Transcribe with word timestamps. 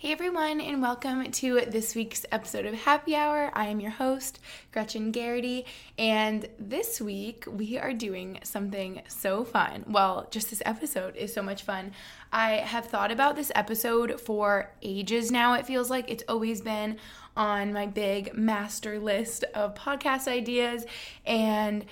Hey 0.00 0.12
everyone, 0.12 0.62
and 0.62 0.80
welcome 0.80 1.30
to 1.30 1.60
this 1.68 1.94
week's 1.94 2.24
episode 2.32 2.64
of 2.64 2.72
Happy 2.72 3.14
Hour. 3.14 3.50
I 3.52 3.66
am 3.66 3.80
your 3.80 3.90
host, 3.90 4.40
Gretchen 4.72 5.10
Garrity, 5.10 5.66
and 5.98 6.48
this 6.58 7.02
week 7.02 7.44
we 7.46 7.76
are 7.76 7.92
doing 7.92 8.38
something 8.42 9.02
so 9.08 9.44
fun. 9.44 9.84
Well, 9.86 10.26
just 10.30 10.48
this 10.48 10.62
episode 10.64 11.16
is 11.16 11.34
so 11.34 11.42
much 11.42 11.64
fun. 11.64 11.92
I 12.32 12.52
have 12.52 12.86
thought 12.86 13.12
about 13.12 13.36
this 13.36 13.52
episode 13.54 14.18
for 14.18 14.72
ages 14.80 15.30
now, 15.30 15.52
it 15.52 15.66
feels 15.66 15.90
like. 15.90 16.10
It's 16.10 16.24
always 16.26 16.62
been 16.62 16.96
on 17.36 17.74
my 17.74 17.84
big 17.84 18.32
master 18.32 18.98
list 18.98 19.44
of 19.54 19.74
podcast 19.74 20.28
ideas, 20.28 20.86
and 21.26 21.84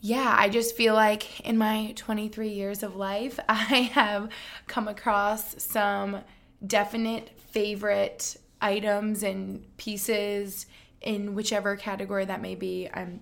yeah, 0.00 0.34
I 0.38 0.48
just 0.48 0.74
feel 0.74 0.94
like 0.94 1.40
in 1.40 1.58
my 1.58 1.92
23 1.96 2.48
years 2.48 2.82
of 2.82 2.96
life, 2.96 3.38
I 3.50 3.90
have 3.92 4.30
come 4.68 4.88
across 4.88 5.62
some 5.62 6.22
definite 6.64 7.30
favorite 7.50 8.36
items 8.60 9.22
and 9.22 9.64
pieces 9.76 10.66
in 11.00 11.34
whichever 11.34 11.76
category 11.76 12.24
that 12.24 12.40
may 12.40 12.54
be. 12.54 12.88
I'm 12.92 13.20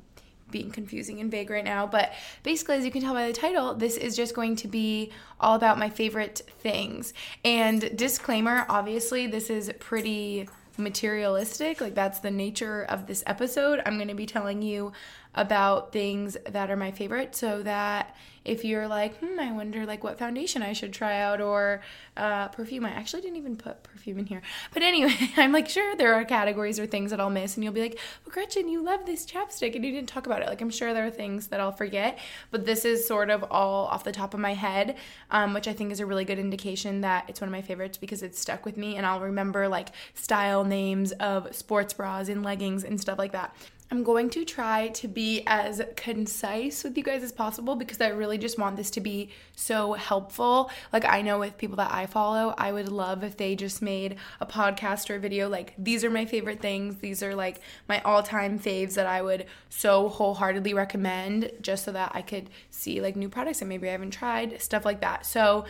being 0.51 0.71
confusing 0.71 1.21
and 1.21 1.31
vague 1.31 1.51
right 1.51 1.65
now, 1.65 1.87
but 1.87 2.13
basically, 2.43 2.77
as 2.77 2.85
you 2.85 2.91
can 2.91 3.03
tell 3.03 3.15
by 3.15 3.27
the 3.27 3.33
title, 3.33 3.75
this 3.75 3.97
is 3.97 4.15
just 4.15 4.35
going 4.35 4.55
to 4.57 4.69
be 4.69 5.11
all 5.41 5.57
about 5.57 5.79
my 5.79 5.91
favorite 5.91 6.43
things. 6.61 7.13
And 7.45 7.97
disclaimer 7.97 8.65
obviously, 8.69 9.27
this 9.27 9.51
is 9.51 9.73
pretty 9.81 10.49
materialistic. 10.77 11.81
Like, 11.81 11.95
that's 11.95 12.21
the 12.21 12.31
nature 12.31 12.85
of 12.85 13.07
this 13.07 13.23
episode. 13.27 13.81
I'm 13.85 13.97
going 13.97 14.09
to 14.09 14.15
be 14.15 14.27
telling 14.27 14.63
you 14.63 14.93
about 15.35 15.93
things 15.93 16.37
that 16.49 16.71
are 16.71 16.77
my 16.77 16.91
favorite 16.91 17.35
so 17.35 17.63
that 17.63 18.15
if 18.45 18.65
you're 18.65 18.87
like, 18.87 19.17
hmm, 19.19 19.41
I 19.41 19.53
wonder 19.53 19.87
like 19.87 20.05
what 20.05 20.19
foundation 20.19 20.63
I 20.63 20.75
should 20.75 20.93
try 20.93 21.21
out 21.21 21.41
or 21.41 21.81
uh, 22.17 22.49
perfume. 22.49 22.85
I 22.85 22.91
actually 22.91 23.23
didn't 23.23 23.39
even 23.39 23.57
put 23.57 23.83
perfume 23.83 24.19
in 24.19 24.27
here. 24.27 24.43
But 24.73 24.83
anyway, 24.83 25.15
I'm 25.37 25.53
like, 25.53 25.69
sure, 25.69 25.97
there 25.97 26.15
are 26.15 26.25
categories 26.25 26.79
or 26.79 26.87
things 26.87 27.11
that 27.11 27.21
I'll 27.21 27.31
miss. 27.31 27.57
And 27.57 27.65
you'll 27.65 27.73
be 27.73 27.81
like, 27.81 27.99
well, 28.25 28.33
Gretchen, 28.33 28.69
you 28.69 28.83
love 28.83 29.07
this 29.07 29.25
chapstick 29.25 29.75
and 29.75 29.85
you 29.85 29.93
didn't 29.93 30.09
talk 30.09 30.27
about 30.27 30.43
it. 30.43 30.49
Like, 30.49 30.61
I'm 30.61 30.71
sure 30.71 30.93
there 30.93 31.07
are 31.07 31.11
things 31.11 31.49
that 31.49 31.61
I'll 31.61 31.73
forget. 31.73 32.19
But 32.51 32.67
this 32.67 32.85
is 32.85 33.07
sort 33.07 33.31
of 33.31 33.45
all 33.51 33.87
off 33.87 34.05
the 34.05 34.13
top 34.13 34.35
of 34.35 34.41
my 34.41 34.55
head, 34.55 34.97
um, 35.31 35.55
which 35.55 35.67
I 35.67 35.73
think 35.73 35.91
is 35.91 36.01
a 36.01 36.07
really 36.07 36.25
good 36.25 36.39
indication 36.39 37.01
that 37.01 37.25
it's 37.29 37.41
one 37.41 37.49
of 37.49 37.53
my 37.53 37.63
favorites 37.63 37.97
because 37.97 38.23
it's 38.23 38.39
stuck 38.39 38.67
with 38.67 38.77
me 38.77 38.97
and 38.97 39.07
I'll 39.07 39.21
remember 39.21 39.69
like 39.69 39.89
style 40.15 40.65
names 40.65 41.13
of 41.13 41.55
sports 41.55 41.95
bras 41.95 42.29
and 42.29 42.43
leggings 42.43 42.85
and 42.85 43.01
stuff 43.01 43.19
like 43.19 43.33
that. 43.33 43.55
I'm 43.95 44.03
going 44.03 44.29
to 44.31 44.45
try 44.45 44.89
to 44.89 45.07
be 45.07 45.45
as 45.47 45.81
concise 45.95 46.83
with 46.83 46.99
you 46.99 47.05
guys 47.05 47.23
as 47.23 47.31
possible 47.31 47.77
because 47.77 48.01
I 48.01 48.09
really 48.09 48.39
just 48.39 48.59
want 48.59 48.77
this 48.77 48.91
to 48.91 49.01
be 49.01 49.31
so 49.55 49.93
helpful. 49.93 50.69
Like, 50.93 51.05
I 51.05 51.23
know 51.23 51.39
with 51.39 51.57
people 51.59 51.77
that 51.77 51.95
I 51.95 52.07
follow, 52.07 52.57
I 52.59 52.73
would 52.73 52.89
love 52.89 53.23
if 53.23 53.37
they 53.37 53.55
just 53.55 53.83
made 53.83 54.17
a 54.41 54.47
podcast 54.47 55.11
or 55.11 55.15
a 55.15 55.21
video 55.21 55.49
like, 55.49 55.75
these 55.79 56.03
are 56.03 56.11
my 56.11 56.27
favorite 56.27 56.61
things. 56.61 56.97
These 56.97 57.23
are 57.23 57.37
like 57.37 57.61
my 57.89 58.01
all 58.01 58.25
time 58.25 58.59
faves 58.59 58.95
that 58.95 59.07
I 59.07 59.23
would 59.23 59.47
so 59.69 60.09
wholeheartedly 60.09 60.75
recommend 60.75 61.53
just 61.61 61.85
so 61.85 61.93
that 61.93 62.11
I 62.17 62.23
could 62.23 62.51
see 62.71 63.01
like 63.01 63.15
new 63.15 63.29
products 63.29 63.61
that 63.61 63.67
maybe 63.67 63.89
I 63.89 63.93
haven't 63.93 64.11
tried, 64.11 64.61
stuff 64.61 64.85
like 64.85 65.03
that. 65.03 65.25
So, 65.25 65.67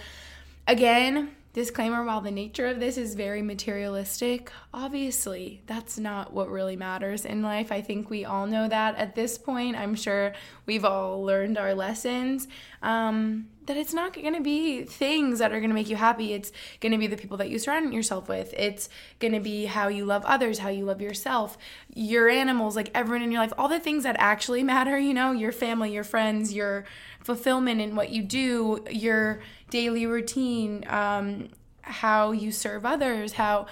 again, 0.67 1.37
Disclaimer 1.55 2.05
while 2.05 2.21
the 2.21 2.33
nature 2.33 2.67
of 2.67 2.81
this 2.81 2.99
is 2.99 3.15
very 3.15 3.41
materialistic, 3.41 4.51
obviously 4.73 5.63
that's 5.67 5.97
not 5.97 6.33
what 6.33 6.51
really 6.51 6.75
matters 6.75 7.25
in 7.25 7.43
life. 7.43 7.71
I 7.71 7.81
think 7.81 8.11
we 8.11 8.25
all 8.25 8.49
know 8.49 8.67
that 8.67 8.97
at 8.97 9.15
this 9.15 9.39
point. 9.39 9.77
I'm 9.77 9.95
sure 9.95 10.35
we've 10.67 10.85
all 10.85 11.23
learned 11.23 11.57
our 11.57 11.73
lessons. 11.73 12.49
Um, 12.83 13.47
that 13.67 13.77
it's 13.77 13.95
not 13.95 14.13
going 14.13 14.35
to 14.35 14.41
be 14.41 14.85
things 14.85 15.39
that 15.39 15.53
are 15.53 15.59
going 15.59 15.71
to 15.71 15.75
make 15.75 15.89
you 15.89 15.97
happy. 15.97 16.33
It's 16.33 16.53
going 16.81 16.93
to 16.93 16.99
be 16.99 17.07
the 17.07 17.17
people 17.17 17.37
that 17.39 17.49
you 17.51 17.59
surround 17.59 17.93
yourself 17.95 18.29
with. 18.29 18.53
It's 18.57 18.89
going 19.19 19.33
to 19.33 19.41
be 19.41 19.67
how 19.67 19.89
you 19.89 20.05
love 20.05 20.25
others, 20.25 20.59
how 20.59 20.69
you 20.69 20.85
love 20.85 21.01
yourself, 21.01 21.57
your 21.95 22.29
animals, 22.29 22.77
like 22.77 22.91
everyone 22.95 23.23
in 23.23 23.33
your 23.33 23.41
life, 23.41 23.53
all 23.57 23.69
the 23.69 23.81
things 23.81 24.05
that 24.05 24.17
actually 24.19 24.63
matter, 24.63 24.99
you 24.99 25.15
know, 25.15 25.33
your 25.33 25.53
family, 25.53 25.93
your 25.93 26.05
friends, 26.05 26.53
your 26.53 26.85
fulfillment 27.21 27.81
in 27.81 27.97
what 27.97 28.11
you 28.11 28.23
do, 28.23 28.85
your 28.91 29.41
daily 29.71 30.07
routine, 30.07 30.85
um, 30.89 31.49
how 31.81 32.33
you 32.33 32.53
serve 32.53 32.85
others, 32.85 33.33
how, 33.33 33.67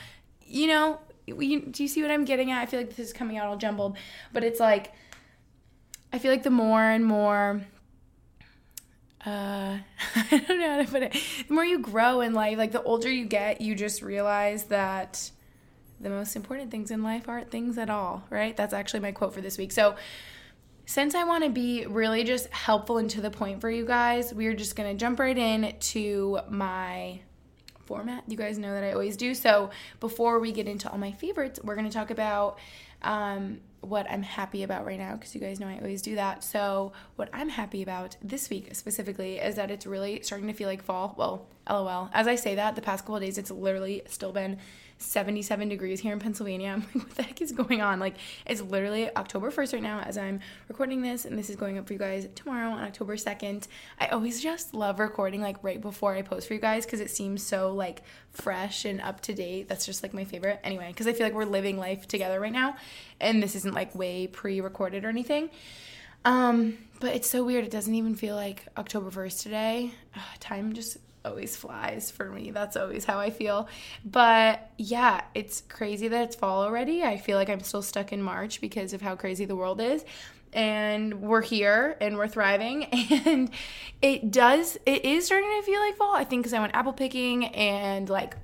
you 0.46 0.66
know, 0.66 1.00
you, 1.26 1.60
do 1.60 1.82
you 1.82 1.88
see 1.88 2.02
what 2.02 2.10
I'm 2.10 2.24
getting 2.24 2.50
at? 2.50 2.60
I 2.60 2.66
feel 2.66 2.80
like 2.80 2.90
this 2.90 3.06
is 3.06 3.12
coming 3.12 3.38
out 3.38 3.46
all 3.46 3.56
jumbled, 3.56 3.96
but 4.32 4.42
it's 4.42 4.58
like, 4.58 4.92
I 6.12 6.18
feel 6.18 6.30
like 6.30 6.42
the 6.42 6.50
more 6.50 6.82
and 6.82 7.04
more, 7.06 7.62
uh, 9.26 9.78
I 10.14 10.44
don't 10.46 10.58
know 10.58 10.70
how 10.70 10.82
to 10.82 10.88
put 10.88 11.02
it, 11.02 11.16
the 11.48 11.54
more 11.54 11.64
you 11.64 11.78
grow 11.78 12.20
in 12.20 12.34
life, 12.34 12.58
like 12.58 12.72
the 12.72 12.82
older 12.82 13.10
you 13.10 13.24
get, 13.24 13.60
you 13.60 13.74
just 13.74 14.02
realize 14.02 14.64
that 14.64 15.30
the 16.00 16.10
most 16.10 16.34
important 16.34 16.70
things 16.70 16.90
in 16.90 17.02
life 17.02 17.28
aren't 17.28 17.50
things 17.50 17.78
at 17.78 17.88
all, 17.88 18.24
right? 18.30 18.56
That's 18.56 18.74
actually 18.74 19.00
my 19.00 19.12
quote 19.12 19.32
for 19.34 19.40
this 19.40 19.58
week. 19.58 19.72
So, 19.72 19.96
since 20.84 21.14
I 21.14 21.22
want 21.24 21.44
to 21.44 21.50
be 21.50 21.86
really 21.86 22.24
just 22.24 22.48
helpful 22.48 22.98
and 22.98 23.08
to 23.10 23.20
the 23.20 23.30
point 23.30 23.60
for 23.60 23.70
you 23.70 23.86
guys, 23.86 24.34
we're 24.34 24.52
just 24.54 24.74
going 24.74 24.90
to 24.90 24.98
jump 24.98 25.20
right 25.20 25.38
in 25.38 25.74
to 25.78 26.40
my 26.50 27.20
format. 27.84 28.24
You 28.26 28.36
guys 28.36 28.58
know 28.58 28.72
that 28.72 28.82
I 28.82 28.92
always 28.92 29.16
do. 29.16 29.34
So 29.34 29.70
before 30.00 30.38
we 30.40 30.50
get 30.50 30.66
into 30.66 30.90
all 30.90 30.98
my 30.98 31.12
favorites, 31.12 31.60
we're 31.62 31.76
going 31.76 31.88
to 31.88 31.92
talk 31.92 32.10
about 32.10 32.58
um, 33.02 33.60
what 33.82 34.10
I'm 34.10 34.22
happy 34.22 34.62
about 34.62 34.86
right 34.86 34.98
now 34.98 35.14
because 35.14 35.34
you 35.34 35.40
guys 35.40 35.60
know 35.60 35.68
I 35.68 35.76
always 35.78 36.02
do 36.02 36.14
that. 36.14 36.42
So, 36.42 36.92
what 37.16 37.28
I'm 37.32 37.50
happy 37.50 37.82
about 37.82 38.16
this 38.22 38.48
week 38.48 38.74
specifically 38.74 39.38
is 39.38 39.56
that 39.56 39.70
it's 39.70 39.86
really 39.86 40.22
starting 40.22 40.48
to 40.48 40.54
feel 40.54 40.68
like 40.68 40.82
fall. 40.82 41.14
Well, 41.18 41.46
lol. 41.68 42.08
As 42.12 42.26
I 42.26 42.36
say 42.36 42.54
that, 42.54 42.76
the 42.76 42.82
past 42.82 43.04
couple 43.04 43.20
days, 43.20 43.38
it's 43.38 43.50
literally 43.50 44.02
still 44.06 44.32
been 44.32 44.58
77 45.02 45.68
degrees 45.68 46.00
here 46.00 46.12
in 46.12 46.18
Pennsylvania. 46.18 46.70
I'm 46.72 46.80
like, 46.80 46.94
what 46.94 47.14
the 47.16 47.22
heck 47.22 47.40
is 47.42 47.52
going 47.52 47.80
on? 47.80 48.00
Like, 48.00 48.14
it's 48.46 48.60
literally 48.60 49.14
October 49.16 49.50
1st 49.50 49.74
right 49.74 49.82
now 49.82 50.00
as 50.00 50.16
I'm 50.16 50.40
recording 50.68 51.02
this, 51.02 51.24
and 51.24 51.38
this 51.38 51.50
is 51.50 51.56
going 51.56 51.78
up 51.78 51.86
for 51.86 51.92
you 51.92 51.98
guys 51.98 52.28
tomorrow 52.34 52.70
on 52.70 52.82
October 52.82 53.16
2nd. 53.16 53.66
I 54.00 54.08
always 54.08 54.40
just 54.42 54.74
love 54.74 54.98
recording 54.98 55.40
like 55.40 55.62
right 55.62 55.80
before 55.80 56.14
I 56.14 56.22
post 56.22 56.48
for 56.48 56.54
you 56.54 56.60
guys 56.60 56.84
because 56.84 57.00
it 57.00 57.10
seems 57.10 57.42
so 57.42 57.72
like 57.72 58.02
fresh 58.30 58.84
and 58.84 59.00
up 59.00 59.20
to 59.22 59.34
date. 59.34 59.68
That's 59.68 59.86
just 59.86 60.02
like 60.02 60.14
my 60.14 60.24
favorite. 60.24 60.60
Anyway, 60.64 60.88
because 60.88 61.06
I 61.06 61.12
feel 61.12 61.26
like 61.26 61.34
we're 61.34 61.44
living 61.44 61.76
life 61.76 62.06
together 62.08 62.40
right 62.40 62.52
now, 62.52 62.76
and 63.20 63.42
this 63.42 63.54
isn't 63.56 63.74
like 63.74 63.94
way 63.94 64.26
pre 64.26 64.60
recorded 64.60 65.04
or 65.04 65.08
anything. 65.08 65.50
Um, 66.24 66.78
but 67.00 67.14
it's 67.14 67.28
so 67.28 67.44
weird. 67.44 67.64
It 67.64 67.70
doesn't 67.70 67.94
even 67.94 68.14
feel 68.14 68.36
like 68.36 68.66
October 68.76 69.10
1st 69.10 69.42
today. 69.42 69.92
Ugh, 70.14 70.22
time 70.38 70.72
just 70.72 70.98
always 71.24 71.56
flies 71.56 72.10
for 72.10 72.30
me. 72.30 72.50
That's 72.50 72.76
always 72.76 73.04
how 73.04 73.18
I 73.18 73.30
feel. 73.30 73.68
But 74.04 74.70
yeah, 74.78 75.22
it's 75.34 75.62
crazy 75.68 76.08
that 76.08 76.22
it's 76.24 76.36
fall 76.36 76.62
already. 76.62 77.02
I 77.02 77.16
feel 77.16 77.36
like 77.36 77.48
I'm 77.48 77.60
still 77.60 77.82
stuck 77.82 78.12
in 78.12 78.22
March 78.22 78.60
because 78.60 78.92
of 78.92 79.02
how 79.02 79.16
crazy 79.16 79.44
the 79.44 79.56
world 79.56 79.80
is. 79.80 80.04
And 80.52 81.22
we're 81.22 81.42
here 81.42 81.96
and 82.00 82.16
we're 82.16 82.28
thriving. 82.28 82.86
And 83.24 83.50
it 84.00 84.30
does, 84.30 84.76
it 84.84 85.04
is 85.04 85.26
starting 85.26 85.48
to 85.60 85.62
feel 85.62 85.80
like 85.80 85.96
fall. 85.96 86.14
I 86.14 86.24
think 86.24 86.42
because 86.42 86.52
I 86.52 86.60
went 86.60 86.74
apple 86.74 86.92
picking 86.92 87.46
and 87.46 88.08
like 88.08 88.36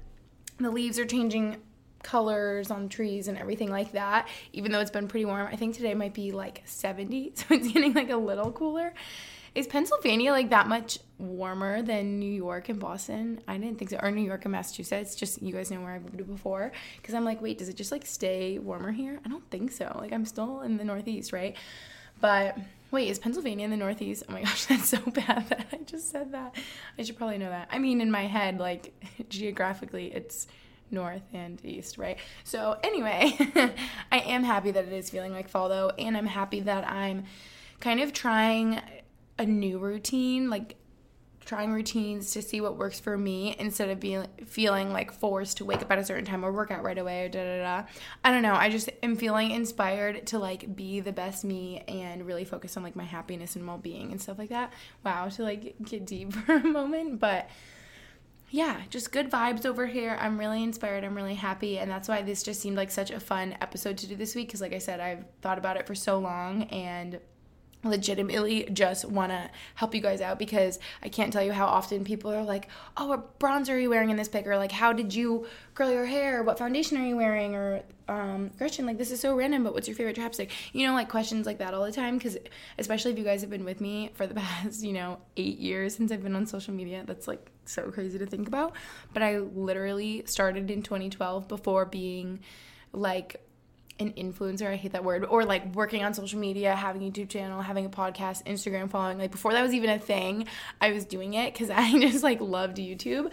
the 0.59 0.71
leaves 0.71 0.99
are 0.99 1.05
changing 1.05 1.57
colors 2.03 2.71
on 2.71 2.89
trees 2.89 3.29
and 3.29 3.37
everything 3.37 3.71
like 3.71 3.93
that, 3.93 4.29
even 4.53 4.73
though 4.73 4.81
it's 4.81 4.91
been 4.91 5.09
pretty 5.09 5.25
warm. 5.25 5.47
I 5.47 5.57
think 5.57 5.75
today 5.75 5.95
might 5.95 6.15
be 6.15 6.33
like 6.33 6.63
70, 6.65 7.33
so 7.35 7.45
it's 7.51 7.73
getting 7.73 7.93
like 7.93 8.11
a 8.11 8.17
little 8.17 8.53
cooler 8.53 8.95
Is 9.59 9.67
Pennsylvania 9.67 10.31
like 10.31 10.51
that 10.51 10.69
much 10.69 11.01
warmer 11.19 11.83
than 11.83 12.21
New 12.21 12.33
York 12.33 12.69
and 12.69 12.79
Boston? 12.79 13.41
I 13.49 13.59
didn't 13.59 13.77
think 13.77 13.91
so. 13.91 13.99
Or 14.01 14.13
New 14.13 14.23
York 14.23 14.45
and 14.45 14.53
Massachusetts. 14.53 15.17
Just 15.17 15.43
you 15.43 15.53
guys 15.53 15.69
know 15.69 15.81
where 15.81 15.95
I've 15.95 16.05
lived 16.05 16.29
before. 16.29 16.71
Because 16.97 17.13
I'm 17.13 17.25
like, 17.25 17.43
wait, 17.43 17.59
does 17.59 17.69
it 17.69 17.75
just 17.75 17.91
like 17.91 18.07
stay 18.07 18.61
warmer 18.61 18.93
here? 18.93 19.19
I 19.27 19.29
don't 19.29 19.51
think 19.51 19.73
so. 19.73 19.97
Like 19.99 20.13
I'm 20.13 20.25
still 20.27 20.61
in 20.61 20.77
the 20.77 20.85
Northeast, 20.85 21.33
right? 21.33 21.57
But 22.21 22.57
wait, 22.93 23.09
is 23.09 23.19
Pennsylvania 23.19 23.65
in 23.65 23.73
the 23.73 23.77
Northeast? 23.77 24.23
Oh 24.29 24.33
my 24.33 24.43
gosh, 24.45 24.67
that's 24.67 24.91
so 24.91 25.01
bad 25.01 25.49
that 25.49 25.67
I 25.73 25.79
just 25.79 26.09
said 26.09 26.31
that. 26.31 26.55
I 26.97 27.03
should 27.03 27.17
probably 27.17 27.39
know 27.39 27.51
that. 27.51 27.69
I 27.73 27.81
mean, 27.81 28.01
in 28.01 28.13
my 28.13 28.29
head, 28.29 28.61
like 28.61 28.95
geographically, 29.29 30.13
it's 30.15 30.47
north 30.93 31.25
and 31.35 31.61
east, 31.65 31.99
right? 31.99 32.19
So, 32.45 32.79
anyway, 32.85 33.37
I 34.13 34.21
am 34.21 34.45
happy 34.45 34.71
that 34.71 34.85
it 34.85 34.93
is 34.93 35.11
feeling 35.11 35.33
like 35.33 35.49
fall 35.49 35.69
though, 35.69 35.91
and 35.99 36.17
I'm 36.17 36.27
happy 36.27 36.61
that 36.61 36.89
I'm 36.89 37.25
kind 37.81 38.01
of 38.01 38.13
trying 38.13 38.81
a 39.39 39.47
new 39.47 39.79
routine, 39.79 40.51
like 40.51 40.77
trying 41.49 41.73
routines 41.73 42.33
to 42.33 42.43
see 42.43 42.61
what 42.61 42.77
works 42.77 43.01
for 43.01 43.17
me 43.17 43.57
instead 43.59 43.89
of 43.89 43.99
being 43.99 44.27
feeling 44.45 44.93
like 44.93 45.11
forced 45.11 45.57
to 45.57 45.65
wake 45.65 45.81
up 45.81 45.91
at 45.91 45.99
a 45.99 46.05
certain 46.05 46.27
time 46.27 46.45
or 46.45 46.53
work 46.53 46.71
out 46.71 46.83
right 46.83 46.99
away 46.99 47.25
or 47.25 47.29
da 47.31 47.43
da 47.43 47.63
da. 47.63 47.89
I 48.23 48.31
don't 48.31 48.43
know. 48.43 48.55
I 48.55 48.69
just 48.69 48.91
am 49.03 49.17
feeling 49.17 49.53
inspired 49.53 50.27
to 50.27 50.39
like 50.39 50.77
be 50.77 51.01
the 51.01 51.13
best 51.13 51.45
me 51.45 51.85
and 51.89 52.27
really 52.27 52.45
focus 52.45 52.77
on 52.77 52.83
like 52.83 52.95
my 52.95 53.05
happiness 53.05 53.57
and 53.57 53.67
well 53.67 53.79
being 53.79 54.11
and 54.11 54.21
stuff 54.21 54.39
like 54.39 54.51
that. 54.51 54.75
Wow, 55.05 55.29
to 55.29 55.43
like 55.43 55.77
get 55.83 56.05
deep 56.05 56.33
for 56.45 56.57
a 56.57 56.65
moment, 56.65 57.19
but 57.19 57.49
yeah, 58.51 58.81
just 58.91 59.13
good 59.13 59.31
vibes 59.31 59.65
over 59.65 59.87
here. 59.87 60.19
I'm 60.21 60.39
really 60.39 60.63
inspired. 60.63 61.05
I'm 61.05 61.15
really 61.15 61.35
happy. 61.35 61.79
And 61.79 61.91
that's 61.91 62.09
why 62.09 62.23
this 62.23 62.43
just 62.43 62.61
seemed 62.61 62.77
like 62.77 62.91
such 62.91 63.11
a 63.11 63.21
fun 63.21 63.57
episode 63.61 63.99
to 63.99 64.07
do 64.07 64.17
this 64.17 64.35
week. 64.35 64.49
Because, 64.49 64.63
like 64.63 64.73
I 64.73 64.79
said, 64.79 65.01
I've 65.01 65.25
thought 65.43 65.59
about 65.59 65.77
it 65.77 65.87
for 65.87 65.95
so 65.95 66.19
long 66.19 66.65
and 66.65 67.21
legitimately 67.85 68.65
just 68.73 69.05
want 69.05 69.31
to 69.31 69.51
help 69.75 69.95
you 69.95 70.01
guys 70.01 70.21
out 70.21 70.39
because 70.39 70.79
I 71.03 71.09
can't 71.09 71.33
tell 71.33 71.43
you 71.43 71.53
how 71.53 71.67
often 71.67 72.05
people 72.05 72.33
are 72.33 72.43
like, 72.43 72.69
"Oh, 72.97 73.07
what 73.07 73.39
bronzer 73.39 73.71
are 73.71 73.79
you 73.79 73.91
wearing 73.91 74.11
in 74.11 74.17
this 74.17 74.29
pic?" 74.29 74.47
or 74.47 74.57
like, 74.57 74.73
"How 74.73 74.93
did 74.93 75.15
you 75.15 75.47
curl 75.75 75.91
your 75.91 76.07
hair? 76.07 76.43
What 76.43 76.59
foundation 76.59 76.99
are 76.99 77.07
you 77.07 77.17
wearing?" 77.17 77.55
or 77.55 77.83
um, 78.09 78.51
Gretchen, 78.57 78.87
like 78.87 78.99
this 78.99 79.11
is 79.11 79.21
so 79.21 79.35
random, 79.35 79.63
but 79.65 79.75
what's 79.75 79.87
your 79.87 79.97
favorite 79.97 80.17
chapstick? 80.17 80.51
You 80.73 80.87
know, 80.87 80.95
like 80.95 81.09
questions 81.09 81.47
like 81.47 81.59
that 81.59 81.75
all 81.75 81.85
the 81.85 81.93
time 81.93 82.17
because 82.17 82.37
especially 82.79 83.13
if 83.13 83.19
you 83.19 83.25
guys 83.25 83.43
have 83.43 83.51
been 83.51 83.65
with 83.65 83.81
me 83.81 84.11
for 84.15 84.27
the 84.27 84.35
past, 84.41 84.83
you 84.83 84.93
know, 84.93 85.19
8 85.37 85.59
years 85.59 85.95
since 85.95 86.11
I've 86.11 86.23
been 86.23 86.35
on 86.35 86.47
social 86.47 86.75
media, 86.75 87.05
that's 87.07 87.29
like 87.29 87.51
so 87.65 87.91
crazy 87.91 88.19
to 88.19 88.27
think 88.27 88.49
about. 88.49 88.73
But 89.13 89.23
I 89.23 89.39
literally 89.39 90.23
started 90.27 90.71
in 90.71 90.83
2012 90.83 91.49
before 91.49 91.85
being 91.85 92.41
like 92.93 93.41
an 93.99 94.13
influencer. 94.13 94.67
I 94.67 94.77
hate 94.77 94.93
that 94.93 95.05
word. 95.05 95.25
Or 95.25 95.45
like 95.45 95.75
working 95.75 96.05
on 96.05 96.15
social 96.15 96.39
media, 96.39 96.75
having 96.75 97.03
a 97.03 97.11
YouTube 97.11 97.29
channel, 97.29 97.61
having 97.61 97.87
a 97.87 97.91
podcast, 97.91 98.45
Instagram 98.45 98.91
following. 98.91 99.19
Like 99.19 99.31
before 99.31 99.53
that 99.53 99.63
was 99.63 99.75
even 99.75 99.91
a 99.91 99.99
thing, 99.99 100.47
I 100.81 100.93
was 100.93 101.05
doing 101.05 101.35
it 101.35 101.53
because 101.53 101.71
I 101.75 101.99
just 101.99 102.23
like 102.23 102.41
loved 102.41 102.79
YouTube. 102.79 103.31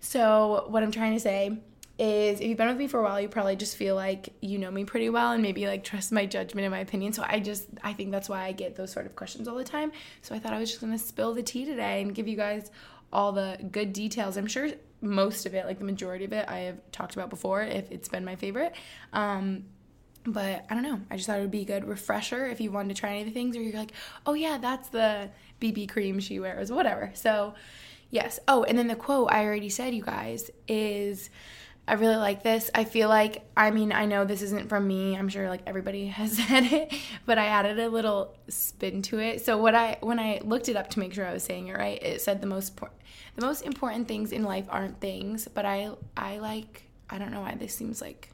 So 0.00 0.66
what 0.68 0.82
I'm 0.82 0.90
trying 0.90 1.14
to 1.14 1.20
say 1.20 1.58
is 1.98 2.40
if 2.40 2.46
you've 2.46 2.58
been 2.58 2.68
with 2.68 2.76
me 2.76 2.86
for 2.88 3.00
a 3.00 3.02
while, 3.02 3.20
you 3.20 3.28
probably 3.28 3.56
just 3.56 3.76
feel 3.76 3.94
like 3.94 4.28
you 4.40 4.58
know 4.58 4.70
me 4.70 4.84
pretty 4.84 5.08
well 5.08 5.32
and 5.32 5.42
maybe 5.42 5.66
like 5.66 5.82
trust 5.82 6.12
my 6.12 6.26
judgment 6.26 6.64
and 6.64 6.72
my 6.72 6.80
opinion. 6.80 7.12
So 7.12 7.24
I 7.26 7.40
just 7.40 7.66
I 7.82 7.92
think 7.94 8.10
that's 8.10 8.28
why 8.28 8.44
I 8.44 8.52
get 8.52 8.76
those 8.76 8.92
sort 8.92 9.06
of 9.06 9.16
questions 9.16 9.48
all 9.48 9.56
the 9.56 9.64
time. 9.64 9.92
So 10.22 10.34
I 10.34 10.38
thought 10.38 10.52
I 10.52 10.58
was 10.58 10.68
just 10.68 10.80
gonna 10.80 10.98
spill 10.98 11.32
the 11.32 11.42
tea 11.42 11.64
today 11.64 12.02
and 12.02 12.14
give 12.14 12.28
you 12.28 12.36
guys 12.36 12.70
all 13.12 13.32
the 13.32 13.58
good 13.70 13.92
details. 13.92 14.36
I'm 14.36 14.46
sure 14.46 14.68
most 15.00 15.46
of 15.46 15.54
it, 15.54 15.64
like 15.66 15.78
the 15.78 15.84
majority 15.84 16.24
of 16.24 16.32
it, 16.32 16.46
I 16.48 16.58
have 16.60 16.78
talked 16.92 17.14
about 17.14 17.30
before 17.30 17.62
if 17.62 17.90
it's 17.90 18.08
been 18.08 18.24
my 18.24 18.36
favorite. 18.36 18.74
Um, 19.12 19.64
but 20.26 20.64
I 20.68 20.74
don't 20.74 20.82
know. 20.82 21.00
I 21.10 21.16
just 21.16 21.26
thought 21.26 21.38
it 21.38 21.42
would 21.42 21.50
be 21.50 21.62
a 21.62 21.66
good 21.66 21.86
refresher 21.86 22.46
if 22.46 22.60
you 22.60 22.70
wanted 22.70 22.94
to 22.94 23.00
try 23.00 23.10
any 23.10 23.20
of 23.20 23.26
the 23.26 23.32
things, 23.32 23.56
or 23.56 23.62
you're 23.62 23.78
like, 23.78 23.92
oh 24.26 24.34
yeah, 24.34 24.58
that's 24.58 24.88
the 24.88 25.30
BB 25.60 25.88
cream 25.88 26.20
she 26.20 26.40
wears, 26.40 26.72
whatever. 26.72 27.10
So, 27.14 27.54
yes. 28.10 28.38
Oh, 28.48 28.64
and 28.64 28.78
then 28.78 28.88
the 28.88 28.96
quote 28.96 29.30
I 29.30 29.44
already 29.44 29.68
said, 29.68 29.94
you 29.94 30.02
guys, 30.02 30.50
is 30.66 31.30
I 31.88 31.94
really 31.94 32.16
like 32.16 32.42
this. 32.42 32.68
I 32.74 32.82
feel 32.84 33.08
like, 33.08 33.48
I 33.56 33.70
mean, 33.70 33.92
I 33.92 34.06
know 34.06 34.24
this 34.24 34.42
isn't 34.42 34.68
from 34.68 34.88
me. 34.88 35.16
I'm 35.16 35.28
sure 35.28 35.48
like 35.48 35.62
everybody 35.66 36.06
has 36.08 36.36
said 36.36 36.64
it, 36.64 36.92
but 37.24 37.38
I 37.38 37.46
added 37.46 37.78
a 37.78 37.88
little 37.88 38.34
spin 38.48 39.02
to 39.02 39.20
it. 39.20 39.44
So 39.44 39.58
what 39.58 39.74
I 39.74 39.98
when 40.00 40.18
I 40.18 40.40
looked 40.42 40.68
it 40.68 40.76
up 40.76 40.90
to 40.90 40.98
make 40.98 41.14
sure 41.14 41.26
I 41.26 41.32
was 41.32 41.44
saying 41.44 41.68
it 41.68 41.76
right, 41.76 42.02
it 42.02 42.20
said 42.20 42.40
the 42.40 42.48
most 42.48 42.76
the 42.76 43.46
most 43.46 43.62
important 43.62 44.08
things 44.08 44.32
in 44.32 44.42
life 44.42 44.66
aren't 44.68 45.00
things, 45.00 45.46
but 45.52 45.64
I 45.64 45.90
I 46.16 46.38
like 46.38 46.82
I 47.08 47.18
don't 47.18 47.30
know 47.30 47.42
why 47.42 47.54
this 47.54 47.74
seems 47.74 48.00
like 48.00 48.30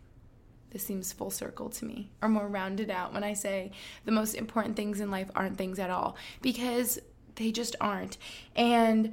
this 0.73 0.85
seems 0.85 1.13
full 1.13 1.31
circle 1.31 1.69
to 1.69 1.85
me 1.85 2.11
or 2.23 2.29
more 2.29 2.49
rounded 2.49 2.91
out 2.91 3.13
when 3.13 3.25
I 3.25 3.35
say 3.35 3.73
the 4.05 4.13
most 4.13 4.35
important 4.35 4.75
things 4.75 5.01
in 5.01 5.11
life 5.11 5.31
aren't 5.37 5.59
things 5.59 5.79
at 5.79 5.91
all 5.91 6.17
because 6.41 6.99
they 7.37 7.53
just 7.53 7.77
aren't. 7.81 8.19
And 8.57 9.13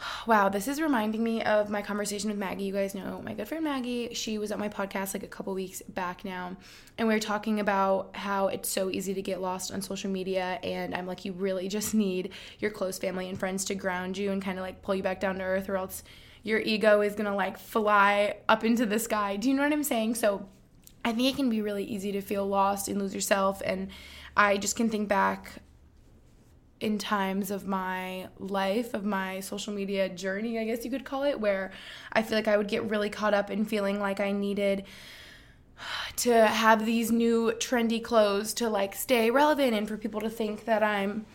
wow, 0.26 0.48
this 0.48 0.68
is 0.68 0.80
reminding 0.80 1.22
me 1.22 1.42
of 1.42 1.70
my 1.70 1.82
conversation 1.82 2.30
with 2.30 2.38
Maggie. 2.38 2.64
You 2.64 2.72
guys 2.72 2.94
know 2.94 3.20
my 3.24 3.34
good 3.34 3.48
friend 3.48 3.64
Maggie. 3.64 4.14
She 4.14 4.38
was 4.38 4.52
on 4.52 4.58
my 4.58 4.68
podcast 4.68 5.14
like 5.14 5.22
a 5.22 5.28
couple 5.28 5.54
weeks 5.54 5.82
back 5.88 6.24
now, 6.24 6.56
and 6.98 7.08
we 7.08 7.14
were 7.14 7.20
talking 7.20 7.60
about 7.60 8.14
how 8.14 8.48
it's 8.48 8.68
so 8.68 8.90
easy 8.90 9.14
to 9.14 9.22
get 9.22 9.40
lost 9.40 9.72
on 9.72 9.82
social 9.82 10.10
media. 10.10 10.58
And 10.62 10.94
I'm 10.94 11.06
like, 11.06 11.24
you 11.24 11.32
really 11.32 11.68
just 11.68 11.94
need 11.94 12.32
your 12.58 12.70
close 12.70 12.98
family 12.98 13.28
and 13.28 13.38
friends 13.38 13.64
to 13.66 13.74
ground 13.74 14.16
you 14.18 14.32
and 14.32 14.42
kind 14.42 14.58
of 14.58 14.62
like 14.62 14.82
pull 14.82 14.94
you 14.94 15.02
back 15.02 15.20
down 15.20 15.36
to 15.36 15.44
earth, 15.44 15.68
or 15.68 15.76
else 15.76 16.02
your 16.42 16.60
ego 16.60 17.02
is 17.02 17.14
gonna 17.14 17.34
like 17.34 17.58
fly 17.58 18.36
up 18.48 18.64
into 18.64 18.86
the 18.86 18.98
sky. 18.98 19.36
Do 19.36 19.48
you 19.48 19.54
know 19.54 19.62
what 19.62 19.72
I'm 19.72 19.84
saying? 19.84 20.14
So, 20.14 20.48
I 21.04 21.12
think 21.12 21.32
it 21.32 21.36
can 21.36 21.48
be 21.48 21.62
really 21.62 21.84
easy 21.84 22.12
to 22.12 22.20
feel 22.20 22.46
lost 22.46 22.88
and 22.88 22.98
lose 22.98 23.14
yourself. 23.14 23.62
And 23.64 23.88
I 24.36 24.56
just 24.56 24.76
can 24.76 24.90
think 24.90 25.08
back 25.08 25.62
in 26.80 26.98
times 26.98 27.50
of 27.50 27.66
my 27.66 28.28
life, 28.38 28.94
of 28.94 29.04
my 29.04 29.40
social 29.40 29.72
media 29.72 30.08
journey, 30.08 30.58
I 30.58 30.64
guess 30.64 30.84
you 30.84 30.90
could 30.90 31.04
call 31.04 31.24
it, 31.24 31.38
where 31.38 31.72
I 32.12 32.22
feel 32.22 32.36
like 32.38 32.48
I 32.48 32.56
would 32.56 32.68
get 32.68 32.88
really 32.88 33.10
caught 33.10 33.34
up 33.34 33.50
in 33.50 33.64
feeling 33.64 34.00
like 34.00 34.20
I 34.20 34.32
needed 34.32 34.84
to 36.16 36.46
have 36.46 36.86
these 36.86 37.10
new 37.10 37.52
trendy 37.58 38.02
clothes 38.02 38.54
to 38.54 38.68
like 38.68 38.94
stay 38.94 39.30
relevant 39.30 39.74
and 39.74 39.86
for 39.86 39.96
people 39.96 40.20
to 40.20 40.30
think 40.30 40.64
that 40.64 40.82
I'm 40.82 41.26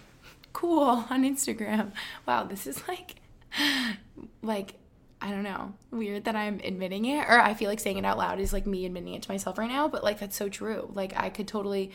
cool 0.54 1.06
on 1.10 1.24
Instagram. 1.24 1.92
Wow, 2.28 2.44
this 2.44 2.68
is 2.68 2.88
like 2.88 3.16
like 4.42 4.74
I 5.26 5.32
don't 5.32 5.42
know, 5.42 5.74
weird 5.90 6.26
that 6.26 6.36
I'm 6.36 6.62
admitting 6.64 7.06
it, 7.06 7.26
or 7.28 7.40
I 7.40 7.56
feel 7.56 7.68
like 7.68 7.80
saying 7.80 7.98
it 7.98 8.06
out 8.06 8.20
loud 8.20 8.40
is 8.40 8.54
like 8.54 8.68
me 8.68 8.86
admitting 8.86 9.16
it 9.16 9.24
to 9.24 9.32
myself 9.32 9.58
right 9.58 9.68
now, 9.68 9.88
but 9.88 10.04
like 10.04 10.20
that's 10.20 10.36
so 10.36 10.50
true. 10.50 10.92
Like 10.94 11.14
I 11.18 11.30
could 11.30 11.48
totally 11.48 11.92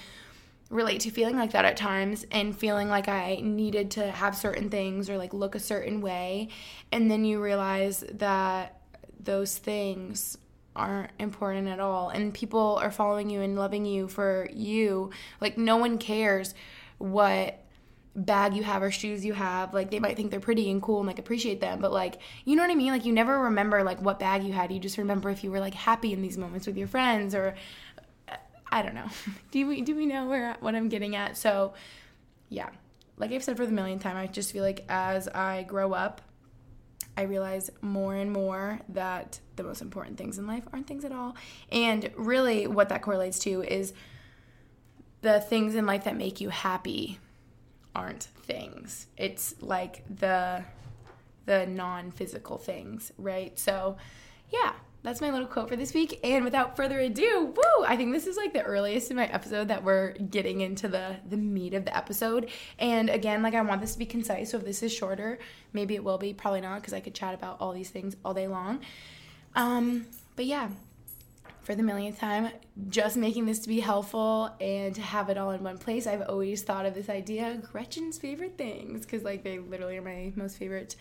relate 0.68 1.00
to 1.02 1.10
feeling 1.10 1.36
like 1.36 1.52
that 1.52 1.64
at 1.64 1.76
times 1.76 2.26
and 2.32 2.56
feeling 2.56 2.88
like 2.88 3.06
I 3.06 3.38
needed 3.40 3.92
to 3.92 4.10
have 4.10 4.36
certain 4.36 4.68
things 4.68 5.08
or 5.08 5.16
like 5.16 5.32
look 5.32 5.54
a 5.54 5.60
certain 5.60 6.00
way. 6.00 6.48
And 6.90 7.08
then 7.08 7.24
you 7.24 7.40
realize 7.40 8.00
that 8.14 8.80
those 9.20 9.56
things 9.56 10.36
aren't 10.74 11.12
important 11.20 11.68
at 11.68 11.78
all. 11.78 12.08
And 12.08 12.34
people 12.34 12.80
are 12.82 12.90
following 12.90 13.30
you 13.30 13.42
and 13.42 13.56
loving 13.56 13.84
you 13.84 14.08
for 14.08 14.48
you. 14.52 15.10
Like, 15.40 15.56
no 15.56 15.76
one 15.76 15.98
cares 15.98 16.54
what 16.98 17.62
bag 18.16 18.54
you 18.54 18.62
have 18.62 18.82
or 18.82 18.90
shoes 18.90 19.24
you 19.24 19.32
have 19.32 19.72
like 19.72 19.90
they 19.90 20.00
might 20.00 20.16
think 20.16 20.30
they're 20.30 20.40
pretty 20.40 20.68
and 20.68 20.82
cool 20.82 20.98
and 20.98 21.06
like 21.06 21.20
appreciate 21.20 21.60
them 21.60 21.80
but 21.80 21.92
like 21.92 22.18
you 22.44 22.56
know 22.56 22.62
what 22.62 22.70
i 22.70 22.74
mean? 22.74 22.90
Like 22.90 23.04
you 23.04 23.12
never 23.12 23.38
remember 23.38 23.84
like 23.84 24.02
what 24.02 24.18
bag 24.18 24.42
you 24.42 24.52
had. 24.52 24.72
You 24.72 24.80
just 24.80 24.98
remember 24.98 25.30
if 25.30 25.44
you 25.44 25.50
were 25.50 25.60
like 25.60 25.74
happy 25.74 26.12
in 26.12 26.20
these 26.20 26.36
moments 26.36 26.66
with 26.66 26.76
your 26.76 26.88
friends 26.88 27.34
or 27.34 27.54
uh, 28.28 28.36
i 28.70 28.82
don't 28.82 28.94
know. 28.94 29.08
Do 29.52 29.66
we 29.66 29.82
do 29.82 29.94
we 29.94 30.06
know 30.06 30.26
where 30.26 30.56
what 30.60 30.74
i'm 30.74 30.88
getting 30.88 31.14
at? 31.16 31.36
So 31.36 31.74
yeah. 32.48 32.70
Like 33.16 33.32
i've 33.32 33.44
said 33.44 33.56
for 33.56 33.66
the 33.66 33.72
millionth 33.72 34.02
time 34.02 34.16
i 34.16 34.26
just 34.26 34.52
feel 34.52 34.64
like 34.64 34.84
as 34.88 35.28
i 35.28 35.62
grow 35.64 35.92
up 35.92 36.22
I 37.16 37.22
realize 37.24 37.70
more 37.82 38.14
and 38.14 38.32
more 38.32 38.80
that 38.88 39.40
the 39.56 39.62
most 39.62 39.82
important 39.82 40.16
things 40.16 40.38
in 40.38 40.46
life 40.46 40.64
aren't 40.72 40.86
things 40.86 41.04
at 41.04 41.12
all. 41.12 41.36
And 41.70 42.10
really, 42.16 42.66
what 42.66 42.88
that 42.88 43.02
correlates 43.02 43.38
to 43.40 43.62
is 43.62 43.92
the 45.20 45.40
things 45.40 45.74
in 45.74 45.84
life 45.84 46.04
that 46.04 46.16
make 46.16 46.40
you 46.40 46.48
happy 46.48 47.18
aren't 47.94 48.24
things. 48.42 49.06
It's 49.16 49.54
like 49.60 50.04
the 50.08 50.64
the 51.46 51.66
non-physical 51.66 52.58
things, 52.58 53.12
right? 53.18 53.58
So, 53.58 53.96
yeah, 54.50 54.72
that's 55.02 55.20
my 55.20 55.30
little 55.30 55.48
quote 55.48 55.68
for 55.68 55.76
this 55.76 55.94
week. 55.94 56.20
And 56.22 56.44
without 56.44 56.76
further 56.76 57.00
ado, 57.00 57.52
woo! 57.56 57.84
I 57.84 57.96
think 57.96 58.12
this 58.12 58.26
is 58.26 58.36
like 58.36 58.52
the 58.52 58.62
earliest 58.62 59.10
in 59.10 59.16
my 59.16 59.26
episode 59.26 59.68
that 59.68 59.82
we're 59.82 60.12
getting 60.12 60.60
into 60.60 60.88
the 60.88 61.16
the 61.28 61.36
meat 61.36 61.74
of 61.74 61.84
the 61.84 61.96
episode. 61.96 62.50
And 62.78 63.08
again, 63.08 63.42
like 63.42 63.54
I 63.54 63.62
want 63.62 63.80
this 63.80 63.94
to 63.94 63.98
be 63.98 64.06
concise. 64.06 64.50
So 64.50 64.58
if 64.58 64.64
this 64.64 64.82
is 64.82 64.92
shorter, 64.92 65.38
maybe 65.72 65.94
it 65.94 66.04
will 66.04 66.18
be. 66.18 66.34
Probably 66.34 66.60
not, 66.60 66.80
because 66.80 66.92
I 66.92 67.00
could 67.00 67.14
chat 67.14 67.34
about 67.34 67.56
all 67.60 67.72
these 67.72 67.90
things 67.90 68.16
all 68.24 68.34
day 68.34 68.46
long. 68.46 68.80
Um, 69.56 70.06
but 70.36 70.44
yeah, 70.44 70.68
for 71.62 71.74
the 71.74 71.82
millionth 71.82 72.18
time, 72.18 72.50
just 72.88 73.16
making 73.16 73.46
this 73.46 73.58
to 73.60 73.68
be 73.68 73.80
helpful 73.80 74.54
and 74.60 74.94
to 74.94 75.00
have 75.02 75.28
it 75.28 75.38
all 75.38 75.50
in 75.50 75.62
one 75.62 75.78
place. 75.78 76.06
I've 76.06 76.22
always 76.22 76.62
thought 76.62 76.86
of 76.86 76.94
this 76.94 77.08
idea 77.08 77.60
Gretchen's 77.70 78.18
favorite 78.18 78.56
things 78.56 79.04
because, 79.04 79.22
like, 79.22 79.44
they 79.44 79.58
literally 79.58 79.98
are 79.98 80.02
my 80.02 80.32
most 80.36 80.56
favorite 80.56 80.96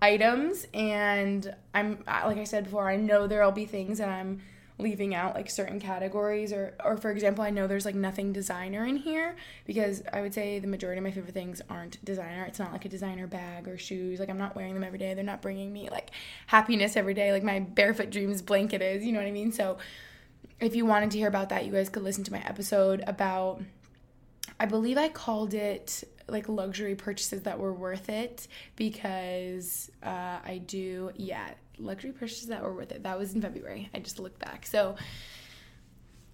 items. 0.00 0.66
And 0.74 1.54
I'm, 1.74 2.02
like 2.06 2.38
I 2.38 2.44
said 2.44 2.64
before, 2.64 2.88
I 2.88 2.96
know 2.96 3.26
there'll 3.26 3.52
be 3.52 3.66
things 3.66 3.98
that 3.98 4.08
I'm 4.08 4.42
leaving 4.82 5.14
out 5.14 5.34
like 5.34 5.48
certain 5.48 5.80
categories 5.80 6.52
or 6.52 6.74
or 6.84 6.96
for 6.96 7.10
example 7.10 7.44
I 7.44 7.50
know 7.50 7.66
there's 7.66 7.84
like 7.84 7.94
nothing 7.94 8.32
designer 8.32 8.84
in 8.84 8.96
here 8.96 9.36
because 9.64 10.02
I 10.12 10.20
would 10.20 10.34
say 10.34 10.58
the 10.58 10.66
majority 10.66 10.98
of 10.98 11.04
my 11.04 11.10
favorite 11.10 11.34
things 11.34 11.62
aren't 11.70 12.04
designer. 12.04 12.44
It's 12.44 12.58
not 12.58 12.72
like 12.72 12.84
a 12.84 12.88
designer 12.88 13.26
bag 13.26 13.68
or 13.68 13.78
shoes. 13.78 14.20
Like 14.20 14.28
I'm 14.28 14.38
not 14.38 14.56
wearing 14.56 14.74
them 14.74 14.84
every 14.84 14.98
day. 14.98 15.14
They're 15.14 15.24
not 15.24 15.42
bringing 15.42 15.72
me 15.72 15.88
like 15.90 16.10
happiness 16.46 16.96
every 16.96 17.14
day 17.14 17.32
like 17.32 17.42
my 17.42 17.60
barefoot 17.60 18.10
dreams 18.10 18.42
blanket 18.42 18.82
is. 18.82 19.04
You 19.04 19.12
know 19.12 19.20
what 19.20 19.28
I 19.28 19.32
mean? 19.32 19.52
So 19.52 19.78
if 20.60 20.74
you 20.74 20.84
wanted 20.84 21.10
to 21.12 21.18
hear 21.18 21.28
about 21.28 21.48
that 21.48 21.64
you 21.64 21.72
guys 21.72 21.88
could 21.88 22.02
listen 22.02 22.24
to 22.24 22.32
my 22.32 22.42
episode 22.44 23.02
about 23.06 23.62
I 24.60 24.66
believe 24.66 24.98
I 24.98 25.08
called 25.08 25.54
it 25.54 26.04
like 26.28 26.48
luxury 26.48 26.94
purchases 26.94 27.42
that 27.42 27.58
were 27.58 27.72
worth 27.72 28.08
it 28.08 28.46
because 28.76 29.90
uh, 30.02 30.38
I 30.44 30.62
do, 30.64 31.10
yeah, 31.16 31.50
luxury 31.78 32.12
purchases 32.12 32.48
that 32.48 32.62
were 32.62 32.74
worth 32.74 32.92
it. 32.92 33.02
That 33.02 33.18
was 33.18 33.34
in 33.34 33.40
February. 33.40 33.88
I 33.94 33.98
just 33.98 34.18
looked 34.18 34.38
back. 34.38 34.66
So 34.66 34.96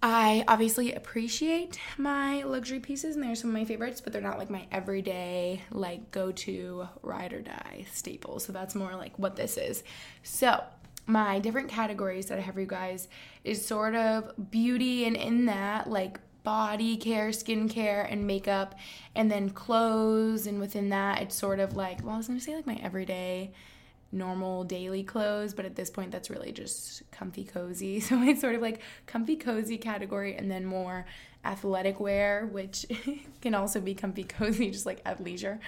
I 0.02 0.44
obviously 0.46 0.92
appreciate 0.92 1.80
my 1.96 2.44
luxury 2.44 2.78
pieces 2.78 3.16
and 3.16 3.24
they're 3.24 3.34
some 3.34 3.50
of 3.50 3.54
my 3.54 3.64
favorites, 3.64 4.00
but 4.00 4.12
they're 4.12 4.22
not 4.22 4.38
like 4.38 4.50
my 4.50 4.66
everyday, 4.70 5.62
like 5.72 6.12
go 6.12 6.30
to 6.30 6.88
ride 7.02 7.32
or 7.32 7.40
die 7.40 7.86
staple. 7.92 8.38
So 8.38 8.52
that's 8.52 8.76
more 8.76 8.94
like 8.94 9.18
what 9.18 9.34
this 9.34 9.56
is. 9.56 9.82
So 10.22 10.62
my 11.06 11.40
different 11.40 11.68
categories 11.68 12.26
that 12.26 12.38
I 12.38 12.42
have 12.42 12.54
for 12.54 12.60
you 12.60 12.66
guys 12.66 13.08
is 13.42 13.64
sort 13.64 13.96
of 13.96 14.50
beauty 14.50 15.04
and 15.04 15.16
in 15.16 15.46
that 15.46 15.90
like 15.90 16.20
body 16.44 16.96
care, 16.96 17.30
skincare, 17.30 18.10
and 18.10 18.26
makeup, 18.26 18.74
and 19.14 19.30
then 19.30 19.50
clothes. 19.50 20.46
And 20.46 20.60
within 20.60 20.90
that, 20.90 21.22
it's 21.22 21.34
sort 21.34 21.60
of 21.60 21.76
like, 21.76 22.04
well, 22.04 22.14
I 22.14 22.18
was 22.18 22.28
gonna 22.28 22.40
say 22.40 22.54
like 22.54 22.66
my 22.66 22.78
everyday, 22.82 23.52
normal 24.10 24.64
daily 24.64 25.02
clothes, 25.02 25.54
but 25.54 25.64
at 25.64 25.76
this 25.76 25.90
point, 25.90 26.10
that's 26.10 26.30
really 26.30 26.52
just 26.52 27.02
comfy 27.10 27.44
cozy. 27.44 28.00
So 28.08 28.22
it's 28.22 28.40
sort 28.40 28.54
of 28.54 28.62
like 28.62 28.80
comfy 29.06 29.36
cozy 29.36 29.78
category, 29.78 30.34
and 30.34 30.50
then 30.50 30.64
more 30.64 31.06
athletic 31.44 32.00
wear, 32.00 32.46
which 32.46 32.86
can 33.40 33.54
also 33.54 33.80
be 33.80 33.94
comfy 33.94 34.24
cozy, 34.28 34.70
just 34.70 34.86
like 34.86 35.00
at 35.04 35.22
leisure. 35.22 35.60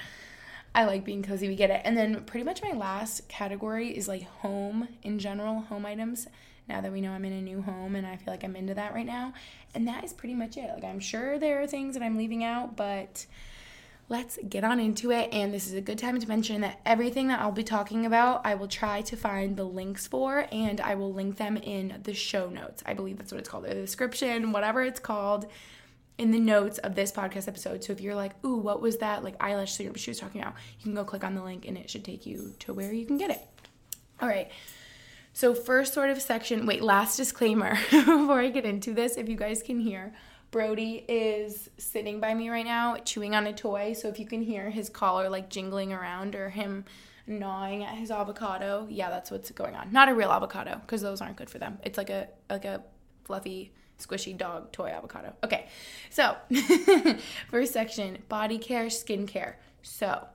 I 0.75 0.85
like 0.85 1.05
being 1.05 1.23
cozy, 1.23 1.49
we 1.49 1.57
get 1.57 1.71
it. 1.71 1.83
And 1.85 1.97
then 1.97 2.23
pretty 2.25 2.45
much 2.45 2.63
my 2.63 2.73
last 2.73 3.29
category 3.29 3.97
is 3.97 4.07
like 4.07 4.23
home 4.23 4.89
in 5.03 5.19
general, 5.19 5.61
home 5.63 5.85
items 5.85 6.29
now 6.69 6.81
that 6.81 6.93
we 6.93 7.01
know 7.01 7.11
I'm 7.11 7.25
in 7.25 7.33
a 7.33 7.43
new 7.43 7.61
home 7.61 7.97
and 7.97 8.07
I 8.07 8.17
feel 8.17 8.33
like 8.33 8.45
I'm 8.45 8.55
into 8.55 8.75
that 8.75 8.95
right 8.95 9.07
now. 9.07 9.35
And 9.75 9.89
that 9.89 10.05
is 10.05 10.13
pretty 10.13 10.35
much 10.35 10.57
it. 10.57 10.71
Like, 10.73 10.85
I'm 10.85 11.01
sure 11.01 11.39
there 11.39 11.61
are 11.61 11.67
things 11.67 11.95
that 11.95 12.03
I'm 12.03 12.17
leaving 12.17 12.45
out, 12.45 12.77
but 12.77 13.27
let's 14.11 14.39
get 14.49 14.65
on 14.65 14.81
into 14.81 15.13
it. 15.13 15.31
And 15.33 15.55
this 15.55 15.69
is 15.69 15.73
a 15.73 15.81
good 15.81 15.97
time 15.97 16.19
to 16.21 16.29
mention 16.29 16.61
that 16.63 16.81
everything 16.85 17.29
that 17.29 17.41
I'll 17.41 17.53
be 17.53 17.63
talking 17.63 18.05
about, 18.05 18.45
I 18.45 18.57
will 18.57 18.69
try 18.69 19.01
to 19.03 19.17
find 19.17 19.57
the 19.57 19.65
links 19.65 20.07
for 20.07 20.47
and 20.53 20.81
I 20.81 20.97
will 20.97 21.15
link 21.15 21.37
them 21.37 21.57
in 21.57 22.01
the 22.03 22.13
show 22.13 22.51
notes. 22.51 22.83
I 22.85 22.93
believe 22.93 23.19
that's 23.19 23.31
what 23.31 23.39
it's 23.39 23.49
called, 23.49 23.65
or 23.65 23.69
the 23.69 23.75
description, 23.77 24.53
whatever 24.53 24.83
it's 24.83 25.01
called. 25.01 25.47
In 26.19 26.33
the 26.33 26.41
notes 26.41 26.77
of 26.77 26.97
this 26.97 27.11
podcast 27.11 27.49
episode. 27.49 27.83
So 27.83 27.95
if 27.95 28.03
you're 28.03 28.15
like, 28.15 28.33
ooh, 28.45 28.57
what 28.57 28.83
was 28.83 28.99
that 28.99 29.25
like 29.25 29.37
eyelash 29.41 29.73
serum 29.73 29.95
she 29.95 30.11
was 30.11 30.21
talking 30.21 30.43
about? 30.43 30.53
You 30.79 30.85
can 30.85 30.95
go 30.95 31.03
click 31.03 31.25
on 31.25 31.35
the 31.35 31.43
link 31.43 31.67
and 31.67 31.79
it 31.79 31.89
should 31.89 32.05
take 32.05 32.27
you 32.27 32.53
to 32.59 32.75
where 32.75 32.93
you 32.93 33.07
can 33.07 33.17
get 33.17 33.31
it. 33.31 33.41
All 34.21 34.29
right. 34.29 34.51
So, 35.33 35.55
first 35.55 35.95
sort 35.95 36.11
of 36.11 36.21
section, 36.21 36.67
wait, 36.67 36.83
last 36.83 37.17
disclaimer 37.17 37.79
before 37.91 38.41
I 38.41 38.51
get 38.51 38.67
into 38.67 38.93
this, 38.93 39.17
if 39.17 39.31
you 39.31 39.37
guys 39.37 39.63
can 39.63 39.79
hear, 39.81 40.13
Brody 40.51 41.05
is 41.09 41.71
sitting 41.79 42.21
by 42.21 42.35
me 42.35 42.49
right 42.51 42.65
now 42.65 42.97
chewing 42.97 43.35
on 43.35 43.47
a 43.47 43.53
toy. 43.53 43.93
So, 43.93 44.09
if 44.09 44.19
you 44.19 44.27
can 44.27 44.43
hear 44.43 44.71
his 44.71 44.89
collar 44.89 45.29
like 45.29 45.49
jingling 45.49 45.93
around 45.93 46.35
or 46.35 46.51
him 46.51 46.85
gnawing 47.27 47.85
at 47.85 47.95
his 47.95 48.11
avocado, 48.11 48.87
yeah, 48.91 49.11
that's 49.11 49.31
what's 49.31 49.51
going 49.53 49.75
on. 49.75 49.93
Not 49.93 50.09
a 50.09 50.15
real 50.15 50.31
avocado 50.31 50.81
because 50.81 51.03
those 51.03 51.21
aren't 51.21 51.37
good 51.37 51.51
for 51.51 51.59
them. 51.59 51.79
It's 51.83 51.99
like 51.99 52.11
a 52.11 52.29
like 52.49 52.65
a 52.65 52.83
fluffy 53.25 53.73
squishy 53.99 54.37
dog 54.37 54.73
toy 54.73 54.89
avocado. 54.89 55.35
Okay. 55.45 55.69
So, 56.09 56.37
first 57.51 57.73
section, 57.73 58.19
body 58.29 58.59
care, 58.59 58.87
skincare. 58.87 59.55
So, 59.83 60.27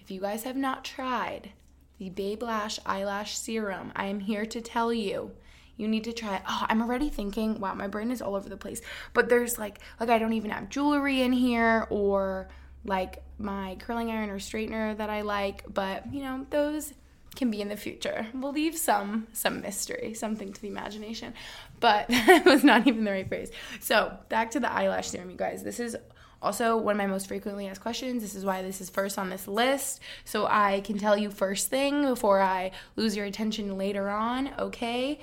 if 0.00 0.10
you 0.10 0.20
guys 0.20 0.44
have 0.44 0.56
not 0.56 0.84
tried 0.84 1.50
the 1.98 2.10
Babe 2.10 2.42
Lash 2.42 2.78
Eyelash 2.84 3.36
Serum. 3.36 3.92
I 3.96 4.06
am 4.06 4.20
here 4.20 4.46
to 4.46 4.60
tell 4.60 4.92
you. 4.92 5.32
You 5.76 5.88
need 5.88 6.04
to 6.04 6.12
try. 6.12 6.40
Oh, 6.48 6.66
I'm 6.68 6.80
already 6.80 7.08
thinking, 7.08 7.60
wow, 7.60 7.74
my 7.74 7.86
brain 7.86 8.10
is 8.10 8.22
all 8.22 8.34
over 8.34 8.48
the 8.48 8.56
place. 8.56 8.80
But 9.12 9.28
there's 9.28 9.58
like 9.58 9.80
like 10.00 10.08
I 10.08 10.18
don't 10.18 10.32
even 10.32 10.50
have 10.50 10.68
jewelry 10.68 11.22
in 11.22 11.32
here 11.32 11.86
or 11.90 12.48
like 12.84 13.22
my 13.38 13.76
curling 13.80 14.10
iron 14.10 14.30
or 14.30 14.38
straightener 14.38 14.96
that 14.96 15.10
I 15.10 15.22
like, 15.22 15.64
but 15.72 16.12
you 16.12 16.22
know, 16.22 16.46
those 16.50 16.94
can 17.34 17.50
be 17.50 17.60
in 17.60 17.68
the 17.68 17.76
future. 17.76 18.26
We'll 18.32 18.52
leave 18.52 18.76
some 18.76 19.26
some 19.32 19.60
mystery, 19.60 20.14
something 20.14 20.52
to 20.52 20.62
the 20.62 20.68
imagination. 20.68 21.34
But 21.80 22.08
that 22.08 22.44
was 22.46 22.64
not 22.64 22.86
even 22.86 23.04
the 23.04 23.10
right 23.10 23.28
phrase. 23.28 23.50
So, 23.80 24.16
back 24.28 24.52
to 24.52 24.60
the 24.60 24.72
eyelash 24.72 25.08
serum, 25.08 25.30
you 25.30 25.36
guys. 25.36 25.62
This 25.62 25.78
is 25.78 25.96
also, 26.42 26.76
one 26.76 26.92
of 26.92 26.98
my 26.98 27.06
most 27.06 27.28
frequently 27.28 27.66
asked 27.66 27.80
questions. 27.80 28.22
This 28.22 28.34
is 28.34 28.44
why 28.44 28.62
this 28.62 28.80
is 28.80 28.90
first 28.90 29.18
on 29.18 29.30
this 29.30 29.48
list. 29.48 30.00
So 30.24 30.46
I 30.46 30.80
can 30.82 30.98
tell 30.98 31.16
you 31.16 31.30
first 31.30 31.68
thing 31.68 32.02
before 32.02 32.40
I 32.40 32.72
lose 32.94 33.16
your 33.16 33.24
attention 33.24 33.78
later 33.78 34.08
on, 34.08 34.50
okay? 34.58 35.18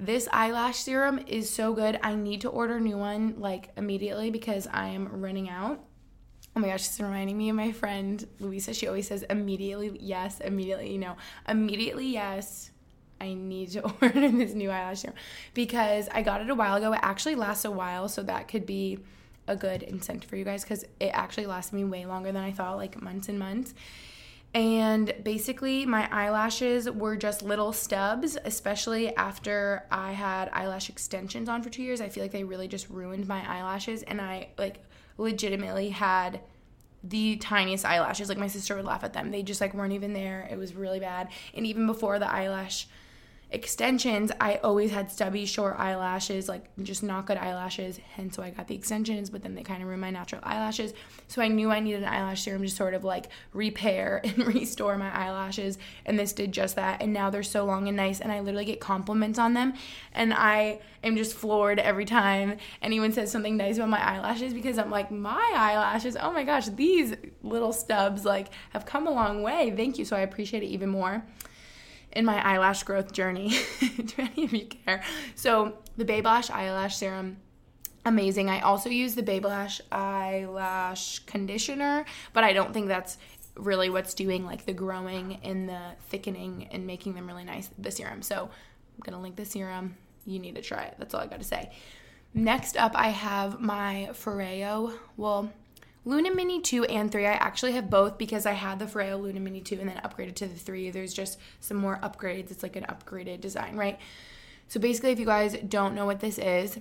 This 0.00 0.28
eyelash 0.32 0.76
serum 0.76 1.18
is 1.26 1.50
so 1.50 1.74
good. 1.74 1.98
I 2.02 2.14
need 2.14 2.42
to 2.42 2.48
order 2.48 2.76
a 2.76 2.80
new 2.80 2.96
one 2.96 3.34
like 3.38 3.70
immediately 3.76 4.30
because 4.30 4.68
I 4.72 4.88
am 4.88 5.08
running 5.20 5.48
out. 5.48 5.84
Oh 6.54 6.60
my 6.60 6.68
gosh, 6.68 6.86
it's 6.86 7.00
reminding 7.00 7.36
me 7.36 7.48
of 7.48 7.56
my 7.56 7.72
friend 7.72 8.24
Louisa. 8.38 8.74
She 8.74 8.86
always 8.86 9.08
says 9.08 9.24
immediately 9.24 9.96
yes, 10.00 10.40
immediately, 10.40 10.92
you 10.92 10.98
know, 10.98 11.16
immediately 11.48 12.06
yes. 12.06 12.70
I 13.20 13.34
need 13.34 13.72
to 13.72 13.82
order 14.02 14.30
this 14.30 14.54
new 14.54 14.70
eyelash 14.70 15.00
serum 15.00 15.16
because 15.52 16.08
I 16.12 16.22
got 16.22 16.42
it 16.42 16.50
a 16.50 16.54
while 16.54 16.76
ago. 16.76 16.92
It 16.92 17.00
actually 17.02 17.34
lasts 17.34 17.64
a 17.64 17.70
while, 17.70 18.08
so 18.08 18.22
that 18.22 18.46
could 18.46 18.66
be 18.66 19.00
a 19.48 19.56
good 19.56 19.82
incentive 19.82 20.30
for 20.30 20.36
you 20.36 20.44
guys 20.44 20.62
because 20.62 20.84
it 21.00 21.10
actually 21.12 21.46
lasted 21.46 21.74
me 21.74 21.82
way 21.84 22.06
longer 22.06 22.30
than 22.30 22.44
I 22.44 22.52
thought, 22.52 22.76
like 22.76 23.02
months 23.02 23.28
and 23.28 23.38
months. 23.38 23.74
And 24.54 25.14
basically, 25.22 25.84
my 25.84 26.08
eyelashes 26.10 26.90
were 26.90 27.16
just 27.16 27.42
little 27.42 27.72
stubs, 27.72 28.38
especially 28.44 29.14
after 29.14 29.84
I 29.90 30.12
had 30.12 30.48
eyelash 30.52 30.88
extensions 30.88 31.48
on 31.48 31.62
for 31.62 31.68
two 31.68 31.82
years. 31.82 32.00
I 32.00 32.08
feel 32.08 32.24
like 32.24 32.32
they 32.32 32.44
really 32.44 32.66
just 32.66 32.88
ruined 32.88 33.28
my 33.28 33.46
eyelashes, 33.46 34.02
and 34.02 34.20
I 34.20 34.48
like 34.56 34.82
legitimately 35.18 35.90
had 35.90 36.40
the 37.04 37.36
tiniest 37.36 37.84
eyelashes. 37.84 38.28
Like 38.28 38.38
my 38.38 38.48
sister 38.48 38.74
would 38.74 38.84
laugh 38.84 39.04
at 39.04 39.12
them. 39.12 39.30
They 39.30 39.42
just 39.42 39.60
like 39.60 39.74
weren't 39.74 39.92
even 39.92 40.14
there. 40.14 40.48
It 40.50 40.58
was 40.58 40.74
really 40.74 41.00
bad. 41.00 41.28
And 41.54 41.66
even 41.66 41.86
before 41.86 42.18
the 42.18 42.30
eyelash 42.30 42.88
extensions, 43.50 44.30
I 44.40 44.56
always 44.56 44.90
had 44.90 45.10
stubby, 45.10 45.46
short 45.46 45.78
eyelashes, 45.78 46.48
like 46.48 46.64
just 46.82 47.02
not 47.02 47.26
good 47.26 47.38
eyelashes. 47.38 47.98
Hence 48.14 48.36
why 48.36 48.46
I 48.46 48.50
got 48.50 48.68
the 48.68 48.74
extensions, 48.74 49.30
but 49.30 49.42
then 49.42 49.54
they 49.54 49.62
kind 49.62 49.82
of 49.82 49.88
ruined 49.88 50.02
my 50.02 50.10
natural 50.10 50.42
eyelashes. 50.44 50.92
So 51.28 51.40
I 51.40 51.48
knew 51.48 51.70
I 51.70 51.80
needed 51.80 52.02
an 52.02 52.08
eyelash 52.08 52.42
serum 52.42 52.62
to 52.62 52.68
sort 52.68 52.92
of 52.92 53.04
like 53.04 53.28
repair 53.54 54.20
and 54.24 54.46
restore 54.46 54.98
my 54.98 55.10
eyelashes. 55.10 55.78
And 56.04 56.18
this 56.18 56.34
did 56.34 56.52
just 56.52 56.76
that. 56.76 57.00
And 57.00 57.14
now 57.14 57.30
they're 57.30 57.42
so 57.42 57.64
long 57.64 57.88
and 57.88 57.96
nice. 57.96 58.20
And 58.20 58.30
I 58.30 58.40
literally 58.40 58.66
get 58.66 58.80
compliments 58.80 59.38
on 59.38 59.54
them. 59.54 59.72
And 60.12 60.34
I 60.34 60.80
am 61.02 61.16
just 61.16 61.34
floored 61.34 61.78
every 61.78 62.04
time 62.04 62.58
anyone 62.82 63.12
says 63.12 63.32
something 63.32 63.56
nice 63.56 63.78
about 63.78 63.88
my 63.88 64.04
eyelashes 64.06 64.52
because 64.52 64.76
I'm 64.76 64.90
like, 64.90 65.10
my 65.10 65.52
eyelashes, 65.56 66.18
oh 66.20 66.32
my 66.32 66.44
gosh, 66.44 66.66
these 66.68 67.14
little 67.42 67.72
stubs 67.72 68.26
like 68.26 68.48
have 68.70 68.84
come 68.84 69.06
a 69.06 69.10
long 69.10 69.42
way. 69.42 69.72
Thank 69.74 69.96
you. 69.96 70.04
So 70.04 70.16
I 70.16 70.20
appreciate 70.20 70.62
it 70.62 70.66
even 70.66 70.90
more 70.90 71.24
in 72.12 72.24
my 72.24 72.44
eyelash 72.46 72.82
growth 72.82 73.12
journey. 73.12 73.50
Do 73.80 74.14
any 74.18 74.44
of 74.44 74.52
you 74.52 74.66
care? 74.66 75.02
So, 75.34 75.78
the 75.96 76.04
Babe 76.04 76.24
Lash 76.24 76.50
eyelash 76.50 76.96
serum 76.96 77.38
amazing. 78.04 78.48
I 78.48 78.60
also 78.60 78.88
use 78.88 79.14
the 79.14 79.22
Babe 79.22 79.44
Lash 79.44 79.80
eyelash 79.92 81.20
conditioner, 81.20 82.04
but 82.32 82.42
I 82.42 82.52
don't 82.52 82.72
think 82.72 82.88
that's 82.88 83.18
really 83.56 83.90
what's 83.90 84.14
doing 84.14 84.46
like 84.46 84.64
the 84.64 84.72
growing 84.72 85.40
and 85.42 85.68
the 85.68 85.80
thickening 86.08 86.68
and 86.70 86.86
making 86.86 87.14
them 87.14 87.26
really 87.26 87.44
nice 87.44 87.70
the 87.78 87.90
serum. 87.90 88.22
So, 88.22 88.44
I'm 88.44 89.02
going 89.02 89.14
to 89.14 89.22
link 89.22 89.36
the 89.36 89.44
serum. 89.44 89.96
You 90.26 90.38
need 90.38 90.56
to 90.56 90.62
try 90.62 90.84
it. 90.84 90.96
That's 90.98 91.14
all 91.14 91.20
I 91.20 91.26
got 91.26 91.40
to 91.40 91.46
say. 91.46 91.70
Next 92.34 92.76
up, 92.76 92.92
I 92.94 93.08
have 93.08 93.60
my 93.60 94.10
Foreo. 94.12 94.92
Well, 95.16 95.50
Luna 96.04 96.34
Mini 96.34 96.60
2 96.60 96.84
and 96.84 97.10
3, 97.10 97.26
I 97.26 97.32
actually 97.32 97.72
have 97.72 97.90
both 97.90 98.18
because 98.18 98.46
I 98.46 98.52
had 98.52 98.78
the 98.78 98.86
Foreo 98.86 99.20
Luna 99.20 99.40
Mini 99.40 99.60
2 99.60 99.78
and 99.80 99.88
then 99.88 100.00
upgraded 100.04 100.34
to 100.36 100.46
the 100.46 100.54
3. 100.54 100.90
There's 100.90 101.12
just 101.12 101.38
some 101.60 101.76
more 101.76 101.98
upgrades. 102.02 102.50
It's 102.50 102.62
like 102.62 102.76
an 102.76 102.84
upgraded 102.84 103.40
design, 103.40 103.76
right? 103.76 103.98
So 104.68 104.80
basically, 104.80 105.12
if 105.12 105.18
you 105.18 105.26
guys 105.26 105.56
don't 105.68 105.94
know 105.94 106.06
what 106.06 106.20
this 106.20 106.38
is, 106.38 106.78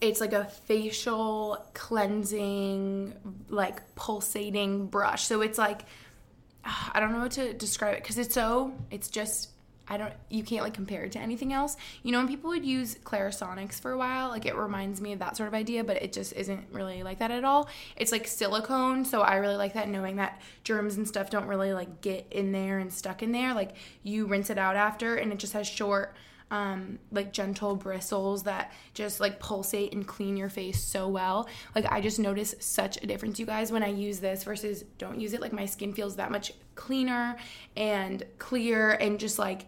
it's 0.00 0.20
like 0.20 0.32
a 0.32 0.44
facial 0.44 1.64
cleansing, 1.74 3.14
like 3.48 3.94
pulsating 3.94 4.86
brush. 4.86 5.24
So 5.24 5.40
it's 5.40 5.58
like, 5.58 5.82
I 6.64 7.00
don't 7.00 7.12
know 7.12 7.20
what 7.20 7.32
to 7.32 7.52
describe 7.54 7.94
it 7.94 8.02
because 8.02 8.18
it's 8.18 8.34
so, 8.34 8.72
it's 8.90 9.08
just 9.08 9.50
I 9.88 9.96
don't 9.96 10.12
you 10.28 10.42
can't 10.42 10.62
like 10.62 10.74
compare 10.74 11.04
it 11.04 11.12
to 11.12 11.18
anything 11.18 11.52
else. 11.52 11.76
You 12.02 12.12
know 12.12 12.18
when 12.18 12.28
people 12.28 12.50
would 12.50 12.64
use 12.64 12.96
Clarisonics 13.04 13.80
for 13.80 13.92
a 13.92 13.98
while, 13.98 14.28
like 14.28 14.46
it 14.46 14.54
reminds 14.54 15.00
me 15.00 15.12
of 15.12 15.18
that 15.20 15.36
sort 15.36 15.48
of 15.48 15.54
idea, 15.54 15.84
but 15.84 16.02
it 16.02 16.12
just 16.12 16.32
isn't 16.34 16.66
really 16.72 17.02
like 17.02 17.18
that 17.18 17.30
at 17.30 17.44
all. 17.44 17.68
It's 17.96 18.12
like 18.12 18.26
silicone, 18.26 19.04
so 19.04 19.22
I 19.22 19.36
really 19.36 19.56
like 19.56 19.74
that 19.74 19.88
knowing 19.88 20.16
that 20.16 20.40
germs 20.64 20.96
and 20.96 21.06
stuff 21.06 21.30
don't 21.30 21.46
really 21.46 21.72
like 21.72 22.00
get 22.00 22.26
in 22.30 22.52
there 22.52 22.78
and 22.78 22.92
stuck 22.92 23.22
in 23.22 23.32
there. 23.32 23.54
Like 23.54 23.74
you 24.02 24.26
rinse 24.26 24.50
it 24.50 24.58
out 24.58 24.76
after 24.76 25.16
and 25.16 25.32
it 25.32 25.38
just 25.38 25.52
has 25.52 25.66
short 25.66 26.14
um, 26.50 26.98
like 27.12 27.32
gentle 27.32 27.76
bristles 27.76 28.44
that 28.44 28.72
just 28.94 29.20
like 29.20 29.38
pulsate 29.38 29.92
and 29.92 30.06
clean 30.06 30.36
your 30.36 30.48
face 30.48 30.82
so 30.82 31.08
well. 31.08 31.48
Like 31.74 31.90
I 31.90 32.00
just 32.00 32.18
notice 32.18 32.54
such 32.58 33.02
a 33.02 33.06
difference, 33.06 33.38
you 33.38 33.46
guys, 33.46 33.70
when 33.70 33.82
I 33.82 33.88
use 33.88 34.20
this 34.20 34.44
versus 34.44 34.84
don't 34.96 35.20
use 35.20 35.34
it. 35.34 35.40
Like 35.40 35.52
my 35.52 35.66
skin 35.66 35.92
feels 35.92 36.16
that 36.16 36.30
much 36.30 36.52
cleaner 36.74 37.36
and 37.76 38.24
clear 38.38 38.92
and 38.92 39.20
just 39.20 39.38
like 39.38 39.66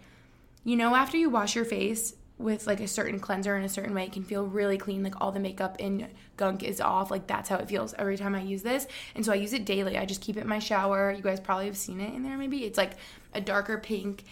you 0.65 0.77
know 0.77 0.95
after 0.95 1.17
you 1.17 1.31
wash 1.31 1.55
your 1.55 1.65
face 1.65 2.15
with 2.41 2.67
like 2.67 2.81
a 2.81 2.89
certain 2.89 3.21
cleanser 3.21 3.57
in 3.57 3.65
a 3.65 3.69
certain 3.69 3.95
way 3.95 4.05
it 4.05 4.13
can 4.13 4.25
feel 4.25 4.47
really 4.47 4.79
clean 4.79 5.03
like 5.03 5.21
all 5.21 5.31
the 5.31 5.39
makeup 5.39 5.77
and 5.79 6.09
gunk 6.39 6.63
is 6.63 6.81
off 6.81 7.11
like 7.11 7.27
that's 7.27 7.51
how 7.51 7.57
it 7.57 7.69
feels 7.69 7.95
every 7.99 8.17
time 8.17 8.35
i 8.35 8.41
use 8.41 8.63
this. 8.63 8.87
And 9.15 9.25
so 9.25 9.33
i 9.33 9.37
use 9.37 9.53
it 9.53 9.65
daily. 9.67 9.99
I 9.99 10.07
just 10.07 10.23
keep 10.23 10.37
it 10.37 10.41
in 10.41 10.49
my 10.49 10.59
shower. 10.59 11.13
You 11.13 11.23
guys 11.23 11.39
probably 11.39 11.67
have 11.67 11.77
seen 11.77 12.01
it 12.01 12.15
in 12.15 12.23
there 12.23 12.39
maybe. 12.39 12.65
It's 12.65 12.79
like 12.79 12.93
a 13.35 13.41
darker 13.41 13.79
pink 13.79 14.25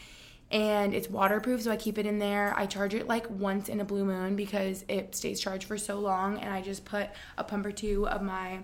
and 0.51 0.95
it's 0.95 1.11
waterproof 1.11 1.61
so 1.61 1.71
i 1.71 1.77
keep 1.77 1.99
it 1.99 2.07
in 2.07 2.19
there. 2.19 2.55
I 2.57 2.65
charge 2.65 2.95
it 2.95 3.07
like 3.07 3.29
once 3.29 3.69
in 3.69 3.81
a 3.81 3.85
blue 3.85 4.05
moon 4.05 4.37
because 4.37 4.85
it 4.89 5.15
stays 5.15 5.39
charged 5.39 5.65
for 5.65 5.77
so 5.77 5.99
long 5.99 6.39
and 6.39 6.53
i 6.53 6.63
just 6.63 6.87
put 6.87 7.09
a 7.37 7.45
pump 7.45 7.67
or 7.67 7.73
two 7.73 8.09
of 8.09 8.23
my 8.23 8.61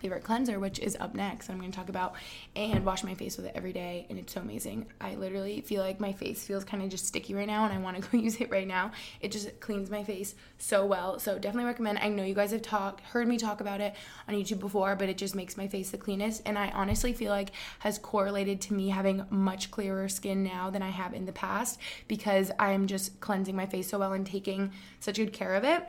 favorite 0.00 0.24
cleanser, 0.24 0.58
which 0.58 0.78
is 0.78 0.96
up 1.00 1.14
next. 1.14 1.50
I'm 1.50 1.58
going 1.58 1.70
to 1.70 1.76
talk 1.76 1.88
about 1.88 2.14
and 2.56 2.84
wash 2.84 3.04
my 3.04 3.14
face 3.14 3.36
with 3.36 3.46
it 3.46 3.52
every 3.54 3.72
day, 3.72 4.06
and 4.10 4.18
it's 4.18 4.32
so 4.32 4.40
amazing. 4.40 4.86
I 5.00 5.14
literally 5.14 5.60
feel 5.60 5.82
like 5.82 6.00
my 6.00 6.12
face 6.12 6.44
feels 6.44 6.64
kind 6.64 6.82
of 6.82 6.88
just 6.88 7.06
sticky 7.06 7.34
right 7.34 7.46
now, 7.46 7.64
and 7.64 7.72
I 7.72 7.78
want 7.78 8.02
to 8.02 8.08
go 8.10 8.18
use 8.18 8.40
it 8.40 8.50
right 8.50 8.66
now. 8.66 8.92
It 9.20 9.32
just 9.32 9.60
cleans 9.60 9.90
my 9.90 10.04
face 10.04 10.34
so 10.58 10.86
well. 10.86 11.18
So 11.18 11.38
definitely 11.38 11.66
recommend. 11.66 11.98
I 11.98 12.08
know 12.08 12.24
you 12.24 12.34
guys 12.34 12.52
have 12.52 12.62
talked, 12.62 13.00
heard 13.00 13.28
me 13.28 13.38
talk 13.38 13.60
about 13.60 13.80
it 13.80 13.94
on 14.28 14.34
YouTube 14.34 14.60
before, 14.60 14.96
but 14.96 15.08
it 15.08 15.18
just 15.18 15.34
makes 15.34 15.56
my 15.56 15.68
face 15.68 15.90
the 15.90 15.98
cleanest, 15.98 16.42
and 16.46 16.58
I 16.58 16.70
honestly 16.70 17.12
feel 17.12 17.30
like 17.30 17.50
has 17.80 17.98
correlated 17.98 18.60
to 18.62 18.74
me 18.74 18.88
having 18.88 19.24
much 19.30 19.70
clearer 19.70 20.08
skin 20.08 20.42
now 20.42 20.70
than 20.70 20.82
I 20.82 20.90
have 20.90 21.14
in 21.14 21.26
the 21.26 21.32
past 21.32 21.78
because 22.06 22.50
I'm 22.58 22.86
just 22.86 23.20
cleansing 23.20 23.56
my 23.56 23.66
face 23.66 23.88
so 23.88 23.98
well 23.98 24.12
and 24.12 24.26
taking 24.26 24.72
such 25.00 25.16
good 25.16 25.32
care 25.32 25.54
of 25.54 25.64
it. 25.64 25.84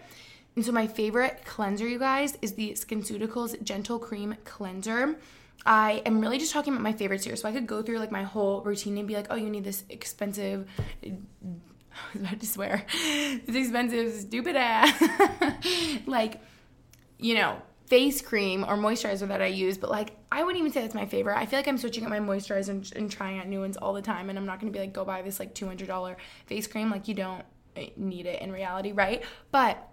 And 0.60 0.66
so 0.66 0.74
my 0.74 0.88
favorite 0.88 1.46
cleanser, 1.46 1.88
you 1.88 1.98
guys, 1.98 2.38
is 2.42 2.56
the 2.56 2.72
SkinCeuticals 2.72 3.64
Gentle 3.64 3.98
Cream 3.98 4.36
Cleanser. 4.44 5.16
I 5.66 6.02
am 6.06 6.20
really 6.20 6.38
just 6.38 6.52
talking 6.52 6.74
about 6.74 6.84
my 6.84 6.92
favorites 6.92 7.24
here. 7.24 7.38
So 7.38 7.48
I 7.48 7.54
could 7.54 7.66
go 7.66 7.82
through 7.82 7.98
like 8.00 8.12
my 8.12 8.24
whole 8.24 8.60
routine 8.60 8.98
and 8.98 9.08
be 9.08 9.14
like, 9.14 9.28
oh, 9.30 9.36
you 9.36 9.50
need 9.50 9.64
this 9.64 9.86
expensive 9.88 10.68
I 11.02 11.16
was 12.14 12.22
about 12.24 12.42
to 12.42 12.46
swear. 12.46 12.86
This 13.46 13.56
expensive, 13.56 14.12
stupid 14.12 14.58
ass. 14.58 15.02
like, 16.06 16.42
you 17.18 17.36
know, 17.36 17.62
face 17.86 18.22
cream 18.22 18.66
or 18.66 18.76
moisturizer 18.76 19.30
that 19.30 19.42
I 19.42 19.46
use, 19.46 19.78
but 19.78 19.90
like 19.90 20.18
I 20.30 20.44
wouldn't 20.44 20.60
even 20.60 20.74
say 20.74 20.82
that's 20.82 20.94
my 20.94 21.06
favorite. 21.06 21.38
I 21.38 21.46
feel 21.46 21.60
like 21.60 21.70
I'm 21.70 21.78
switching 21.78 22.04
up 22.04 22.10
my 22.10 22.20
moisturizer 22.20 22.68
and, 22.68 22.94
and 22.98 23.10
trying 23.10 23.40
out 23.40 23.48
new 23.48 23.62
ones 23.62 23.78
all 23.78 23.94
the 23.94 24.02
time, 24.02 24.30
and 24.30 24.38
I'm 24.38 24.46
not 24.46 24.60
gonna 24.60 24.74
be 24.74 24.80
like 24.80 24.92
go 24.92 25.06
buy 25.06 25.22
this 25.22 25.40
like 25.40 25.56
$200 25.56 26.18
face 26.48 26.68
cream. 26.68 26.92
Like 26.92 27.08
you 27.08 27.14
don't 27.14 27.46
eh, 27.78 27.92
need 27.96 28.26
it 28.26 28.42
in 28.42 28.52
reality, 28.52 28.92
right? 28.92 29.24
But 29.52 29.86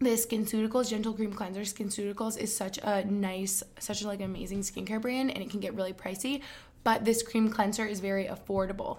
this 0.00 0.24
SkinCeuticals 0.24 0.88
Gentle 0.88 1.12
Cream 1.12 1.32
Cleanser. 1.32 1.60
SkinCeuticals 1.60 2.38
is 2.38 2.56
such 2.56 2.78
a 2.78 3.04
nice, 3.04 3.62
such 3.78 4.00
a 4.00 4.06
like 4.06 4.22
amazing 4.22 4.62
skincare 4.62 5.00
brand, 5.00 5.30
and 5.30 5.42
it 5.42 5.50
can 5.50 5.60
get 5.60 5.74
really 5.74 5.92
pricey. 5.92 6.40
But 6.82 7.04
this 7.04 7.22
cream 7.22 7.50
cleanser 7.50 7.84
is 7.84 8.00
very 8.00 8.24
affordable, 8.24 8.96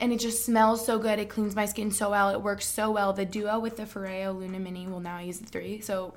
and 0.00 0.10
it 0.14 0.20
just 0.20 0.42
smells 0.42 0.84
so 0.84 0.98
good. 0.98 1.18
It 1.18 1.28
cleans 1.28 1.54
my 1.54 1.66
skin 1.66 1.90
so 1.90 2.10
well. 2.10 2.30
It 2.30 2.40
works 2.40 2.66
so 2.66 2.90
well. 2.90 3.12
The 3.12 3.26
duo 3.26 3.58
with 3.58 3.76
the 3.76 3.82
Foreo 3.82 4.34
Luna 4.34 4.58
Mini. 4.58 4.86
Well, 4.86 5.00
now 5.00 5.18
I 5.18 5.22
use 5.22 5.40
the 5.40 5.46
three, 5.46 5.82
so 5.82 6.14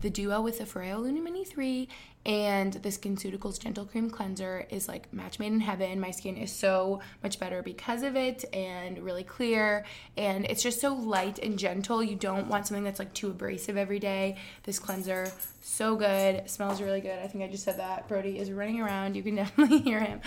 the 0.00 0.10
duo 0.10 0.40
with 0.40 0.58
the 0.58 0.64
Foreo 0.64 1.00
Luna 1.00 1.20
Mini 1.20 1.44
3 1.44 1.88
and 2.26 2.72
the 2.72 2.88
SkinCeuticals 2.88 3.58
Gentle 3.58 3.84
Cream 3.84 4.08
Cleanser 4.08 4.66
is 4.70 4.88
like 4.88 5.12
match 5.12 5.38
made 5.38 5.52
in 5.52 5.60
heaven. 5.60 6.00
My 6.00 6.10
skin 6.10 6.36
is 6.36 6.50
so 6.50 7.00
much 7.22 7.38
better 7.38 7.62
because 7.62 8.02
of 8.02 8.16
it 8.16 8.44
and 8.54 8.98
really 8.98 9.24
clear. 9.24 9.84
And 10.16 10.46
it's 10.46 10.62
just 10.62 10.80
so 10.80 10.94
light 10.94 11.38
and 11.38 11.58
gentle. 11.58 12.02
You 12.02 12.16
don't 12.16 12.48
want 12.48 12.66
something 12.66 12.84
that's 12.84 12.98
like 12.98 13.12
too 13.12 13.28
abrasive 13.28 13.76
every 13.76 13.98
day. 13.98 14.38
This 14.62 14.78
cleanser, 14.78 15.30
so 15.60 15.96
good. 15.96 16.48
smells 16.48 16.80
really 16.80 17.02
good. 17.02 17.18
I 17.18 17.26
think 17.26 17.44
I 17.44 17.48
just 17.48 17.64
said 17.64 17.78
that. 17.78 18.08
Brody 18.08 18.38
is 18.38 18.50
running 18.50 18.80
around. 18.80 19.16
You 19.16 19.22
can 19.22 19.34
definitely 19.36 19.78
hear 19.80 20.00
him. 20.00 20.22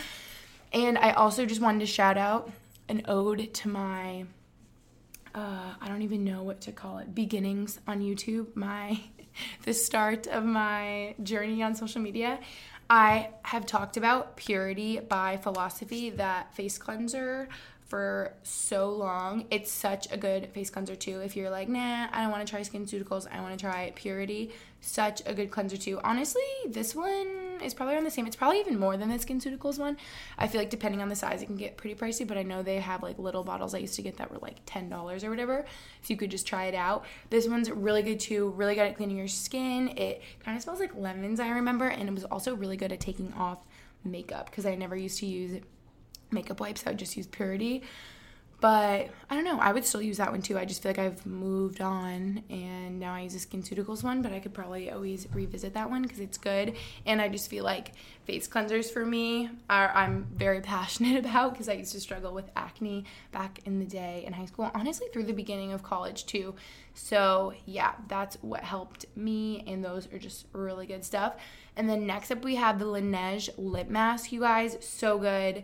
And 0.74 1.00
I 1.00 1.12
also 1.12 1.46
just 1.48 1.62
wanted 1.62 1.80
to 1.80 1.88
shout 1.88 2.18
out 2.18 2.52
an 2.90 3.02
ode 3.08 3.54
to 3.56 3.70
my 3.70 4.26
uh, 5.34 5.74
I 5.80 5.88
don't 5.88 6.02
even 6.02 6.24
know 6.24 6.42
what 6.42 6.62
to 6.62 6.72
call 6.72 6.98
it, 6.98 7.14
beginnings 7.14 7.80
on 7.88 8.02
YouTube, 8.02 8.56
my 8.56 9.00
the 9.64 9.74
start 9.74 10.28
of 10.28 10.44
my 10.44 11.16
journey 11.24 11.64
on 11.64 11.76
social 11.76 12.02
media. 12.02 12.40
I 12.90 13.30
have 13.44 13.66
talked 13.66 13.98
about 13.98 14.38
Purity 14.38 15.00
by 15.00 15.38
Philosophy, 15.38 16.10
that 16.12 16.56
face 16.56 16.78
cleanser 16.78 17.50
for 17.88 18.34
so 18.44 18.90
long. 18.90 19.46
It's 19.50 19.72
such 19.72 20.12
a 20.12 20.18
good 20.18 20.50
face 20.54 20.70
cleanser 20.70 20.96
too. 20.96 21.20
If 21.22 21.36
you're 21.36 21.50
like, 21.50 21.70
nah, 21.70 22.08
I 22.12 22.22
don't 22.22 22.32
want 22.32 22.46
to 22.46 22.52
try 22.52 22.62
SkinCeuticals, 22.62 23.28
I 23.32 23.42
want 23.42 23.58
to 23.58 23.66
try 23.66 23.92
Purity. 23.96 24.52
Such 24.82 25.22
a 25.26 25.34
good 25.34 25.52
cleanser 25.52 25.78
too. 25.78 26.00
Honestly, 26.04 26.42
this 26.68 26.96
one 26.96 27.47
is 27.62 27.74
probably 27.74 27.96
on 27.96 28.04
the 28.04 28.12
same. 28.12 28.28
It's 28.28 28.36
probably 28.36 28.60
even 28.60 28.80
more 28.80 28.98
than 28.98 29.10
the 29.10 29.16
SkinCeuticals 29.16 29.80
one. 29.80 29.98
I 30.38 30.48
feel 30.48 30.62
like 30.62 30.70
depending 30.70 31.02
on 31.02 31.10
the 31.10 31.16
size, 31.16 31.42
it 31.42 31.46
can 31.46 31.56
get 31.56 31.78
pretty 31.78 31.96
pricey, 31.96 32.28
but 32.28 32.38
I 32.38 32.44
know 32.44 32.64
they 32.64 32.80
have 32.80 33.04
like 33.04 33.18
little 33.20 33.44
bottles 33.44 33.74
I 33.74 33.80
used 33.80 33.96
to 33.96 34.02
get 34.02 34.18
that 34.18 34.32
were 34.32 34.40
like 34.40 34.66
$10 34.66 35.24
or 35.24 35.30
whatever. 35.30 35.66
So 36.02 36.14
you 36.14 36.18
could 36.18 36.32
just 36.32 36.48
try 36.48 36.66
it 36.66 36.76
out. 36.76 37.06
This 37.30 37.48
one's 37.48 37.70
really 37.70 38.02
good 38.02 38.20
too. 38.20 38.50
Really 38.50 38.76
good 38.76 38.88
at 38.88 38.98
cleaning 38.98 39.18
your 39.18 39.28
skin. 39.28 39.90
It 39.98 40.22
kind 40.44 40.58
of 40.58 40.64
smells 40.64 40.80
like 40.80 40.96
lemons, 40.96 41.40
I 41.40 41.50
remember, 41.50 41.88
and 41.88 42.08
it 42.08 42.14
was 42.14 42.26
also 42.26 42.56
really 42.56 42.78
good 42.78 42.92
at 42.92 43.00
taking 43.00 43.34
off 43.34 43.60
makeup 44.04 44.50
because 44.50 44.66
I 44.66 44.76
never 44.76 44.96
used 44.96 45.20
to 45.20 45.26
use 45.26 45.62
makeup 46.32 46.60
wipes. 46.60 46.84
I 46.86 46.92
would 46.92 47.00
just 47.00 47.18
use 47.18 47.28
Purity. 47.28 47.84
But 48.60 49.12
I 49.30 49.36
don't 49.36 49.44
know. 49.44 49.60
I 49.60 49.72
would 49.72 49.86
still 49.86 50.02
use 50.02 50.18
that 50.18 50.32
one 50.32 50.42
too. 50.42 50.58
I 50.58 50.66
just 50.66 50.82
feel 50.82 50.90
like 50.90 50.98
I've 50.98 51.24
moved 51.28 51.80
on 51.80 52.42
and 52.50 53.00
now 53.00 53.14
I 53.14 53.22
use 53.22 53.36
a 53.36 53.48
SkinCeuticals 53.48 54.04
one, 54.04 54.24
but 54.24 54.32
I 54.32 54.40
could 54.40 54.54
probably 54.54 54.90
always 54.90 55.28
revisit 55.32 55.76
that 55.76 55.92
one 55.92 56.02
because 56.02 56.20
it's 56.20 56.40
good. 56.40 56.76
And 57.06 57.22
I 57.22 57.30
just 57.30 57.52
feel 57.52 57.64
like 57.64 57.92
face 58.26 58.48
cleansers 58.48 58.92
for 58.92 59.06
me 59.06 59.52
are 59.70 59.92
I'm 59.94 60.26
very 60.34 60.62
passionate 60.76 61.24
about 61.24 61.54
because 61.54 61.70
I 61.70 61.74
used 61.74 61.92
to 61.92 62.00
struggle 62.00 62.34
with 62.34 62.50
acne 62.56 63.06
back 63.32 63.60
in 63.66 63.78
the 63.78 63.86
day 63.86 64.24
in 64.26 64.34
high 64.34 64.46
school, 64.46 64.72
honestly 64.74 65.06
through 65.14 65.26
the 65.26 65.34
beginning 65.34 65.72
of 65.72 65.84
college 65.84 66.26
too. 66.26 66.56
So 66.96 67.54
yeah, 67.68 67.94
that's 68.08 68.38
what 68.42 68.64
helped 68.64 69.06
me, 69.16 69.64
and 69.68 69.86
those 69.86 70.12
are 70.12 70.18
just 70.18 70.48
really 70.54 70.88
good 70.88 71.06
stuff. 71.06 71.36
And 71.76 71.88
then 71.88 72.08
next 72.08 72.32
up 72.32 72.44
we 72.44 72.56
have 72.56 72.80
the 72.80 72.86
Laneige 72.86 73.52
lip 73.56 73.88
mask, 73.88 74.32
you 74.32 74.40
guys, 74.40 74.78
so 74.82 75.20
good 75.20 75.64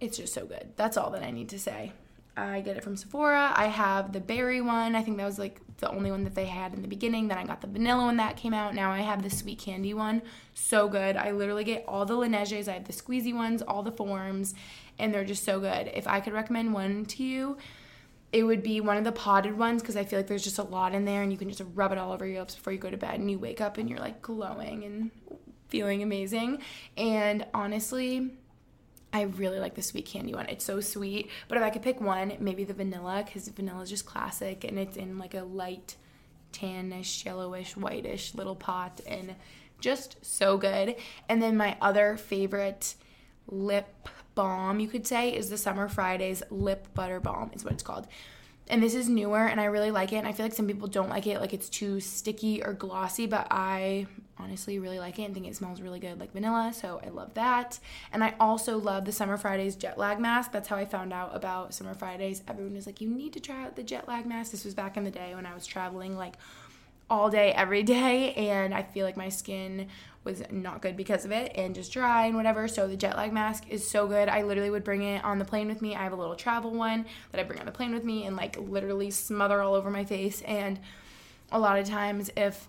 it's 0.00 0.16
just 0.16 0.32
so 0.32 0.46
good. 0.46 0.72
That's 0.76 0.96
all 0.96 1.10
that 1.10 1.22
I 1.22 1.30
need 1.30 1.48
to 1.50 1.58
say. 1.58 1.92
I 2.36 2.60
get 2.60 2.76
it 2.76 2.84
from 2.84 2.96
Sephora. 2.96 3.52
I 3.54 3.66
have 3.66 4.12
the 4.12 4.20
berry 4.20 4.60
one. 4.60 4.94
I 4.94 5.02
think 5.02 5.18
that 5.18 5.26
was 5.26 5.38
like 5.38 5.60
the 5.78 5.90
only 5.90 6.10
one 6.10 6.24
that 6.24 6.34
they 6.34 6.46
had 6.46 6.72
in 6.72 6.82
the 6.82 6.88
beginning. 6.88 7.28
Then 7.28 7.38
I 7.38 7.44
got 7.44 7.60
the 7.60 7.66
vanilla 7.66 8.04
one 8.04 8.16
that 8.16 8.36
came 8.36 8.54
out. 8.54 8.74
Now 8.74 8.90
I 8.90 9.00
have 9.00 9.22
the 9.22 9.30
sweet 9.30 9.58
candy 9.58 9.92
one. 9.92 10.22
So 10.54 10.88
good. 10.88 11.16
I 11.16 11.32
literally 11.32 11.64
get 11.64 11.84
all 11.86 12.06
the 12.06 12.16
Laneiges. 12.16 12.68
I 12.68 12.74
have 12.74 12.84
the 12.84 12.92
squeezy 12.92 13.34
ones, 13.34 13.62
all 13.62 13.82
the 13.82 13.92
forms, 13.92 14.54
and 14.98 15.12
they're 15.12 15.24
just 15.24 15.44
so 15.44 15.60
good. 15.60 15.90
If 15.92 16.06
I 16.06 16.20
could 16.20 16.32
recommend 16.32 16.72
one 16.72 17.04
to 17.06 17.22
you, 17.22 17.58
it 18.32 18.44
would 18.44 18.62
be 18.62 18.80
one 18.80 18.96
of 18.96 19.04
the 19.04 19.12
potted 19.12 19.58
ones 19.58 19.82
because 19.82 19.96
I 19.96 20.04
feel 20.04 20.18
like 20.18 20.28
there's 20.28 20.44
just 20.44 20.58
a 20.58 20.62
lot 20.62 20.94
in 20.94 21.04
there 21.04 21.22
and 21.22 21.32
you 21.32 21.38
can 21.38 21.48
just 21.48 21.62
rub 21.74 21.90
it 21.90 21.98
all 21.98 22.12
over 22.12 22.24
your 22.24 22.38
lips 22.40 22.54
before 22.54 22.72
you 22.72 22.78
go 22.78 22.90
to 22.90 22.96
bed 22.96 23.18
and 23.18 23.30
you 23.30 23.38
wake 23.38 23.60
up 23.60 23.76
and 23.76 23.90
you're 23.90 23.98
like 23.98 24.22
glowing 24.22 24.84
and 24.84 25.10
feeling 25.68 26.02
amazing. 26.02 26.60
And 26.96 27.44
honestly, 27.52 28.30
I 29.12 29.22
really 29.22 29.58
like 29.58 29.74
the 29.74 29.82
sweet 29.82 30.06
candy 30.06 30.34
one. 30.34 30.46
It's 30.46 30.64
so 30.64 30.80
sweet. 30.80 31.30
But 31.48 31.58
if 31.58 31.64
I 31.64 31.70
could 31.70 31.82
pick 31.82 32.00
one, 32.00 32.34
maybe 32.38 32.64
the 32.64 32.74
vanilla, 32.74 33.22
because 33.24 33.48
vanilla 33.48 33.82
is 33.82 33.90
just 33.90 34.06
classic 34.06 34.64
and 34.64 34.78
it's 34.78 34.96
in 34.96 35.18
like 35.18 35.34
a 35.34 35.42
light 35.42 35.96
tannish, 36.52 37.24
yellowish, 37.24 37.76
whitish 37.76 38.34
little 38.34 38.56
pot 38.56 39.00
and 39.06 39.34
just 39.80 40.24
so 40.24 40.56
good. 40.56 40.96
And 41.28 41.42
then 41.42 41.56
my 41.56 41.76
other 41.80 42.16
favorite 42.16 42.94
lip 43.48 44.08
balm, 44.34 44.78
you 44.78 44.88
could 44.88 45.06
say, 45.06 45.34
is 45.34 45.50
the 45.50 45.58
Summer 45.58 45.88
Fridays 45.88 46.42
Lip 46.50 46.86
Butter 46.94 47.20
Balm, 47.20 47.50
is 47.54 47.64
what 47.64 47.72
it's 47.72 47.82
called. 47.82 48.06
And 48.68 48.80
this 48.82 48.94
is 48.94 49.08
newer 49.08 49.46
and 49.46 49.60
I 49.60 49.64
really 49.64 49.90
like 49.90 50.12
it. 50.12 50.16
And 50.16 50.28
I 50.28 50.32
feel 50.32 50.46
like 50.46 50.54
some 50.54 50.68
people 50.68 50.86
don't 50.86 51.08
like 51.08 51.26
it, 51.26 51.40
like 51.40 51.52
it's 51.52 51.68
too 51.68 51.98
sticky 51.98 52.62
or 52.62 52.72
glossy, 52.72 53.26
but 53.26 53.48
I 53.50 54.06
honestly 54.42 54.78
really 54.78 54.98
like 54.98 55.18
it 55.18 55.24
and 55.24 55.34
think 55.34 55.46
it 55.46 55.56
smells 55.56 55.80
really 55.80 56.00
good 56.00 56.18
like 56.18 56.32
vanilla. 56.32 56.72
So 56.74 57.00
I 57.04 57.08
love 57.08 57.34
that. 57.34 57.78
And 58.12 58.24
I 58.24 58.34
also 58.40 58.78
love 58.78 59.04
the 59.04 59.12
Summer 59.12 59.36
Fridays 59.36 59.76
jet 59.76 59.98
lag 59.98 60.18
mask. 60.18 60.52
That's 60.52 60.68
how 60.68 60.76
I 60.76 60.84
found 60.84 61.12
out 61.12 61.34
about 61.34 61.74
Summer 61.74 61.94
Fridays. 61.94 62.42
Everyone 62.48 62.74
was 62.74 62.86
like, 62.86 63.00
you 63.00 63.08
need 63.08 63.32
to 63.34 63.40
try 63.40 63.64
out 63.64 63.76
the 63.76 63.82
jet 63.82 64.08
lag 64.08 64.26
mask. 64.26 64.52
This 64.52 64.64
was 64.64 64.74
back 64.74 64.96
in 64.96 65.04
the 65.04 65.10
day 65.10 65.34
when 65.34 65.46
I 65.46 65.54
was 65.54 65.66
traveling 65.66 66.16
like 66.16 66.36
all 67.08 67.28
day, 67.28 67.52
every 67.52 67.82
day. 67.82 68.34
And 68.34 68.72
I 68.72 68.82
feel 68.82 69.04
like 69.04 69.16
my 69.16 69.28
skin 69.28 69.88
was 70.22 70.42
not 70.50 70.82
good 70.82 70.96
because 70.96 71.24
of 71.24 71.32
it 71.32 71.52
and 71.54 71.74
just 71.74 71.92
dry 71.92 72.26
and 72.26 72.36
whatever. 72.36 72.68
So 72.68 72.86
the 72.86 72.96
jet 72.96 73.16
lag 73.16 73.32
mask 73.32 73.64
is 73.68 73.88
so 73.88 74.06
good. 74.06 74.28
I 74.28 74.42
literally 74.42 74.70
would 74.70 74.84
bring 74.84 75.02
it 75.02 75.24
on 75.24 75.38
the 75.38 75.44
plane 75.44 75.68
with 75.68 75.80
me. 75.80 75.96
I 75.96 76.02
have 76.02 76.12
a 76.12 76.16
little 76.16 76.34
travel 76.34 76.72
one 76.72 77.06
that 77.32 77.40
I 77.40 77.44
bring 77.44 77.58
on 77.58 77.66
the 77.66 77.72
plane 77.72 77.92
with 77.94 78.04
me 78.04 78.26
and 78.26 78.36
like 78.36 78.56
literally 78.58 79.10
smother 79.10 79.62
all 79.62 79.74
over 79.74 79.90
my 79.90 80.04
face. 80.04 80.42
And 80.42 80.78
a 81.50 81.58
lot 81.58 81.78
of 81.78 81.88
times, 81.88 82.30
if 82.36 82.68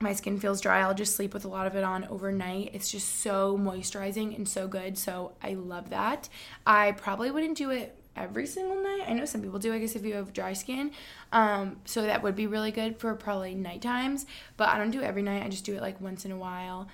my 0.00 0.14
skin 0.14 0.40
feels 0.40 0.60
dry, 0.60 0.80
I'll 0.80 0.94
just 0.94 1.14
sleep 1.14 1.34
with 1.34 1.44
a 1.44 1.48
lot 1.48 1.66
of 1.66 1.76
it 1.76 1.84
on 1.84 2.06
overnight. 2.06 2.70
It's 2.72 2.90
just 2.90 3.20
so 3.20 3.58
moisturizing 3.58 4.34
and 4.34 4.48
so 4.48 4.66
good. 4.66 4.96
So 4.96 5.32
I 5.42 5.54
love 5.54 5.90
that. 5.90 6.28
I 6.66 6.92
probably 6.92 7.30
wouldn't 7.30 7.56
do 7.56 7.70
it 7.70 7.96
every 8.16 8.46
single 8.46 8.82
night. 8.82 9.04
I 9.06 9.12
know 9.12 9.26
some 9.26 9.42
people 9.42 9.58
do, 9.58 9.72
I 9.74 9.78
guess, 9.78 9.94
if 9.94 10.04
you 10.04 10.14
have 10.14 10.32
dry 10.32 10.54
skin. 10.54 10.92
Um, 11.32 11.76
so 11.84 12.02
that 12.02 12.22
would 12.22 12.34
be 12.34 12.46
really 12.46 12.70
good 12.70 12.98
for 12.98 13.14
probably 13.14 13.54
night 13.54 13.82
times. 13.82 14.26
But 14.56 14.70
I 14.70 14.78
don't 14.78 14.90
do 14.90 15.00
it 15.00 15.04
every 15.04 15.22
night. 15.22 15.44
I 15.44 15.48
just 15.48 15.64
do 15.64 15.74
it 15.74 15.82
like 15.82 16.00
once 16.00 16.24
in 16.24 16.32
a 16.32 16.36
while. 16.36 16.88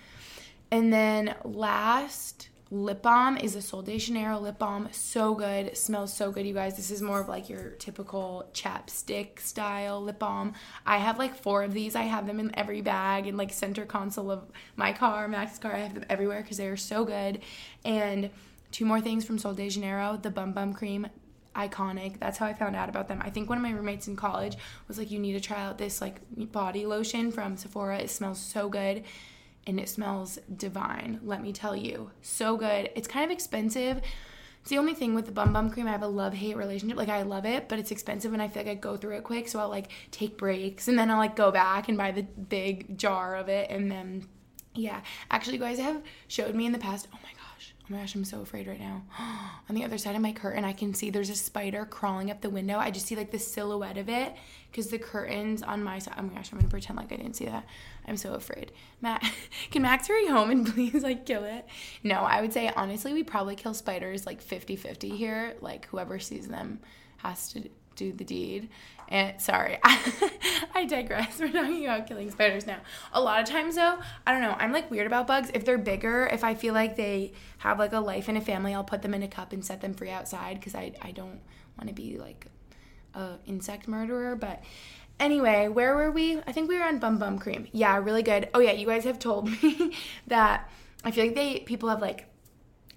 And 0.70 0.92
then 0.92 1.36
last 1.44 2.48
lip 2.70 3.02
balm 3.02 3.36
is 3.36 3.54
a 3.54 3.62
Sol 3.62 3.82
de 3.82 3.98
Janeiro 3.98 4.38
lip 4.38 4.58
balm. 4.58 4.88
So 4.90 5.34
good. 5.34 5.76
Smells 5.76 6.12
so 6.12 6.32
good, 6.32 6.46
you 6.46 6.54
guys. 6.54 6.76
This 6.76 6.90
is 6.90 7.00
more 7.00 7.20
of 7.20 7.28
like 7.28 7.48
your 7.48 7.70
typical 7.70 8.48
chapstick 8.52 9.38
style 9.40 10.02
lip 10.02 10.18
balm. 10.18 10.54
I 10.84 10.98
have 10.98 11.18
like 11.18 11.36
four 11.36 11.62
of 11.62 11.72
these. 11.74 11.94
I 11.94 12.02
have 12.02 12.26
them 12.26 12.40
in 12.40 12.56
every 12.58 12.80
bag 12.80 13.26
and 13.26 13.38
like 13.38 13.52
center 13.52 13.84
console 13.84 14.30
of 14.30 14.50
my 14.74 14.92
car, 14.92 15.28
Max's 15.28 15.58
car. 15.58 15.74
I 15.74 15.78
have 15.78 15.94
them 15.94 16.04
everywhere 16.08 16.42
because 16.42 16.56
they 16.56 16.66
are 16.66 16.76
so 16.76 17.04
good. 17.04 17.40
And 17.84 18.30
two 18.72 18.84
more 18.84 19.00
things 19.00 19.24
from 19.24 19.38
Sol 19.38 19.54
de 19.54 19.68
Janeiro 19.68 20.18
the 20.20 20.30
Bum 20.30 20.52
Bum 20.52 20.74
Cream 20.74 21.06
iconic. 21.54 22.18
That's 22.18 22.36
how 22.36 22.46
I 22.46 22.52
found 22.52 22.74
out 22.74 22.88
about 22.88 23.08
them. 23.08 23.22
I 23.24 23.30
think 23.30 23.48
one 23.48 23.58
of 23.58 23.62
my 23.62 23.70
roommates 23.70 24.08
in 24.08 24.16
college 24.16 24.56
was 24.88 24.98
like, 24.98 25.10
you 25.10 25.18
need 25.20 25.32
to 25.32 25.40
try 25.40 25.62
out 25.62 25.78
this 25.78 26.00
like 26.00 26.20
body 26.52 26.84
lotion 26.84 27.30
from 27.30 27.56
Sephora. 27.56 27.98
It 27.98 28.10
smells 28.10 28.40
so 28.40 28.68
good 28.68 29.04
and 29.66 29.80
it 29.80 29.88
smells 29.88 30.38
divine. 30.56 31.20
Let 31.22 31.42
me 31.42 31.52
tell 31.52 31.74
you. 31.74 32.10
So 32.22 32.56
good. 32.56 32.90
It's 32.94 33.08
kind 33.08 33.24
of 33.24 33.30
expensive. 33.30 34.00
It's 34.60 34.70
the 34.70 34.78
only 34.78 34.94
thing 34.94 35.14
with 35.14 35.26
the 35.26 35.32
bum 35.32 35.52
bum 35.52 35.70
cream. 35.70 35.86
I 35.86 35.92
have 35.92 36.02
a 36.02 36.08
love 36.08 36.34
hate 36.34 36.56
relationship. 36.56 36.96
Like 36.96 37.08
I 37.08 37.22
love 37.22 37.44
it, 37.44 37.68
but 37.68 37.78
it's 37.78 37.90
expensive 37.90 38.32
and 38.32 38.42
I 38.42 38.48
feel 38.48 38.64
like 38.64 38.70
I 38.70 38.74
go 38.74 38.96
through 38.96 39.16
it 39.16 39.24
quick. 39.24 39.48
So 39.48 39.58
I'll 39.58 39.68
like 39.68 39.90
take 40.10 40.36
breaks 40.38 40.88
and 40.88 40.98
then 40.98 41.10
I'll 41.10 41.18
like 41.18 41.36
go 41.36 41.50
back 41.50 41.88
and 41.88 41.96
buy 41.96 42.10
the 42.12 42.22
big 42.22 42.98
jar 42.98 43.36
of 43.36 43.48
it. 43.48 43.70
And 43.70 43.90
then, 43.90 44.26
yeah. 44.74 45.02
Actually, 45.30 45.54
you 45.54 45.60
guys 45.60 45.78
have 45.78 46.02
showed 46.28 46.54
me 46.54 46.66
in 46.66 46.72
the 46.72 46.78
past. 46.78 47.08
Oh 47.12 47.18
my 47.22 47.30
Oh 47.88 47.94
my 47.94 48.00
gosh, 48.00 48.16
I'm 48.16 48.24
so 48.24 48.40
afraid 48.40 48.66
right 48.66 48.80
now. 48.80 49.02
On 49.68 49.76
the 49.76 49.84
other 49.84 49.96
side 49.96 50.16
of 50.16 50.20
my 50.22 50.32
curtain, 50.32 50.64
I 50.64 50.72
can 50.72 50.92
see 50.92 51.08
there's 51.08 51.30
a 51.30 51.36
spider 51.36 51.84
crawling 51.84 52.32
up 52.32 52.40
the 52.40 52.50
window. 52.50 52.78
I 52.78 52.90
just 52.90 53.06
see 53.06 53.14
like 53.14 53.30
the 53.30 53.38
silhouette 53.38 53.96
of 53.96 54.08
it 54.08 54.34
because 54.72 54.88
the 54.88 54.98
curtains 54.98 55.62
on 55.62 55.84
my 55.84 56.00
side. 56.00 56.14
Oh 56.18 56.22
my 56.22 56.34
gosh, 56.34 56.52
I'm 56.52 56.58
gonna 56.58 56.68
pretend 56.68 56.96
like 56.96 57.12
I 57.12 57.16
didn't 57.16 57.36
see 57.36 57.44
that. 57.44 57.64
I'm 58.08 58.16
so 58.16 58.34
afraid. 58.34 58.72
Matt, 59.00 59.24
can 59.70 59.82
Max 59.82 60.08
hurry 60.08 60.26
home 60.26 60.50
and 60.50 60.66
please 60.74 61.04
like 61.04 61.26
kill 61.26 61.44
it? 61.44 61.64
No, 62.02 62.16
I 62.16 62.40
would 62.40 62.52
say 62.52 62.72
honestly, 62.74 63.12
we 63.12 63.22
probably 63.22 63.54
kill 63.54 63.72
spiders 63.72 64.26
like 64.26 64.42
50 64.42 64.74
50 64.74 65.10
here. 65.10 65.54
Like 65.60 65.86
whoever 65.86 66.18
sees 66.18 66.48
them 66.48 66.80
has 67.18 67.52
to 67.52 67.68
do 67.94 68.12
the 68.12 68.24
deed. 68.24 68.68
And 69.08 69.40
sorry, 69.40 69.78
I 69.84 70.84
digress. 70.88 71.38
We're 71.40 71.52
talking 71.52 71.84
about 71.84 72.06
killing 72.06 72.30
spiders 72.30 72.66
now. 72.66 72.78
A 73.12 73.20
lot 73.20 73.40
of 73.40 73.48
times 73.48 73.76
though, 73.76 73.98
I 74.26 74.32
don't 74.32 74.42
know, 74.42 74.56
I'm 74.58 74.72
like 74.72 74.90
weird 74.90 75.06
about 75.06 75.26
bugs. 75.26 75.50
If 75.54 75.64
they're 75.64 75.78
bigger, 75.78 76.28
if 76.32 76.42
I 76.42 76.54
feel 76.54 76.74
like 76.74 76.96
they 76.96 77.32
have 77.58 77.78
like 77.78 77.92
a 77.92 78.00
life 78.00 78.28
and 78.28 78.36
a 78.36 78.40
family, 78.40 78.74
I'll 78.74 78.84
put 78.84 79.02
them 79.02 79.14
in 79.14 79.22
a 79.22 79.28
cup 79.28 79.52
and 79.52 79.64
set 79.64 79.80
them 79.80 79.94
free 79.94 80.10
outside 80.10 80.58
because 80.58 80.74
I, 80.74 80.92
I 81.00 81.12
don't 81.12 81.40
want 81.78 81.88
to 81.88 81.94
be 81.94 82.18
like 82.18 82.46
a 83.14 83.36
insect 83.46 83.86
murderer. 83.86 84.34
But 84.34 84.62
anyway, 85.20 85.68
where 85.68 85.94
were 85.94 86.10
we? 86.10 86.40
I 86.46 86.52
think 86.52 86.68
we 86.68 86.78
were 86.78 86.84
on 86.84 86.98
Bum 86.98 87.18
Bum 87.18 87.38
Cream. 87.38 87.68
Yeah, 87.72 87.96
really 87.98 88.22
good. 88.22 88.48
Oh 88.54 88.60
yeah, 88.60 88.72
you 88.72 88.86
guys 88.86 89.04
have 89.04 89.18
told 89.18 89.48
me 89.62 89.96
that 90.26 90.68
I 91.04 91.10
feel 91.10 91.26
like 91.26 91.34
they 91.34 91.60
people 91.60 91.88
have 91.88 92.00
like 92.00 92.26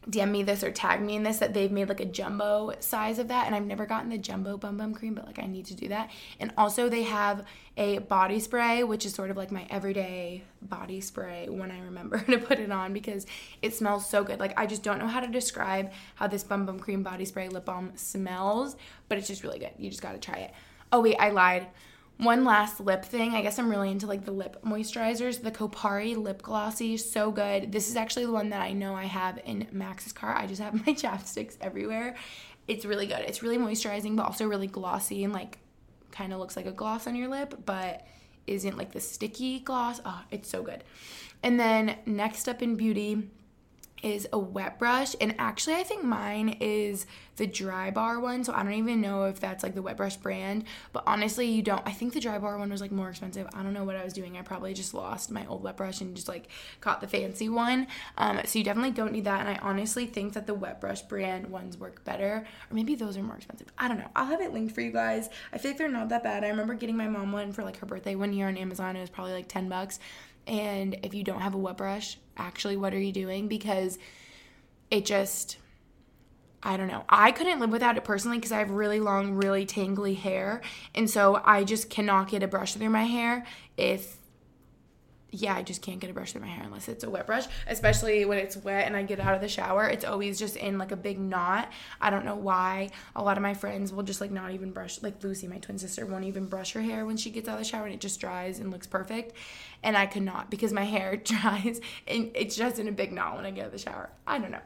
DM 0.10 0.32
me 0.32 0.44
this 0.44 0.64
or 0.64 0.72
tag 0.72 1.02
me 1.02 1.16
in 1.16 1.24
this 1.24 1.38
that 1.38 1.54
they've 1.54 1.72
made 1.72 1.90
like 1.90 2.00
a 2.00 2.06
jumbo 2.06 2.74
size 2.80 3.20
of 3.20 3.28
that. 3.28 3.46
And 3.46 3.56
I've 3.56 3.66
never 3.66 3.86
gotten 3.86 4.10
the 4.10 4.18
jumbo 4.18 4.58
bum 4.58 4.78
bum 4.78 4.94
cream, 4.94 5.14
but 5.14 5.26
like 5.26 5.40
I 5.40 5.46
need 5.46 5.66
to 5.68 5.76
do 5.76 5.88
that. 5.90 6.10
And 6.40 6.54
also, 6.58 6.90
they 6.90 7.04
have 7.04 7.46
a 7.78 8.00
body 8.00 8.40
spray, 8.40 8.84
which 8.84 9.06
is 9.06 9.14
sort 9.14 9.30
of 9.30 9.38
like 9.38 9.52
my 9.52 9.66
everyday 9.70 10.44
body 10.62 11.02
spray 11.02 11.48
when 11.50 11.72
I 11.72 11.80
remember 11.82 12.20
to 12.30 12.38
put 12.38 12.60
it 12.60 12.72
on 12.72 12.94
because 12.94 13.26
it 13.62 13.74
smells 13.74 14.10
so 14.10 14.24
good. 14.24 14.40
Like, 14.40 14.58
I 14.60 14.66
just 14.66 14.84
don't 14.84 15.00
know 15.00 15.08
how 15.08 15.20
to 15.20 15.28
describe 15.28 15.92
how 16.16 16.28
this 16.28 16.44
bum 16.44 16.66
bum 16.66 16.80
cream 16.80 17.04
body 17.04 17.26
spray 17.26 17.50
lip 17.50 17.66
balm 17.66 17.92
smells, 17.96 18.76
but 19.08 19.18
it's 19.18 19.28
just 19.28 19.44
really 19.44 19.60
good. 19.60 19.72
You 19.78 19.90
just 19.90 20.02
gotta 20.02 20.20
try 20.20 20.40
it. 20.40 20.54
Oh, 20.92 21.02
wait, 21.02 21.18
I 21.20 21.30
lied. 21.30 21.68
One 22.20 22.44
last 22.44 22.82
lip 22.82 23.06
thing. 23.06 23.34
I 23.34 23.42
guess 23.42 23.58
I'm 23.58 23.70
really 23.70 23.90
into 23.90 24.06
like 24.06 24.26
the 24.26 24.32
lip 24.32 24.58
moisturizers. 24.66 25.42
The 25.42 25.52
Kopari 25.52 26.18
lip 26.18 26.42
glossy, 26.42 26.98
so 26.98 27.32
good. 27.32 27.72
This 27.72 27.88
is 27.88 27.96
actually 27.96 28.26
the 28.26 28.34
one 28.34 28.50
that 28.50 28.62
I 28.62 28.74
know 28.74 28.94
I 28.94 29.06
have 29.06 29.40
in 29.46 29.68
Max's 29.72 30.12
car. 30.12 30.36
I 30.36 30.46
just 30.46 30.62
have 30.62 30.74
my 30.86 30.94
chapsticks 30.94 31.56
everywhere. 31.62 32.18
It's 32.68 32.84
really 32.84 33.08
good. 33.08 33.20
It's 33.20 33.42
really 33.42 33.58
moisturizing, 33.58 34.18
but 34.18 34.24
also 34.24 34.46
really 34.46 34.68
glossy 34.68 35.24
and 35.24 35.32
like 35.32 35.60
kind 36.12 36.34
of 36.34 36.40
looks 36.40 36.58
like 36.58 36.66
a 36.66 36.74
gloss 36.74 37.08
on 37.08 37.16
your 37.16 37.30
lip, 37.30 37.54
but 37.66 38.06
isn't 38.48 38.78
like 38.78 38.92
the 38.92 39.00
sticky 39.00 39.62
gloss. 39.62 40.02
Oh, 40.04 40.22
it's 40.30 40.50
so 40.50 40.62
good. 40.62 40.84
And 41.42 41.58
then 41.58 41.96
next 42.06 42.50
up 42.50 42.62
in 42.62 42.76
beauty, 42.76 43.30
is 44.02 44.28
a 44.32 44.40
wet 44.40 44.80
brush 44.80 45.16
and 45.20 45.36
actually 45.38 45.76
I 45.76 45.84
think 45.84 46.04
mine 46.04 46.58
is 46.60 47.06
the 47.36 47.48
dry 47.48 47.92
bar 47.92 48.20
one 48.20 48.44
so 48.44 48.54
I 48.54 48.64
don't 48.64 48.74
even 48.74 49.02
know 49.02 49.26
if 49.26 49.40
that's 49.40 49.64
like 49.64 49.76
the 49.76 49.82
wet 49.82 49.98
brush 49.98 50.18
brand 50.18 50.66
but 50.94 51.04
honestly 51.06 51.48
you 51.48 51.62
don't 51.62 51.82
I 51.86 51.92
think 51.92 52.14
the 52.14 52.20
dry 52.20 52.38
bar 52.40 52.58
one 52.58 52.70
was 52.70 52.82
like 52.82 52.92
more 52.92 53.10
expensive. 53.10 53.48
I 53.54 53.64
don't 53.64 53.74
know 53.74 53.84
what 53.84 53.96
I 53.96 54.04
was 54.04 54.14
doing. 54.14 54.38
I 54.38 54.42
probably 54.42 54.74
just 54.74 54.94
lost 54.94 55.32
my 55.32 55.46
old 55.48 55.64
wet 55.64 55.78
brush 55.78 56.02
and 56.02 56.16
just 56.16 56.28
like 56.28 56.48
caught 56.82 57.02
the 57.02 57.08
fancy 57.08 57.50
one 57.50 57.88
um, 58.18 58.40
so 58.46 58.60
you 58.60 58.66
definitely 58.66 58.92
don't 58.92 59.12
need 59.12 59.26
that 59.26 59.42
and 59.42 59.50
I 59.50 59.60
honestly 59.62 60.06
think 60.06 60.34
that 60.34 60.48
the 60.48 60.54
wet 60.54 60.82
brush 60.82 61.02
brand 61.02 61.48
ones 61.48 61.78
work 61.78 62.04
better 62.04 62.46
or 62.70 62.74
maybe 62.74 62.96
those 62.96 63.18
are 63.18 63.24
more 63.24 63.36
expensive. 63.36 63.68
I 63.78 63.88
don't 63.88 63.98
know. 63.98 64.10
I'll 64.16 64.26
have 64.26 64.42
it 64.42 64.54
linked 64.54 64.74
for 64.74 64.82
you 64.82 64.92
guys. 64.92 65.30
I 65.54 65.58
feel 65.58 65.72
like 65.72 65.78
they're 65.78 65.90
not 65.90 66.10
that 66.10 66.24
bad. 66.24 66.44
I 66.44 66.50
remember 66.50 66.74
getting 66.74 66.98
my 66.98 67.08
mom 67.08 67.32
one 67.32 67.52
for 67.52 67.64
like 67.64 67.78
her 67.78 67.86
birthday 67.86 68.16
one 68.16 68.34
year 68.34 68.48
on 68.48 68.58
Amazon. 68.58 68.96
It 68.96 69.02
was 69.02 69.10
probably 69.10 69.34
like 69.34 69.48
10 69.48 69.70
bucks 69.70 70.00
and 70.50 70.98
if 71.04 71.14
you 71.14 71.24
don't 71.24 71.42
have 71.42 71.54
a 71.54 71.58
wet 71.60 71.78
brush, 71.78 72.18
actually, 72.40 72.78
what 72.78 72.94
are 72.94 73.00
you 73.00 73.12
doing? 73.12 73.48
Because 73.48 74.00
it 74.90 75.06
just, 75.06 75.58
I 76.64 76.78
don't 76.78 76.88
know. 76.88 77.04
I 77.10 77.32
couldn't 77.32 77.60
live 77.60 77.72
without 77.72 77.98
it 77.98 78.04
personally 78.04 78.38
because 78.38 78.52
I 78.52 78.60
have 78.60 78.72
really 78.72 79.00
long, 79.00 79.34
really 79.34 79.66
tangly 79.66 80.18
hair. 80.18 80.62
And 80.96 81.10
so 81.10 81.42
I 81.46 81.64
just 81.64 81.90
cannot 81.90 82.30
get 82.30 82.42
a 82.42 82.48
brush 82.48 82.74
through 82.74 82.90
my 82.90 83.04
hair 83.04 83.46
if 83.78 84.19
yeah, 85.32 85.56
I 85.56 85.62
just 85.62 85.82
can't 85.82 86.00
get 86.00 86.10
a 86.10 86.14
brush 86.14 86.32
through 86.32 86.42
my 86.42 86.48
hair 86.48 86.64
unless 86.66 86.88
it's 86.88 87.04
a 87.04 87.10
wet 87.10 87.28
brush, 87.28 87.46
especially 87.68 88.26
when 88.26 88.38
it's 88.38 88.58
wet 88.58 88.88
and 88.88 88.96
I 88.96 89.04
get 89.04 89.20
out 89.20 89.36
of 89.36 89.42
the 89.42 89.48
shower. 89.48 89.88
It's 89.88 90.06
always 90.06 90.40
just 90.40 90.56
in 90.56 90.78
like 90.78 90.92
a 90.92 90.96
big 90.96 91.20
knot. 91.20 91.72
I 92.02 92.10
don't 92.10 92.26
know 92.26 92.36
why. 92.36 92.90
A 93.16 93.22
lot 93.22 93.38
of 93.38 93.44
my 93.44 93.54
friends 93.54 93.94
will 93.94 94.04
just 94.04 94.22
like 94.22 94.32
not 94.32 94.52
even 94.52 94.72
brush, 94.72 95.02
like 95.04 95.24
Lucy, 95.24 95.48
my 95.48 95.58
twin 95.58 95.78
sister, 95.78 96.06
won't 96.06 96.26
even 96.26 96.46
brush 96.46 96.74
her 96.74 96.82
hair 96.82 97.06
when 97.06 97.18
she 97.18 97.30
gets 97.30 97.48
out 97.48 97.54
of 97.54 97.60
the 97.60 97.66
shower 97.66 97.86
and 97.86 97.94
it 97.94 98.02
just 98.02 98.20
dries 98.20 98.60
and 98.60 98.72
looks 98.72 98.88
perfect. 98.88 99.34
And 99.84 99.96
I 99.96 100.08
could 100.08 100.24
not 100.24 100.50
because 100.50 100.74
my 100.74 100.84
hair 100.86 101.16
dries 101.18 101.80
and 102.08 102.32
it's 102.34 102.56
just 102.56 102.80
in 102.80 102.88
a 102.88 102.92
big 102.92 103.12
knot 103.14 103.36
when 103.36 103.46
I 103.46 103.52
get 103.52 103.62
out 103.62 103.68
of 103.68 103.74
the 103.74 103.78
shower. 103.78 104.10
I 104.26 104.40
don't 104.40 104.52
know. 104.52 104.62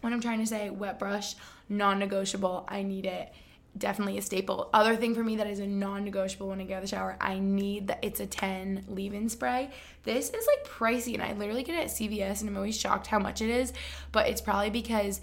What 0.00 0.12
I'm 0.12 0.20
trying 0.20 0.40
to 0.40 0.46
say, 0.46 0.68
wet 0.68 0.98
brush, 0.98 1.36
non 1.68 2.00
negotiable. 2.00 2.64
I 2.68 2.82
need 2.82 3.06
it 3.06 3.32
definitely 3.76 4.18
a 4.18 4.22
staple. 4.22 4.68
Other 4.72 4.96
thing 4.96 5.14
for 5.14 5.22
me 5.22 5.36
that 5.36 5.46
is 5.46 5.58
a 5.58 5.66
non-negotiable 5.66 6.48
when 6.48 6.60
I 6.60 6.64
get 6.64 6.74
out 6.74 6.84
of 6.84 6.90
the 6.90 6.96
shower, 6.96 7.16
I 7.20 7.38
need 7.38 7.88
that 7.88 8.00
It's 8.02 8.20
a 8.20 8.26
10 8.26 8.84
leave-in 8.88 9.28
spray. 9.28 9.70
This 10.04 10.30
is 10.30 10.46
like 10.46 10.70
pricey 10.70 11.14
and 11.14 11.22
I 11.22 11.32
literally 11.32 11.62
get 11.62 11.76
it 11.76 11.84
at 11.84 11.88
CVS 11.88 12.40
and 12.40 12.50
I'm 12.50 12.56
always 12.56 12.78
shocked 12.78 13.06
how 13.06 13.18
much 13.18 13.40
it 13.40 13.50
is, 13.50 13.72
but 14.10 14.28
it's 14.28 14.40
probably 14.40 14.70
because 14.70 15.20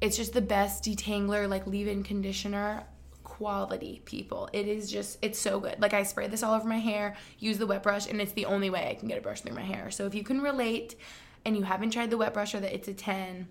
it's 0.00 0.16
just 0.16 0.32
the 0.32 0.40
best 0.40 0.84
detangler 0.84 1.48
like 1.48 1.66
leave-in 1.66 2.02
conditioner 2.02 2.84
quality 3.24 4.02
people. 4.04 4.48
It 4.52 4.66
is 4.66 4.90
just 4.90 5.18
it's 5.22 5.38
so 5.38 5.60
good. 5.60 5.80
Like 5.80 5.94
I 5.94 6.02
spray 6.02 6.26
this 6.26 6.42
all 6.42 6.54
over 6.54 6.68
my 6.68 6.78
hair, 6.78 7.16
use 7.38 7.58
the 7.58 7.66
wet 7.66 7.82
brush 7.82 8.08
and 8.08 8.20
it's 8.20 8.32
the 8.32 8.46
only 8.46 8.68
way 8.68 8.88
I 8.88 8.94
can 8.94 9.08
get 9.08 9.18
a 9.18 9.20
brush 9.20 9.42
through 9.42 9.54
my 9.54 9.62
hair. 9.62 9.90
So 9.90 10.06
if 10.06 10.14
you 10.14 10.24
can 10.24 10.40
relate 10.40 10.96
and 11.44 11.56
you 11.56 11.62
haven't 11.62 11.90
tried 11.90 12.10
the 12.10 12.18
wet 12.18 12.34
brush 12.34 12.54
or 12.54 12.60
that 12.60 12.74
It's 12.74 12.88
a 12.88 12.94
10 12.94 13.48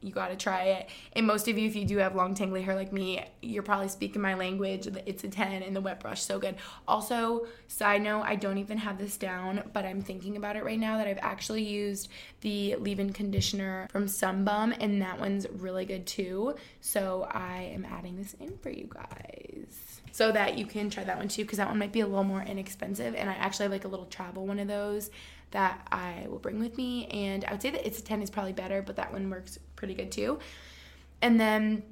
you 0.00 0.12
got 0.12 0.28
to 0.28 0.36
try 0.36 0.62
it. 0.64 0.88
And 1.14 1.26
most 1.26 1.48
of 1.48 1.58
you, 1.58 1.66
if 1.66 1.74
you 1.74 1.84
do 1.84 1.98
have 1.98 2.14
long 2.14 2.34
tangly 2.34 2.62
hair 2.62 2.76
like 2.76 2.92
me, 2.92 3.24
you're 3.42 3.64
probably 3.64 3.88
speaking 3.88 4.22
my 4.22 4.34
language. 4.34 4.86
It's 5.06 5.24
a 5.24 5.28
10 5.28 5.62
and 5.62 5.74
the 5.74 5.80
wet 5.80 6.00
brush, 6.00 6.22
so 6.22 6.38
good. 6.38 6.54
Also, 6.86 7.46
side 7.66 8.02
note, 8.02 8.22
I 8.22 8.36
don't 8.36 8.58
even 8.58 8.78
have 8.78 8.98
this 8.98 9.16
down, 9.16 9.68
but 9.72 9.84
I'm 9.84 10.00
thinking 10.00 10.36
about 10.36 10.54
it 10.54 10.64
right 10.64 10.78
now 10.78 10.98
that 10.98 11.08
I've 11.08 11.18
actually 11.20 11.64
used 11.64 12.08
the 12.42 12.76
leave 12.76 13.00
in 13.00 13.12
conditioner 13.12 13.88
from 13.90 14.06
Sunbum, 14.06 14.76
and 14.78 15.02
that 15.02 15.18
one's 15.18 15.48
really 15.50 15.84
good 15.84 16.06
too. 16.06 16.54
So 16.80 17.26
I 17.30 17.70
am 17.74 17.84
adding 17.84 18.16
this 18.16 18.34
in 18.34 18.56
for 18.58 18.70
you 18.70 18.88
guys 18.92 20.00
so 20.12 20.30
that 20.32 20.58
you 20.58 20.66
can 20.66 20.90
try 20.90 21.04
that 21.04 21.18
one 21.18 21.28
too, 21.28 21.42
because 21.42 21.58
that 21.58 21.68
one 21.68 21.78
might 21.78 21.92
be 21.92 22.00
a 22.00 22.06
little 22.06 22.24
more 22.24 22.42
inexpensive. 22.42 23.14
And 23.14 23.28
I 23.28 23.34
actually 23.34 23.68
like 23.68 23.84
a 23.84 23.88
little 23.88 24.06
travel 24.06 24.46
one 24.46 24.58
of 24.58 24.68
those 24.68 25.10
that 25.50 25.86
I 25.90 26.26
will 26.28 26.38
bring 26.38 26.60
with 26.60 26.76
me. 26.76 27.06
And 27.06 27.44
I 27.44 27.52
would 27.52 27.62
say 27.62 27.70
that 27.70 27.86
It's 27.86 27.98
a 27.98 28.04
10 28.04 28.22
is 28.22 28.30
probably 28.30 28.52
better, 28.52 28.82
but 28.82 28.96
that 28.96 29.12
one 29.12 29.30
works 29.30 29.58
pretty 29.78 29.94
good 29.94 30.10
too. 30.10 30.38
And 31.22 31.40
then 31.40 31.84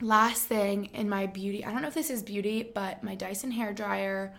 last 0.00 0.44
thing 0.44 0.86
in 0.94 1.08
my 1.08 1.26
beauty, 1.26 1.64
I 1.64 1.72
don't 1.72 1.82
know 1.82 1.88
if 1.88 1.94
this 1.94 2.10
is 2.10 2.22
beauty, 2.22 2.70
but 2.74 3.02
my 3.02 3.14
Dyson 3.14 3.50
hair 3.50 3.72
dryer 3.72 4.34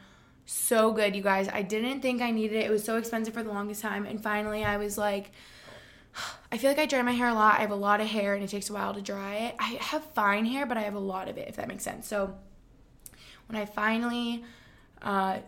so 0.46 0.92
good, 0.92 1.16
you 1.16 1.22
guys. 1.22 1.48
I 1.48 1.62
didn't 1.62 2.02
think 2.02 2.22
I 2.22 2.32
needed 2.32 2.58
it. 2.58 2.66
It 2.66 2.72
was 2.72 2.84
so 2.84 2.98
expensive 2.98 3.34
for 3.34 3.44
the 3.44 3.52
longest 3.52 3.82
time. 3.82 4.06
And 4.06 4.22
finally, 4.22 4.64
I 4.64 4.78
was 4.78 4.98
like, 4.98 5.32
I 6.52 6.58
feel 6.58 6.70
like 6.70 6.80
I 6.80 6.86
dry 6.86 7.02
my 7.02 7.12
hair 7.12 7.30
a 7.30 7.34
lot. 7.34 7.58
I 7.58 7.62
have 7.62 7.72
a 7.72 7.76
lot 7.76 8.02
of 8.02 8.08
hair 8.08 8.36
and 8.36 8.44
it 8.44 8.50
takes 8.50 8.70
a 8.70 8.74
while 8.74 8.94
to 8.94 9.02
dry 9.02 9.36
it. 9.36 9.56
I 9.60 9.78
have 9.80 10.04
fine 10.14 10.46
hair, 10.46 10.66
but 10.66 10.78
I 10.78 10.82
have 10.82 10.96
a 10.96 11.00
lot 11.00 11.28
of 11.28 11.38
it, 11.38 11.48
if 11.48 11.56
that 11.56 11.68
makes 11.68 11.84
sense. 11.84 12.08
So 12.08 12.36
when 13.48 13.60
I 13.60 13.66
finally 13.66 14.44
uh, 15.02 15.40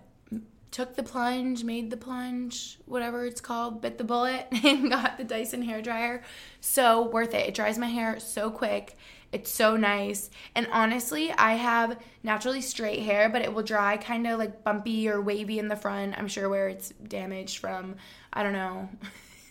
took 0.74 0.96
the 0.96 1.04
plunge, 1.04 1.64
made 1.64 1.92
the 1.92 1.98
plunge, 1.98 2.80
whatever 2.86 3.26
it's 3.26 3.40
called, 3.40 3.80
bit 3.80 4.00
the 4.00 4.04
bullet, 4.04 4.48
and 4.64 4.90
got 4.90 5.18
the 5.18 5.24
Dyson 5.24 5.62
hair 5.62 5.82
dryer. 5.82 6.24
So 6.60 7.04
worth 7.08 7.34
it. 7.36 7.48
It 7.48 7.54
dries 7.54 7.78
my 7.78 7.88
hair 7.88 8.20
so 8.20 8.50
quick 8.50 8.98
It's 9.32 9.52
so 9.52 9.78
nice. 9.78 10.30
And 10.56 10.68
honestly, 10.72 11.32
I 11.32 11.54
have 11.54 11.98
naturally 12.24 12.62
straight 12.62 13.04
hair, 13.04 13.30
but 13.30 13.44
it 13.44 13.54
will 13.54 13.64
dry 13.64 13.98
kind 13.98 14.28
of 14.28 14.40
like 14.40 14.64
bumpy 14.64 15.08
or 15.08 15.22
wavy 15.22 15.60
in 15.60 15.68
the 15.68 15.76
front. 15.76 16.18
I'm 16.18 16.28
sure 16.28 16.50
where 16.50 16.68
it's 16.70 16.90
damaged 16.90 17.60
from, 17.60 17.96
I 18.32 18.44
don't 18.44 18.54
know. 18.54 18.90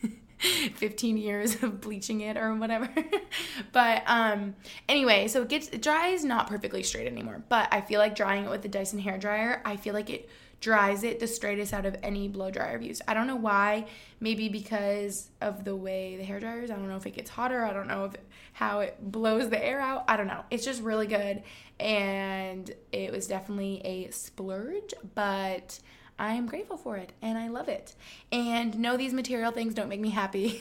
15 0.75 1.17
years 1.19 1.63
of 1.63 1.81
bleaching 1.81 2.21
it 2.21 2.37
or 2.37 2.53
whatever. 2.55 2.89
but 3.73 4.03
um 4.07 4.57
anyway, 4.89 5.29
so 5.29 5.43
it 5.43 5.49
gets 5.49 5.69
it 5.69 5.83
dries 5.83 6.25
not 6.25 6.49
perfectly 6.49 6.83
straight 6.83 7.07
anymore, 7.07 7.45
but 7.49 7.69
I 7.73 7.81
feel 7.81 8.01
like 8.01 8.17
drying 8.17 8.45
it 8.45 8.51
with 8.51 8.63
the 8.63 8.69
Dyson 8.69 8.99
hair 8.99 9.19
dryer, 9.19 9.63
I 9.65 9.77
feel 9.77 9.95
like 9.95 10.11
it 10.11 10.29
dries 10.62 11.03
it 11.03 11.18
the 11.18 11.27
straightest 11.27 11.75
out 11.75 11.85
of 11.85 11.96
any 12.05 12.29
blow 12.29 12.51
dryer 12.51 12.75
I've 12.75 12.83
used. 12.83 13.03
I 13.07 13.14
don't 13.14 13.27
know 13.27 13.37
why. 13.37 13.87
Maybe 14.20 14.48
because 14.48 15.29
of 15.40 15.64
the 15.64 15.75
way 15.75 16.16
the 16.16 16.22
hair 16.22 16.38
dryers. 16.38 16.70
I 16.70 16.77
don't 16.77 16.88
know 16.88 16.96
if 16.96 17.05
it 17.05 17.11
gets 17.11 17.29
hotter. 17.29 17.64
I 17.64 17.72
don't 17.72 17.88
know 17.88 18.07
if 18.07 18.12
how 18.55 18.81
it 18.81 18.96
blows 19.01 19.51
the 19.51 19.62
air 19.62 19.81
out. 19.81 20.05
I 20.09 20.16
don't 20.16 20.29
know. 20.29 20.44
It's 20.51 20.64
just 20.64 20.81
really 20.81 21.09
good, 21.09 21.42
and 21.81 22.70
it 22.92 23.12
was 23.12 23.27
definitely 23.27 23.83
a 23.85 24.11
splurge, 24.11 24.94
but. 25.14 25.81
I 26.18 26.35
am 26.35 26.46
grateful 26.46 26.77
for 26.77 26.98
it 26.98 27.11
and 27.22 27.37
I 27.37 27.48
love 27.48 27.68
it. 27.68 27.96
And 28.31 28.79
no, 28.79 28.96
these 28.96 29.14
material 29.14 29.51
things 29.51 29.75
don't 29.75 29.88
make 29.88 29.98
me 29.98 30.11
happy. 30.11 30.61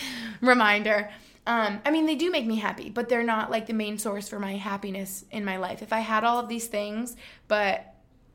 Reminder. 0.40 1.10
Um, 1.44 1.80
I 1.84 1.90
mean, 1.90 2.06
they 2.06 2.14
do 2.14 2.30
make 2.30 2.46
me 2.46 2.56
happy, 2.56 2.88
but 2.88 3.08
they're 3.08 3.24
not 3.24 3.50
like 3.50 3.66
the 3.66 3.72
main 3.72 3.98
source 3.98 4.28
for 4.28 4.38
my 4.38 4.56
happiness 4.56 5.24
in 5.32 5.44
my 5.44 5.56
life. 5.56 5.82
If 5.82 5.92
I 5.92 6.00
had 6.00 6.22
all 6.22 6.38
of 6.38 6.48
these 6.48 6.68
things, 6.68 7.16
but 7.48 7.91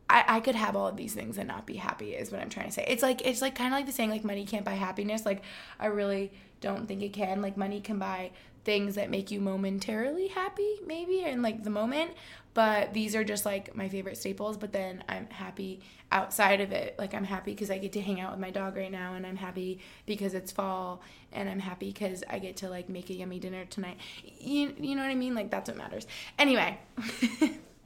I, 0.10 0.24
I 0.28 0.40
could 0.40 0.56
have 0.56 0.76
all 0.76 0.88
of 0.88 0.96
these 0.96 1.14
things 1.14 1.38
and 1.38 1.48
not 1.48 1.66
be 1.66 1.76
happy 1.76 2.16
is 2.16 2.32
what 2.32 2.42
I'm 2.42 2.50
trying 2.50 2.68
to 2.68 2.72
say. 2.72 2.86
It's 2.88 3.04
like 3.04 3.26
it's 3.26 3.42
like 3.42 3.56
kind 3.56 3.74
of 3.74 3.78
like 3.78 3.86
the 3.86 3.92
saying 3.92 4.10
like 4.10 4.24
money 4.24 4.46
can't 4.46 4.66
buy 4.66 4.74
happiness. 4.74 5.26
Like 5.26 5.44
I 5.80 5.88
really 5.88 6.32
don't 6.62 6.88
think 6.88 7.02
it 7.02 7.14
can. 7.14 7.42
Like 7.42 7.58
money 7.58 7.82
can 7.82 8.00
buy 8.00 8.32
things 8.64 8.96
that 8.96 9.10
make 9.10 9.32
you 9.32 9.40
momentarily 9.40 10.28
happy 10.28 10.76
maybe 10.86 11.24
in 11.24 11.42
like 11.42 11.64
the 11.64 11.70
moment, 11.70 12.12
but 12.54 12.94
these 12.94 13.16
are 13.16 13.24
just 13.24 13.46
like 13.46 13.76
my 13.76 13.88
favorite 13.88 14.18
staples, 14.18 14.58
but 14.58 14.74
then 14.74 15.04
I'm 15.08 15.30
happy 15.30 15.82
outside 16.12 16.62
of 16.62 16.72
it. 16.72 16.96
Like 16.98 17.14
I'm 17.14 17.24
happy 17.26 17.54
cuz 17.54 17.70
I 17.70 17.78
get 17.78 17.92
to 17.94 18.02
hang 18.02 18.22
out 18.22 18.32
with 18.32 18.40
my 18.40 18.50
dog 18.50 18.78
right 18.78 18.92
now 18.92 19.14
and 19.14 19.26
I'm 19.26 19.36
happy 19.36 19.80
because 20.06 20.34
it's 20.34 20.52
fall 20.52 21.02
and 21.34 21.50
I'm 21.50 21.60
happy 21.60 21.92
cuz 21.92 22.24
I 22.30 22.40
get 22.40 22.58
to 22.58 22.70
like 22.70 22.88
make 22.88 23.10
a 23.10 23.14
yummy 23.14 23.40
dinner 23.40 23.66
tonight. 23.66 23.98
You 24.40 24.74
you 24.80 24.96
know 24.96 25.02
what 25.02 25.12
I 25.12 25.16
mean? 25.16 25.36
Like 25.36 25.50
that's 25.52 25.70
what 25.70 25.78
matters. 25.78 26.08
Anyway, 26.40 26.78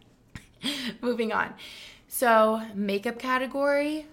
moving 1.02 1.32
on. 1.32 1.54
So, 2.14 2.62
makeup 2.76 3.18
category, 3.20 4.06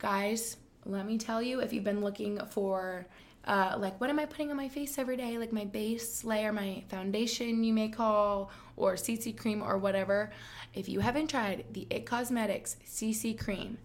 guys, 0.00 0.56
let 0.84 1.06
me 1.06 1.18
tell 1.18 1.40
you 1.40 1.60
if 1.60 1.72
you've 1.72 1.84
been 1.84 2.00
looking 2.00 2.40
for 2.50 3.06
uh, 3.44 3.76
like 3.78 3.98
what 4.00 4.10
am 4.10 4.18
I 4.18 4.26
putting 4.26 4.50
on 4.50 4.56
my 4.56 4.68
face 4.68 4.98
every 4.98 5.16
day, 5.16 5.38
like 5.38 5.52
my 5.52 5.64
base 5.64 6.24
layer, 6.24 6.52
my 6.52 6.82
foundation, 6.88 7.62
you 7.62 7.72
may 7.72 7.88
call, 7.88 8.50
or 8.76 8.94
CC 8.94 9.34
cream 9.34 9.62
or 9.62 9.78
whatever. 9.78 10.32
If 10.74 10.88
you 10.88 10.98
haven't 10.98 11.30
tried 11.30 11.64
the 11.72 11.86
It 11.90 12.06
Cosmetics 12.06 12.76
CC 12.84 13.38
cream, 13.38 13.78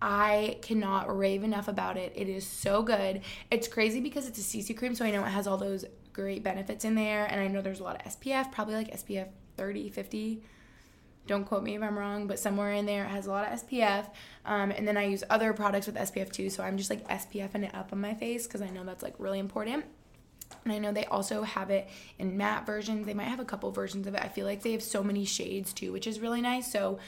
I 0.00 0.58
cannot 0.62 1.14
rave 1.14 1.42
enough 1.42 1.66
about 1.66 1.96
it. 1.96 2.12
It 2.14 2.28
is 2.28 2.46
so 2.46 2.84
good. 2.84 3.22
It's 3.50 3.66
crazy 3.66 4.00
because 4.00 4.28
it's 4.28 4.38
a 4.38 4.42
CC 4.42 4.76
cream, 4.76 4.94
so 4.94 5.04
I 5.04 5.10
know 5.10 5.24
it 5.24 5.30
has 5.30 5.48
all 5.48 5.58
those 5.58 5.84
great 6.12 6.44
benefits 6.44 6.84
in 6.84 6.94
there, 6.94 7.26
and 7.26 7.40
I 7.40 7.48
know 7.48 7.62
there's 7.62 7.80
a 7.80 7.84
lot 7.84 7.96
of 7.96 8.12
SPF, 8.12 8.52
probably 8.52 8.76
like 8.76 8.94
SPF 8.94 9.26
30, 9.56 9.90
50 9.90 10.42
don't 11.26 11.44
quote 11.44 11.62
me 11.62 11.76
if 11.76 11.82
I'm 11.82 11.98
wrong, 11.98 12.26
but 12.26 12.38
somewhere 12.38 12.72
in 12.72 12.86
there 12.86 13.04
it 13.04 13.10
has 13.10 13.26
a 13.26 13.30
lot 13.30 13.50
of 13.50 13.60
SPF. 13.60 14.08
Um, 14.44 14.70
and 14.70 14.86
then 14.86 14.96
I 14.96 15.04
use 15.04 15.24
other 15.28 15.52
products 15.52 15.86
with 15.86 15.96
SPF 15.96 16.32
too, 16.32 16.50
so 16.50 16.62
I'm 16.62 16.76
just 16.76 16.90
like 16.90 17.06
SPFing 17.08 17.64
it 17.64 17.74
up 17.74 17.92
on 17.92 18.00
my 18.00 18.14
face 18.14 18.46
because 18.46 18.62
I 18.62 18.70
know 18.70 18.84
that's 18.84 19.02
like 19.02 19.14
really 19.18 19.38
important. 19.38 19.84
And 20.64 20.72
I 20.72 20.78
know 20.78 20.92
they 20.92 21.06
also 21.06 21.42
have 21.42 21.70
it 21.70 21.88
in 22.18 22.36
matte 22.36 22.66
versions. 22.66 23.06
They 23.06 23.14
might 23.14 23.24
have 23.24 23.40
a 23.40 23.44
couple 23.44 23.70
versions 23.72 24.06
of 24.06 24.14
it. 24.14 24.22
I 24.22 24.28
feel 24.28 24.46
like 24.46 24.62
they 24.62 24.72
have 24.72 24.82
so 24.82 25.02
many 25.02 25.24
shades 25.24 25.72
too, 25.72 25.92
which 25.92 26.06
is 26.06 26.20
really 26.20 26.40
nice. 26.40 26.70
So 26.70 26.98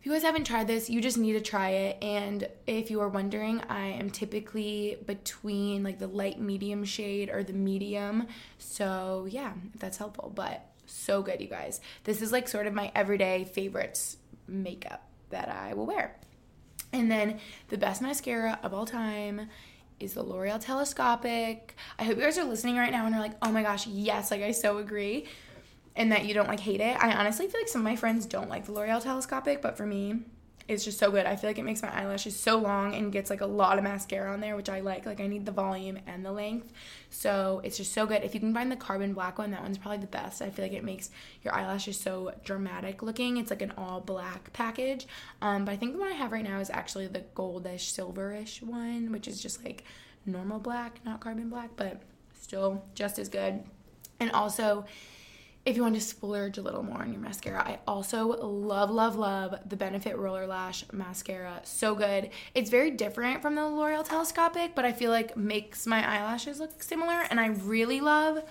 if 0.00 0.06
you 0.06 0.12
guys 0.12 0.22
haven't 0.22 0.44
tried 0.44 0.66
this, 0.66 0.88
you 0.88 1.00
just 1.02 1.18
need 1.18 1.34
to 1.34 1.40
try 1.40 1.70
it. 1.70 2.02
And 2.02 2.48
if 2.66 2.90
you 2.90 3.00
are 3.00 3.08
wondering, 3.08 3.60
I 3.68 3.86
am 3.86 4.08
typically 4.08 4.96
between 5.06 5.82
like 5.82 5.98
the 5.98 6.06
light 6.06 6.40
medium 6.40 6.84
shade 6.84 7.28
or 7.28 7.42
the 7.42 7.52
medium. 7.52 8.26
So 8.58 9.26
yeah, 9.28 9.52
if 9.74 9.80
that's 9.80 9.98
helpful. 9.98 10.32
But 10.34 10.69
so 10.90 11.22
good, 11.22 11.40
you 11.40 11.46
guys. 11.46 11.80
This 12.04 12.22
is 12.22 12.32
like 12.32 12.48
sort 12.48 12.66
of 12.66 12.74
my 12.74 12.92
everyday 12.94 13.44
favorites 13.44 14.16
makeup 14.46 15.06
that 15.30 15.48
I 15.48 15.74
will 15.74 15.86
wear. 15.86 16.16
And 16.92 17.10
then 17.10 17.38
the 17.68 17.78
best 17.78 18.02
mascara 18.02 18.58
of 18.62 18.74
all 18.74 18.86
time 18.86 19.48
is 20.00 20.14
the 20.14 20.22
L'Oreal 20.22 20.60
Telescopic. 20.60 21.76
I 21.98 22.04
hope 22.04 22.16
you 22.16 22.22
guys 22.22 22.38
are 22.38 22.44
listening 22.44 22.76
right 22.76 22.90
now 22.90 23.06
and 23.06 23.14
are 23.14 23.20
like, 23.20 23.36
oh 23.42 23.52
my 23.52 23.62
gosh, 23.62 23.86
yes, 23.86 24.30
like 24.30 24.42
I 24.42 24.50
so 24.50 24.78
agree. 24.78 25.26
And 25.94 26.10
that 26.12 26.24
you 26.24 26.34
don't 26.34 26.48
like 26.48 26.60
hate 26.60 26.80
it. 26.80 26.96
I 27.00 27.12
honestly 27.12 27.46
feel 27.46 27.60
like 27.60 27.68
some 27.68 27.82
of 27.82 27.84
my 27.84 27.96
friends 27.96 28.26
don't 28.26 28.48
like 28.48 28.66
the 28.66 28.72
L'Oreal 28.72 29.02
Telescopic, 29.02 29.60
but 29.60 29.76
for 29.76 29.86
me, 29.86 30.20
it's 30.70 30.84
just 30.84 31.00
so 31.00 31.10
good. 31.10 31.26
I 31.26 31.34
feel 31.34 31.50
like 31.50 31.58
it 31.58 31.64
makes 31.64 31.82
my 31.82 31.92
eyelashes 31.92 32.38
so 32.38 32.56
long 32.56 32.94
and 32.94 33.10
gets 33.10 33.28
like 33.28 33.40
a 33.40 33.46
lot 33.46 33.76
of 33.76 33.82
mascara 33.82 34.32
on 34.32 34.38
there, 34.38 34.54
which 34.54 34.68
I 34.68 34.80
like. 34.80 35.04
Like 35.04 35.20
I 35.20 35.26
need 35.26 35.44
the 35.44 35.50
volume 35.50 35.98
and 36.06 36.24
the 36.24 36.30
length. 36.30 36.72
So 37.10 37.60
it's 37.64 37.76
just 37.76 37.92
so 37.92 38.06
good. 38.06 38.22
If 38.22 38.34
you 38.34 38.40
can 38.40 38.54
find 38.54 38.70
the 38.70 38.76
carbon 38.76 39.12
black 39.12 39.38
one, 39.38 39.50
that 39.50 39.62
one's 39.62 39.78
probably 39.78 39.98
the 39.98 40.06
best. 40.06 40.40
I 40.40 40.48
feel 40.48 40.64
like 40.64 40.72
it 40.72 40.84
makes 40.84 41.10
your 41.42 41.52
eyelashes 41.52 41.98
so 41.98 42.32
dramatic 42.44 43.02
looking. 43.02 43.36
It's 43.36 43.50
like 43.50 43.62
an 43.62 43.72
all 43.76 44.00
black 44.00 44.52
package. 44.52 45.08
Um, 45.42 45.64
but 45.64 45.72
I 45.72 45.76
think 45.76 45.94
the 45.94 45.98
one 45.98 46.08
I 46.08 46.14
have 46.14 46.30
right 46.30 46.44
now 46.44 46.60
is 46.60 46.70
actually 46.70 47.08
the 47.08 47.24
goldish 47.34 47.92
silverish 47.92 48.62
one, 48.62 49.10
which 49.10 49.26
is 49.26 49.42
just 49.42 49.64
like 49.64 49.82
normal 50.24 50.60
black, 50.60 51.00
not 51.04 51.18
carbon 51.18 51.48
black, 51.48 51.70
but 51.74 52.00
still 52.40 52.84
just 52.94 53.18
as 53.18 53.28
good. 53.28 53.64
And 54.20 54.30
also 54.30 54.84
if 55.66 55.76
you 55.76 55.82
want 55.82 55.94
to 55.94 56.00
splurge 56.00 56.56
a 56.56 56.62
little 56.62 56.82
more 56.82 57.02
on 57.02 57.12
your 57.12 57.20
mascara, 57.20 57.62
I 57.62 57.80
also 57.86 58.26
love, 58.26 58.90
love, 58.90 59.16
love 59.16 59.54
the 59.68 59.76
Benefit 59.76 60.16
Roller 60.16 60.46
Lash 60.46 60.84
Mascara. 60.90 61.60
So 61.64 61.94
good. 61.94 62.30
It's 62.54 62.70
very 62.70 62.90
different 62.90 63.42
from 63.42 63.54
the 63.54 63.66
L'Oreal 63.66 64.06
Telescopic, 64.06 64.74
but 64.74 64.86
I 64.86 64.92
feel 64.92 65.10
like 65.10 65.36
makes 65.36 65.86
my 65.86 66.06
eyelashes 66.06 66.60
look 66.60 66.82
similar. 66.82 67.26
And 67.28 67.38
I 67.38 67.48
really 67.48 68.00
love, 68.00 68.42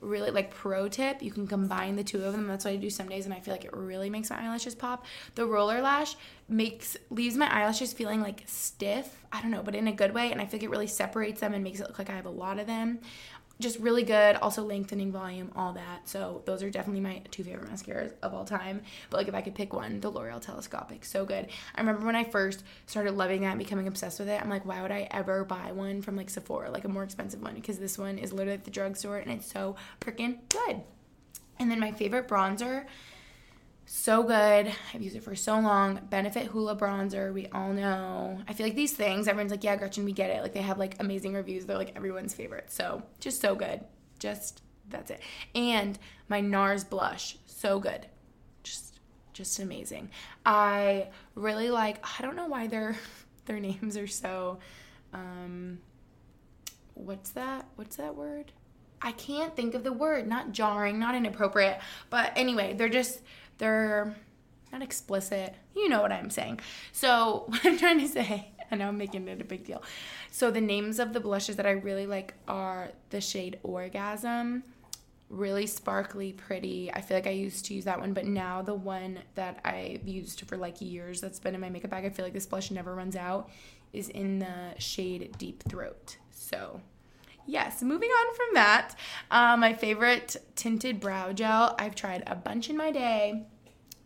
really 0.00 0.32
like 0.32 0.50
pro 0.50 0.88
tip, 0.88 1.22
you 1.22 1.30
can 1.30 1.46
combine 1.46 1.94
the 1.94 2.02
two 2.02 2.24
of 2.24 2.32
them. 2.32 2.48
That's 2.48 2.64
what 2.64 2.74
I 2.74 2.76
do 2.76 2.90
some 2.90 3.08
days, 3.08 3.24
and 3.24 3.32
I 3.32 3.38
feel 3.38 3.54
like 3.54 3.64
it 3.64 3.72
really 3.72 4.10
makes 4.10 4.30
my 4.30 4.42
eyelashes 4.42 4.74
pop. 4.74 5.06
The 5.36 5.46
Roller 5.46 5.80
Lash 5.80 6.16
makes 6.48 6.96
leaves 7.10 7.36
my 7.36 7.52
eyelashes 7.52 7.92
feeling 7.92 8.20
like 8.20 8.42
stiff. 8.46 9.24
I 9.32 9.40
don't 9.42 9.52
know, 9.52 9.62
but 9.62 9.76
in 9.76 9.86
a 9.86 9.92
good 9.92 10.12
way, 10.12 10.32
and 10.32 10.40
I 10.40 10.46
feel 10.46 10.58
like 10.58 10.64
it 10.64 10.70
really 10.70 10.86
separates 10.88 11.40
them 11.40 11.54
and 11.54 11.62
makes 11.62 11.78
it 11.78 11.86
look 11.86 12.00
like 12.00 12.10
I 12.10 12.16
have 12.16 12.26
a 12.26 12.30
lot 12.30 12.58
of 12.58 12.66
them 12.66 12.98
just 13.60 13.78
really 13.78 14.02
good. 14.02 14.36
Also 14.36 14.62
lengthening 14.62 15.10
volume, 15.10 15.50
all 15.56 15.72
that. 15.72 16.08
So 16.08 16.42
those 16.44 16.62
are 16.62 16.70
definitely 16.70 17.00
my 17.00 17.22
two 17.30 17.44
favorite 17.44 17.70
mascaras 17.70 18.12
of 18.22 18.34
all 18.34 18.44
time. 18.44 18.82
But 19.10 19.18
like 19.18 19.28
if 19.28 19.34
I 19.34 19.40
could 19.40 19.54
pick 19.54 19.72
one, 19.72 20.00
the 20.00 20.10
L'Oreal 20.10 20.40
Telescopic, 20.40 21.04
so 21.04 21.24
good. 21.24 21.48
I 21.74 21.80
remember 21.80 22.06
when 22.06 22.16
I 22.16 22.24
first 22.24 22.62
started 22.86 23.12
loving 23.12 23.42
that 23.42 23.50
and 23.50 23.58
becoming 23.58 23.88
obsessed 23.88 24.18
with 24.18 24.28
it. 24.28 24.40
I'm 24.40 24.50
like, 24.50 24.64
why 24.64 24.82
would 24.82 24.92
I 24.92 25.08
ever 25.10 25.44
buy 25.44 25.72
one 25.72 26.02
from 26.02 26.16
like 26.16 26.30
Sephora, 26.30 26.70
like 26.70 26.84
a 26.84 26.88
more 26.88 27.02
expensive 27.04 27.42
one? 27.42 27.54
Because 27.54 27.78
this 27.78 27.98
one 27.98 28.18
is 28.18 28.32
literally 28.32 28.58
at 28.58 28.64
the 28.64 28.70
drugstore 28.70 29.18
and 29.18 29.30
it's 29.30 29.50
so 29.50 29.76
freaking 30.00 30.38
good. 30.48 30.82
And 31.58 31.70
then 31.70 31.80
my 31.80 31.92
favorite 31.92 32.28
bronzer 32.28 32.84
so 33.90 34.22
good. 34.22 34.70
I've 34.92 35.00
used 35.00 35.16
it 35.16 35.22
for 35.22 35.34
so 35.34 35.58
long. 35.58 35.98
Benefit 36.10 36.50
Hoola 36.50 36.78
bronzer, 36.78 37.32
we 37.32 37.46
all 37.46 37.72
know. 37.72 38.38
I 38.46 38.52
feel 38.52 38.66
like 38.66 38.76
these 38.76 38.92
things, 38.92 39.26
everyone's 39.26 39.50
like, 39.50 39.64
yeah, 39.64 39.76
Gretchen, 39.76 40.04
we 40.04 40.12
get 40.12 40.28
it. 40.28 40.42
Like 40.42 40.52
they 40.52 40.60
have 40.60 40.78
like 40.78 40.96
amazing 41.00 41.32
reviews. 41.32 41.64
They're 41.64 41.78
like 41.78 41.96
everyone's 41.96 42.34
favorite. 42.34 42.70
So 42.70 43.02
just 43.18 43.40
so 43.40 43.54
good. 43.54 43.80
Just 44.18 44.60
that's 44.90 45.10
it. 45.10 45.20
And 45.54 45.98
my 46.28 46.42
NARS 46.42 46.84
blush, 46.88 47.38
so 47.46 47.80
good. 47.80 48.06
Just 48.62 49.00
just 49.32 49.58
amazing. 49.58 50.10
I 50.44 51.08
really 51.34 51.70
like 51.70 52.04
I 52.18 52.22
don't 52.22 52.36
know 52.36 52.46
why 52.46 52.66
their 52.66 52.94
their 53.46 53.58
names 53.58 53.96
are 53.96 54.06
so 54.06 54.58
um 55.14 55.78
what's 56.92 57.30
that? 57.30 57.66
What's 57.76 57.96
that 57.96 58.14
word? 58.14 58.52
I 59.00 59.12
can't 59.12 59.56
think 59.56 59.74
of 59.74 59.82
the 59.82 59.92
word. 59.92 60.26
Not 60.26 60.52
jarring, 60.52 60.98
not 60.98 61.14
inappropriate. 61.14 61.80
But 62.10 62.32
anyway, 62.36 62.74
they're 62.74 62.88
just 62.90 63.22
they're 63.58 64.16
not 64.72 64.82
explicit. 64.82 65.54
You 65.74 65.88
know 65.88 66.00
what 66.00 66.12
I'm 66.12 66.30
saying. 66.30 66.60
So, 66.92 67.44
what 67.48 67.64
I'm 67.64 67.78
trying 67.78 68.00
to 68.00 68.08
say, 68.08 68.50
I 68.70 68.76
know 68.76 68.88
I'm 68.88 68.98
making 68.98 69.28
it 69.28 69.40
a 69.40 69.44
big 69.44 69.64
deal. 69.64 69.82
So, 70.30 70.50
the 70.50 70.60
names 70.60 70.98
of 70.98 71.12
the 71.12 71.20
blushes 71.20 71.56
that 71.56 71.66
I 71.66 71.72
really 71.72 72.06
like 72.06 72.34
are 72.46 72.90
the 73.10 73.20
shade 73.20 73.58
Orgasm, 73.62 74.62
really 75.30 75.66
sparkly, 75.66 76.32
pretty. 76.32 76.92
I 76.92 77.00
feel 77.00 77.16
like 77.16 77.26
I 77.26 77.30
used 77.30 77.66
to 77.66 77.74
use 77.74 77.84
that 77.84 78.00
one, 78.00 78.12
but 78.12 78.26
now 78.26 78.62
the 78.62 78.74
one 78.74 79.20
that 79.34 79.60
I've 79.64 80.06
used 80.06 80.42
for 80.48 80.56
like 80.56 80.80
years 80.80 81.20
that's 81.20 81.38
been 81.38 81.54
in 81.54 81.60
my 81.60 81.68
makeup 81.68 81.90
bag, 81.90 82.04
I 82.04 82.10
feel 82.10 82.24
like 82.24 82.34
this 82.34 82.46
blush 82.46 82.70
never 82.70 82.94
runs 82.94 83.16
out, 83.16 83.50
is 83.92 84.08
in 84.08 84.38
the 84.38 84.78
shade 84.78 85.34
Deep 85.38 85.62
Throat. 85.68 86.16
So, 86.30 86.80
yes, 87.48 87.82
moving 87.82 88.10
on 88.10 88.34
from 88.34 88.46
that, 88.54 88.94
uh, 89.30 89.56
my 89.56 89.72
favorite 89.72 90.36
tinted 90.54 91.00
brow 91.00 91.32
gel. 91.32 91.74
I've 91.78 91.94
tried 91.96 92.22
a 92.26 92.36
bunch 92.36 92.70
in 92.70 92.76
my 92.76 92.92
day. 92.92 93.46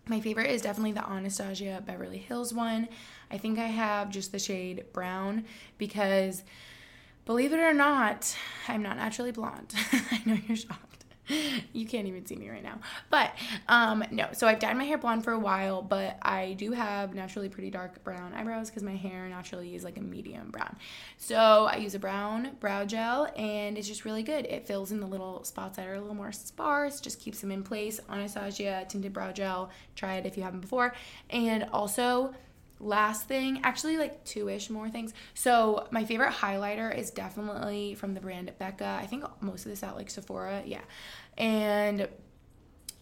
My 0.07 0.21
favorite 0.21 0.51
is 0.51 0.63
definitely 0.63 0.93
the 0.93 1.07
Anastasia 1.07 1.83
Beverly 1.85 2.19
Hills 2.19 2.55
one. 2.55 2.89
I 3.31 3.39
think 3.39 3.59
I 3.59 3.67
have 3.67 4.11
just 4.11 4.33
the 4.33 4.39
shade 4.39 4.85
brown 4.93 5.45
because, 5.79 6.43
believe 7.25 7.53
it 7.53 7.59
or 7.59 7.75
not, 7.75 8.37
I'm 8.69 8.83
not 8.83 8.97
naturally 8.97 9.33
blonde. 9.33 9.75
I 9.93 10.23
know 10.25 10.39
you're 10.47 10.57
shocked. 10.57 11.02
you 11.73 11.87
can't 11.87 12.07
even 12.07 12.27
see 12.27 12.37
me 12.37 12.49
right 12.49 12.63
now. 12.63 12.79
But 13.11 13.33
um 13.69 14.05
no, 14.11 14.29
so 14.33 14.47
I've 14.47 14.59
dyed 14.59 14.77
my 14.77 14.85
hair 14.85 14.99
blonde 14.99 15.25
for 15.25 15.33
a 15.33 15.39
while, 15.39 15.83
but 15.83 16.19
I 16.23 16.55
do 16.55 16.73
have 16.73 17.15
naturally 17.15 17.49
pretty 17.49 17.71
dark 17.71 18.03
brown 18.05 18.35
eyebrows 18.35 18.71
because 18.71 18.83
my 18.83 18.97
hair 18.97 19.29
naturally 19.29 19.75
is 19.75 19.85
like 19.85 19.99
a 19.99 20.01
medium 20.01 20.51
brown. 20.51 20.77
So 21.17 21.69
I 21.71 21.77
use 21.77 21.95
a 21.95 21.99
brown 21.99 22.57
brow 22.61 22.85
gel 22.85 23.33
and 23.37 23.79
it's 23.79 23.89
just 23.89 24.05
really 24.05 24.23
good. 24.23 24.47
It 24.47 24.67
fills 24.67 24.93
in 24.93 25.01
the 25.01 25.07
little 25.07 25.45
spots 25.45 25.77
that 25.77 25.87
are 25.87 25.95
a 25.95 26.01
little 26.01 26.15
more 26.15 26.33
sparse, 26.33 27.01
just 27.01 27.21
keeps 27.21 27.41
them 27.41 27.53
in 27.53 27.63
place. 27.63 28.01
Anastasia 28.09 28.85
tinted 28.89 29.13
brow 29.13 29.33
gel. 29.33 29.71
Try 29.95 30.17
it 30.17 30.27
if 30.27 30.37
you 30.37 30.43
haven't 30.43 30.61
before. 30.61 30.95
And 31.31 31.67
also 31.73 32.35
last 32.83 33.29
thing, 33.29 33.61
actually 33.63 33.97
like 33.97 34.25
two-ish 34.25 34.69
more 34.69 34.91
things. 34.91 35.15
So 35.35 35.87
my 35.91 36.05
favorite 36.05 36.33
highlighter 36.33 36.97
is 36.97 37.11
definitely 37.11 37.95
from 37.95 38.15
the 38.15 38.21
brand 38.21 38.53
Becca. 38.59 38.99
I 39.01 39.07
think 39.07 39.25
most 39.41 39.65
of 39.65 39.71
this 39.71 39.83
at 39.83 39.97
like 39.97 40.11
Sephora, 40.11 40.63
yeah. 40.67 40.83
And 41.39 42.09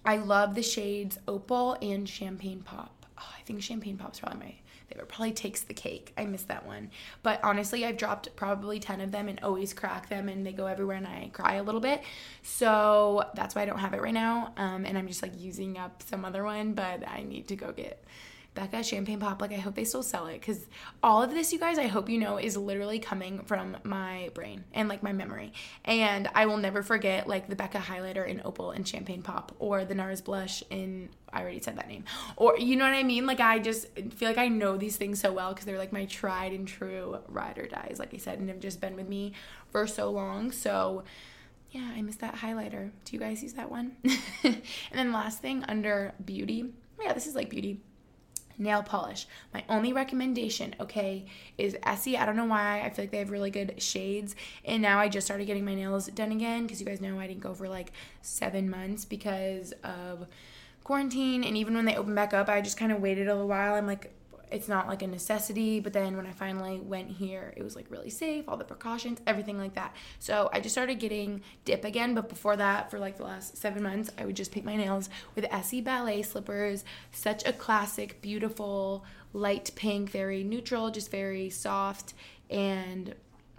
I 0.05 0.17
love 0.17 0.55
the 0.55 0.63
shades 0.63 1.19
Opal 1.27 1.77
and 1.83 2.09
Champagne 2.09 2.61
Pop. 2.63 3.07
Oh, 3.19 3.35
I 3.39 3.43
think 3.43 3.63
Champagne 3.63 3.97
Pop's 3.97 4.21
probably 4.21 4.39
my 4.39 4.55
favorite. 4.89 5.09
Probably 5.09 5.33
takes 5.33 5.63
the 5.63 5.75
cake. 5.75 6.13
I 6.17 6.25
miss 6.25 6.43
that 6.45 6.67
one. 6.67 6.91
But 7.23 7.41
honestly, 7.43 7.85
I've 7.85 7.97
dropped 7.97 8.35
probably 8.37 8.81
10 8.81 9.01
of 9.01 9.13
them 9.13 9.29
and 9.29 9.41
always 9.43 9.73
crack 9.73 10.09
them 10.09 10.29
and 10.29 10.47
they 10.47 10.53
go 10.53 10.67
everywhere 10.67 10.97
and 10.97 11.07
I 11.07 11.31
cry 11.33 11.55
a 11.55 11.63
little 11.63 11.81
bit. 11.81 12.03
So 12.43 13.25
that's 13.35 13.55
why 13.55 13.63
I 13.63 13.67
don't 13.67 13.79
have 13.79 13.95
it 13.95 14.03
right 14.03 14.15
now. 14.15 14.53
Um, 14.57 14.85
and 14.85 14.97
I'm 14.97 15.07
just 15.07 15.23
like 15.23 15.39
using 15.39 15.79
up 15.79 16.03
some 16.09 16.25
other 16.25 16.45
one, 16.45 16.73
but 16.73 17.07
I 17.07 17.23
need 17.23 17.49
to 17.49 17.57
go 17.57 17.73
get 17.73 18.05
Becca 18.55 18.83
Champagne 18.83 19.21
Pop. 19.21 19.41
Like, 19.41 19.53
I 19.53 19.57
hope 19.57 19.75
they 19.75 19.85
still 19.85 20.03
sell 20.03 20.27
it 20.27 20.41
because 20.41 20.67
all 21.03 21.23
of 21.23 21.31
this, 21.31 21.53
you 21.53 21.59
guys, 21.59 21.79
I 21.79 21.87
hope 21.87 22.09
you 22.09 22.19
know, 22.19 22.37
is 22.37 22.57
literally 22.57 22.99
coming 22.99 23.41
from 23.45 23.77
my 23.85 24.31
brain 24.35 24.65
and 24.73 24.89
like 24.89 25.03
my 25.03 25.13
memory. 25.13 25.53
And 25.85 26.29
I 26.35 26.47
will 26.47 26.57
never 26.57 26.83
forget 26.83 27.29
like 27.29 27.49
the 27.49 27.57
Becca 27.57 27.79
highlighter 27.79 28.27
in 28.27 28.43
Opal 28.45 28.73
and 28.73 28.87
Champagne 28.87 29.23
Pop 29.23 29.55
or 29.59 29.85
the 29.85 29.95
NARS 29.95 30.23
blush 30.25 30.65
in, 30.69 31.11
I 31.33 31.43
already 31.43 31.61
said 31.61 31.77
that 31.77 31.89
name. 31.89 32.05
Or, 32.37 32.59
you 32.59 32.77
know 32.77 32.85
what 32.85 32.95
I 32.95 33.05
mean? 33.05 33.25
Like, 33.25 33.41
I 33.41 33.61
just 33.61 33.87
feel 34.11 34.29
like 34.29 34.39
I 34.39 34.49
know 34.49 34.77
these 34.77 34.97
things 34.97 35.21
so 35.21 35.33
well 35.33 35.51
because 35.51 35.65
they're 35.65 35.79
like 35.79 35.93
my 35.93 36.07
tried 36.07 36.53
and 36.53 36.67
true 36.67 37.19
ride 37.29 37.57
or 37.59 37.67
dies, 37.67 37.97
like 37.99 38.13
I 38.15 38.19
said, 38.19 38.41
and 38.41 38.49
have 38.49 38.61
just 38.61 38.81
been 38.81 38.97
with 38.97 39.09
me 39.09 39.33
for 39.71 39.87
so 39.87 40.11
long. 40.11 40.51
So, 40.51 41.05
yeah, 41.71 41.93
I 41.95 42.03
miss 42.03 42.17
that 42.17 42.35
highlighter. 42.35 42.91
Do 43.05 43.13
you 43.15 43.21
guys 43.21 43.45
use 43.45 43.53
that 43.53 43.71
one? 43.71 43.97
and 44.43 44.63
then 44.93 45.13
last 45.13 45.41
thing 45.41 45.65
under 45.69 46.15
beauty. 46.25 46.73
Oh, 46.99 47.05
yeah, 47.05 47.13
this 47.13 47.29
is 47.29 47.37
like 47.37 47.49
beauty 47.49 47.81
nail 48.61 48.83
polish. 48.83 49.27
My 49.53 49.65
only 49.69 49.93
recommendation, 49.93 50.77
okay, 50.79 51.25
is 51.59 51.77
Essie. 51.83 52.17
I 52.17 52.27
don't 52.27 52.37
know 52.37 52.45
why. 52.45 52.83
I 52.83 52.91
feel 52.91 53.05
like 53.05 53.11
they 53.11 53.19
have 53.19 53.31
really 53.31 53.51
good 53.51 53.83
shades. 53.83 54.37
And 54.65 54.83
now 54.83 55.01
I 55.01 55.09
just 55.09 55.27
started 55.27 55.47
getting 55.47 55.65
my 55.65 55.75
nails 55.75 56.07
done 56.09 56.31
again 56.31 56.65
because 56.65 56.81
you 56.81 56.87
guys 56.87 57.01
know 57.01 57.19
I 57.19 57.27
didn't 57.27 57.41
go 57.41 57.55
for 57.55 57.69
like 57.69 57.93
seven 58.23 58.71
months 58.71 59.05
because 59.05 59.73
of 59.83 60.29
quarantine. 60.85 61.43
And 61.43 61.57
even 61.57 61.75
when 61.75 61.87
they 61.87 61.97
opened 61.97 62.17
back 62.17 62.35
up, 62.35 62.49
I 62.49 62.61
just 62.61 62.77
kind 62.77 62.93
of 62.93 63.01
waited 63.01 63.27
a 63.27 63.33
little 63.33 63.49
while. 63.49 63.75
I'm 63.75 63.87
like, 63.87 64.13
it's 64.51 64.69
not 64.69 64.89
like 64.89 65.03
a 65.03 65.07
necessity. 65.07 65.81
But 65.81 65.93
then 65.93 66.17
when 66.17 66.27
I 66.27 66.33
finally 66.33 66.81
went 66.81 67.11
here, 67.11 67.53
it 67.57 67.63
was 67.63 67.77
like 67.77 67.87
really 67.91 68.11
safe, 68.11 68.49
all 68.49 68.57
the 68.57 68.65
precautions, 68.65 69.21
everything 69.27 69.59
like 69.59 69.75
that. 69.75 69.95
So 70.19 70.51
I 70.53 70.61
just 70.61 70.75
started 70.75 70.99
getting 70.99 71.43
dip 71.65 71.85
again. 71.85 72.15
But 72.15 72.29
before 72.29 72.57
that, 72.57 72.91
for 72.91 72.99
like 72.99 73.17
the 73.17 73.25
last 73.25 73.57
seven 73.57 73.83
months, 73.83 74.11
I 74.19 74.25
would 74.25 74.37
just 74.37 74.53
paint 74.53 74.67
my 74.67 74.77
nails 74.77 75.09
with 75.35 75.47
Essie 75.51 75.81
ballet 75.81 76.23
slippers. 76.23 76.85
Such 77.13 77.47
a 77.47 77.53
classic, 77.53 78.21
beautiful, 78.23 79.05
light 79.33 79.71
pink, 79.77 80.11
very 80.11 80.43
neutral, 80.43 80.91
just 80.91 81.11
very 81.11 81.51
soft 81.51 82.15
and 82.49 83.15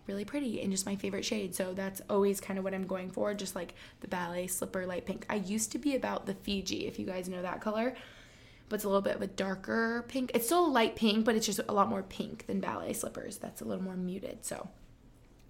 really 0.08 0.25
pretty 0.25 0.62
and 0.62 0.71
just 0.71 0.86
my 0.86 0.95
favorite 0.95 1.23
shade. 1.23 1.56
So 1.56 1.73
that's 1.73 2.01
always 2.10 2.41
kind 2.41 2.58
of 2.58 2.65
what 2.65 2.73
I'm 2.73 2.88
going 2.88 3.10
for, 3.10 3.34
just 3.34 3.56
like 3.56 3.75
the 4.01 4.08
ballet 4.08 4.47
slipper 4.47 4.86
light 4.86 5.06
pink. 5.06 5.25
I 5.30 5.36
used 5.36 5.71
to 5.71 5.80
be 5.80 5.95
about 5.95 6.25
the 6.25 6.34
Fiji, 6.34 6.88
if 6.88 6.99
you 6.99 7.06
guys 7.06 7.30
know 7.30 7.41
that 7.41 7.62
color 7.62 7.95
but 8.71 8.75
it's 8.75 8.86
a 8.86 8.88
little 8.88 9.01
bit 9.01 9.17
of 9.17 9.21
a 9.21 9.27
darker 9.27 10.05
pink. 10.07 10.31
It's 10.34 10.45
still 10.45 10.65
a 10.65 10.71
light 10.71 10.95
pink, 10.95 11.25
but 11.25 11.36
it's 11.36 11.45
just 11.45 11.60
a 11.67 11.73
lot 11.73 11.89
more 11.89 12.03
pink 12.03 12.47
than 12.47 12.62
ballet 12.62 12.93
slippers. 12.93 13.38
That's 13.38 13.60
a 13.60 13.65
little 13.65 13.84
more 13.84 13.97
muted. 13.97 14.45
So, 14.45 14.69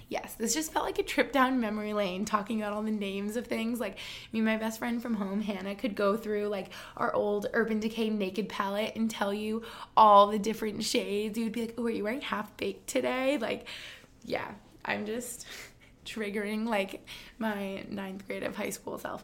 yes, 0.10 0.34
this 0.34 0.56
just 0.56 0.74
felt 0.74 0.86
like 0.86 0.98
a 0.98 1.04
trip 1.04 1.32
down 1.32 1.60
memory 1.60 1.94
lane 1.94 2.26
talking 2.26 2.60
about 2.60 2.74
all 2.74 2.82
the 2.82 2.90
names 2.90 3.36
of 3.36 3.46
things. 3.46 3.80
Like, 3.80 4.00
me 4.32 4.40
and 4.40 4.46
my 4.46 4.58
best 4.58 4.80
friend 4.80 5.00
from 5.00 5.14
home, 5.14 5.40
Hannah, 5.40 5.76
could 5.76 5.94
go 5.94 6.18
through 6.18 6.48
like 6.48 6.72
our 6.98 7.14
old 7.14 7.46
Urban 7.54 7.80
Decay 7.80 8.10
Naked 8.10 8.50
palette 8.50 8.94
and 8.96 9.08
tell 9.08 9.32
you 9.32 9.62
all 9.96 10.26
the 10.26 10.40
different 10.40 10.84
shades. 10.84 11.38
You 11.38 11.44
would 11.44 11.54
be 11.54 11.62
like, 11.62 11.76
oh, 11.78 11.86
are 11.86 11.92
you 11.92 12.04
wearing 12.04 12.22
half 12.22 12.58
baked 12.58 12.88
today? 12.88 13.38
Like, 13.38 13.68
yeah, 14.26 14.50
I'm 14.84 15.06
just 15.06 15.46
triggering 16.08 16.66
like 16.66 17.08
my 17.38 17.84
ninth 17.88 18.26
grade 18.26 18.42
of 18.42 18.56
high 18.56 18.72
school 18.72 18.98
self. 18.98 19.24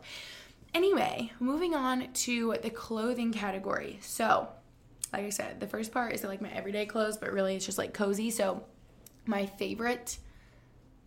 Anyway, 0.73 1.31
moving 1.39 1.73
on 1.73 2.11
to 2.13 2.55
the 2.61 2.69
clothing 2.69 3.31
category. 3.31 3.97
So, 4.01 4.47
like 5.13 5.23
I 5.23 5.29
said, 5.29 5.59
the 5.59 5.67
first 5.67 5.91
part 5.91 6.13
is 6.13 6.23
like 6.23 6.41
my 6.41 6.51
everyday 6.51 6.85
clothes, 6.85 7.17
but 7.17 7.31
really 7.31 7.55
it's 7.55 7.65
just 7.65 7.77
like 7.77 7.93
cozy. 7.93 8.29
So, 8.29 8.63
my 9.25 9.45
favorite, 9.45 10.17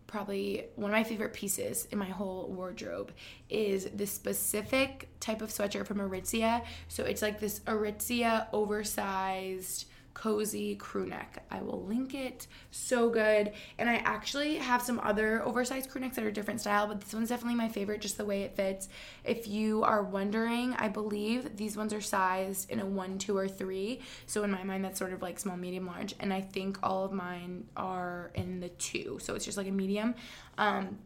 probably 0.07 0.65
one 0.75 0.91
of 0.91 0.95
my 0.95 1.03
favorite 1.03 1.33
pieces 1.33 1.87
in 1.91 1.97
my 1.97 2.05
whole 2.05 2.47
wardrobe 2.49 3.11
is 3.49 3.85
this 3.93 4.11
specific 4.11 5.09
type 5.19 5.41
of 5.41 5.49
sweatshirt 5.49 5.87
from 5.87 5.99
Aritzia. 5.99 6.63
So, 6.87 7.03
it's 7.03 7.21
like 7.21 7.39
this 7.39 7.61
Aritzia 7.61 8.47
oversized 8.51 9.85
cozy 10.13 10.75
crew 10.75 11.05
neck. 11.05 11.43
I 11.49 11.61
will 11.61 11.83
link 11.83 12.13
it. 12.13 12.47
So 12.71 13.09
good. 13.09 13.53
And 13.77 13.89
I 13.89 13.95
actually 13.95 14.57
have 14.57 14.81
some 14.81 14.99
other 14.99 15.43
oversized 15.43 15.89
crew 15.89 16.01
necks 16.01 16.15
that 16.15 16.25
are 16.25 16.31
different 16.31 16.61
style, 16.61 16.87
but 16.87 17.01
this 17.01 17.13
one's 17.13 17.29
definitely 17.29 17.55
my 17.55 17.69
favorite 17.69 18.01
just 18.01 18.17
the 18.17 18.25
way 18.25 18.43
it 18.43 18.55
fits. 18.55 18.89
If 19.23 19.47
you 19.47 19.83
are 19.83 20.03
wondering, 20.03 20.73
I 20.73 20.89
believe 20.89 21.57
these 21.57 21.77
ones 21.77 21.93
are 21.93 22.01
sized 22.01 22.69
in 22.69 22.79
a 22.79 22.85
1, 22.85 23.17
2 23.17 23.37
or 23.37 23.47
3. 23.47 23.99
So 24.25 24.43
in 24.43 24.51
my 24.51 24.63
mind 24.63 24.83
that's 24.85 24.99
sort 24.99 25.13
of 25.13 25.21
like 25.21 25.39
small, 25.39 25.57
medium, 25.57 25.85
large, 25.87 26.15
and 26.19 26.33
I 26.33 26.41
think 26.41 26.77
all 26.83 27.03
of 27.03 27.11
mine 27.11 27.65
are 27.77 28.31
in 28.35 28.59
the 28.59 28.69
2. 28.69 29.19
So 29.21 29.35
it's 29.35 29.45
just 29.45 29.57
like 29.57 29.67
a 29.67 29.71
medium. 29.71 30.15
Um 30.57 30.99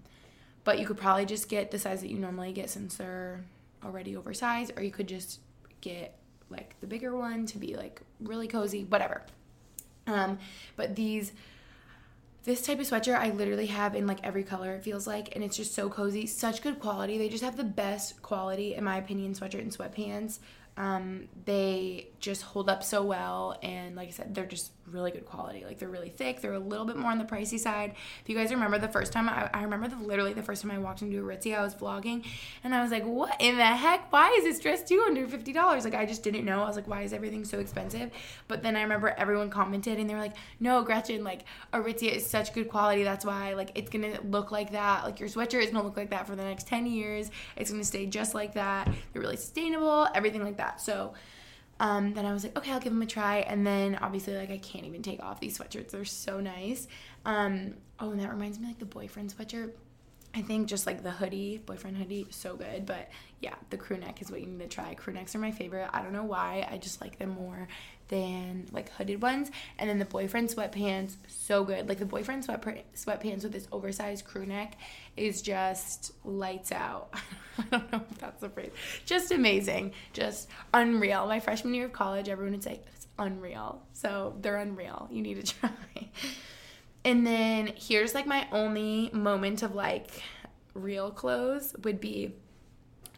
but 0.63 0.79
you 0.79 0.87
could 0.87 0.97
probably 0.97 1.25
just 1.25 1.47
get 1.47 1.69
the 1.69 1.77
size 1.77 2.01
that 2.01 2.09
you 2.09 2.17
normally 2.17 2.51
get 2.51 2.71
since 2.71 2.95
they're 2.95 3.45
already 3.83 4.17
oversized 4.17 4.73
or 4.75 4.83
you 4.83 4.89
could 4.91 5.07
just 5.07 5.39
get 5.79 6.17
like 6.55 6.75
the 6.81 6.87
bigger 6.87 7.15
one 7.15 7.45
to 7.47 7.57
be 7.57 7.75
like 7.75 8.01
really 8.19 8.47
cozy, 8.47 8.83
whatever. 8.85 9.21
Um, 10.07 10.39
but 10.75 10.95
these 10.95 11.31
this 12.43 12.61
type 12.61 12.79
of 12.79 12.85
sweatshirt 12.85 13.17
I 13.17 13.31
literally 13.31 13.65
have 13.67 13.95
in 13.95 14.05
like 14.05 14.23
every 14.23 14.43
color 14.43 14.75
it 14.75 14.83
feels 14.83 15.07
like 15.07 15.35
and 15.35 15.43
it's 15.43 15.57
just 15.57 15.73
so 15.73 15.89
cozy, 15.89 16.27
such 16.27 16.61
good 16.61 16.79
quality. 16.79 17.17
They 17.17 17.29
just 17.29 17.43
have 17.43 17.57
the 17.57 17.63
best 17.63 18.21
quality 18.21 18.75
in 18.75 18.83
my 18.83 18.97
opinion 18.97 19.33
sweatshirt 19.33 19.61
and 19.61 19.71
sweatpants. 19.71 20.39
Um, 20.77 21.27
they 21.45 22.09
just 22.25 22.41
hold 22.41 22.69
up 22.71 22.83
so 22.83 23.03
well. 23.03 23.55
And 23.61 23.95
like 23.95 24.07
I 24.07 24.11
said 24.11 24.33
they're 24.33 24.47
just 24.47 24.71
really 24.89 25.11
good 25.11 25.25
quality. 25.25 25.63
Like 25.63 25.77
they're 25.77 25.89
really 25.89 26.09
thick. 26.09 26.41
They're 26.41 26.53
a 26.53 26.59
little 26.59 26.85
bit 26.85 26.95
more 26.95 27.11
on 27.11 27.19
the 27.19 27.23
pricey 27.23 27.59
side. 27.59 27.93
If 28.21 28.27
you 28.27 28.35
guys 28.35 28.49
remember 28.49 28.79
the 28.79 28.87
first 28.87 29.13
time 29.13 29.29
I, 29.29 29.47
I 29.53 29.61
remember 29.61 29.87
the, 29.87 29.97
literally 29.97 30.33
the 30.33 30.41
first 30.41 30.63
time 30.63 30.71
I 30.71 30.79
walked 30.79 31.03
into 31.03 31.21
Aritzia 31.21 31.59
I 31.59 31.61
was 31.61 31.75
vlogging 31.75 32.25
and 32.63 32.73
I 32.73 32.81
was 32.81 32.89
like 32.89 33.05
what 33.05 33.39
in 33.39 33.57
the 33.57 33.63
heck? 33.63 34.11
Why 34.11 34.35
is 34.39 34.43
this 34.43 34.59
dress 34.59 34.81
$250 34.83 35.83
like 35.83 35.93
I 35.93 36.05
just 36.07 36.23
didn't 36.23 36.45
know. 36.45 36.63
I 36.63 36.67
was 36.67 36.75
like 36.75 36.87
why 36.87 37.03
is 37.03 37.13
everything 37.13 37.45
so 37.45 37.59
expensive? 37.59 38.09
But 38.47 38.63
then 38.63 38.75
I 38.75 38.81
remember 38.81 39.09
everyone 39.09 39.51
commented 39.51 39.99
and 39.99 40.09
they 40.09 40.15
were 40.15 40.19
like 40.19 40.35
no 40.59 40.81
Gretchen 40.83 41.23
like 41.23 41.41
a 41.73 41.79
Aritzia 41.79 42.11
is 42.11 42.25
such 42.25 42.53
good 42.53 42.69
quality. 42.69 43.03
That's 43.03 43.23
why 43.23 43.53
like 43.53 43.71
it's 43.75 43.91
gonna 43.91 44.19
look 44.23 44.51
like 44.51 44.71
that. 44.71 45.03
Like 45.03 45.19
your 45.19 45.29
sweatshirt 45.29 45.63
is 45.63 45.69
gonna 45.69 45.83
look 45.83 45.97
like 45.97 46.09
that 46.09 46.25
for 46.25 46.35
the 46.35 46.43
next 46.43 46.67
10 46.67 46.87
years. 46.87 47.29
It's 47.55 47.69
gonna 47.69 47.83
stay 47.83 48.07
just 48.07 48.33
like 48.33 48.55
that. 48.55 48.89
They're 49.13 49.21
really 49.21 49.37
sustainable 49.37 50.07
everything 50.15 50.43
like 50.43 50.57
that. 50.57 50.81
So 50.81 51.13
um, 51.79 52.13
then 52.13 52.25
I 52.25 52.33
was 52.33 52.43
like, 52.43 52.57
okay, 52.57 52.71
I'll 52.71 52.79
give 52.79 52.93
them 52.93 53.01
a 53.01 53.05
try. 53.05 53.37
And 53.37 53.65
then 53.65 53.95
obviously, 53.95 54.35
like, 54.35 54.51
I 54.51 54.57
can't 54.57 54.85
even 54.85 55.01
take 55.01 55.21
off 55.21 55.39
these 55.39 55.57
sweatshirts. 55.57 55.89
They're 55.89 56.05
so 56.05 56.39
nice. 56.39 56.87
Um, 57.25 57.75
oh, 57.99 58.11
and 58.11 58.19
that 58.19 58.31
reminds 58.31 58.59
me, 58.59 58.67
like, 58.67 58.79
the 58.79 58.85
boyfriend 58.85 59.33
sweatshirt. 59.35 59.71
I 60.35 60.41
think 60.41 60.67
just 60.67 60.85
like 60.85 61.01
the 61.01 61.11
hoodie, 61.11 61.61
boyfriend 61.65 61.95
hoodie, 61.95 62.27
so 62.29 62.57
good. 62.57 62.85
But 62.85 63.09
yeah, 63.39 63.55
the 63.69 63.77
crew 63.77 63.95
neck 63.95 64.21
is 64.21 64.29
what 64.29 64.41
you 64.41 64.47
need 64.47 64.59
to 64.59 64.67
try. 64.67 64.93
Crew 64.93 65.13
necks 65.13 65.33
are 65.33 65.39
my 65.39 65.51
favorite. 65.51 65.89
I 65.93 66.01
don't 66.01 66.11
know 66.11 66.25
why. 66.25 66.67
I 66.69 66.77
just 66.77 66.99
like 66.99 67.17
them 67.17 67.29
more 67.29 67.69
than 68.09 68.67
like 68.73 68.89
hooded 68.91 69.21
ones. 69.21 69.49
And 69.79 69.89
then 69.89 69.97
the 69.97 70.05
boyfriend 70.05 70.49
sweatpants, 70.49 71.15
so 71.27 71.63
good. 71.63 71.87
Like 71.87 71.99
the 71.99 72.05
boyfriend 72.05 72.43
sweat 72.43 72.61
sweatpants 72.95 73.43
with 73.43 73.53
this 73.53 73.67
oversized 73.71 74.25
crew 74.25 74.45
neck 74.45 74.77
is 75.15 75.41
just 75.41 76.11
lights 76.25 76.73
out. 76.73 77.13
I 77.57 77.63
don't 77.71 77.91
know 77.93 78.03
if 78.11 78.17
that's 78.17 78.41
the 78.41 78.49
phrase. 78.49 78.71
Just 79.05 79.31
amazing. 79.31 79.93
Just 80.11 80.49
unreal. 80.73 81.27
My 81.27 81.39
freshman 81.39 81.73
year 81.73 81.85
of 81.85 81.93
college, 81.93 82.27
everyone 82.27 82.51
would 82.51 82.63
say 82.63 82.81
it's 82.93 83.07
unreal. 83.17 83.81
So 83.93 84.35
they're 84.41 84.57
unreal. 84.57 85.07
You 85.09 85.21
need 85.21 85.45
to 85.45 85.55
try. 85.59 85.71
And 87.05 87.25
then 87.25 87.71
here's 87.77 88.15
like 88.15 88.25
my 88.25 88.47
only 88.51 89.11
moment 89.13 89.61
of 89.61 89.75
like 89.75 90.23
real 90.73 91.11
clothes 91.11 91.75
would 91.83 92.01
be 92.01 92.33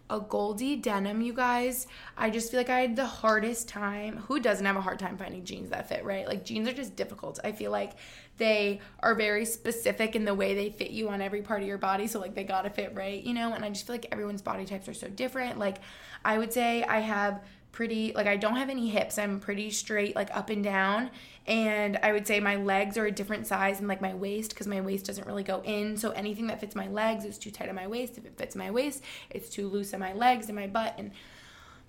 AGOLDE 0.10 0.82
denim, 0.82 1.22
you 1.22 1.34
guys. 1.34 1.88
I 2.18 2.30
just 2.30 2.52
feel 2.52 2.60
like 2.60 2.70
I 2.70 2.82
had 2.82 2.96
the 2.98 3.06
hardest 3.06 3.70
time. 3.70 4.18
Who 4.28 4.40
doesn't 4.40 4.66
have 4.66 4.76
a 4.76 4.82
hard 4.82 5.00
time 5.00 5.18
finding 5.18 5.44
jeans 5.46 5.70
that 5.70 5.88
fit, 5.88 6.04
right? 6.04 6.28
Like 6.28 6.46
jeans 6.46 6.68
are 6.68 6.74
just 6.74 6.96
difficult. 6.98 7.40
I 7.44 7.54
feel 7.54 7.72
like 7.72 7.94
they 8.38 8.82
are 9.00 9.16
very 9.16 9.46
specific 9.46 10.16
in 10.16 10.26
the 10.26 10.34
way 10.34 10.54
they 10.54 10.70
fit 10.70 10.92
you 10.92 11.10
on 11.10 11.22
every 11.22 11.42
part 11.42 11.62
of 11.62 11.68
your 11.68 11.78
body. 11.78 12.08
So 12.08 12.20
like 12.20 12.36
they 12.36 12.44
gotta 12.44 12.70
fit 12.70 12.94
right, 12.94 13.24
you 13.24 13.34
know? 13.34 13.54
And 13.54 13.64
I 13.64 13.70
just 13.70 13.88
feel 13.88 13.96
like 13.96 14.08
everyone's 14.12 14.42
body 14.42 14.66
types 14.66 14.88
are 14.90 14.94
so 14.94 15.08
different. 15.08 15.60
Like 15.60 15.78
I 16.26 16.38
would 16.38 16.52
say 16.52 16.84
I 16.84 17.00
have 17.00 17.42
pretty 17.72 18.12
like 18.16 18.28
I 18.28 18.38
don't 18.38 18.56
have 18.56 18.70
any 18.70 18.90
hips. 18.90 19.18
I'm 19.18 19.40
pretty 19.40 19.70
straight 19.72 20.16
like 20.16 20.36
up 20.36 20.50
and 20.50 20.64
down 20.64 21.12
and 21.48 21.98
I 22.04 22.12
would 22.12 22.28
say 22.28 22.40
my 22.40 22.58
legs 22.58 22.98
are 22.98 23.06
a 23.06 23.12
different 23.12 23.48
size 23.48 23.80
than 23.80 23.88
like 23.88 24.02
my 24.02 24.14
waist 24.14 24.50
because 24.50 24.68
my 24.68 24.82
waist 24.82 25.06
doesn't 25.06 25.26
really 25.26 25.44
go 25.44 25.62
in. 25.64 25.96
So 25.96 26.12
anything 26.12 26.48
that 26.48 26.60
fits 26.60 26.76
my 26.76 26.88
legs 26.88 27.24
is 27.24 27.38
too 27.38 27.52
tight 27.52 27.70
on 27.70 27.76
my 27.76 27.88
waist. 27.88 28.18
If 28.18 28.26
it 28.26 28.38
fits 28.38 28.56
my 28.56 28.70
waist, 28.70 29.04
it's 29.30 29.50
too 29.50 29.70
loose 29.70 29.94
on 29.94 30.02
my 30.02 30.14
legs 30.14 30.48
and 30.48 30.56
my 30.56 30.68
butt 30.68 30.96
and 30.98 31.12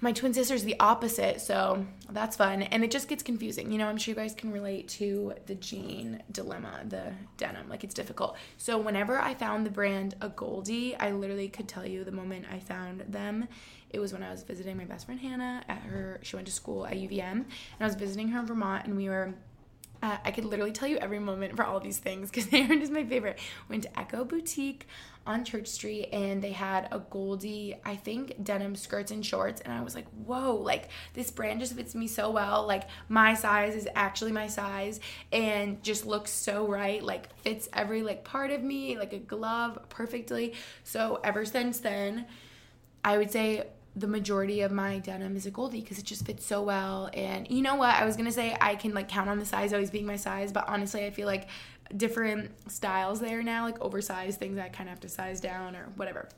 my 0.00 0.12
twin 0.12 0.32
sister's 0.32 0.62
the 0.62 0.78
opposite, 0.78 1.40
so 1.40 1.84
that's 2.10 2.36
fun. 2.36 2.62
And 2.62 2.84
it 2.84 2.90
just 2.92 3.08
gets 3.08 3.24
confusing. 3.24 3.72
You 3.72 3.78
know, 3.78 3.88
I'm 3.88 3.96
sure 3.96 4.12
you 4.12 4.16
guys 4.16 4.32
can 4.32 4.52
relate 4.52 4.86
to 4.90 5.34
the 5.46 5.56
jean 5.56 6.22
dilemma, 6.30 6.82
the 6.88 7.12
denim. 7.36 7.68
Like, 7.68 7.82
it's 7.82 7.94
difficult. 7.94 8.36
So, 8.58 8.78
whenever 8.78 9.18
I 9.18 9.34
found 9.34 9.66
the 9.66 9.70
brand 9.70 10.14
AGOLDE, 10.20 10.96
I 11.00 11.10
literally 11.10 11.48
could 11.48 11.66
tell 11.66 11.84
you 11.84 12.04
the 12.04 12.12
moment 12.12 12.46
I 12.52 12.60
found 12.60 13.00
them. 13.08 13.48
It 13.90 13.98
was 13.98 14.12
when 14.12 14.22
I 14.22 14.30
was 14.30 14.44
visiting 14.44 14.76
my 14.76 14.84
best 14.84 15.06
friend 15.06 15.20
Hannah 15.20 15.64
at 15.68 15.82
her, 15.82 16.20
she 16.22 16.36
went 16.36 16.46
to 16.46 16.52
school 16.52 16.86
at 16.86 16.92
UVM, 16.92 17.20
and 17.20 17.46
I 17.80 17.84
was 17.84 17.96
visiting 17.96 18.28
her 18.28 18.40
in 18.40 18.46
Vermont, 18.46 18.86
and 18.86 18.96
we 18.96 19.08
were 19.08 19.34
uh, 20.02 20.16
I 20.24 20.30
could 20.30 20.44
literally 20.44 20.72
tell 20.72 20.88
you 20.88 20.98
every 20.98 21.18
moment 21.18 21.56
for 21.56 21.64
all 21.64 21.80
these 21.80 21.98
things 21.98 22.30
because 22.30 22.46
they 22.46 22.62
are 22.70 22.76
just 22.76 22.92
my 22.92 23.04
favorite. 23.04 23.38
Went 23.68 23.84
to 23.84 23.98
Ecco 23.98 24.24
Boutique 24.24 24.86
on 25.26 25.44
Church 25.44 25.66
Street 25.66 26.08
and 26.12 26.40
they 26.40 26.52
had 26.52 26.90
AGOLDE, 26.90 27.76
I 27.84 27.96
think, 27.96 28.42
denim 28.42 28.76
skirts 28.76 29.10
and 29.10 29.24
shorts. 29.24 29.60
And 29.60 29.72
I 29.72 29.82
was 29.82 29.94
like, 29.94 30.06
whoa, 30.24 30.54
like 30.54 30.88
this 31.14 31.30
brand 31.30 31.60
just 31.60 31.74
fits 31.74 31.94
me 31.94 32.06
so 32.06 32.30
well. 32.30 32.66
Like 32.66 32.84
my 33.08 33.34
size 33.34 33.74
is 33.74 33.88
actually 33.94 34.32
my 34.32 34.46
size 34.46 35.00
and 35.32 35.82
just 35.82 36.06
looks 36.06 36.30
so 36.30 36.66
right. 36.66 37.02
Like 37.02 37.34
fits 37.42 37.68
every 37.72 38.02
like 38.02 38.24
part 38.24 38.50
of 38.50 38.62
me, 38.62 38.98
like 38.98 39.12
a 39.12 39.18
glove 39.18 39.78
perfectly. 39.88 40.54
So 40.84 41.20
ever 41.24 41.44
since 41.44 41.80
then, 41.80 42.26
I 43.04 43.18
would 43.18 43.30
say 43.30 43.64
the 43.96 44.06
majority 44.06 44.60
of 44.60 44.70
my 44.70 44.98
denim 44.98 45.36
is 45.36 45.46
AGOLDE 45.46 45.72
because 45.72 45.98
it 45.98 46.04
just 46.04 46.24
fits 46.24 46.44
so 46.46 46.62
well. 46.62 47.10
And 47.14 47.50
you 47.50 47.62
know 47.62 47.76
what? 47.76 47.94
I 47.94 48.04
was 48.04 48.16
gonna 48.16 48.32
say 48.32 48.56
I 48.60 48.74
can 48.76 48.94
like 48.94 49.08
count 49.08 49.28
on 49.28 49.38
the 49.38 49.44
size 49.44 49.72
always 49.72 49.90
being 49.90 50.06
my 50.06 50.16
size, 50.16 50.52
but 50.52 50.68
honestly, 50.68 51.04
I 51.04 51.10
feel 51.10 51.26
like 51.26 51.48
different 51.96 52.50
styles 52.70 53.20
there 53.20 53.42
now, 53.42 53.64
like 53.64 53.80
oversized 53.80 54.38
things 54.38 54.58
I 54.58 54.68
kind 54.68 54.88
of 54.88 54.94
have 54.94 55.00
to 55.00 55.08
size 55.08 55.40
down 55.40 55.74
or 55.74 55.86
whatever. 55.96 56.28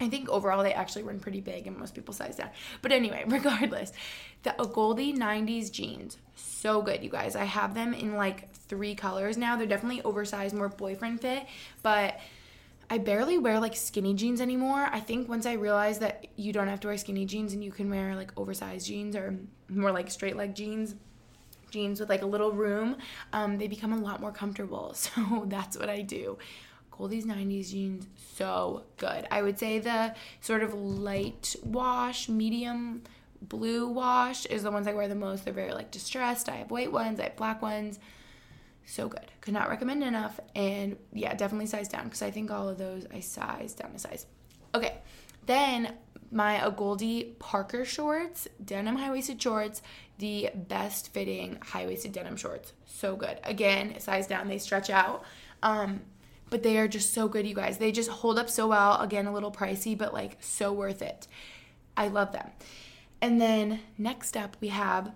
I 0.00 0.08
think 0.08 0.28
overall 0.28 0.62
they 0.62 0.72
actually 0.72 1.02
run 1.02 1.18
pretty 1.18 1.40
big 1.40 1.66
and 1.66 1.76
most 1.76 1.94
people 1.94 2.14
size 2.14 2.36
down. 2.36 2.50
But 2.82 2.92
anyway, 2.92 3.24
regardless, 3.28 3.92
the 4.42 4.52
Goldie 4.72 5.12
90s 5.12 5.72
jeans, 5.72 6.18
so 6.36 6.82
good, 6.82 7.02
you 7.02 7.10
guys. 7.10 7.34
I 7.34 7.44
have 7.44 7.74
them 7.74 7.94
in 7.94 8.14
like 8.14 8.52
three 8.52 8.94
colors 8.94 9.36
now. 9.36 9.56
They're 9.56 9.66
definitely 9.66 10.02
oversized, 10.02 10.54
more 10.54 10.68
boyfriend 10.68 11.20
fit, 11.20 11.46
but 11.82 12.20
I 12.90 12.98
barely 12.98 13.36
wear 13.36 13.60
like 13.60 13.76
skinny 13.76 14.14
jeans 14.14 14.40
anymore. 14.40 14.88
I 14.90 15.00
think 15.00 15.28
once 15.28 15.44
I 15.44 15.52
realized 15.52 16.00
that 16.00 16.26
you 16.36 16.52
don't 16.52 16.68
have 16.68 16.80
to 16.80 16.88
wear 16.88 16.96
skinny 16.96 17.26
jeans 17.26 17.52
and 17.52 17.62
you 17.62 17.70
can 17.70 17.90
wear 17.90 18.14
like 18.16 18.32
oversized 18.38 18.86
jeans 18.86 19.14
or 19.14 19.36
more 19.68 19.92
like 19.92 20.10
straight 20.10 20.36
leg 20.36 20.54
jeans, 20.54 20.94
jeans 21.70 22.00
with 22.00 22.08
like 22.08 22.22
a 22.22 22.26
little 22.26 22.50
room, 22.50 22.96
um, 23.34 23.58
they 23.58 23.68
become 23.68 23.92
a 23.92 23.98
lot 23.98 24.20
more 24.20 24.32
comfortable. 24.32 24.94
So 25.14 25.44
that's 25.46 25.76
what 25.76 25.90
I 25.90 26.00
do. 26.00 26.38
Goldie's 26.90 27.26
90s 27.26 27.70
jeans, 27.70 28.08
so 28.34 28.84
good. 28.96 29.26
I 29.30 29.42
would 29.42 29.58
say 29.58 29.78
the 29.78 30.14
sort 30.40 30.62
of 30.62 30.74
light 30.74 31.54
wash, 31.62 32.28
medium 32.28 33.02
blue 33.40 33.86
wash 33.86 34.46
is 34.46 34.64
the 34.64 34.70
ones 34.70 34.88
I 34.88 34.94
wear 34.94 35.06
the 35.06 35.14
most. 35.14 35.44
They're 35.44 35.54
very 35.54 35.72
like 35.72 35.90
distressed. 35.90 36.48
I 36.48 36.56
have 36.56 36.70
white 36.70 36.90
ones, 36.90 37.20
I 37.20 37.24
have 37.24 37.36
black 37.36 37.62
ones 37.62 38.00
so 38.88 39.06
good. 39.06 39.26
Could 39.42 39.54
not 39.54 39.68
recommend 39.68 40.02
enough. 40.02 40.40
And 40.54 40.96
yeah, 41.12 41.34
definitely 41.34 41.66
size 41.66 41.88
down 41.88 42.04
because 42.04 42.22
I 42.22 42.30
think 42.30 42.50
all 42.50 42.68
of 42.68 42.78
those 42.78 43.06
I 43.12 43.20
size 43.20 43.74
down 43.74 43.92
a 43.94 43.98
size. 43.98 44.26
Okay, 44.74 44.98
then 45.46 45.94
my 46.30 46.72
Goldie 46.74 47.36
Parker 47.38 47.84
shorts, 47.84 48.48
denim 48.64 48.96
high 48.96 49.10
waisted 49.10 49.40
shorts, 49.40 49.82
the 50.18 50.50
best 50.54 51.12
fitting 51.12 51.58
high 51.62 51.86
waisted 51.86 52.12
denim 52.12 52.36
shorts. 52.36 52.72
So 52.86 53.14
good. 53.14 53.38
Again, 53.44 54.00
size 54.00 54.26
down, 54.26 54.48
they 54.48 54.58
stretch 54.58 54.90
out. 54.90 55.22
Um, 55.62 56.00
but 56.50 56.62
they 56.62 56.78
are 56.78 56.88
just 56.88 57.12
so 57.12 57.28
good, 57.28 57.46
you 57.46 57.54
guys. 57.54 57.76
They 57.76 57.92
just 57.92 58.08
hold 58.08 58.38
up 58.38 58.48
so 58.48 58.68
well. 58.68 59.00
Again, 59.00 59.26
a 59.26 59.32
little 59.32 59.52
pricey, 59.52 59.96
but 59.96 60.14
like 60.14 60.38
so 60.40 60.72
worth 60.72 61.02
it. 61.02 61.28
I 61.94 62.08
love 62.08 62.32
them. 62.32 62.50
And 63.20 63.38
then 63.38 63.80
next 63.98 64.36
up, 64.36 64.56
we 64.60 64.68
have 64.68 65.12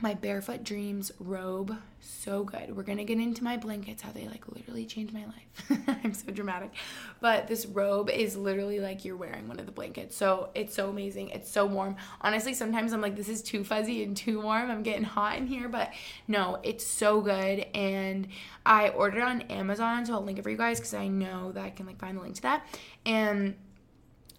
my 0.00 0.14
Barefoot 0.14 0.62
Dreams 0.62 1.10
robe, 1.18 1.76
so 2.00 2.44
good. 2.44 2.76
We're 2.76 2.84
gonna 2.84 3.04
get 3.04 3.18
into 3.18 3.42
my 3.42 3.56
blankets, 3.56 4.02
how 4.02 4.12
they 4.12 4.28
like 4.28 4.46
literally 4.48 4.86
changed 4.86 5.12
my 5.12 5.24
life. 5.24 5.88
I'm 6.04 6.14
so 6.14 6.30
dramatic. 6.30 6.70
But 7.20 7.48
this 7.48 7.66
robe 7.66 8.08
is 8.08 8.36
literally 8.36 8.78
like 8.78 9.04
you're 9.04 9.16
wearing 9.16 9.48
one 9.48 9.58
of 9.58 9.66
the 9.66 9.72
blankets. 9.72 10.16
So 10.16 10.50
it's 10.54 10.74
so 10.74 10.88
amazing. 10.88 11.30
It's 11.30 11.50
so 11.50 11.66
warm. 11.66 11.96
Honestly, 12.20 12.54
sometimes 12.54 12.92
I'm 12.92 13.00
like, 13.00 13.16
this 13.16 13.28
is 13.28 13.42
too 13.42 13.64
fuzzy 13.64 14.04
and 14.04 14.16
too 14.16 14.40
warm. 14.40 14.70
I'm 14.70 14.82
getting 14.82 15.04
hot 15.04 15.36
in 15.36 15.46
here, 15.46 15.68
but 15.68 15.92
no, 16.28 16.60
it's 16.62 16.86
so 16.86 17.20
good. 17.20 17.66
And 17.74 18.28
I 18.64 18.90
ordered 18.90 19.22
on 19.22 19.42
Amazon, 19.42 20.06
so 20.06 20.14
I'll 20.14 20.22
link 20.22 20.38
it 20.38 20.42
for 20.42 20.50
you 20.50 20.56
guys 20.56 20.78
because 20.78 20.94
I 20.94 21.08
know 21.08 21.52
that 21.52 21.64
I 21.64 21.70
can 21.70 21.86
like 21.86 21.98
find 21.98 22.16
the 22.16 22.22
link 22.22 22.36
to 22.36 22.42
that. 22.42 22.66
And 23.04 23.56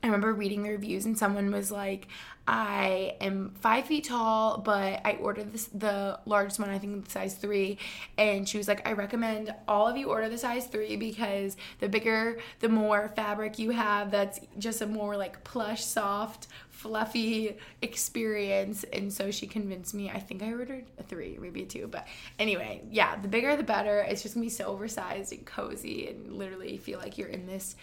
I 0.02 0.08
remember 0.08 0.34
reading 0.34 0.64
the 0.64 0.70
reviews 0.70 1.06
and 1.06 1.18
someone 1.18 1.52
was 1.52 1.72
like, 1.72 2.08
I 2.48 3.16
am 3.20 3.54
five 3.60 3.86
feet 3.86 4.06
tall, 4.06 4.58
but 4.58 5.02
I 5.06 5.18
ordered 5.22 5.52
this 5.52 5.66
the 5.68 6.20
largest 6.26 6.58
one, 6.58 6.70
I 6.70 6.80
think 6.80 7.10
size 7.10 7.36
three. 7.36 7.78
And 8.18 8.48
she 8.48 8.58
was 8.58 8.68
like, 8.68 8.88
I 8.88 8.94
recommend 8.94 9.54
all 9.68 9.88
of 9.88 9.98
you 9.98 10.10
order 10.10 10.30
the 10.30 10.38
size 10.38 10.66
three 10.68 10.96
because 10.96 11.58
the 11.80 11.90
bigger, 11.90 12.40
the 12.60 12.70
more 12.70 13.12
fabric 13.16 13.60
you 13.60 13.72
have, 13.72 14.10
that's 14.10 14.40
just 14.58 14.82
a 14.82 14.88
more 14.88 15.18
like 15.18 15.44
plush, 15.44 15.84
soft, 15.84 16.48
fluffy 16.70 17.58
experience. 17.82 18.86
And 18.86 19.12
so 19.12 19.32
she 19.32 19.46
convinced 19.46 19.94
me. 19.94 20.10
I 20.10 20.20
think 20.20 20.42
I 20.42 20.52
ordered 20.54 20.86
a 20.98 21.04
three, 21.04 21.38
maybe 21.40 21.64
a 21.64 21.66
two. 21.66 21.88
But 21.88 22.08
anyway, 22.40 22.82
yeah, 22.90 23.18
the 23.18 23.28
bigger 23.28 23.56
the 23.58 23.64
better. 23.64 24.00
It's 24.00 24.24
just 24.24 24.34
gonna 24.34 24.46
be 24.46 24.50
so 24.50 24.64
oversized 24.66 25.34
and 25.34 25.46
cozy 25.46 26.08
and 26.08 26.34
literally 26.34 26.78
feel 26.78 27.00
like 27.00 27.18
you're 27.18 27.28
in 27.28 27.46
this 27.46 27.76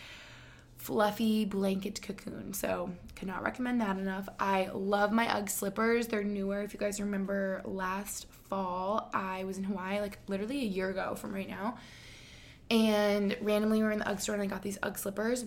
fluffy 0.76 1.44
blanket 1.44 2.00
cocoon. 2.02 2.52
So, 2.52 2.90
cannot 3.14 3.42
recommend 3.42 3.80
that 3.80 3.98
enough. 3.98 4.28
I 4.38 4.70
love 4.72 5.10
my 5.12 5.28
UGG 5.28 5.50
slippers. 5.50 6.06
They're 6.06 6.22
newer. 6.22 6.62
If 6.62 6.74
you 6.74 6.78
guys 6.78 7.00
remember 7.00 7.62
last 7.64 8.26
fall, 8.48 9.10
I 9.12 9.44
was 9.44 9.58
in 9.58 9.64
Hawaii 9.64 10.00
like 10.00 10.18
literally 10.28 10.60
a 10.60 10.66
year 10.66 10.90
ago 10.90 11.14
from 11.14 11.34
right 11.34 11.48
now. 11.48 11.78
And 12.70 13.36
randomly 13.40 13.78
we 13.78 13.84
were 13.84 13.92
in 13.92 14.00
the 14.00 14.08
UGG 14.08 14.20
store 14.20 14.34
and 14.34 14.42
I 14.42 14.46
got 14.46 14.62
these 14.62 14.78
UGG 14.82 14.98
slippers 14.98 15.44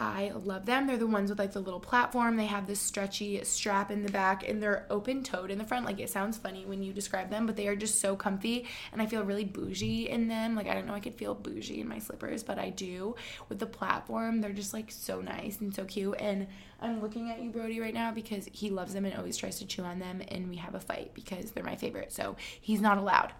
I 0.00 0.32
love 0.34 0.64
them. 0.64 0.86
They're 0.86 0.96
the 0.96 1.06
ones 1.06 1.28
with 1.28 1.38
like 1.38 1.52
the 1.52 1.60
little 1.60 1.78
platform. 1.78 2.36
They 2.36 2.46
have 2.46 2.66
this 2.66 2.80
stretchy 2.80 3.44
strap 3.44 3.90
in 3.90 4.02
the 4.02 4.10
back 4.10 4.48
and 4.48 4.62
they're 4.62 4.86
open 4.88 5.22
toed 5.22 5.50
in 5.50 5.58
the 5.58 5.64
front. 5.64 5.84
Like 5.84 6.00
it 6.00 6.08
sounds 6.08 6.38
funny 6.38 6.64
when 6.64 6.82
you 6.82 6.94
describe 6.94 7.28
them, 7.28 7.44
but 7.44 7.54
they 7.54 7.68
are 7.68 7.76
just 7.76 8.00
so 8.00 8.16
comfy 8.16 8.66
and 8.92 9.02
I 9.02 9.06
feel 9.06 9.22
really 9.22 9.44
bougie 9.44 10.08
in 10.08 10.26
them. 10.26 10.56
Like 10.56 10.68
I 10.68 10.74
don't 10.74 10.86
know 10.86 10.94
I 10.94 11.00
could 11.00 11.16
feel 11.16 11.34
bougie 11.34 11.82
in 11.82 11.88
my 11.88 11.98
slippers, 11.98 12.42
but 12.42 12.58
I 12.58 12.70
do 12.70 13.14
with 13.50 13.58
the 13.58 13.66
platform. 13.66 14.40
They're 14.40 14.54
just 14.54 14.72
like 14.72 14.90
so 14.90 15.20
nice 15.20 15.60
and 15.60 15.74
so 15.74 15.84
cute. 15.84 16.16
And 16.18 16.46
I'm 16.80 17.02
looking 17.02 17.30
at 17.30 17.42
you, 17.42 17.50
Brody, 17.50 17.78
right 17.78 17.92
now 17.92 18.10
because 18.10 18.48
he 18.52 18.70
loves 18.70 18.94
them 18.94 19.04
and 19.04 19.14
always 19.14 19.36
tries 19.36 19.58
to 19.58 19.66
chew 19.66 19.82
on 19.82 19.98
them. 19.98 20.22
And 20.28 20.48
we 20.48 20.56
have 20.56 20.74
a 20.74 20.80
fight 20.80 21.12
because 21.12 21.50
they're 21.50 21.62
my 21.62 21.76
favorite. 21.76 22.10
So 22.10 22.36
he's 22.58 22.80
not 22.80 22.96
allowed. 22.96 23.34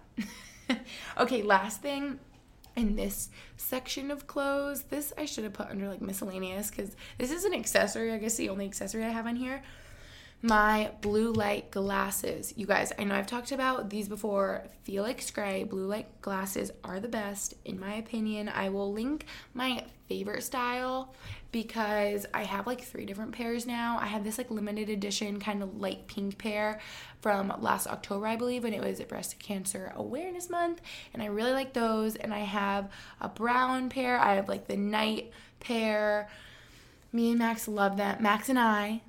okay, 1.17 1.41
last 1.41 1.81
thing 1.81 2.19
in 2.75 2.95
this 2.95 3.29
section 3.57 4.11
of 4.11 4.27
clothes. 4.27 4.83
This 4.83 5.13
I 5.17 5.25
should 5.25 5.43
have 5.43 5.53
put 5.53 5.69
under 5.69 5.87
like 5.87 6.01
miscellaneous 6.01 6.69
because 6.69 6.95
this 7.17 7.31
is 7.31 7.45
an 7.45 7.53
accessory. 7.53 8.11
I 8.11 8.17
guess 8.17 8.35
the 8.35 8.49
only 8.49 8.65
accessory 8.65 9.03
I 9.03 9.09
have 9.09 9.27
on 9.27 9.35
here 9.35 9.61
my 10.41 10.91
blue 11.01 11.31
light 11.31 11.71
glasses. 11.71 12.53
You 12.57 12.65
guys, 12.65 12.91
I 12.97 13.03
know 13.03 13.15
I've 13.15 13.27
talked 13.27 13.51
about 13.51 13.89
these 13.89 14.07
before. 14.07 14.63
Felix 14.83 15.29
Gray 15.29 15.63
blue 15.63 15.85
light 15.85 16.21
glasses 16.21 16.71
are 16.83 16.99
the 16.99 17.07
best, 17.07 17.53
in 17.63 17.79
my 17.79 17.95
opinion. 17.95 18.49
I 18.49 18.69
will 18.69 18.91
link 18.91 19.25
my 19.53 19.85
favorite 20.07 20.43
style 20.43 21.13
because 21.51 22.25
I 22.33 22.43
have 22.43 22.67
like 22.67 22.81
three 22.81 23.05
different 23.05 23.33
pairs 23.33 23.65
now. 23.65 23.97
I 23.99 24.07
have 24.07 24.23
this 24.23 24.37
like 24.37 24.49
limited 24.49 24.89
edition 24.89 25.39
kind 25.39 25.61
of 25.61 25.79
light 25.79 26.07
pink 26.07 26.37
pair 26.37 26.79
from 27.21 27.53
last 27.59 27.87
October, 27.87 28.27
I 28.27 28.35
believe, 28.35 28.63
when 28.63 28.73
it 28.73 28.81
was 28.81 29.01
Breast 29.01 29.37
Cancer 29.39 29.91
Awareness 29.95 30.49
Month, 30.49 30.81
and 31.13 31.21
I 31.21 31.27
really 31.27 31.51
like 31.53 31.73
those. 31.73 32.15
And 32.15 32.33
I 32.33 32.39
have 32.39 32.89
a 33.19 33.29
brown 33.29 33.89
pair, 33.89 34.19
I 34.19 34.35
have 34.35 34.47
like 34.47 34.67
the 34.67 34.77
night 34.77 35.31
pair. 35.59 36.29
Me 37.13 37.31
and 37.31 37.39
Max 37.39 37.67
love 37.67 37.97
that. 37.97 38.21
Max 38.21 38.47
and 38.47 38.57
I 38.57 39.01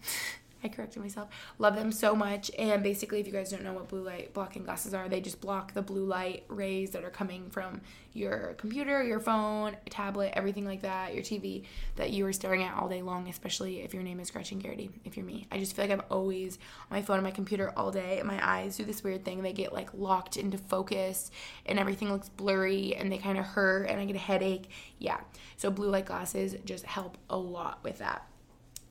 I 0.65 0.69
corrected 0.69 1.03
myself. 1.03 1.29
Love 1.59 1.75
them 1.75 1.91
so 1.91 2.15
much. 2.15 2.51
And 2.59 2.83
basically, 2.83 3.21
if 3.21 3.27
you 3.27 3.33
guys 3.33 3.51
don't 3.51 3.65
know 3.65 3.73
what 3.73 3.89
blue 3.89 4.03
light 4.03 4.33
blocking 4.33 4.65
glasses 4.65 4.95
are, 4.95 5.09
they 5.09 5.21
just 5.21 5.41
block 5.41 5.75
the 5.75 5.83
blue 5.83 6.05
light 6.05 6.45
rays 6.49 6.91
that 6.91 7.05
are 7.05 7.11
coming 7.11 7.51
from 7.51 7.81
your 8.13 8.55
computer, 8.59 9.03
your 9.03 9.21
phone, 9.21 9.77
tablet, 9.89 10.33
everything 10.35 10.65
like 10.65 10.83
that, 10.83 11.15
your 11.15 11.23
TV 11.23 11.65
that 11.97 12.11
you 12.11 12.27
are 12.27 12.33
staring 12.33 12.63
at 12.63 12.77
all 12.77 12.89
day 12.89 13.03
long, 13.03 13.29
especially 13.29 13.81
if 13.81 13.95
your 13.95 14.03
name 14.03 14.21
is 14.21 14.31
Gretchen 14.31 14.59
Garrity, 14.59 14.91
if 15.05 15.17
you're 15.17 15.27
me. 15.27 15.47
I 15.51 15.59
just 15.59 15.75
feel 15.75 15.87
like 15.87 15.93
I'm 15.93 16.05
always 16.11 16.59
on 16.91 16.99
my 16.99 17.03
phone 17.03 17.17
and 17.17 17.25
my 17.25 17.31
computer 17.31 17.73
all 17.77 17.91
day. 17.91 18.21
My 18.25 18.39
eyes 18.47 18.77
do 18.77 18.85
this 18.85 19.03
weird 19.03 19.25
thing. 19.25 19.43
They 19.43 19.53
get 19.53 19.73
like 19.73 19.91
locked 19.95 20.37
into 20.37 20.59
focus 20.59 21.31
and 21.67 21.79
everything 21.79 22.13
looks 22.13 22.29
blurry 22.29 22.95
and 22.95 23.11
they 23.11 23.19
kind 23.19 23.39
of 23.39 23.45
hurt 23.45 23.89
and 23.89 24.01
I 24.01 24.05
get 24.05 24.17
a 24.17 24.21
headache. 24.21 24.69
Yeah. 24.99 25.21
So 25.57 25.71
blue 25.71 25.89
light 25.89 26.07
glasses 26.07 26.55
just 26.65 26.85
help 26.85 27.17
a 27.31 27.37
lot 27.37 27.83
with 27.83 27.99
that. 27.99 28.27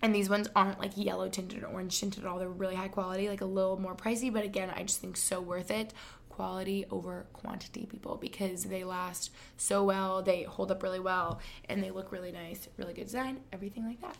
And 0.02 0.16
these 0.16 0.30
ones 0.30 0.50
aren't 0.56 0.80
like 0.80 0.92
yellow 0.96 1.30
tinted 1.30 1.64
or 1.64 1.68
orange 1.68 2.00
tinted 2.00 2.24
at 2.24 2.30
all. 2.30 2.40
They're 2.40 2.50
really 2.50 2.76
high 2.76 2.88
quality, 2.88 3.30
like 3.30 3.42
a 3.42 3.46
little 3.46 3.80
more 3.80 3.96
pricey, 3.96 4.34
but 4.34 4.44
again, 4.44 4.72
I 4.76 4.84
just 4.84 5.00
think 5.00 5.16
so 5.16 5.40
worth 5.40 5.70
it. 5.70 5.94
Quality 6.30 6.86
over 6.90 7.28
quantity, 7.34 7.86
people, 7.86 8.18
because 8.18 8.64
they 8.64 8.84
last 8.84 9.32
so 9.58 9.84
well, 9.84 10.24
they 10.24 10.44
hold 10.44 10.72
up 10.72 10.82
really 10.82 11.00
well, 11.00 11.40
and 11.70 11.84
they 11.84 11.92
look 11.92 12.12
really 12.12 12.32
nice, 12.32 12.68
really 12.78 12.94
good 12.94 13.04
design, 13.04 13.42
everything 13.52 13.86
like 13.86 14.02
that. 14.02 14.18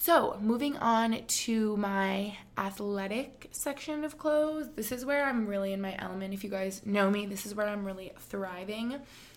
So, 0.00 0.38
moving 0.40 0.76
on 0.76 1.24
to 1.26 1.76
my 1.76 2.36
athletic 2.56 3.48
section 3.50 4.04
of 4.04 4.16
clothes. 4.16 4.68
This 4.76 4.92
is 4.92 5.04
where 5.04 5.24
I'm 5.24 5.46
really 5.46 5.72
in 5.72 5.80
my 5.80 5.96
element. 5.98 6.32
If 6.32 6.44
you 6.44 6.50
guys 6.50 6.82
know 6.86 7.10
me, 7.10 7.26
this 7.26 7.44
is 7.44 7.54
where 7.54 7.66
I'm 7.66 7.84
really 7.84 8.12
thriving. 8.16 8.94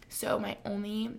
So, 0.07 0.37
my 0.37 0.57
only 0.63 1.17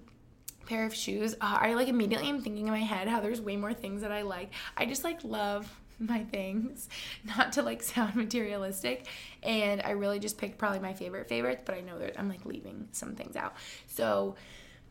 pair 0.67 0.87
of 0.87 0.95
shoes. 0.95 1.35
Uh, 1.35 1.59
I 1.61 1.75
like 1.75 1.89
immediately 1.89 2.29
am 2.29 2.41
thinking 2.41 2.67
in 2.67 2.73
my 2.73 2.81
head 2.81 3.09
how 3.09 3.21
there's 3.21 3.41
way 3.41 3.57
more 3.57 3.75
things 3.75 4.03
that 4.03 4.13
I 4.13 4.23
like. 4.23 4.51
I 4.77 4.87
just 4.87 5.05
like 5.05 5.23
love 5.25 5.71
my 5.99 6.25
things, 6.25 6.89
not 7.37 7.53
to 7.53 7.63
like 7.63 7.83
sound 7.83 8.15
materialistic. 8.15 9.07
And 9.43 9.83
I 9.83 9.91
really 9.91 10.19
just 10.19 10.39
picked 10.39 10.59
probably 10.59 10.81
my 10.81 10.93
favorite 10.95 11.29
favorites, 11.29 11.63
but 11.65 11.75
I 11.75 11.81
know 11.81 11.99
that 11.99 12.19
I'm 12.19 12.29
like 12.29 12.45
leaving 12.45 12.89
some 12.93 13.15
things 13.15 13.37
out. 13.37 13.55
So 13.87 14.37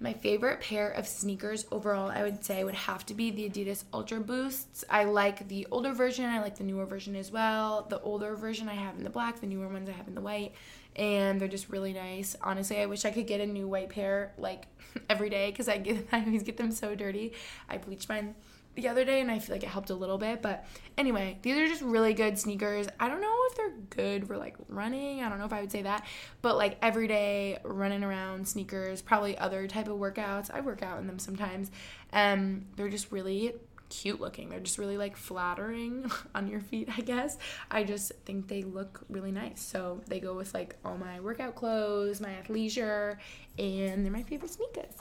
my 0.02 0.14
favorite 0.14 0.62
pair 0.62 0.90
of 0.90 1.08
sneakers 1.08 1.66
overall, 1.72 2.10
I 2.10 2.24
would 2.24 2.44
say, 2.44 2.64
would 2.64 2.74
have 2.74 3.06
to 3.06 3.14
be 3.14 3.32
the 3.32 3.48
Adidas 3.48 3.84
Ultra 3.94 4.20
Boosts. 4.20 4.84
I 4.90 5.04
like 5.06 5.48
the 5.48 5.68
older 5.72 5.94
version. 5.94 6.26
I 6.26 6.42
like 6.42 6.58
the 6.58 6.64
newer 6.64 6.86
version 6.86 7.16
as 7.16 7.32
well. 7.32 7.86
The 7.88 8.02
older 8.02 8.36
version 8.36 8.68
I 8.68 8.74
have 8.74 8.98
in 8.98 9.04
the 9.04 9.10
black, 9.10 9.40
the 9.40 9.48
newer 9.48 9.68
ones 9.68 9.88
I 9.88 9.94
have 9.94 10.08
in 10.08 10.16
the 10.16 10.22
white 10.22 10.54
and 10.96 11.40
they're 11.40 11.48
just 11.48 11.70
really 11.70 11.94
nice. 11.94 12.36
Honestly, 12.42 12.80
I 12.80 12.86
wish 12.86 13.06
I 13.06 13.12
could 13.12 13.28
get 13.28 13.40
a 13.42 13.46
new 13.46 13.68
white 13.68 13.90
pair 13.90 14.34
like 14.38 14.68
every 15.10 15.30
day 15.30 15.50
because 15.52 15.70
I 15.70 15.78
get 15.78 16.08
I 16.12 16.20
always 16.20 16.44
get 16.44 16.58
them 16.58 16.72
so 16.72 16.96
dirty. 16.96 17.34
I 17.70 17.78
bleach 17.78 18.10
mine 18.10 18.36
the 18.76 18.88
other 18.88 19.04
day 19.04 19.20
and 19.20 19.30
I 19.30 19.40
feel 19.40 19.56
like 19.56 19.64
it 19.64 19.70
helped 19.70 19.90
a 19.90 19.96
little 19.96 20.18
bit. 20.18 20.42
But 20.42 20.66
anyway, 20.98 21.40
these 21.42 21.58
are 21.58 21.68
just 21.68 21.82
really 21.82 22.14
good 22.14 22.40
sneakers. 22.40 22.88
I 23.00 23.10
don't 23.10 23.22
know 23.22 23.36
if 23.50 23.58
they're 23.58 23.74
good 23.90 24.28
for 24.28 24.38
like 24.38 24.56
running. 24.70 25.22
I 25.22 25.30
don't 25.30 25.40
know 25.40 25.46
if 25.46 25.54
I 25.54 25.62
would 25.62 25.72
say 25.72 25.82
that, 25.82 26.06
but 26.42 26.58
like 26.58 26.78
everyday 26.82 27.60
running 27.64 28.04
around 28.04 28.48
sneakers, 28.48 29.02
probably 29.02 29.38
other 29.38 29.68
type 29.68 29.88
of 29.88 29.98
workouts. 29.98 30.50
I 30.52 30.62
work 30.62 30.84
out 30.84 31.00
in 31.00 31.08
them 31.08 31.20
sometimes. 31.20 31.72
Um, 32.14 32.66
they're 32.76 32.90
just 32.90 33.12
really 33.12 33.54
cute 33.90 34.22
looking. 34.22 34.50
They're 34.50 34.62
just 34.62 34.78
really 34.78 34.98
like 34.98 35.18
flattering 35.18 36.10
on 36.36 36.48
your 36.48 36.62
feet, 36.62 36.90
I 36.98 37.02
guess. 37.02 37.38
I 37.70 37.84
just 37.84 38.14
think 38.26 38.48
they 38.48 38.64
look 38.64 39.02
really 39.10 39.32
nice. 39.32 39.62
So 39.62 40.02
they 40.08 40.20
go 40.20 40.34
with 40.34 40.54
like 40.54 40.78
all 40.84 40.98
my 40.98 41.20
workout 41.20 41.56
clothes, 41.56 42.22
my 42.22 42.30
athleisure, 42.30 43.18
and 43.60 44.06
they're 44.06 44.12
my 44.12 44.24
favorite 44.24 44.52
sneakers. 44.52 44.96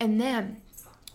And 0.00 0.20
then 0.20 0.60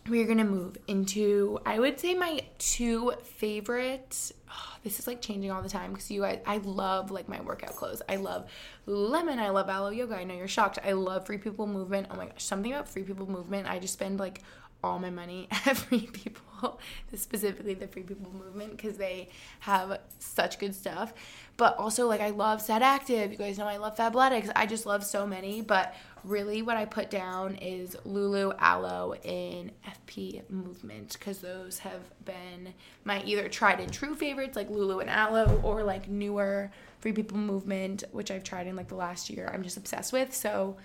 we're 0.10 0.28
gonna 0.28 0.46
move 0.46 0.78
into 0.88 1.60
I 1.66 1.80
would 1.80 2.00
say 2.00 2.14
my 2.14 2.42
two 2.58 3.14
favorite. 3.24 4.32
Oh, 4.50 4.76
this 4.84 5.00
is 5.00 5.08
like 5.08 5.22
changing 5.22 5.52
all 5.52 5.62
the 5.62 5.70
time 5.70 5.92
because 5.92 6.10
you 6.10 6.22
guys, 6.22 6.40
I 6.46 6.58
love 6.58 7.12
like 7.12 7.28
my 7.28 7.42
workout 7.42 7.76
clothes. 7.76 8.02
I 8.08 8.16
love 8.16 8.50
Lululemon. 8.88 9.40
I 9.40 9.50
love 9.50 9.70
Alo 9.70 9.90
Yoga. 9.90 10.16
I 10.16 10.24
know 10.24 10.36
you're 10.36 10.48
shocked. 10.48 10.80
I 10.84 10.94
love 10.94 11.26
Free 11.26 11.38
People 11.38 11.68
Movement. 11.68 12.08
Oh 12.10 12.16
my 12.16 12.28
gosh, 12.28 12.44
something 12.44 12.72
about 12.72 12.88
Free 12.88 13.04
People 13.04 13.30
Movement. 13.30 13.68
I 13.70 13.80
just 13.80 13.94
spend 13.94 14.20
like 14.20 14.42
all 14.84 15.00
my 15.00 15.10
money 15.10 15.48
at 15.66 15.78
Free 15.78 16.08
People, 16.08 16.80
specifically 17.16 17.74
the 17.74 17.88
Free 17.88 18.04
People 18.04 18.32
movement, 18.32 18.72
because 18.72 18.98
they 18.98 19.30
have 19.62 20.00
such 20.20 20.60
good 20.60 20.76
stuff. 20.76 21.14
But 21.58 21.78
also, 21.78 22.08
like, 22.08 22.22
I 22.22 22.30
love 22.30 22.62
Set 22.62 22.82
Active. 22.82 23.32
You 23.32 23.38
guys 23.38 23.58
know 23.58 23.66
I 23.66 23.78
love 23.78 23.98
Fabletics. 23.98 24.52
I 24.56 24.66
just 24.66 24.86
love 24.86 25.04
so 25.04 25.26
many. 25.26 25.62
But 25.62 25.96
really, 26.28 26.62
what 26.62 26.78
I 26.78 26.86
put 26.86 27.10
down 27.10 27.56
is 27.56 27.96
Lulu, 28.06 28.52
Alo 28.60 29.16
in 29.24 29.72
FP 29.88 30.50
Movement, 30.50 31.14
because 31.14 31.40
those 31.40 31.80
have 31.80 32.02
been 32.26 32.74
my 33.04 33.22
either 33.24 33.48
tried 33.50 33.80
and 33.80 33.92
true 33.92 34.16
favorites, 34.16 34.56
like 34.56 34.70
Lulu 34.70 35.00
and 35.00 35.10
Alo 35.10 35.60
or 35.64 35.84
like 35.84 36.08
newer 36.08 36.72
Free 37.00 37.14
People 37.14 37.38
Movement, 37.38 38.04
which 38.12 38.32
I've 38.32 38.44
tried 38.44 38.68
in 38.68 38.76
like 38.76 38.88
the 38.88 38.96
last 38.96 39.30
year. 39.30 39.50
I'm 39.54 39.64
just 39.64 39.78
obsessed 39.78 40.14
with. 40.14 40.34
So, 40.34 40.78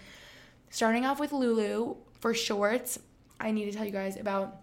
starting 0.70 1.04
off 1.04 1.18
with 1.18 1.32
Lulu 1.32 1.96
for 2.20 2.34
shorts, 2.34 2.98
I 3.40 3.50
need 3.50 3.70
to 3.70 3.76
tell 3.76 3.84
you 3.84 3.92
guys 3.92 4.16
about 4.16 4.60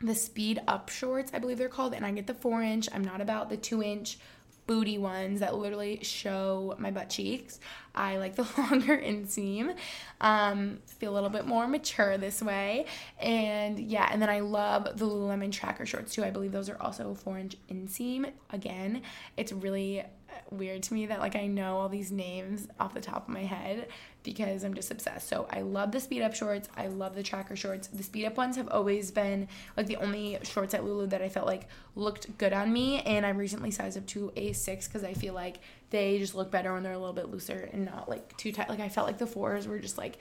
the 0.00 0.14
speed 0.14 0.60
up 0.68 0.88
shorts, 0.88 1.30
I 1.32 1.38
believe 1.38 1.58
they're 1.58 1.68
called, 1.68 1.94
and 1.94 2.04
I 2.04 2.10
get 2.10 2.26
the 2.26 2.34
four 2.34 2.62
inch. 2.62 2.88
I'm 2.92 3.04
not 3.04 3.20
about 3.20 3.48
the 3.48 3.56
two 3.56 3.82
inch 3.82 4.18
booty 4.66 4.98
ones 4.98 5.40
that 5.40 5.54
literally 5.56 6.00
show 6.02 6.74
my 6.78 6.90
butt 6.90 7.08
cheeks. 7.08 7.60
I 7.94 8.18
like 8.18 8.36
the 8.36 8.42
longer 8.58 8.96
inseam. 8.98 9.74
Um, 10.20 10.78
feel 10.86 11.12
a 11.12 11.14
little 11.14 11.30
bit 11.30 11.46
more 11.46 11.66
mature 11.66 12.18
this 12.18 12.42
way. 12.42 12.86
And 13.20 13.78
yeah, 13.78 14.08
and 14.10 14.20
then 14.20 14.28
I 14.28 14.40
love 14.40 14.84
the 14.96 15.06
Lululemon 15.06 15.52
tracker 15.52 15.86
shorts 15.86 16.14
too. 16.14 16.24
I 16.24 16.30
believe 16.30 16.52
those 16.52 16.68
are 16.68 16.80
also 16.80 17.14
four 17.14 17.38
inch 17.38 17.56
inseam. 17.70 18.30
Again, 18.50 19.02
it's 19.36 19.52
really 19.52 20.04
weird 20.50 20.82
to 20.82 20.94
me 20.94 21.06
that 21.06 21.20
like 21.20 21.36
I 21.36 21.46
know 21.46 21.78
all 21.78 21.88
these 21.88 22.12
names 22.12 22.68
off 22.78 22.94
the 22.94 23.00
top 23.00 23.28
of 23.28 23.34
my 23.34 23.44
head 23.44 23.88
because 24.26 24.64
I'm 24.64 24.74
just 24.74 24.90
obsessed. 24.90 25.28
So 25.28 25.46
I 25.50 25.62
love 25.62 25.92
the 25.92 26.00
speed 26.00 26.20
up 26.20 26.34
shorts. 26.34 26.68
I 26.76 26.88
love 26.88 27.14
the 27.14 27.22
tracker 27.22 27.56
shorts. 27.56 27.86
The 27.86 28.02
speed 28.02 28.26
up 28.26 28.36
ones 28.36 28.56
have 28.56 28.68
always 28.68 29.10
been 29.12 29.46
like 29.76 29.86
the 29.86 29.96
only 29.96 30.36
shorts 30.42 30.74
at 30.74 30.84
Lulu 30.84 31.06
that 31.06 31.22
I 31.22 31.28
felt 31.28 31.46
like 31.46 31.68
looked 31.94 32.36
good 32.36 32.52
on 32.52 32.72
me. 32.72 33.00
And 33.02 33.24
I 33.24 33.30
recently 33.30 33.70
sized 33.70 33.96
up 33.96 34.04
to 34.08 34.32
a 34.36 34.52
six 34.52 34.88
because 34.88 35.04
I 35.04 35.14
feel 35.14 35.32
like 35.32 35.60
they 35.90 36.18
just 36.18 36.34
look 36.34 36.50
better 36.50 36.72
when 36.74 36.82
they're 36.82 36.92
a 36.92 36.98
little 36.98 37.14
bit 37.14 37.30
looser 37.30 37.70
and 37.72 37.84
not 37.86 38.08
like 38.08 38.36
too 38.36 38.50
tight. 38.50 38.68
Like 38.68 38.80
I 38.80 38.88
felt 38.88 39.06
like 39.06 39.18
the 39.18 39.26
fours 39.26 39.68
were 39.68 39.78
just 39.78 39.96
like 39.96 40.18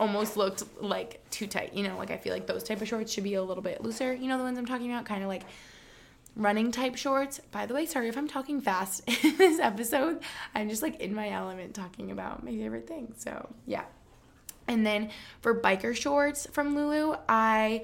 almost 0.00 0.36
looked 0.36 0.64
like 0.82 1.28
too 1.30 1.46
tight. 1.46 1.74
You 1.74 1.84
know, 1.84 1.96
like 1.96 2.10
I 2.10 2.16
feel 2.16 2.32
like 2.32 2.48
those 2.48 2.64
type 2.64 2.82
of 2.82 2.88
shorts 2.88 3.12
should 3.12 3.24
be 3.24 3.34
a 3.34 3.42
little 3.42 3.62
bit 3.62 3.82
looser. 3.82 4.12
You 4.12 4.28
know 4.28 4.36
the 4.36 4.44
ones 4.44 4.58
I'm 4.58 4.66
talking 4.66 4.92
about, 4.92 5.04
kind 5.04 5.22
of 5.22 5.28
like 5.28 5.44
running 6.36 6.72
type 6.72 6.96
shorts. 6.96 7.40
By 7.50 7.66
the 7.66 7.74
way, 7.74 7.86
sorry 7.86 8.08
if 8.08 8.16
I'm 8.16 8.28
talking 8.28 8.60
fast 8.60 9.02
in 9.24 9.36
this 9.36 9.58
episode. 9.58 10.20
I'm 10.54 10.68
just 10.68 10.82
like 10.82 11.00
in 11.00 11.14
my 11.14 11.30
element 11.30 11.74
talking 11.74 12.10
about 12.10 12.44
my 12.44 12.50
favorite 12.50 12.88
thing. 12.88 13.14
So, 13.16 13.54
yeah. 13.66 13.84
And 14.68 14.86
then 14.86 15.10
for 15.40 15.60
biker 15.60 15.94
shorts 15.94 16.46
from 16.52 16.74
Lulu, 16.74 17.16
I 17.28 17.82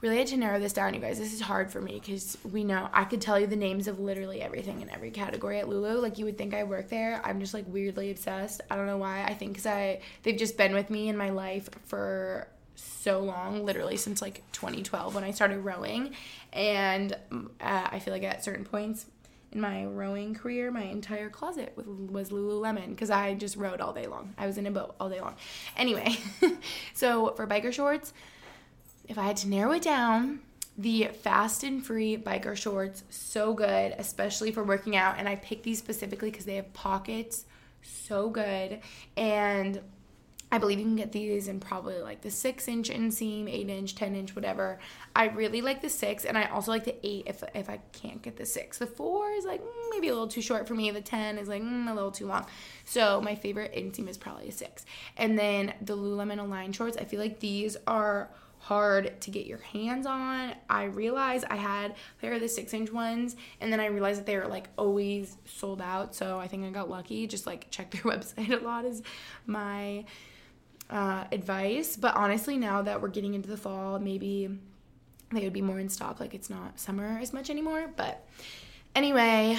really 0.00 0.18
had 0.18 0.26
to 0.28 0.36
narrow 0.36 0.60
this 0.60 0.72
down, 0.72 0.94
you 0.94 1.00
guys. 1.00 1.18
This 1.18 1.32
is 1.32 1.40
hard 1.40 1.70
for 1.70 1.80
me 1.80 2.00
because 2.00 2.36
we 2.50 2.64
know 2.64 2.88
I 2.92 3.04
could 3.04 3.20
tell 3.20 3.38
you 3.38 3.46
the 3.46 3.56
names 3.56 3.88
of 3.88 3.98
literally 3.98 4.42
everything 4.42 4.82
in 4.82 4.90
every 4.90 5.10
category 5.10 5.58
at 5.58 5.68
Lulu. 5.68 6.00
Like 6.00 6.18
you 6.18 6.24
would 6.24 6.38
think 6.38 6.54
I 6.54 6.64
work 6.64 6.88
there. 6.88 7.20
I'm 7.24 7.40
just 7.40 7.54
like 7.54 7.64
weirdly 7.68 8.10
obsessed. 8.10 8.60
I 8.70 8.76
don't 8.76 8.86
know 8.86 8.98
why. 8.98 9.24
I 9.24 9.34
think 9.34 9.52
because 9.52 9.66
I 9.66 10.00
they've 10.22 10.36
just 10.36 10.56
been 10.56 10.74
with 10.74 10.90
me 10.90 11.08
in 11.08 11.16
my 11.16 11.30
life 11.30 11.68
for 11.86 12.48
so 12.76 13.20
long, 13.20 13.64
literally 13.64 13.96
since 13.96 14.22
like 14.22 14.42
2012 14.52 15.14
when 15.14 15.24
I 15.24 15.30
started 15.30 15.58
rowing. 15.58 16.14
And 16.52 17.12
uh, 17.32 17.48
I 17.60 17.98
feel 17.98 18.12
like 18.12 18.22
at 18.22 18.44
certain 18.44 18.64
points 18.64 19.06
in 19.52 19.60
my 19.60 19.86
rowing 19.86 20.34
career, 20.34 20.70
my 20.70 20.82
entire 20.82 21.30
closet 21.30 21.72
was 21.76 22.30
Lululemon 22.30 22.90
because 22.90 23.10
I 23.10 23.34
just 23.34 23.56
rowed 23.56 23.80
all 23.80 23.92
day 23.92 24.06
long. 24.06 24.34
I 24.36 24.46
was 24.46 24.58
in 24.58 24.66
a 24.66 24.70
boat 24.70 24.94
all 25.00 25.08
day 25.08 25.20
long. 25.20 25.34
Anyway, 25.76 26.16
so 26.94 27.32
for 27.36 27.46
biker 27.46 27.72
shorts, 27.72 28.12
if 29.08 29.18
I 29.18 29.22
had 29.22 29.36
to 29.38 29.48
narrow 29.48 29.72
it 29.72 29.82
down, 29.82 30.40
the 30.78 31.04
fast 31.22 31.64
and 31.64 31.84
free 31.84 32.18
biker 32.18 32.56
shorts, 32.56 33.02
so 33.08 33.54
good, 33.54 33.94
especially 33.98 34.52
for 34.52 34.62
working 34.62 34.96
out. 34.96 35.14
And 35.18 35.28
I 35.28 35.36
picked 35.36 35.62
these 35.62 35.78
specifically 35.78 36.30
because 36.30 36.44
they 36.44 36.56
have 36.56 36.72
pockets, 36.74 37.46
so 37.82 38.28
good. 38.28 38.80
And 39.16 39.80
I 40.50 40.58
believe 40.58 40.78
you 40.78 40.84
can 40.84 40.96
get 40.96 41.10
these 41.10 41.48
in 41.48 41.58
probably 41.58 42.00
like 42.00 42.20
the 42.20 42.30
six 42.30 42.68
inch 42.68 42.88
inseam, 42.88 43.50
eight 43.50 43.68
inch, 43.68 43.96
10 43.96 44.14
inch, 44.14 44.36
whatever. 44.36 44.78
I 45.14 45.26
really 45.26 45.60
like 45.60 45.82
the 45.82 45.90
six, 45.90 46.24
and 46.24 46.38
I 46.38 46.44
also 46.44 46.70
like 46.70 46.84
the 46.84 46.94
eight 47.04 47.24
if, 47.26 47.42
if 47.54 47.68
I 47.68 47.80
can't 47.92 48.22
get 48.22 48.36
the 48.36 48.46
six. 48.46 48.78
The 48.78 48.86
four 48.86 49.30
is 49.32 49.44
like 49.44 49.60
mm, 49.60 49.90
maybe 49.90 50.08
a 50.08 50.12
little 50.12 50.28
too 50.28 50.42
short 50.42 50.68
for 50.68 50.74
me. 50.74 50.90
The 50.92 51.00
10 51.00 51.38
is 51.38 51.48
like 51.48 51.62
mm, 51.62 51.90
a 51.90 51.94
little 51.94 52.12
too 52.12 52.26
long. 52.26 52.46
So 52.84 53.20
my 53.20 53.34
favorite 53.34 53.74
inseam 53.74 54.08
is 54.08 54.16
probably 54.16 54.48
a 54.48 54.52
six. 54.52 54.86
And 55.16 55.36
then 55.36 55.74
the 55.80 55.96
Lululemon 55.96 56.38
Align 56.38 56.72
shorts, 56.72 56.96
I 56.96 57.04
feel 57.04 57.20
like 57.20 57.40
these 57.40 57.76
are 57.88 58.30
hard 58.58 59.20
to 59.20 59.30
get 59.30 59.46
your 59.46 59.58
hands 59.58 60.06
on. 60.06 60.54
I 60.70 60.84
realized 60.84 61.44
I 61.50 61.56
had 61.56 61.94
pair 62.20 62.32
of 62.32 62.40
the 62.40 62.48
six 62.48 62.72
inch 62.72 62.92
ones, 62.92 63.36
and 63.60 63.72
then 63.72 63.80
I 63.80 63.86
realized 63.86 64.20
that 64.20 64.26
they 64.26 64.36
were 64.36 64.46
like 64.46 64.68
always 64.78 65.36
sold 65.44 65.82
out. 65.82 66.14
So 66.14 66.38
I 66.38 66.46
think 66.46 66.64
I 66.64 66.70
got 66.70 66.88
lucky. 66.88 67.26
Just 67.26 67.46
like 67.46 67.68
check 67.70 67.90
their 67.90 68.02
website 68.12 68.50
a 68.50 68.64
lot 68.64 68.84
is 68.84 69.02
my 69.46 70.04
uh, 70.90 71.24
advice. 71.32 71.96
But 71.96 72.14
honestly, 72.14 72.56
now 72.56 72.82
that 72.82 73.00
we're 73.00 73.08
getting 73.08 73.34
into 73.34 73.48
the 73.48 73.56
fall, 73.56 73.98
maybe 73.98 74.48
they 75.32 75.40
would 75.42 75.52
be 75.52 75.62
more 75.62 75.78
in 75.78 75.88
stock. 75.88 76.20
Like 76.20 76.34
it's 76.34 76.50
not 76.50 76.78
summer 76.78 77.18
as 77.20 77.32
much 77.32 77.50
anymore. 77.50 77.90
But 77.96 78.26
anyway, 78.94 79.58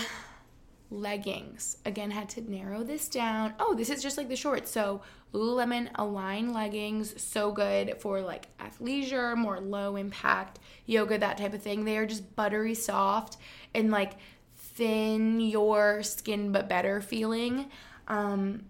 leggings. 0.90 1.78
Again, 1.86 2.12
had 2.12 2.30
to 2.30 2.50
narrow 2.50 2.84
this 2.84 3.08
down. 3.08 3.54
Oh, 3.60 3.74
this 3.74 3.90
is 3.90 4.02
just 4.02 4.18
like 4.18 4.30
the 4.30 4.36
shorts. 4.36 4.72
So 4.72 5.02
Lululemon 5.34 5.90
Align 5.96 6.54
leggings, 6.54 7.22
so 7.22 7.52
good 7.52 8.00
for 8.00 8.22
like 8.22 8.48
athleisure, 8.60 9.36
more 9.36 9.60
low 9.60 9.96
impact 9.96 10.60
yoga, 10.86 11.18
that 11.18 11.38
type 11.38 11.54
of 11.54 11.62
thing. 11.62 11.84
They 11.84 11.98
are 11.98 12.06
just 12.06 12.36
buttery 12.36 12.74
soft 12.74 13.38
and 13.74 13.92
like 13.92 14.14
thin 14.56 15.40
your 15.40 16.04
skin 16.04 16.52
but 16.52 16.70
better 16.70 17.02
feeling. 17.02 17.70
Um, 18.08 18.64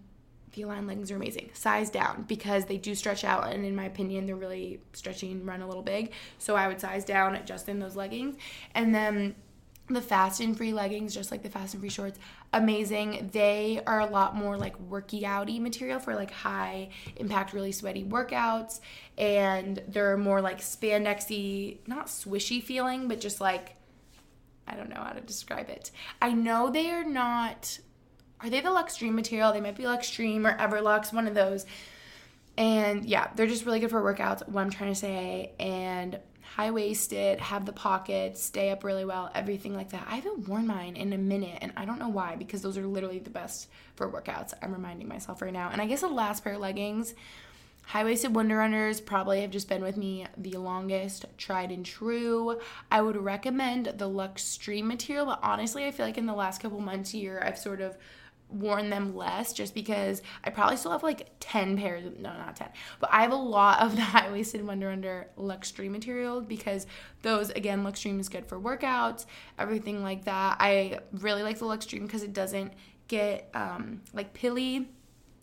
the 0.52 0.62
Align 0.62 0.86
leggings 0.86 1.10
are 1.10 1.16
amazing. 1.16 1.50
Size 1.52 1.90
down 1.90 2.24
because 2.28 2.66
they 2.66 2.76
do 2.76 2.94
stretch 2.94 3.24
out, 3.24 3.52
and 3.52 3.64
in 3.64 3.76
my 3.76 3.84
opinion, 3.84 4.26
they're 4.26 4.36
really 4.36 4.80
stretchy 4.92 5.30
and 5.32 5.46
run 5.46 5.62
a 5.62 5.66
little 5.66 5.82
big. 5.82 6.12
So 6.38 6.56
I 6.56 6.68
would 6.68 6.80
size 6.80 7.04
down 7.04 7.38
just 7.44 7.68
in 7.68 7.78
those 7.78 7.96
leggings. 7.96 8.36
And 8.74 8.94
then 8.94 9.34
the 9.88 10.02
fast 10.02 10.40
and 10.40 10.56
free 10.56 10.72
leggings, 10.72 11.14
just 11.14 11.30
like 11.30 11.42
the 11.42 11.48
fast 11.48 11.74
and 11.74 11.80
free 11.80 11.88
shorts, 11.88 12.18
amazing. 12.52 13.30
They 13.32 13.80
are 13.86 14.00
a 14.00 14.06
lot 14.06 14.36
more 14.36 14.56
like 14.56 14.78
worky 14.88 15.22
outy 15.22 15.60
material 15.60 15.98
for 15.98 16.14
like 16.14 16.30
high 16.30 16.90
impact, 17.16 17.52
really 17.52 17.72
sweaty 17.72 18.04
workouts, 18.04 18.80
and 19.16 19.82
they're 19.88 20.16
more 20.16 20.40
like 20.40 20.60
spandexy, 20.60 21.78
not 21.86 22.06
swishy 22.06 22.62
feeling, 22.62 23.08
but 23.08 23.20
just 23.20 23.40
like 23.40 23.76
I 24.66 24.76
don't 24.76 24.90
know 24.90 25.02
how 25.02 25.12
to 25.12 25.20
describe 25.20 25.70
it. 25.70 25.90
I 26.20 26.32
know 26.32 26.70
they 26.70 26.90
are 26.90 27.04
not. 27.04 27.78
Are 28.40 28.50
they 28.50 28.60
the 28.60 28.70
Luxtreme 28.70 29.14
material? 29.14 29.52
They 29.52 29.60
might 29.60 29.76
be 29.76 29.84
Luxtreme 29.84 30.46
or 30.46 30.56
Everlux, 30.56 31.12
one 31.12 31.26
of 31.26 31.34
those. 31.34 31.66
And 32.56 33.04
yeah, 33.04 33.30
they're 33.34 33.46
just 33.46 33.64
really 33.64 33.80
good 33.80 33.90
for 33.90 34.02
workouts. 34.02 34.46
What 34.48 34.62
I'm 34.62 34.70
trying 34.70 34.92
to 34.92 34.98
say, 34.98 35.52
and 35.60 36.18
high 36.42 36.70
waisted, 36.72 37.38
have 37.38 37.66
the 37.66 37.72
pockets, 37.72 38.42
stay 38.42 38.70
up 38.70 38.82
really 38.82 39.04
well, 39.04 39.30
everything 39.34 39.76
like 39.76 39.90
that. 39.90 40.06
I 40.08 40.16
haven't 40.16 40.48
worn 40.48 40.66
mine 40.66 40.96
in 40.96 41.12
a 41.12 41.18
minute, 41.18 41.58
and 41.60 41.72
I 41.76 41.84
don't 41.84 42.00
know 42.00 42.08
why 42.08 42.34
because 42.34 42.62
those 42.62 42.76
are 42.76 42.86
literally 42.86 43.20
the 43.20 43.30
best 43.30 43.68
for 43.94 44.10
workouts. 44.10 44.54
I'm 44.60 44.72
reminding 44.72 45.06
myself 45.06 45.40
right 45.40 45.52
now. 45.52 45.70
And 45.70 45.80
I 45.80 45.86
guess 45.86 46.00
the 46.00 46.08
last 46.08 46.42
pair 46.42 46.54
of 46.54 46.60
leggings, 46.60 47.14
high 47.82 48.02
waisted 48.02 48.34
Wunder 48.34 48.56
Unders, 48.56 49.04
probably 49.04 49.42
have 49.42 49.52
just 49.52 49.68
been 49.68 49.82
with 49.82 49.96
me 49.96 50.26
the 50.36 50.56
longest, 50.56 51.26
tried 51.36 51.70
and 51.70 51.86
true. 51.86 52.58
I 52.90 53.02
would 53.02 53.16
recommend 53.16 53.86
the 53.86 54.08
Luxtreme 54.08 54.84
material, 54.84 55.26
but 55.26 55.38
honestly, 55.42 55.86
I 55.86 55.92
feel 55.92 56.06
like 56.06 56.18
in 56.18 56.26
the 56.26 56.34
last 56.34 56.60
couple 56.60 56.80
months, 56.80 57.14
year, 57.14 57.40
I've 57.40 57.58
sort 57.58 57.80
of 57.80 57.96
worn 58.50 58.88
them 58.90 59.14
less 59.14 59.52
just 59.52 59.74
because 59.74 60.22
I 60.42 60.50
probably 60.50 60.76
still 60.76 60.92
have 60.92 61.02
like 61.02 61.28
10 61.40 61.76
pairs 61.76 62.04
no 62.18 62.32
not 62.32 62.56
10 62.56 62.68
but 62.98 63.10
I 63.12 63.22
have 63.22 63.32
a 63.32 63.36
lot 63.36 63.82
of 63.82 63.94
the 63.94 64.00
high-waisted 64.16 64.66
Wunder 64.66 64.90
Under 64.90 65.28
Luxtreme 65.38 65.90
material 65.90 66.40
because 66.40 66.86
those 67.22 67.50
again 67.50 67.84
Luxtreme 67.84 68.18
is 68.20 68.28
good 68.28 68.46
for 68.46 68.58
workouts 68.58 69.26
everything 69.58 70.02
like 70.02 70.24
that. 70.24 70.56
I 70.60 71.00
really 71.12 71.42
like 71.42 71.58
the 71.58 71.66
Luxtreme 71.66 72.02
because 72.02 72.22
it 72.22 72.32
doesn't 72.32 72.72
get 73.08 73.50
um, 73.54 74.02
like 74.12 74.34
pilly 74.34 74.88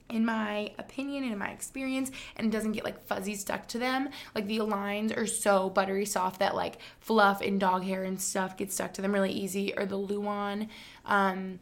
in 0.09 0.23
my 0.23 0.71
opinion 0.77 1.23
and 1.23 1.33
in 1.33 1.39
my 1.39 1.49
experience 1.49 2.11
and 2.35 2.47
it 2.47 2.51
doesn't 2.51 2.73
get 2.73 2.83
like 2.83 3.05
fuzzy 3.07 3.35
stuck 3.35 3.67
to 3.67 3.79
them. 3.79 4.09
Like 4.35 4.47
the 4.47 4.61
lines 4.61 5.11
are 5.11 5.25
so 5.25 5.69
buttery 5.69 6.05
soft 6.05 6.39
that 6.39 6.55
like 6.55 6.77
fluff 6.99 7.41
and 7.41 7.59
dog 7.59 7.83
hair 7.83 8.03
and 8.03 8.21
stuff 8.21 8.55
get 8.55 8.71
stuck 8.71 8.93
to 8.93 9.01
them 9.01 9.11
really 9.11 9.31
easy 9.31 9.75
or 9.75 9.85
the 9.85 9.97
luon 9.97 10.69
um 11.05 11.59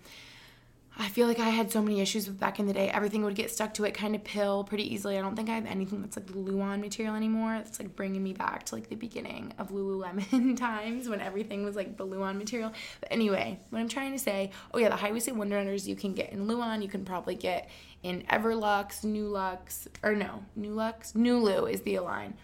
I 0.96 1.10
feel 1.10 1.28
like 1.28 1.40
I 1.40 1.50
had 1.50 1.72
so 1.72 1.82
many 1.82 2.02
issues 2.02 2.28
with 2.28 2.40
back 2.40 2.60
in 2.60 2.68
the 2.68 2.74
day. 2.74 2.88
Everything 2.90 3.24
would 3.24 3.34
get 3.34 3.50
stuck 3.50 3.74
to 3.76 3.84
it 3.84 3.96
kind 3.96 4.14
of 4.14 4.24
pill 4.24 4.64
pretty 4.64 4.94
easily. 4.94 5.18
I 5.18 5.22
don't 5.22 5.36
think 5.36 5.50
I 5.50 5.56
have 5.56 5.66
anything 5.66 6.02
that's 6.02 6.16
like 6.16 6.28
Luon 6.28 6.82
material 6.82 7.16
anymore. 7.16 7.56
It's 7.56 7.80
like 7.80 7.96
bringing 7.96 8.22
me 8.24 8.34
back 8.34 8.66
to 8.66 8.76
like 8.76 8.90
the 8.90 8.96
beginning 8.96 9.54
of 9.58 9.72
Lululemon 9.72 10.56
times 10.58 11.10
when 11.10 11.20
everything 11.20 11.64
was 11.64 11.76
like 11.76 11.98
the 11.98 12.06
Luon 12.06 12.38
material. 12.38 12.72
But 13.00 13.12
anyway, 13.12 13.60
what 13.72 13.80
I'm 13.80 13.90
trying 13.90 14.12
to 14.12 14.20
say, 14.20 14.52
oh 14.72 14.78
yeah, 14.78 14.90
the 14.90 14.96
high 14.96 15.12
waisted 15.12 15.36
Wunder 15.36 15.56
Unders 15.56 15.88
you 15.88 15.96
can 15.96 16.14
get 16.14 16.32
in 16.32 16.48
Luon. 16.48 16.84
You 16.84 16.90
can 16.90 17.06
probably 17.06 17.36
get 17.36 17.70
in 18.04 18.22
Everlux, 18.30 19.04
Nulux, 19.04 19.88
or 20.04 20.14
no, 20.14 20.44
Nulux, 20.60 21.74
is 21.74 21.82
the 21.82 21.96
Align. 21.96 22.36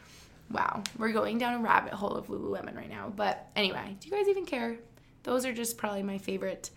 Wow, 0.50 0.82
we're 0.98 1.12
going 1.12 1.38
down 1.38 1.54
a 1.54 1.60
rabbit 1.60 1.94
hole 1.94 2.14
of 2.14 2.28
Lululemon 2.28 2.76
right 2.76 2.90
now. 2.90 3.14
But 3.16 3.48
anyway, 3.56 3.96
do 4.00 4.10
you 4.10 4.16
guys 4.16 4.28
even 4.28 4.48
care? 4.48 4.78
Those 5.22 5.46
are 5.46 5.54
just 5.54 5.78
probably 5.78 6.02
my 6.02 6.18
favorite 6.18 6.72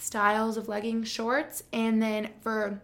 styles 0.00 0.56
of 0.56 0.68
legging 0.68 1.04
shorts. 1.04 1.62
And 1.72 2.02
then 2.02 2.30
for 2.40 2.82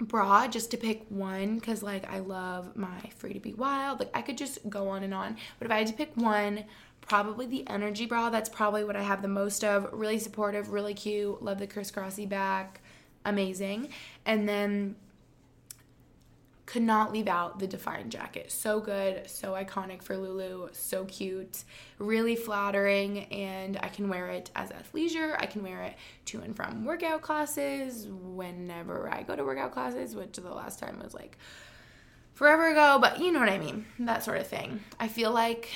bra, 0.00 0.48
just 0.48 0.70
to 0.70 0.76
pick 0.76 1.04
one, 1.08 1.56
because 1.56 1.82
like 1.82 2.10
I 2.10 2.20
love 2.20 2.76
my 2.76 2.98
Free 3.16 3.34
to 3.34 3.40
Be 3.40 3.54
Wild. 3.54 4.00
Like 4.00 4.10
I 4.14 4.22
could 4.22 4.38
just 4.38 4.68
go 4.68 4.88
on 4.88 5.02
and 5.02 5.14
on. 5.14 5.36
But 5.58 5.66
if 5.66 5.72
I 5.72 5.78
had 5.78 5.86
to 5.88 5.92
pick 5.92 6.12
one, 6.16 6.64
probably 7.00 7.46
the 7.46 7.68
energy 7.68 8.06
bra. 8.06 8.30
That's 8.30 8.48
probably 8.48 8.84
what 8.84 8.96
I 8.96 9.02
have 9.02 9.22
the 9.22 9.28
most 9.28 9.64
of. 9.64 9.88
Really 9.92 10.18
supportive, 10.18 10.70
really 10.70 10.94
cute. 10.94 11.42
Love 11.42 11.58
the 11.58 11.66
crisscrossy 11.66 12.28
back. 12.28 12.80
Amazing. 13.24 13.88
And 14.26 14.48
then 14.48 14.96
could 16.66 16.82
not 16.82 17.12
leave 17.12 17.28
out 17.28 17.58
the 17.58 17.66
Define 17.66 18.08
jacket. 18.08 18.50
So 18.50 18.80
good, 18.80 19.28
so 19.28 19.52
iconic 19.52 20.02
for 20.02 20.16
Lulu, 20.16 20.68
so 20.72 21.04
cute, 21.04 21.64
really 21.98 22.36
flattering, 22.36 23.24
and 23.24 23.78
I 23.82 23.88
can 23.88 24.08
wear 24.08 24.30
it 24.30 24.50
as 24.56 24.70
athleisure. 24.70 25.36
I 25.38 25.46
can 25.46 25.62
wear 25.62 25.82
it 25.82 25.94
to 26.26 26.40
and 26.40 26.56
from 26.56 26.84
workout 26.84 27.22
classes 27.22 28.08
whenever 28.08 29.12
I 29.12 29.22
go 29.22 29.36
to 29.36 29.44
workout 29.44 29.72
classes, 29.72 30.16
which 30.16 30.36
the 30.36 30.48
last 30.48 30.78
time 30.78 31.00
was 31.02 31.12
like 31.12 31.36
forever 32.32 32.68
ago, 32.68 32.98
but 33.00 33.20
you 33.20 33.30
know 33.30 33.40
what 33.40 33.48
I 33.48 33.58
mean, 33.58 33.86
that 34.00 34.24
sort 34.24 34.38
of 34.38 34.46
thing. 34.46 34.80
I 34.98 35.08
feel 35.08 35.32
like 35.32 35.68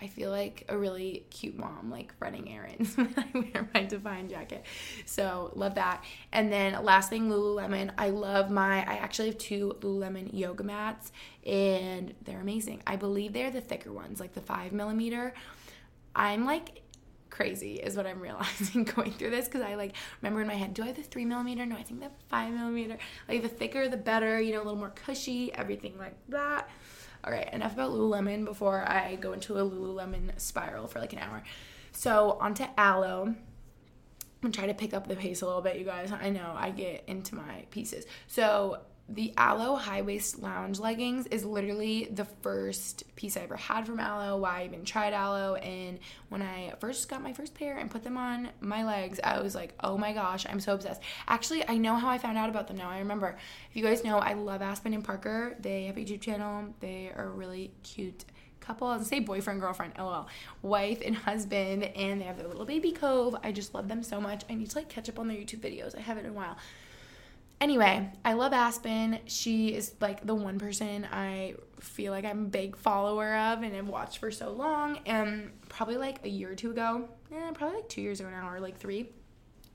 I 0.00 0.08
feel 0.08 0.30
like 0.30 0.64
a 0.68 0.76
really 0.76 1.24
cute 1.30 1.56
mom, 1.56 1.90
like 1.90 2.12
running 2.18 2.50
errands 2.50 2.94
when 2.96 3.14
I 3.16 3.38
wear 3.38 3.68
my 3.72 3.84
Define 3.84 4.28
jacket. 4.28 4.64
So 5.06 5.52
love 5.54 5.76
that. 5.76 6.04
And 6.32 6.52
then 6.52 6.82
last 6.84 7.10
thing, 7.10 7.30
Lululemon. 7.30 7.92
I 7.96 8.10
love 8.10 8.50
my. 8.50 8.78
I 8.78 8.96
actually 8.96 9.28
have 9.28 9.38
two 9.38 9.76
Lululemon 9.80 10.30
yoga 10.32 10.64
mats, 10.64 11.12
and 11.46 12.12
they're 12.24 12.40
amazing. 12.40 12.82
I 12.86 12.96
believe 12.96 13.32
they're 13.32 13.50
the 13.50 13.60
thicker 13.60 13.92
ones, 13.92 14.18
like 14.20 14.34
the 14.34 14.40
five 14.40 14.72
millimeter. 14.72 15.32
I'm 16.14 16.44
like 16.44 16.82
crazy 17.34 17.74
is 17.74 17.96
what 17.96 18.06
I'm 18.06 18.20
realizing 18.28 18.84
going 18.84 19.12
through 19.12 19.30
this 19.30 19.46
because 19.46 19.62
I 19.62 19.74
like 19.74 19.94
remember 20.22 20.40
in 20.40 20.46
my 20.46 20.54
head, 20.54 20.72
do 20.72 20.82
I 20.82 20.86
have 20.86 20.96
the 20.96 21.02
three 21.02 21.24
millimeter? 21.24 21.66
No, 21.66 21.76
I 21.76 21.82
think 21.82 22.00
the 22.00 22.10
five 22.28 22.52
millimeter. 22.52 22.96
Like 23.28 23.42
the 23.42 23.48
thicker, 23.48 23.88
the 23.88 23.96
better. 23.96 24.40
You 24.40 24.52
know, 24.52 24.58
a 24.58 24.64
little 24.64 24.78
more 24.78 24.92
cushy, 24.94 25.52
everything 25.52 25.98
like 25.98 26.14
that. 26.28 26.68
All 27.24 27.32
right, 27.32 27.50
enough 27.54 27.72
about 27.72 27.92
Lululemon 27.92 28.44
before 28.44 28.86
I 28.86 29.16
go 29.16 29.32
into 29.32 29.56
a 29.56 29.62
Lululemon 29.62 30.38
spiral 30.38 30.86
for 30.86 30.98
like 31.00 31.14
an 31.14 31.20
hour. 31.20 31.42
So, 31.92 32.36
onto 32.40 32.64
Alo. 32.76 33.24
I'm 33.24 33.36
gonna 34.42 34.52
try 34.52 34.66
to 34.66 34.74
pick 34.74 34.92
up 34.92 35.08
the 35.08 35.16
pace 35.16 35.40
a 35.40 35.46
little 35.46 35.62
bit, 35.62 35.78
you 35.78 35.84
guys. 35.86 36.12
I 36.12 36.28
know 36.28 36.52
I 36.54 36.70
get 36.70 37.04
into 37.06 37.34
my 37.34 37.64
pieces. 37.70 38.04
So, 38.26 38.80
the 39.08 39.34
Alo 39.36 39.76
high 39.76 40.00
waist 40.00 40.40
lounge 40.40 40.78
leggings 40.78 41.26
is 41.26 41.44
literally 41.44 42.08
the 42.10 42.24
first 42.24 43.04
piece 43.16 43.36
I 43.36 43.40
ever 43.40 43.56
had 43.56 43.86
from 43.86 44.00
Alo, 44.00 44.38
Why 44.38 44.62
I 44.62 44.64
even 44.64 44.84
tried 44.84 45.12
aloe. 45.12 45.56
And 45.56 45.98
when 46.30 46.40
I 46.40 46.72
first 46.80 47.08
got 47.08 47.22
my 47.22 47.34
first 47.34 47.54
pair 47.54 47.76
and 47.76 47.90
put 47.90 48.02
them 48.02 48.16
on 48.16 48.48
my 48.60 48.84
legs, 48.84 49.20
I 49.22 49.40
was 49.40 49.54
like, 49.54 49.74
oh 49.80 49.98
my 49.98 50.14
gosh, 50.14 50.46
I'm 50.48 50.58
so 50.58 50.72
obsessed. 50.72 51.02
Actually, 51.28 51.68
I 51.68 51.76
know 51.76 51.96
how 51.96 52.08
I 52.08 52.16
found 52.16 52.38
out 52.38 52.48
about 52.48 52.66
them 52.66 52.78
now. 52.78 52.88
I 52.88 53.00
remember. 53.00 53.36
If 53.68 53.76
you 53.76 53.82
guys 53.82 54.04
know, 54.04 54.18
I 54.18 54.32
love 54.32 54.62
Aspen 54.62 54.94
and 54.94 55.04
Parker. 55.04 55.54
They 55.60 55.84
have 55.84 55.98
a 55.98 56.00
YouTube 56.00 56.22
channel. 56.22 56.74
They 56.80 57.12
are 57.14 57.28
really 57.28 57.72
cute 57.82 58.24
couple. 58.64 58.88
I 58.88 59.02
say 59.02 59.20
boyfriend, 59.20 59.60
girlfriend, 59.60 59.92
lol, 59.98 60.26
wife 60.62 61.02
and 61.04 61.14
husband, 61.14 61.84
and 61.84 62.20
they 62.20 62.24
have 62.24 62.38
their 62.38 62.48
little 62.48 62.64
baby 62.64 62.92
cove. 62.92 63.36
I 63.44 63.52
just 63.52 63.74
love 63.74 63.88
them 63.88 64.02
so 64.02 64.20
much. 64.20 64.44
I 64.48 64.54
need 64.54 64.70
to 64.70 64.78
like 64.78 64.88
catch 64.88 65.08
up 65.08 65.18
on 65.18 65.28
their 65.28 65.36
YouTube 65.36 65.60
videos. 65.60 65.96
I 65.96 66.00
haven't 66.00 66.24
in 66.24 66.30
a 66.30 66.34
while. 66.34 66.56
Anyway, 67.60 68.10
I 68.24 68.32
love 68.34 68.52
Aspen. 68.52 69.20
She 69.26 69.74
is 69.74 69.94
like 70.00 70.26
the 70.26 70.34
one 70.34 70.58
person 70.58 71.06
I 71.10 71.54
feel 71.80 72.12
like 72.12 72.24
I'm 72.24 72.40
a 72.40 72.48
big 72.48 72.76
follower 72.76 73.34
of 73.34 73.62
and 73.62 73.74
have 73.74 73.88
watched 73.88 74.18
for 74.18 74.30
so 74.30 74.52
long. 74.52 74.98
And 75.06 75.50
probably 75.68 75.96
like 75.96 76.24
a 76.24 76.28
year 76.28 76.52
or 76.52 76.54
two 76.54 76.70
ago, 76.70 77.08
eh, 77.32 77.50
probably 77.52 77.76
like 77.76 77.88
two 77.88 78.02
years 78.02 78.20
ago 78.20 78.30
now, 78.30 78.50
or 78.50 78.60
like 78.60 78.78
three, 78.78 79.10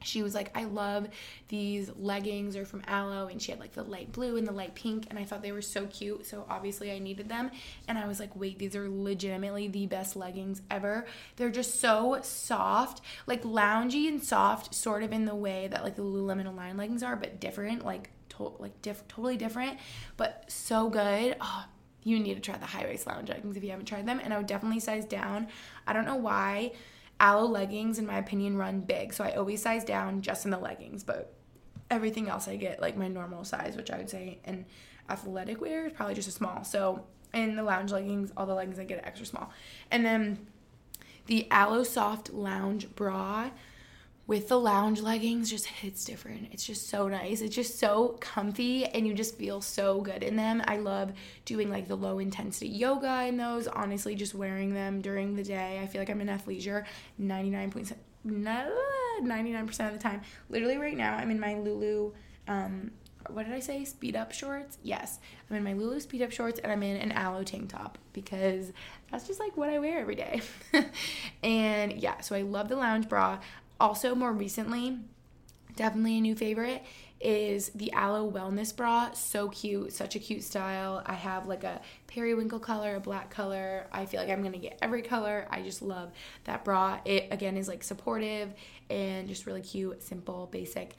she 0.02 0.24
was 0.24 0.34
like, 0.34 0.50
I 0.58 0.64
love 0.64 1.08
these 1.50 1.91
leggings 1.97 2.56
are 2.56 2.66
from 2.66 2.84
Alo, 2.88 3.28
and 3.28 3.41
she 3.41 3.52
had 3.52 3.60
like 3.60 3.74
the 3.74 3.84
light 3.84 4.12
blue 4.12 4.38
and 4.38 4.47
the 4.47 4.52
light 4.52 4.76
pink, 4.76 5.08
and 5.10 5.20
I 5.20 5.24
thought 5.26 5.41
they 5.41 5.52
were 5.52 5.62
so 5.62 5.86
cute. 5.88 6.26
So 6.26 6.45
obviously 6.50 6.91
I 6.91 7.00
needed 7.00 7.28
them, 7.30 7.52
and 7.88 7.97
I 7.97 8.08
was 8.08 8.20
like, 8.20 8.36
wait, 8.36 8.60
these 8.60 8.76
are 8.76 8.89
legitimately 8.89 9.68
the 9.68 9.88
best 9.88 10.16
leggings 10.16 10.62
ever. 10.72 11.06
They're 11.36 11.50
just 11.50 11.80
so 11.80 12.20
soft, 12.24 13.02
like 13.28 13.43
loungy 13.43 14.08
and 14.08 14.24
soft, 14.24 14.74
sort 14.74 15.04
of 15.04 15.12
in 15.12 15.26
the 15.26 15.36
way 15.36 15.68
that 15.68 15.84
like 15.84 15.95
the 15.95 16.04
Lululemon 16.04 16.47
Align 16.47 16.78
leggings 16.78 17.04
are, 17.04 17.16
but 17.16 17.39
different, 17.39 17.84
like 17.86 18.10
to- 18.30 18.54
like 18.60 18.82
diff- 18.82 19.08
totally 19.08 19.38
different, 19.38 19.78
but 20.18 20.45
so 20.47 20.89
good. 20.89 21.36
Oh, 21.41 21.66
you 22.04 22.18
need 22.20 22.36
to 22.36 22.39
try 22.39 22.58
the 22.58 22.66
high 22.66 22.86
waist 22.86 23.06
lounge 23.06 23.28
leggings 23.30 23.58
if 23.58 23.64
you 23.64 23.72
haven't 23.72 23.86
tried 23.86 24.08
them, 24.08 24.22
and 24.24 24.34
I 24.34 24.38
would 24.38 24.47
definitely 24.47 24.80
size 24.80 25.04
down. 25.06 25.47
I 25.86 25.91
don't 25.91 26.06
know 26.06 26.16
why 26.16 26.72
Alo 27.20 27.46
leggings, 27.46 28.00
in 28.00 28.06
my 28.06 28.18
opinion, 28.18 28.58
run 28.58 28.82
big. 28.82 29.14
So 29.14 29.24
I 29.24 29.32
always 29.32 29.62
size 29.62 29.84
down 29.84 30.22
just 30.22 30.46
in 30.46 30.52
the 30.52 30.58
leggings, 30.58 31.04
but 31.04 31.34
everything 31.92 32.30
else 32.30 32.48
I 32.48 32.56
get 32.56 32.82
like 32.82 32.96
my 32.96 33.08
normal 33.08 33.44
size, 33.44 33.76
which 33.76 33.92
I 33.92 33.98
would 33.98 34.10
say 34.10 34.40
in 34.46 34.66
athletic 35.10 35.60
wear 35.60 35.88
is 35.88 35.94
probably 35.94 36.16
just 36.16 36.28
a 36.28 36.32
small. 36.32 36.64
So 36.64 37.06
in 37.34 37.56
the 37.56 37.64
lounge 37.64 37.92
leggings, 37.92 38.32
all 38.38 38.46
the 38.46 38.54
leggings 38.54 38.80
I 38.80 38.84
get 38.84 39.06
extra 39.06 39.26
small. 39.26 39.52
And 39.92 40.06
then 40.06 40.48
the 41.26 41.48
Alo 41.52 41.84
Soft 41.84 42.32
Lounge 42.32 42.94
Bra 42.96 43.50
with 44.30 44.48
the 44.48 44.60
lounge 44.60 45.02
leggings 45.02 45.50
just 45.50 45.66
hits 45.66 46.06
different. 46.06 46.50
It's 46.52 46.64
just 46.64 46.88
so 46.88 47.08
nice. 47.08 47.42
It's 47.42 47.56
just 47.56 47.80
so 47.80 48.10
comfy 48.20 48.86
and 48.86 49.08
you 49.08 49.16
just 49.16 49.36
feel 49.36 49.60
so 49.60 50.02
good 50.02 50.22
in 50.22 50.36
them. 50.36 50.62
I 50.68 50.78
love 50.78 51.14
doing 51.46 51.72
like 51.72 51.88
the 51.88 51.98
low 51.98 52.20
intensity 52.20 52.68
yoga 52.68 53.26
in 53.26 53.38
those. 53.38 53.66
Honestly, 53.66 54.14
just 54.14 54.36
wearing 54.36 54.76
them 54.76 55.02
during 55.02 55.36
the 55.36 55.44
day. 55.44 55.80
I 55.82 55.88
feel 55.88 56.00
like 56.00 56.12
I'm 56.12 56.22
in 56.22 56.28
athleisure 56.28 56.86
99.7 57.20 57.96
99% 58.28 59.88
of 59.88 59.94
the 59.94 60.00
time. 60.00 60.22
Literally 60.48 60.78
right 60.78 60.96
now 60.96 61.16
I'm 61.16 61.32
in 61.32 61.40
my 61.40 61.56
Lulu 61.56 62.12
um 62.48 62.92
what 63.28 63.46
did 63.46 63.54
I 63.54 63.60
say? 63.60 63.84
Speed 63.86 64.16
up 64.16 64.32
shorts? 64.32 64.78
Yes. 64.82 65.20
I'm 65.50 65.56
in 65.56 65.64
my 65.64 65.74
Lulu 65.74 66.00
speed 66.00 66.22
up 66.22 66.32
shorts 66.32 66.60
and 66.60 66.72
I'm 66.72 66.84
in 66.84 66.98
an 66.98 67.12
Alo 67.12 67.44
tank 67.44 67.70
top 67.70 67.98
because 68.14 68.72
that's 69.12 69.28
just 69.28 69.40
like 69.40 69.58
what 69.58 69.70
I 69.70 69.80
wear 69.80 70.00
every 70.00 70.16
day. 70.16 70.42
and 71.44 71.94
yeah, 71.94 72.22
so 72.22 72.36
I 72.36 72.42
love 72.42 72.70
the 72.70 72.76
lounge 72.76 73.10
bra. 73.10 73.40
Also, 73.80 74.16
more 74.16 74.34
recently, 74.34 74.98
definitely 75.76 76.18
a 76.18 76.22
new 76.22 76.36
favorite 76.36 76.84
is 77.22 77.70
the 77.76 77.92
Alo 77.94 78.30
Wellness 78.32 78.76
Bra. 78.76 79.12
So 79.12 79.50
cute, 79.50 79.94
such 79.94 80.16
a 80.16 80.20
cute 80.20 80.44
style. 80.44 81.02
I 81.06 81.14
have 81.14 81.48
like 81.48 81.64
a 81.64 81.82
periwinkle 82.08 82.60
color, 82.60 82.96
a 82.96 83.00
black 83.00 83.30
color. 83.30 83.88
I 83.92 84.06
feel 84.06 84.22
like 84.22 84.30
I'm 84.30 84.42
gonna 84.42 84.58
get 84.58 84.78
every 84.82 85.02
color. 85.02 85.48
I 85.50 85.62
just 85.62 85.82
love 85.82 86.12
that 86.46 86.64
bra. 86.64 87.00
It 87.06 87.28
again 87.32 87.58
is 87.58 87.68
like 87.68 87.84
supportive 87.84 88.54
and 88.90 89.28
just 89.28 89.46
really 89.46 89.62
cute, 89.62 90.02
simple, 90.02 90.48
basic. 90.52 90.96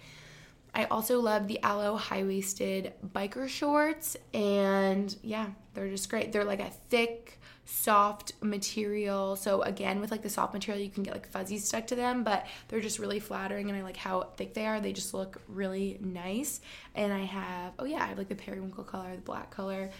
I 0.74 0.84
also 0.84 1.20
love 1.20 1.48
the 1.48 1.58
Alo 1.64 1.96
high 1.96 2.22
waisted 2.22 2.92
biker 3.04 3.48
shorts, 3.48 4.16
and 4.32 5.14
yeah, 5.22 5.46
they're 5.74 5.88
just 5.88 6.08
great. 6.08 6.32
They're 6.32 6.44
like 6.44 6.60
a 6.60 6.70
thick, 6.90 7.39
soft 7.70 8.32
material. 8.42 9.36
So 9.36 9.62
again, 9.62 10.00
with 10.00 10.10
like 10.10 10.22
the 10.22 10.28
soft 10.28 10.52
material, 10.52 10.82
you 10.82 10.90
can 10.90 11.02
get 11.02 11.14
like 11.14 11.28
fuzzies 11.28 11.66
stuck 11.66 11.86
to 11.88 11.94
them, 11.94 12.24
but 12.24 12.46
they're 12.68 12.80
just 12.80 12.98
really 12.98 13.20
flattering 13.20 13.70
and 13.70 13.78
I 13.78 13.82
like 13.82 13.96
how 13.96 14.22
thick 14.36 14.54
they 14.54 14.66
are. 14.66 14.80
They 14.80 14.92
just 14.92 15.14
look 15.14 15.40
really 15.48 15.98
nice. 16.00 16.60
And 16.94 17.12
I 17.12 17.20
have, 17.20 17.72
oh 17.78 17.84
yeah, 17.84 18.02
I 18.02 18.06
have 18.06 18.18
like 18.18 18.28
the 18.28 18.34
periwinkle 18.34 18.84
color, 18.84 19.14
the 19.14 19.22
black 19.22 19.50
color. 19.50 19.90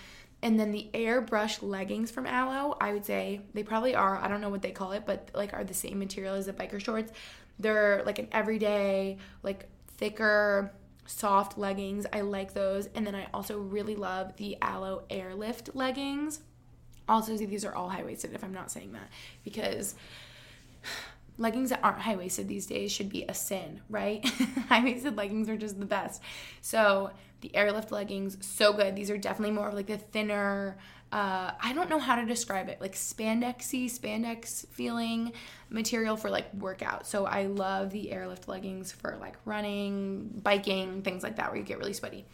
And 0.42 0.58
then 0.58 0.72
the 0.72 0.88
airbrush 0.94 1.62
leggings 1.62 2.10
from 2.10 2.26
Alo, 2.26 2.76
I 2.80 2.92
would 2.92 3.04
say 3.04 3.42
they 3.54 3.62
probably 3.62 3.94
are, 3.94 4.16
I 4.16 4.26
don't 4.26 4.40
know 4.40 4.48
what 4.48 4.62
they 4.62 4.72
call 4.72 4.92
it, 4.92 5.04
but 5.06 5.30
like 5.34 5.52
are 5.52 5.64
the 5.64 5.74
same 5.74 5.98
material 5.98 6.34
as 6.34 6.46
the 6.46 6.52
biker 6.52 6.80
shorts. 6.80 7.12
They're 7.58 8.02
like 8.04 8.18
an 8.18 8.28
everyday, 8.32 9.18
like 9.42 9.68
thicker, 9.96 10.72
soft 11.06 11.56
leggings. 11.56 12.06
I 12.12 12.22
like 12.22 12.52
those. 12.52 12.88
And 12.94 13.06
then 13.06 13.14
I 13.14 13.28
also 13.32 13.58
really 13.58 13.96
love 13.96 14.36
the 14.36 14.56
Alo 14.60 15.04
Airlift 15.08 15.74
leggings. 15.74 16.40
Also, 17.10 17.36
these 17.36 17.64
are 17.64 17.74
all 17.74 17.88
high 17.88 18.04
waisted 18.04 18.32
if 18.34 18.44
I'm 18.44 18.54
not 18.54 18.70
saying 18.70 18.92
that 18.92 19.10
because 19.42 19.96
leggings 21.38 21.70
that 21.70 21.80
aren't 21.82 21.98
high 21.98 22.14
waisted 22.14 22.46
these 22.46 22.66
days 22.66 22.92
should 22.92 23.08
be 23.08 23.24
a 23.28 23.34
sin, 23.34 23.80
right? 23.90 24.24
high 24.68 24.84
waisted 24.84 25.16
leggings 25.16 25.48
are 25.48 25.56
just 25.56 25.80
the 25.80 25.86
best. 25.86 26.22
So, 26.60 27.10
the 27.40 27.54
airlift 27.56 27.90
leggings, 27.90 28.38
so 28.46 28.72
good. 28.72 28.94
These 28.94 29.10
are 29.10 29.18
definitely 29.18 29.54
more 29.56 29.66
of 29.66 29.74
like 29.74 29.88
the 29.88 29.96
thinner, 29.96 30.78
uh, 31.10 31.50
I 31.60 31.72
don't 31.72 31.90
know 31.90 31.98
how 31.98 32.14
to 32.14 32.24
describe 32.24 32.68
it, 32.68 32.80
like 32.80 32.92
spandexy, 32.92 33.86
spandex 33.86 34.68
feeling 34.68 35.32
material 35.68 36.16
for 36.16 36.30
like 36.30 36.54
workout. 36.54 37.08
So, 37.08 37.26
I 37.26 37.46
love 37.46 37.90
the 37.90 38.12
airlift 38.12 38.46
leggings 38.46 38.92
for 38.92 39.16
like 39.20 39.34
running, 39.44 40.40
biking, 40.44 41.02
things 41.02 41.24
like 41.24 41.36
that 41.36 41.48
where 41.48 41.58
you 41.58 41.64
get 41.64 41.78
really 41.78 41.92
sweaty. 41.92 42.24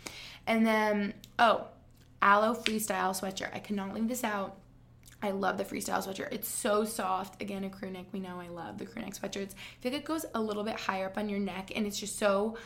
And 0.47 0.67
then, 0.67 1.15
oh, 1.39 1.69
Alo 2.21 2.55
Freestyle 2.55 3.19
sweatshirt. 3.19 3.55
I 3.55 3.59
cannot 3.61 3.95
leave 3.95 4.09
this 4.09 4.23
out. 4.23 4.59
I 5.23 5.31
love 5.31 5.59
the 5.59 5.65
freestyle 5.65 6.07
sweatshirt. 6.07 6.33
It's 6.33 6.49
so 6.49 6.85
soft. 6.85 7.41
Again, 7.41 7.65
a 7.65 7.71
crew 7.71 7.91
neck. 7.91 8.07
We 8.13 8.21
know 8.21 8.39
I 8.39 8.49
love 8.49 8.79
the 8.79 8.87
crew 8.87 9.03
neck 9.03 9.15
sweatshirts. 9.15 9.55
I 9.55 9.81
feel 9.81 9.93
like 9.93 10.03
it 10.03 10.05
goes 10.05 10.27
a 10.35 10.41
little 10.41 10.63
bit 10.63 10.79
higher 10.79 11.07
up 11.07 11.17
on 11.17 11.29
your 11.29 11.39
neck 11.39 11.73
and 11.75 11.87
it's 11.87 11.99
just 11.99 12.19
so 12.19 12.57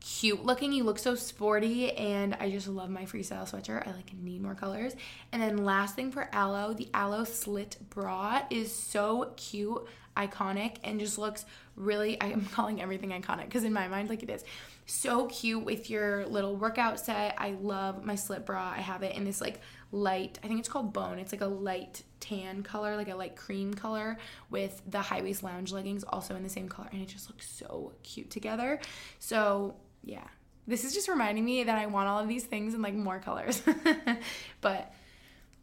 cute 0.00 0.44
looking. 0.44 0.72
You 0.72 0.84
look 0.84 0.98
so 0.98 1.14
sporty 1.14 1.92
and 1.92 2.34
I 2.40 2.50
just 2.50 2.68
love 2.68 2.90
my 2.90 3.04
freestyle 3.04 3.50
sweatshirt. 3.50 3.86
I 3.86 3.92
like 3.92 4.12
need 4.14 4.42
more 4.42 4.54
colors. 4.54 4.94
And 5.32 5.42
then 5.42 5.64
last 5.64 5.96
thing 5.96 6.10
for 6.10 6.28
Alo, 6.32 6.72
the 6.72 6.88
Alo 6.94 7.24
slit 7.24 7.76
bra 7.90 8.42
is 8.50 8.74
so 8.74 9.32
cute, 9.36 9.86
iconic, 10.16 10.76
and 10.84 11.00
just 11.00 11.18
looks 11.18 11.44
really 11.76 12.20
I 12.20 12.26
am 12.26 12.44
calling 12.52 12.80
everything 12.80 13.10
iconic 13.10 13.44
because 13.44 13.64
in 13.64 13.72
my 13.72 13.88
mind 13.88 14.08
like 14.08 14.22
it 14.22 14.30
is. 14.30 14.44
So 14.86 15.26
cute 15.26 15.64
with 15.64 15.90
your 15.90 16.26
little 16.26 16.56
workout 16.56 16.98
set. 16.98 17.34
I 17.36 17.50
love 17.60 18.04
my 18.04 18.14
slit 18.14 18.46
bra. 18.46 18.72
I 18.74 18.80
have 18.80 19.02
it 19.02 19.14
in 19.14 19.24
this 19.24 19.40
like 19.40 19.60
light, 19.90 20.38
I 20.42 20.48
think 20.48 20.60
it's 20.60 20.68
called 20.68 20.92
bone. 20.92 21.18
It's 21.18 21.32
like 21.32 21.40
a 21.40 21.46
light 21.46 22.02
tan 22.20 22.62
color, 22.62 22.96
like 22.96 23.08
a 23.08 23.14
light 23.14 23.36
cream 23.36 23.72
color 23.72 24.18
with 24.50 24.82
the 24.86 25.00
high 25.00 25.22
waist 25.22 25.42
lounge 25.42 25.72
leggings 25.72 26.04
also 26.04 26.34
in 26.34 26.42
the 26.42 26.48
same 26.48 26.68
color. 26.68 26.88
And 26.92 27.00
it 27.00 27.08
just 27.08 27.28
looks 27.28 27.48
so 27.48 27.92
cute 28.02 28.30
together. 28.30 28.80
So, 29.18 29.76
yeah. 30.02 30.26
This 30.66 30.84
is 30.84 30.92
just 30.92 31.08
reminding 31.08 31.44
me 31.44 31.64
that 31.64 31.78
I 31.78 31.86
want 31.86 32.08
all 32.08 32.18
of 32.18 32.28
these 32.28 32.44
things 32.44 32.74
in 32.74 32.82
like 32.82 32.94
more 32.94 33.18
colors. 33.18 33.62
but 34.60 34.92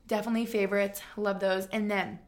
definitely 0.08 0.48
favorites. 0.48 1.02
Love 1.16 1.40
those. 1.40 1.68
And 1.68 1.90
then 1.92 2.20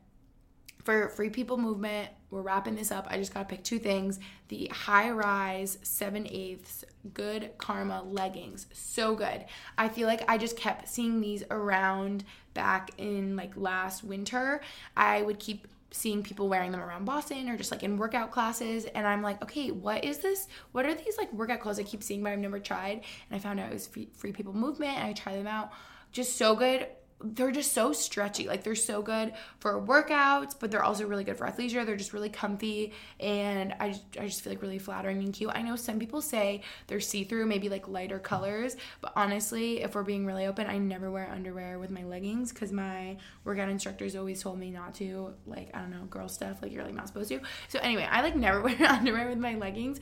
for 0.83 1.09
Free 1.09 1.29
People 1.29 1.57
Movement, 1.57 2.09
we're 2.29 2.41
wrapping 2.41 2.75
this 2.75 2.91
up. 2.91 3.07
I 3.09 3.17
just 3.17 3.33
got 3.33 3.49
to 3.49 3.55
pick 3.55 3.63
two 3.63 3.79
things 3.79 4.19
the 4.49 4.67
high 4.71 5.09
rise 5.09 5.77
7 5.81 6.27
eighths 6.29 6.85
good 7.13 7.51
karma 7.57 8.03
leggings. 8.03 8.67
So 8.73 9.15
good. 9.15 9.45
I 9.77 9.89
feel 9.89 10.07
like 10.07 10.23
I 10.29 10.37
just 10.37 10.57
kept 10.57 10.87
seeing 10.87 11.21
these 11.21 11.43
around 11.49 12.23
back 12.53 12.91
in 12.97 13.35
like 13.35 13.55
last 13.55 14.03
winter. 14.03 14.61
I 14.95 15.21
would 15.21 15.39
keep 15.39 15.67
seeing 15.91 16.21
people 16.21 16.49
wearing 16.49 16.71
them 16.71 16.81
around 16.81 17.05
Boston 17.05 17.49
or 17.49 17.57
just 17.57 17.71
like 17.71 17.83
in 17.83 17.97
workout 17.97 18.31
classes. 18.31 18.85
And 18.85 19.07
I'm 19.07 19.21
like, 19.21 19.41
okay, 19.41 19.71
what 19.71 20.03
is 20.03 20.19
this? 20.19 20.47
What 20.71 20.85
are 20.85 20.93
these 20.93 21.17
like 21.17 21.31
workout 21.31 21.61
clothes 21.61 21.79
I 21.79 21.83
keep 21.83 22.03
seeing 22.03 22.23
but 22.23 22.31
I've 22.31 22.39
never 22.39 22.59
tried? 22.59 23.03
And 23.29 23.31
I 23.31 23.39
found 23.39 23.59
out 23.59 23.69
it 23.69 23.73
was 23.73 23.87
Free, 23.87 24.09
free 24.13 24.31
People 24.31 24.53
Movement 24.53 24.97
and 24.97 25.07
I 25.07 25.13
tried 25.13 25.37
them 25.37 25.47
out. 25.47 25.71
Just 26.11 26.37
so 26.37 26.55
good 26.55 26.87
they're 27.19 27.51
just 27.51 27.73
so 27.73 27.93
stretchy. 27.93 28.47
Like 28.47 28.63
they're 28.63 28.75
so 28.75 29.01
good 29.01 29.33
for 29.59 29.81
workouts, 29.81 30.55
but 30.59 30.69
they're 30.69 30.83
also 30.83 31.07
really 31.07 31.23
good 31.23 31.37
for 31.37 31.47
athleisure. 31.47 31.83
They're 31.85 31.95
just 31.95 32.13
really 32.13 32.29
comfy, 32.29 32.93
and 33.19 33.73
I 33.79 33.89
just, 33.89 34.03
I 34.19 34.25
just 34.27 34.41
feel 34.41 34.53
like 34.53 34.61
really 34.61 34.77
flattering 34.77 35.23
and 35.23 35.33
cute. 35.33 35.51
I 35.53 35.63
know 35.63 35.75
some 35.75 35.97
people 35.97 36.21
say 36.21 36.61
they're 36.85 36.99
see 36.99 37.23
through, 37.23 37.47
maybe 37.47 37.69
like 37.69 37.87
lighter 37.87 38.19
colors, 38.19 38.75
but 39.01 39.13
honestly, 39.15 39.81
if 39.81 39.95
we're 39.95 40.03
being 40.03 40.25
really 40.25 40.45
open, 40.45 40.67
I 40.67 40.77
never 40.77 41.09
wear 41.09 41.29
underwear 41.29 41.79
with 41.79 41.89
my 41.89 42.03
leggings 42.03 42.53
because 42.53 42.71
my 42.71 43.17
workout 43.43 43.69
instructors 43.69 44.15
always 44.15 44.41
told 44.41 44.59
me 44.59 44.69
not 44.69 44.93
to. 44.95 45.33
Like 45.47 45.71
I 45.73 45.79
don't 45.79 45.91
know, 45.91 46.05
girl 46.05 46.29
stuff. 46.29 46.61
Like 46.61 46.71
you're 46.71 46.83
like 46.83 46.93
not 46.93 47.07
supposed 47.07 47.29
to. 47.29 47.39
So 47.67 47.79
anyway, 47.79 48.07
I 48.09 48.21
like 48.21 48.35
never 48.35 48.61
wear 48.63 48.77
underwear 48.83 49.27
with 49.27 49.39
my 49.39 49.55
leggings. 49.55 49.99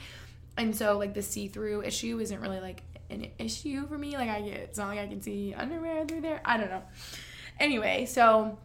And 0.58 0.76
so 0.76 0.98
like 0.98 1.14
the 1.14 1.22
see-through 1.22 1.84
issue 1.84 2.20
isn't 2.20 2.40
really 2.40 2.60
like 2.60 2.84
an 3.10 3.28
issue 3.40 3.88
for 3.88 3.98
me. 3.98 4.18
Like 4.18 4.30
I 4.30 4.42
get 4.42 4.58
it's 4.58 4.78
not 4.78 4.88
like 4.88 5.00
I 5.00 5.08
can 5.08 5.22
see 5.22 5.54
underwear 5.54 6.06
through 6.06 6.22
there. 6.22 6.42
I 6.46 6.58
don't 6.58 6.70
know. 6.70 6.84
Anyway, 7.60 8.06
so 8.06 8.58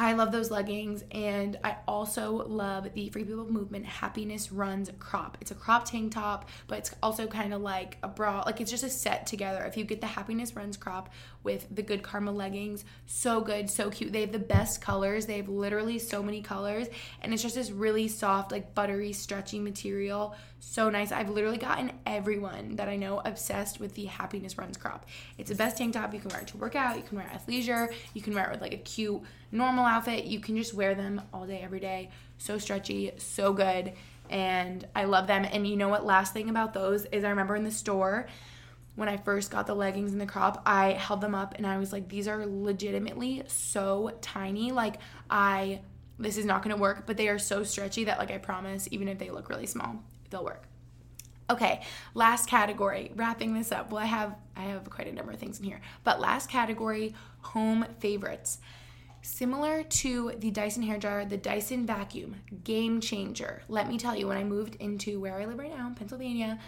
I 0.00 0.14
love 0.14 0.32
those 0.32 0.50
leggings 0.50 1.04
and 1.10 1.58
I 1.62 1.76
also 1.86 2.32
love 2.32 2.88
the 2.94 3.10
Free 3.10 3.22
People 3.22 3.44
Movement 3.44 3.84
Happiness 3.84 4.50
Runs 4.50 4.90
crop. 4.98 5.36
It's 5.42 5.50
a 5.50 5.54
crop 5.54 5.84
tank 5.84 6.14
top, 6.14 6.48
but 6.68 6.78
it's 6.78 6.94
also 7.02 7.26
kind 7.26 7.52
of 7.52 7.60
like 7.60 7.98
a 8.02 8.08
bra. 8.08 8.42
Like 8.46 8.62
it's 8.62 8.70
just 8.70 8.82
a 8.82 8.88
set 8.88 9.26
together. 9.26 9.62
If 9.64 9.76
you 9.76 9.84
get 9.84 10.00
the 10.00 10.06
Happiness 10.06 10.56
Runs 10.56 10.78
crop 10.78 11.10
with 11.42 11.66
the 11.70 11.82
Good 11.82 12.02
Karma 12.02 12.32
leggings, 12.32 12.86
so 13.04 13.42
good, 13.42 13.68
so 13.68 13.90
cute. 13.90 14.10
They 14.10 14.22
have 14.22 14.32
the 14.32 14.38
best 14.38 14.80
colors. 14.80 15.26
They 15.26 15.36
have 15.36 15.50
literally 15.50 15.98
so 15.98 16.22
many 16.22 16.40
colors 16.40 16.86
and 17.20 17.34
it's 17.34 17.42
just 17.42 17.54
this 17.54 17.70
really 17.70 18.08
soft, 18.08 18.52
like 18.52 18.74
buttery, 18.74 19.12
stretchy 19.12 19.58
material. 19.58 20.34
So 20.60 20.88
nice. 20.88 21.12
I've 21.12 21.28
literally 21.28 21.58
gotten 21.58 21.92
everyone 22.06 22.76
that 22.76 22.88
I 22.88 22.96
know 22.96 23.20
obsessed 23.22 23.80
with 23.80 23.94
the 23.94 24.06
Happiness 24.06 24.56
Runs 24.56 24.78
crop. 24.78 25.04
It's 25.36 25.50
the 25.50 25.56
best 25.56 25.76
tank 25.76 25.92
top. 25.92 26.14
You 26.14 26.20
can 26.20 26.30
wear 26.30 26.40
it 26.40 26.48
to 26.48 26.56
work 26.56 26.74
out, 26.74 26.96
you 26.96 27.02
can 27.02 27.18
wear 27.18 27.26
it 27.26 27.38
athleisure, 27.38 27.92
you 28.14 28.22
can 28.22 28.34
wear 28.34 28.46
it 28.46 28.52
with 28.52 28.62
like 28.62 28.72
a 28.72 28.78
cute 28.78 29.20
normal 29.52 29.84
outfit. 29.84 30.24
You 30.24 30.40
can 30.40 30.56
just 30.56 30.74
wear 30.74 30.94
them 30.94 31.22
all 31.32 31.46
day, 31.46 31.60
every 31.62 31.80
day. 31.80 32.10
So 32.38 32.58
stretchy, 32.58 33.12
so 33.18 33.52
good. 33.52 33.92
And 34.28 34.86
I 34.94 35.04
love 35.04 35.26
them. 35.26 35.44
And 35.44 35.66
you 35.66 35.76
know 35.76 35.88
what? 35.88 36.04
Last 36.04 36.32
thing 36.32 36.48
about 36.48 36.72
those 36.72 37.04
is 37.06 37.24
I 37.24 37.30
remember 37.30 37.56
in 37.56 37.64
the 37.64 37.70
store 37.70 38.26
when 38.94 39.08
I 39.08 39.16
first 39.16 39.50
got 39.50 39.66
the 39.66 39.74
leggings 39.74 40.12
and 40.12 40.20
the 40.20 40.26
crop, 40.26 40.62
I 40.66 40.92
held 40.92 41.20
them 41.20 41.34
up 41.34 41.54
and 41.56 41.66
I 41.66 41.78
was 41.78 41.92
like, 41.92 42.08
these 42.08 42.28
are 42.28 42.44
legitimately 42.46 43.44
so 43.46 44.12
tiny. 44.20 44.72
Like, 44.72 44.96
I, 45.28 45.80
this 46.18 46.36
is 46.36 46.44
not 46.44 46.62
gonna 46.62 46.76
work, 46.76 47.06
but 47.06 47.16
they 47.16 47.28
are 47.28 47.38
so 47.38 47.62
stretchy 47.62 48.04
that, 48.04 48.18
like, 48.18 48.30
I 48.30 48.38
promise, 48.38 48.88
even 48.90 49.08
if 49.08 49.18
they 49.18 49.30
look 49.30 49.48
really 49.48 49.66
small, 49.66 50.02
they'll 50.28 50.44
work. 50.44 50.64
Okay, 51.48 51.80
last 52.14 52.48
category, 52.48 53.10
wrapping 53.16 53.54
this 53.54 53.72
up. 53.72 53.90
Well, 53.90 54.02
I 54.02 54.06
have 54.06 54.36
I 54.56 54.64
have 54.64 54.88
quite 54.88 55.08
a 55.08 55.12
number 55.12 55.32
of 55.32 55.38
things 55.40 55.58
in 55.58 55.64
here. 55.64 55.80
But 56.04 56.20
last 56.20 56.48
category, 56.48 57.14
home 57.40 57.86
favorites. 57.98 58.58
Similar 59.22 59.82
to 59.82 60.32
the 60.38 60.50
Dyson 60.50 60.82
hair 60.82 60.98
dryer, 60.98 61.24
the 61.24 61.36
Dyson 61.36 61.86
vacuum, 61.86 62.36
game 62.64 63.00
changer. 63.00 63.62
Let 63.68 63.88
me 63.88 63.98
tell 63.98 64.16
you, 64.16 64.26
when 64.26 64.38
I 64.38 64.44
moved 64.44 64.76
into 64.76 65.20
where 65.20 65.34
I 65.34 65.44
live 65.44 65.58
right 65.58 65.76
now 65.76 65.86
in 65.86 65.94
Pennsylvania, 65.94 66.58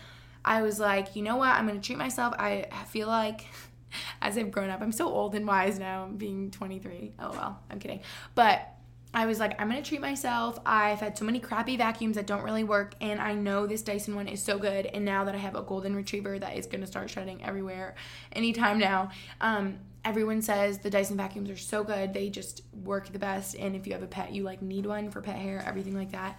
I 0.45 0.63
was 0.63 0.79
like, 0.79 1.17
you 1.17 1.23
know 1.23 1.37
what? 1.37 1.55
I'm 1.55 1.67
gonna 1.67 1.81
treat 1.81 1.99
myself. 1.99 2.35
I 2.39 2.67
feel 2.89 3.09
like 3.09 3.47
as 4.23 4.39
I've 4.39 4.51
grown 4.51 4.71
up. 4.71 4.81
I'm 4.81 4.93
so 4.93 5.09
old 5.09 5.35
and 5.35 5.47
wise 5.47 5.79
now, 5.79 6.07
being 6.07 6.51
23. 6.51 7.13
Oh 7.19 7.31
well, 7.33 7.61
I'm 7.71 7.79
kidding. 7.79 8.01
But 8.35 8.69
I 9.15 9.27
was 9.27 9.39
like, 9.39 9.61
I'm 9.61 9.69
gonna 9.69 9.83
treat 9.83 10.01
myself. 10.01 10.59
I've 10.65 11.01
had 11.01 11.19
so 11.19 11.25
many 11.25 11.39
crappy 11.39 11.77
vacuums 11.77 12.17
that 12.17 12.27
don't 12.27 12.43
really 12.43 12.65
work, 12.65 12.95
and 13.01 13.21
I 13.21 13.35
know 13.35 13.67
this 13.67 13.83
Dyson 13.83 14.15
one 14.15 14.27
is 14.27 14.43
so 14.43 14.59
good. 14.59 14.87
And 14.87 15.05
now 15.05 15.25
that 15.25 15.35
I 15.35 15.39
have 15.39 15.55
a 15.55 15.63
golden 15.63 15.95
retriever 15.95 16.39
that 16.39 16.57
is 16.57 16.67
gonna 16.67 16.87
start 16.87 17.11
shedding 17.11 17.45
everywhere 17.45 17.95
anytime 18.33 18.79
now, 18.79 19.11
um, 19.41 19.79
everyone 20.05 20.43
says 20.43 20.79
the 20.79 20.91
Dyson 20.91 21.17
vacuums 21.17 21.51
are 21.51 21.57
so 21.57 21.85
good. 21.85 22.13
They 22.13 22.29
just 22.29 22.63
work 22.73 23.13
the 23.13 23.19
best. 23.19 23.55
And 23.55 23.77
if 23.77 23.87
you 23.87 23.93
have 23.93 24.03
a 24.03 24.09
pet, 24.09 24.33
you 24.33 24.43
like 24.43 24.63
need 24.63 24.87
one 24.87 25.11
for 25.11 25.21
pet 25.21 25.37
hair, 25.37 25.63
everything 25.67 25.97
like 25.97 26.13
that. 26.13 26.39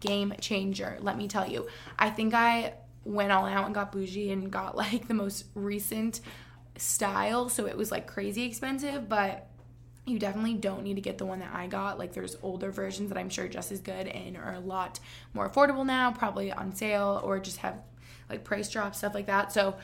Game 0.00 0.32
changer, 0.40 0.96
let 1.00 1.18
me 1.18 1.28
tell 1.28 1.48
you. 1.48 1.66
I 1.98 2.10
think 2.10 2.32
I 2.34 2.74
went 3.04 3.32
all 3.32 3.44
out 3.44 3.66
and 3.66 3.74
got 3.74 3.92
bougie 3.92 4.30
and 4.30 4.50
got 4.50 4.76
like 4.76 5.08
the 5.08 5.14
most 5.14 5.44
recent 5.54 6.20
style, 6.76 7.48
so 7.48 7.66
it 7.66 7.76
was 7.76 7.90
like 7.90 8.06
crazy 8.06 8.44
expensive, 8.44 9.08
but 9.08 9.48
you 10.06 10.18
definitely 10.18 10.54
don't 10.54 10.82
need 10.82 10.94
to 10.94 11.00
get 11.00 11.18
the 11.18 11.26
one 11.26 11.40
that 11.40 11.52
I 11.52 11.66
got. 11.66 11.98
Like 11.98 12.12
there's 12.12 12.36
older 12.42 12.70
versions 12.70 13.10
that 13.10 13.18
I'm 13.18 13.28
sure 13.28 13.46
just 13.46 13.70
as 13.70 13.80
good 13.80 14.08
and 14.08 14.36
are 14.36 14.54
a 14.54 14.60
lot 14.60 14.98
more 15.34 15.48
affordable 15.48 15.86
now, 15.86 16.10
probably 16.10 16.50
on 16.52 16.74
sale 16.74 17.20
or 17.22 17.38
just 17.38 17.58
have 17.58 17.80
like 18.28 18.44
price 18.44 18.70
drop 18.70 18.94
stuff 18.94 19.14
like 19.14 19.26
that. 19.26 19.52
So 19.52 19.76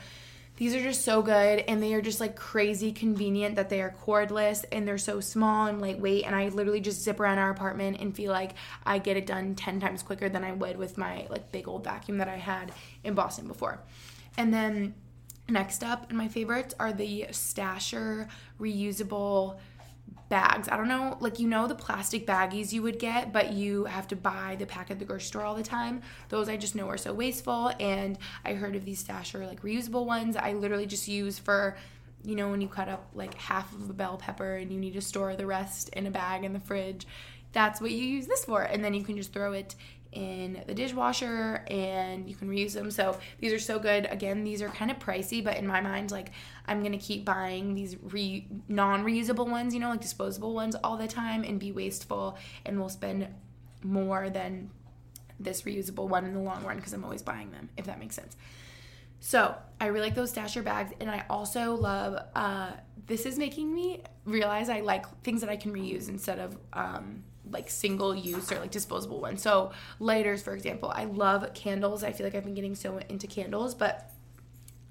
these 0.59 0.75
are 0.75 0.81
just 0.81 1.05
so 1.05 1.21
good 1.21 1.63
and 1.69 1.81
they 1.81 1.93
are 1.93 2.01
just 2.01 2.19
like 2.19 2.35
crazy 2.35 2.91
convenient 2.91 3.55
that 3.55 3.69
they 3.69 3.81
are 3.81 3.95
cordless 4.05 4.65
and 4.73 4.85
they're 4.85 4.97
so 4.97 5.21
small 5.21 5.67
and 5.67 5.79
lightweight 5.79 6.25
and 6.25 6.35
I 6.35 6.49
literally 6.49 6.81
just 6.81 7.01
zip 7.01 7.21
around 7.21 7.37
our 7.37 7.49
apartment 7.49 8.01
and 8.01 8.13
feel 8.13 8.33
like 8.33 8.55
I 8.85 8.99
get 8.99 9.15
it 9.15 9.25
done 9.25 9.55
10 9.55 9.79
times 9.79 10.03
quicker 10.03 10.27
than 10.27 10.43
I 10.43 10.51
would 10.51 10.75
with 10.75 10.97
my 10.97 11.27
like 11.29 11.49
big 11.53 11.69
old 11.69 11.85
vacuum 11.85 12.17
that 12.17 12.27
I 12.27 12.35
had 12.35 12.73
in 13.05 13.13
Boston 13.13 13.47
before. 13.47 13.79
And 14.35 14.53
then 14.53 14.95
next 15.47 15.81
up, 15.81 16.09
and 16.09 16.17
my 16.17 16.27
favorites 16.27 16.75
are 16.77 16.91
the 16.91 17.27
Stasher 17.29 18.27
reusable 18.59 19.59
bags. 20.29 20.69
I 20.69 20.77
don't 20.77 20.87
know, 20.87 21.17
like 21.19 21.39
you 21.39 21.47
know 21.47 21.67
the 21.67 21.75
plastic 21.75 22.25
baggies 22.25 22.71
you 22.71 22.81
would 22.83 22.99
get, 22.99 23.33
but 23.33 23.53
you 23.53 23.85
have 23.85 24.07
to 24.09 24.15
buy 24.15 24.55
the 24.59 24.65
pack 24.65 24.91
at 24.91 24.99
the 24.99 25.05
grocery 25.05 25.25
store 25.25 25.43
all 25.43 25.55
the 25.55 25.63
time. 25.63 26.01
Those 26.29 26.49
I 26.49 26.57
just 26.57 26.75
know 26.75 26.87
are 26.87 26.97
so 26.97 27.13
wasteful. 27.13 27.71
And 27.79 28.17
I 28.45 28.53
heard 28.53 28.75
of 28.75 28.85
these 28.85 29.03
Stasher 29.03 29.45
like 29.47 29.61
reusable 29.61 30.05
ones. 30.05 30.35
I 30.35 30.53
literally 30.53 30.85
just 30.85 31.07
use 31.07 31.39
for 31.39 31.77
you 32.23 32.35
know 32.35 32.49
when 32.49 32.61
you 32.61 32.67
cut 32.67 32.89
up 32.89 33.09
like 33.13 33.33
half 33.35 33.73
of 33.73 33.89
a 33.89 33.93
bell 33.93 34.17
pepper 34.17 34.55
and 34.55 34.71
you 34.71 34.79
need 34.79 34.93
to 34.93 35.01
store 35.01 35.35
the 35.35 35.45
rest 35.45 35.89
in 35.89 36.05
a 36.05 36.11
bag 36.11 36.43
in 36.43 36.53
the 36.53 36.59
fridge. 36.59 37.07
That's 37.51 37.81
what 37.81 37.91
you 37.91 38.05
use 38.05 38.27
this 38.27 38.45
for. 38.45 38.61
And 38.61 38.83
then 38.83 38.93
you 38.93 39.03
can 39.03 39.17
just 39.17 39.33
throw 39.33 39.53
it 39.53 39.75
in 40.11 40.63
the 40.65 40.73
dishwasher 40.73 41.63
and 41.67 42.27
you 42.27 42.35
can 42.35 42.49
reuse 42.49 42.73
them. 42.73 42.89
So 42.89 43.19
these 43.39 43.53
are 43.53 43.59
so 43.59 43.77
good. 43.79 44.07
Again, 44.09 44.43
these 44.43 44.61
are 44.61 44.69
kind 44.69 44.89
of 44.89 44.97
pricey, 44.97 45.43
but 45.43 45.57
in 45.57 45.67
my 45.67 45.81
mind, 45.81 46.11
like 46.11 46.31
I'm 46.65 46.81
gonna 46.81 46.97
keep 46.97 47.25
buying 47.25 47.75
these 47.75 47.95
re- 48.01 48.47
non-reusable 48.67 49.49
ones, 49.49 49.73
you 49.73 49.79
know, 49.79 49.89
like 49.89 50.01
disposable 50.01 50.53
ones 50.53 50.75
all 50.83 50.97
the 50.97 51.07
time 51.07 51.43
and 51.43 51.59
be 51.59 51.71
wasteful 51.71 52.37
and 52.65 52.79
will 52.79 52.89
spend 52.89 53.27
more 53.83 54.29
than 54.29 54.71
this 55.39 55.61
reusable 55.61 56.07
one 56.07 56.25
in 56.25 56.33
the 56.33 56.39
long 56.39 56.63
run 56.63 56.77
because 56.77 56.93
I'm 56.93 57.03
always 57.03 57.21
buying 57.21 57.51
them, 57.51 57.69
if 57.77 57.85
that 57.85 57.99
makes 57.99 58.15
sense. 58.15 58.35
So 59.19 59.55
I 59.79 59.87
really 59.87 60.07
like 60.07 60.15
those 60.15 60.33
stasher 60.33 60.63
bags, 60.63 60.93
and 60.99 61.09
I 61.09 61.25
also 61.29 61.75
love. 61.75 62.23
Uh, 62.35 62.71
this 63.07 63.25
is 63.25 63.37
making 63.37 63.73
me 63.73 64.03
realize 64.25 64.69
I 64.69 64.81
like 64.81 65.05
things 65.23 65.41
that 65.41 65.49
I 65.49 65.57
can 65.57 65.73
reuse 65.73 66.09
instead 66.09 66.39
of 66.39 66.57
um, 66.73 67.23
like 67.51 67.69
single 67.69 68.15
use 68.15 68.51
or 68.51 68.59
like 68.59 68.71
disposable 68.71 69.19
ones. 69.19 69.41
So 69.41 69.71
lighters, 69.99 70.41
for 70.41 70.53
example, 70.53 70.91
I 70.93 71.05
love 71.05 71.53
candles. 71.53 72.03
I 72.03 72.11
feel 72.11 72.25
like 72.25 72.35
I've 72.35 72.43
been 72.43 72.55
getting 72.55 72.75
so 72.75 72.99
into 73.09 73.27
candles, 73.27 73.75
but 73.75 74.11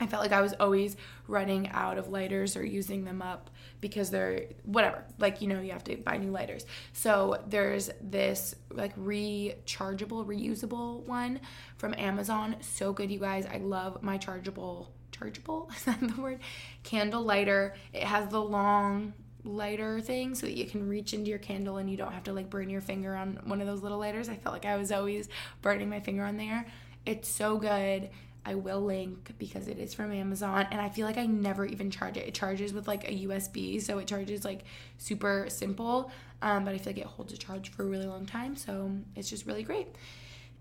I 0.01 0.07
felt 0.07 0.23
like 0.23 0.33
I 0.33 0.41
was 0.41 0.55
always 0.61 0.97
running 1.27 1.69
out 1.71 1.99
of 1.99 2.09
lighters 2.09 2.57
or 2.57 2.65
using 2.65 3.05
them 3.05 3.21
up 3.21 3.51
because 3.81 4.11
they're 4.11 4.45
whatever. 4.63 5.05
Like, 5.19 5.41
you 5.41 5.49
know, 5.49 5.61
you 5.61 5.73
have 5.73 5.85
to 5.85 5.97
buy 5.97 6.17
new 6.19 6.31
lighters. 6.31 6.67
So 6.93 7.43
there's 7.49 7.91
this 8.01 8.55
like 8.71 8.97
rechargeable, 8.97 10.25
reusable 10.25 11.05
one 11.05 11.41
from 11.77 11.95
Amazon. 11.99 12.57
So 12.61 12.93
good, 12.93 13.11
you 13.11 13.19
guys. 13.19 13.47
I 13.47 13.59
love 13.59 14.03
my 14.03 14.19
chargeable, 14.19 14.93
chargeable, 15.11 15.71
is 15.77 15.85
that 15.85 16.01
the 16.01 16.21
word? 16.21 16.41
Candle 16.85 17.23
lighter. 17.23 17.75
It 17.93 18.05
has 18.05 18.29
the 18.29 18.41
long 18.41 19.15
lighter 19.49 20.01
thing 20.01 20.35
so 20.35 20.47
that 20.47 20.57
you 20.57 20.67
can 20.67 20.89
reach 20.89 21.15
into 21.15 21.31
your 21.31 21.39
candle 21.39 21.79
and 21.79 21.91
you 21.91 21.97
don't 21.97 22.13
have 22.13 22.25
to 22.25 22.33
like 22.33 22.51
burn 22.51 22.69
your 22.69 22.81
finger 22.81 23.17
on 23.17 23.41
one 23.45 23.61
of 23.61 23.67
those 23.67 23.83
little 23.83 23.99
lighters. 23.99 24.29
I 24.29 24.37
felt 24.37 24.53
like 24.53 24.67
I 24.67 24.77
was 24.77 24.93
always 24.93 25.29
burning 25.63 25.89
my 25.89 26.01
finger 26.01 26.25
on 26.25 26.37
there. 26.37 26.67
It's 27.07 27.29
so 27.29 27.57
good. 27.57 28.11
I 28.45 28.55
will 28.55 28.81
link 28.81 29.33
because 29.39 29.69
it 29.69 29.79
is 29.79 29.93
from 29.95 30.13
Amazon 30.13 30.67
and 30.71 30.81
I 30.81 30.89
feel 30.89 31.07
like 31.07 31.19
I 31.19 31.27
never 31.27 31.67
even 31.67 31.91
charge 31.91 32.17
it. 32.17 32.27
It 32.27 32.35
charges 32.35 32.73
with 32.73 32.89
like 32.89 33.09
a 33.09 33.27
USB, 33.27 33.81
so 33.81 33.99
it 33.99 34.07
charges 34.07 34.45
like 34.45 34.65
super 34.97 35.47
simple, 35.49 36.11
um, 36.41 36.65
but 36.65 36.75
I 36.75 36.79
feel 36.79 36.95
like 36.95 37.03
it 37.03 37.07
holds 37.07 37.33
a 37.33 37.37
charge 37.37 37.71
for 37.71 37.83
a 37.83 37.87
really 37.87 38.07
long 38.07 38.25
time, 38.25 38.57
so 38.57 38.91
it's 39.17 39.29
just 39.29 39.47
really 39.47 39.65
great. 39.65 39.89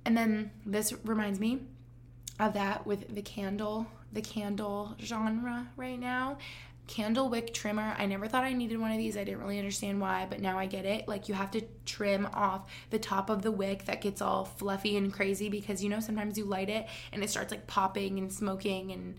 And 0.05 0.17
then 0.17 0.51
this 0.65 0.93
reminds 1.05 1.39
me 1.39 1.61
of 2.39 2.53
that 2.53 2.85
with 2.85 3.13
the 3.13 3.21
candle, 3.21 3.87
the 4.11 4.21
candle 4.21 4.95
genre 5.01 5.67
right 5.77 5.99
now 5.99 6.37
candle 6.87 7.29
wick 7.29 7.53
trimmer. 7.53 7.95
I 7.97 8.05
never 8.05 8.27
thought 8.27 8.43
I 8.43 8.53
needed 8.53 8.79
one 8.79 8.91
of 8.91 8.97
these. 8.97 9.17
I 9.17 9.23
didn't 9.23 9.41
really 9.41 9.59
understand 9.59 9.99
why, 9.99 10.25
but 10.29 10.39
now 10.39 10.57
I 10.57 10.65
get 10.65 10.85
it. 10.85 11.07
Like 11.07 11.27
you 11.27 11.35
have 11.35 11.51
to 11.51 11.61
trim 11.85 12.27
off 12.33 12.69
the 12.89 12.99
top 12.99 13.29
of 13.29 13.41
the 13.41 13.51
wick 13.51 13.85
that 13.85 14.01
gets 14.01 14.21
all 14.21 14.45
fluffy 14.45 14.97
and 14.97 15.13
crazy 15.13 15.49
because 15.49 15.83
you 15.83 15.89
know 15.89 15.99
sometimes 15.99 16.37
you 16.37 16.45
light 16.45 16.69
it 16.69 16.87
and 17.11 17.23
it 17.23 17.29
starts 17.29 17.51
like 17.51 17.67
popping 17.67 18.17
and 18.17 18.31
smoking 18.31 18.91
and 18.91 19.15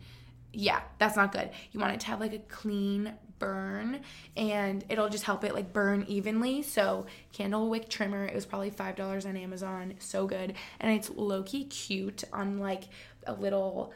yeah, 0.52 0.80
that's 0.98 1.14
not 1.14 1.30
good. 1.30 1.50
You 1.72 1.80
want 1.80 1.92
it 1.92 2.00
to 2.00 2.06
have 2.06 2.20
like 2.20 2.32
a 2.32 2.38
clean 2.38 3.12
burn 3.38 4.00
and 4.36 4.84
it'll 4.88 5.10
just 5.10 5.24
help 5.24 5.44
it 5.44 5.54
like 5.54 5.72
burn 5.72 6.04
evenly. 6.08 6.62
So, 6.62 7.06
candle 7.32 7.68
wick 7.68 7.88
trimmer, 7.88 8.24
it 8.24 8.34
was 8.34 8.46
probably 8.46 8.70
$5 8.70 9.26
on 9.26 9.36
Amazon. 9.36 9.94
So 9.98 10.26
good. 10.26 10.54
And 10.80 10.92
it's 10.92 11.10
low 11.10 11.42
key 11.42 11.64
cute 11.64 12.24
on 12.32 12.58
like 12.58 12.84
a 13.26 13.34
little 13.34 13.92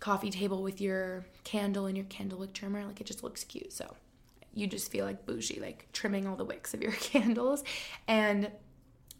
coffee 0.00 0.30
table 0.30 0.62
with 0.62 0.80
your 0.80 1.26
candle 1.44 1.86
and 1.86 1.96
your 1.96 2.06
candle 2.06 2.38
wick 2.38 2.52
trimmer. 2.52 2.84
Like 2.84 3.00
it 3.00 3.06
just 3.06 3.22
looks 3.22 3.44
cute. 3.44 3.72
So 3.72 3.94
you 4.54 4.66
just 4.66 4.90
feel 4.90 5.04
like 5.04 5.26
bougie, 5.26 5.60
like 5.60 5.86
trimming 5.92 6.26
all 6.26 6.36
the 6.36 6.44
wicks 6.44 6.74
of 6.74 6.82
your 6.82 6.92
candles. 7.00 7.64
And 8.06 8.50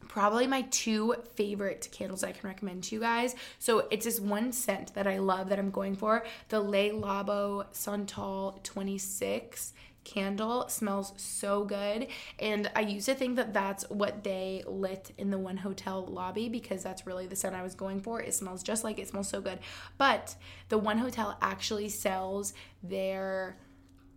probably 0.08 0.46
my 0.46 0.62
two 0.62 1.14
favorite 1.34 1.88
candles 1.92 2.24
I 2.24 2.32
can 2.32 2.48
recommend 2.48 2.84
to 2.84 2.94
you 2.94 3.00
guys. 3.00 3.34
So 3.58 3.86
it's 3.90 4.04
this 4.04 4.18
one 4.18 4.52
scent 4.52 4.94
that 4.94 5.06
I 5.06 5.18
love 5.18 5.50
that 5.50 5.58
I'm 5.58 5.70
going 5.70 5.94
for 5.94 6.24
the 6.48 6.60
Le 6.60 6.90
Labo 6.90 7.66
Santal 7.72 8.58
26 8.62 9.74
candle 10.08 10.68
smells 10.68 11.12
so 11.16 11.64
good. 11.64 12.08
And 12.38 12.70
i 12.74 12.80
used 12.80 13.06
to 13.06 13.14
think 13.14 13.36
that 13.36 13.52
that's 13.52 13.84
what 13.90 14.24
they 14.24 14.64
lit 14.66 15.12
in 15.18 15.30
the 15.30 15.38
one 15.38 15.58
hotel 15.58 16.04
lobby 16.06 16.48
because 16.48 16.82
that's 16.82 17.06
really 17.06 17.26
the 17.26 17.36
scent 17.36 17.54
i 17.54 17.62
was 17.62 17.74
going 17.74 18.00
for. 18.00 18.20
It 18.20 18.34
smells 18.34 18.62
just 18.62 18.84
like 18.84 18.98
it 18.98 19.08
smells 19.08 19.28
so 19.28 19.40
good. 19.40 19.58
But 19.98 20.34
the 20.68 20.78
one 20.78 20.98
hotel 20.98 21.36
actually 21.42 21.88
sells 21.88 22.52
their 22.82 23.56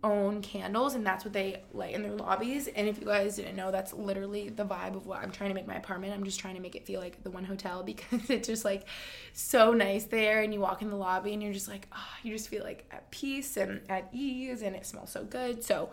own 0.02 0.42
candles 0.42 0.94
and 0.94 1.06
that's 1.06 1.24
what 1.24 1.32
they 1.32 1.62
light 1.72 1.94
in 1.94 2.02
their 2.02 2.12
lobbies. 2.12 2.66
And 2.68 2.88
if 2.88 2.98
you 2.98 3.06
guys 3.06 3.36
didn't 3.36 3.56
know 3.56 3.70
that's 3.70 3.92
literally 3.92 4.48
the 4.48 4.64
vibe 4.64 4.96
of 4.96 5.06
what 5.06 5.20
i'm 5.22 5.30
trying 5.30 5.50
to 5.50 5.54
make 5.54 5.66
my 5.66 5.76
apartment. 5.76 6.12
I'm 6.12 6.24
just 6.24 6.40
trying 6.40 6.56
to 6.56 6.60
make 6.60 6.74
it 6.74 6.86
feel 6.86 7.00
like 7.00 7.22
the 7.22 7.30
one 7.30 7.44
hotel 7.44 7.82
because 7.92 8.28
it's 8.28 8.48
just 8.48 8.64
like 8.64 8.86
so 9.32 9.72
nice 9.72 10.04
there. 10.04 10.40
And 10.42 10.52
you 10.52 10.60
walk 10.60 10.82
in 10.82 10.90
the 10.90 10.96
lobby 10.96 11.32
and 11.32 11.42
you're 11.42 11.52
just 11.52 11.68
like 11.68 11.88
oh, 11.92 12.08
you 12.22 12.32
just 12.32 12.48
feel 12.48 12.64
like 12.64 12.86
at 12.90 13.10
peace 13.10 13.56
and 13.56 13.80
at 13.88 14.08
ease 14.12 14.62
and 14.62 14.74
it 14.74 14.86
smells 14.86 15.10
so 15.10 15.24
good. 15.24 15.62
So 15.64 15.90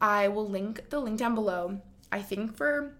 i 0.00 0.28
will 0.28 0.48
link 0.48 0.90
the 0.90 0.98
link 0.98 1.18
down 1.18 1.34
below. 1.34 1.80
I 2.10 2.22
think 2.22 2.56
for 2.56 2.94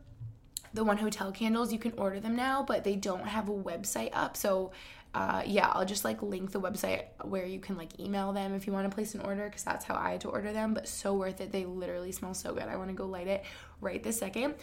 the 0.73 0.85
one 0.85 0.99
hotel 0.99 1.31
candles 1.31 1.73
you 1.73 1.79
can 1.79 1.93
order 1.97 2.19
them 2.19 2.35
now 2.35 2.63
but 2.63 2.83
they 2.83 2.97
don't 2.97 3.29
have 3.29 3.49
a 3.49 3.53
website 3.53 4.11
up. 4.13 4.37
So 4.37 4.73
uh, 5.15 5.43
yeah, 5.47 5.71
I'll 5.73 5.85
just 5.85 6.05
like 6.05 6.23
link 6.23 6.51
the 6.51 6.61
website 6.61 7.05
where 7.23 7.47
you 7.47 7.61
can 7.61 7.77
like 7.77 8.01
email 8.01 8.33
them 8.33 8.53
if 8.55 8.67
you 8.67 8.73
want 8.73 8.91
to 8.91 8.95
place 8.95 9.15
an 9.15 9.21
order 9.21 9.45
because 9.47 9.62
that's 9.62 9.85
how 9.85 9.95
I 9.95 10.12
had 10.12 10.21
to 10.23 10.29
order 10.29 10.53
them. 10.53 10.75
But 10.75 10.89
so 10.89 11.15
worth 11.15 11.41
it. 11.41 11.53
They 11.53 11.65
literally 11.65 12.12
smell 12.12 12.35
so 12.35 12.53
good. 12.53 12.65
I 12.65 12.77
want 12.77 12.89
to 12.91 12.95
go 12.95 13.07
light 13.07 13.29
it 13.29 13.45
right 13.81 14.03
this 14.03 14.19
second. 14.19 14.55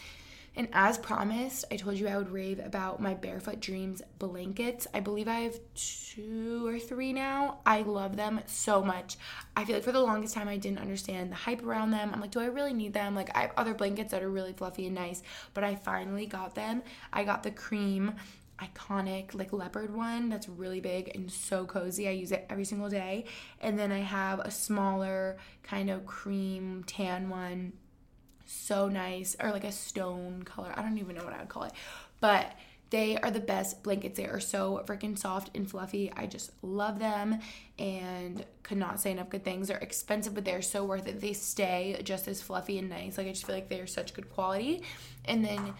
And 0.54 0.68
as 0.74 0.98
promised, 0.98 1.64
I 1.72 1.78
told 1.78 1.98
you 1.98 2.10
I 2.10 2.18
would 2.18 2.30
rave 2.30 2.60
about 2.60 3.02
my 3.02 3.14
Barefoot 3.14 3.62
Dreams 3.62 4.02
blankets. 4.20 4.86
I 4.94 5.00
believe 5.00 5.30
I 5.30 5.42
have 5.42 5.58
two 5.74 6.68
or 6.68 6.78
three 6.78 7.14
now. 7.14 7.60
I 7.66 7.84
love 7.84 8.18
them 8.18 8.42
so 8.48 8.84
much. 8.84 9.18
I 9.56 9.64
feel 9.64 9.76
like 9.76 9.86
for 9.86 9.94
the 9.94 10.02
longest 10.02 10.34
time 10.34 10.50
I 10.50 10.58
didn't 10.58 10.80
understand 10.80 11.32
the 11.32 11.36
hype 11.36 11.64
around 11.64 11.92
them. 11.92 12.12
I'm 12.14 12.20
like, 12.20 12.32
do 12.32 12.42
I 12.42 12.48
really 12.48 12.74
need 12.74 12.94
them? 12.94 13.16
Like, 13.16 13.36
I 13.36 13.44
have 13.44 13.54
other 13.56 13.74
blankets 13.74 14.12
that 14.12 14.24
are 14.24 14.30
really 14.30 14.52
fluffy 14.52 14.88
and 14.88 14.96
nice, 14.96 15.24
but 15.54 15.64
I 15.64 15.76
finally 15.76 16.26
got 16.26 16.54
them. 16.54 16.84
I 17.14 17.24
got 17.24 17.44
the 17.44 17.52
cream 17.52 18.16
iconic 18.62 19.34
like 19.34 19.52
leopard 19.54 19.96
one 19.96 20.30
that's 20.30 20.48
really 20.48 20.80
big 20.80 21.12
and 21.16 21.32
so 21.32 21.66
cozy. 21.66 22.08
I 22.08 22.12
use 22.12 22.32
it 22.32 22.46
every 22.50 22.66
single 22.66 22.90
day. 22.90 23.26
And 23.60 23.78
then 23.80 23.92
I 23.92 24.00
have 24.00 24.40
a 24.40 24.52
smaller 24.52 25.38
kind 25.64 25.90
of 25.90 26.06
cream 26.06 26.84
tan 26.86 27.30
one. 27.30 27.74
So 28.46 28.90
nice 28.90 29.36
or 29.40 29.52
like 29.52 29.64
a 29.64 29.72
stone 29.72 30.44
color. 30.44 30.74
I 30.76 30.82
don't 30.82 30.98
even 30.98 31.16
know 31.16 31.24
what 31.24 31.34
I 31.34 31.40
would 31.40 31.50
call 31.50 31.64
it. 31.64 31.74
But 32.20 32.54
They 32.92 33.18
are 33.18 33.32
the 33.32 33.40
best 33.40 33.84
blankets. 33.84 34.18
They 34.18 34.26
are 34.26 34.42
so 34.42 34.84
freaking 34.86 35.18
soft 35.18 35.50
and 35.56 35.70
fluffy. 35.70 36.12
I 36.16 36.26
just 36.26 36.52
love 36.62 37.00
them 37.00 37.40
and 37.80 38.46
could 38.64 38.78
not 38.78 39.00
say 39.00 39.12
enough 39.12 39.30
good 39.30 39.46
things. 39.46 39.70
They're 39.70 39.78
expensive, 39.78 40.36
but 40.36 40.44
they're 40.44 40.62
so 40.62 40.84
worth 40.84 41.08
it. 41.08 41.22
They 41.22 41.32
stay 41.32 42.00
just 42.04 42.28
as 42.28 42.42
fluffy 42.42 42.78
and 42.78 42.90
nice. 42.90 43.18
Like 43.18 43.28
I 43.28 43.32
just 43.32 43.46
feel 43.48 43.56
like 43.56 43.70
they 43.70 43.80
are 43.80 43.88
such 43.88 44.14
good 44.14 44.30
quality. 44.30 44.84
And 45.24 45.44
then 45.44 45.74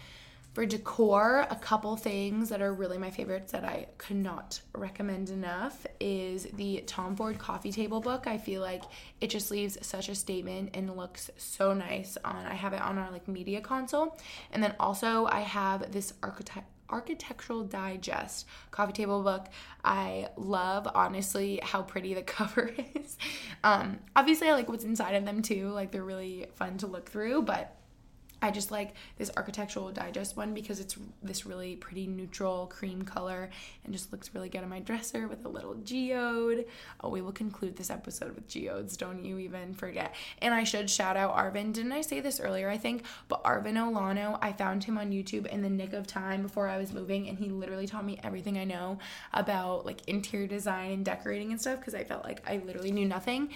for 0.52 0.66
decor, 0.66 1.46
a 1.48 1.56
couple 1.56 1.96
things 1.96 2.50
that 2.50 2.60
are 2.60 2.74
really 2.74 2.98
my 2.98 3.10
favorites 3.10 3.52
that 3.52 3.64
I 3.64 3.86
could 3.96 4.16
not 4.16 4.60
recommend 4.74 5.30
enough 5.30 5.86
is 5.98 6.46
the 6.54 6.84
Tom 6.86 7.16
Ford 7.16 7.38
coffee 7.38 7.72
table 7.72 8.00
book. 8.00 8.26
I 8.26 8.36
feel 8.36 8.60
like 8.60 8.82
it 9.22 9.30
just 9.30 9.50
leaves 9.50 9.78
such 9.80 10.10
a 10.10 10.14
statement 10.14 10.70
and 10.74 10.94
looks 10.94 11.30
so 11.38 11.72
nice 11.72 12.18
on 12.22 12.44
I 12.44 12.54
have 12.54 12.74
it 12.74 12.82
on 12.82 12.98
our 12.98 13.10
like 13.10 13.28
media 13.28 13.62
console. 13.62 14.18
And 14.52 14.62
then 14.62 14.74
also 14.78 15.26
I 15.26 15.40
have 15.40 15.90
this 15.90 16.12
architect 16.22 16.66
Architectural 16.90 17.64
Digest 17.64 18.46
coffee 18.70 18.92
table 18.92 19.22
book. 19.22 19.46
I 19.82 20.28
love 20.36 20.86
honestly 20.94 21.58
how 21.62 21.80
pretty 21.80 22.12
the 22.12 22.22
cover 22.22 22.70
is. 22.94 23.16
Um, 23.64 23.98
obviously, 24.14 24.50
I 24.50 24.52
like 24.52 24.68
what's 24.68 24.84
inside 24.84 25.14
of 25.14 25.24
them 25.24 25.40
too. 25.40 25.70
Like 25.70 25.90
they're 25.90 26.04
really 26.04 26.48
fun 26.54 26.76
to 26.78 26.86
look 26.86 27.08
through, 27.08 27.42
but 27.42 27.74
I 28.42 28.50
just 28.50 28.72
like 28.72 28.94
this 29.16 29.30
architectural 29.36 29.90
digest 29.92 30.36
one 30.36 30.52
because 30.52 30.80
it's 30.80 30.96
this 31.22 31.46
really 31.46 31.76
pretty 31.76 32.08
neutral 32.08 32.66
cream 32.66 33.02
color 33.02 33.50
and 33.84 33.92
just 33.92 34.12
looks 34.12 34.34
really 34.34 34.48
good 34.48 34.62
on 34.62 34.68
my 34.68 34.80
dresser 34.80 35.28
with 35.28 35.44
a 35.44 35.48
little 35.48 35.74
geode. 35.76 36.66
Oh, 37.00 37.08
we 37.08 37.22
will 37.22 37.32
conclude 37.32 37.76
this 37.76 37.88
episode 37.88 38.34
with 38.34 38.48
geodes, 38.48 38.96
don't 38.96 39.24
you 39.24 39.38
even 39.38 39.74
forget. 39.74 40.14
And 40.40 40.52
I 40.52 40.64
should 40.64 40.90
shout 40.90 41.16
out 41.16 41.36
Arvin. 41.36 41.72
Didn't 41.72 41.92
I 41.92 42.00
say 42.00 42.18
this 42.18 42.40
earlier, 42.40 42.68
I 42.68 42.78
think? 42.78 43.04
But 43.28 43.44
Arvin 43.44 43.74
Olano, 43.74 44.38
I 44.42 44.52
found 44.52 44.82
him 44.82 44.98
on 44.98 45.12
YouTube 45.12 45.46
in 45.46 45.62
the 45.62 45.70
nick 45.70 45.92
of 45.92 46.08
time 46.08 46.42
before 46.42 46.68
I 46.68 46.78
was 46.78 46.92
moving 46.92 47.28
and 47.28 47.38
he 47.38 47.48
literally 47.48 47.86
taught 47.86 48.04
me 48.04 48.18
everything 48.24 48.58
I 48.58 48.64
know 48.64 48.98
about 49.32 49.86
like 49.86 50.08
interior 50.08 50.48
design 50.48 50.90
and 50.90 51.04
decorating 51.04 51.52
and 51.52 51.60
stuff 51.60 51.78
because 51.78 51.94
I 51.94 52.02
felt 52.02 52.24
like 52.24 52.42
I 52.48 52.60
literally 52.64 52.90
knew 52.90 53.06
nothing. 53.06 53.50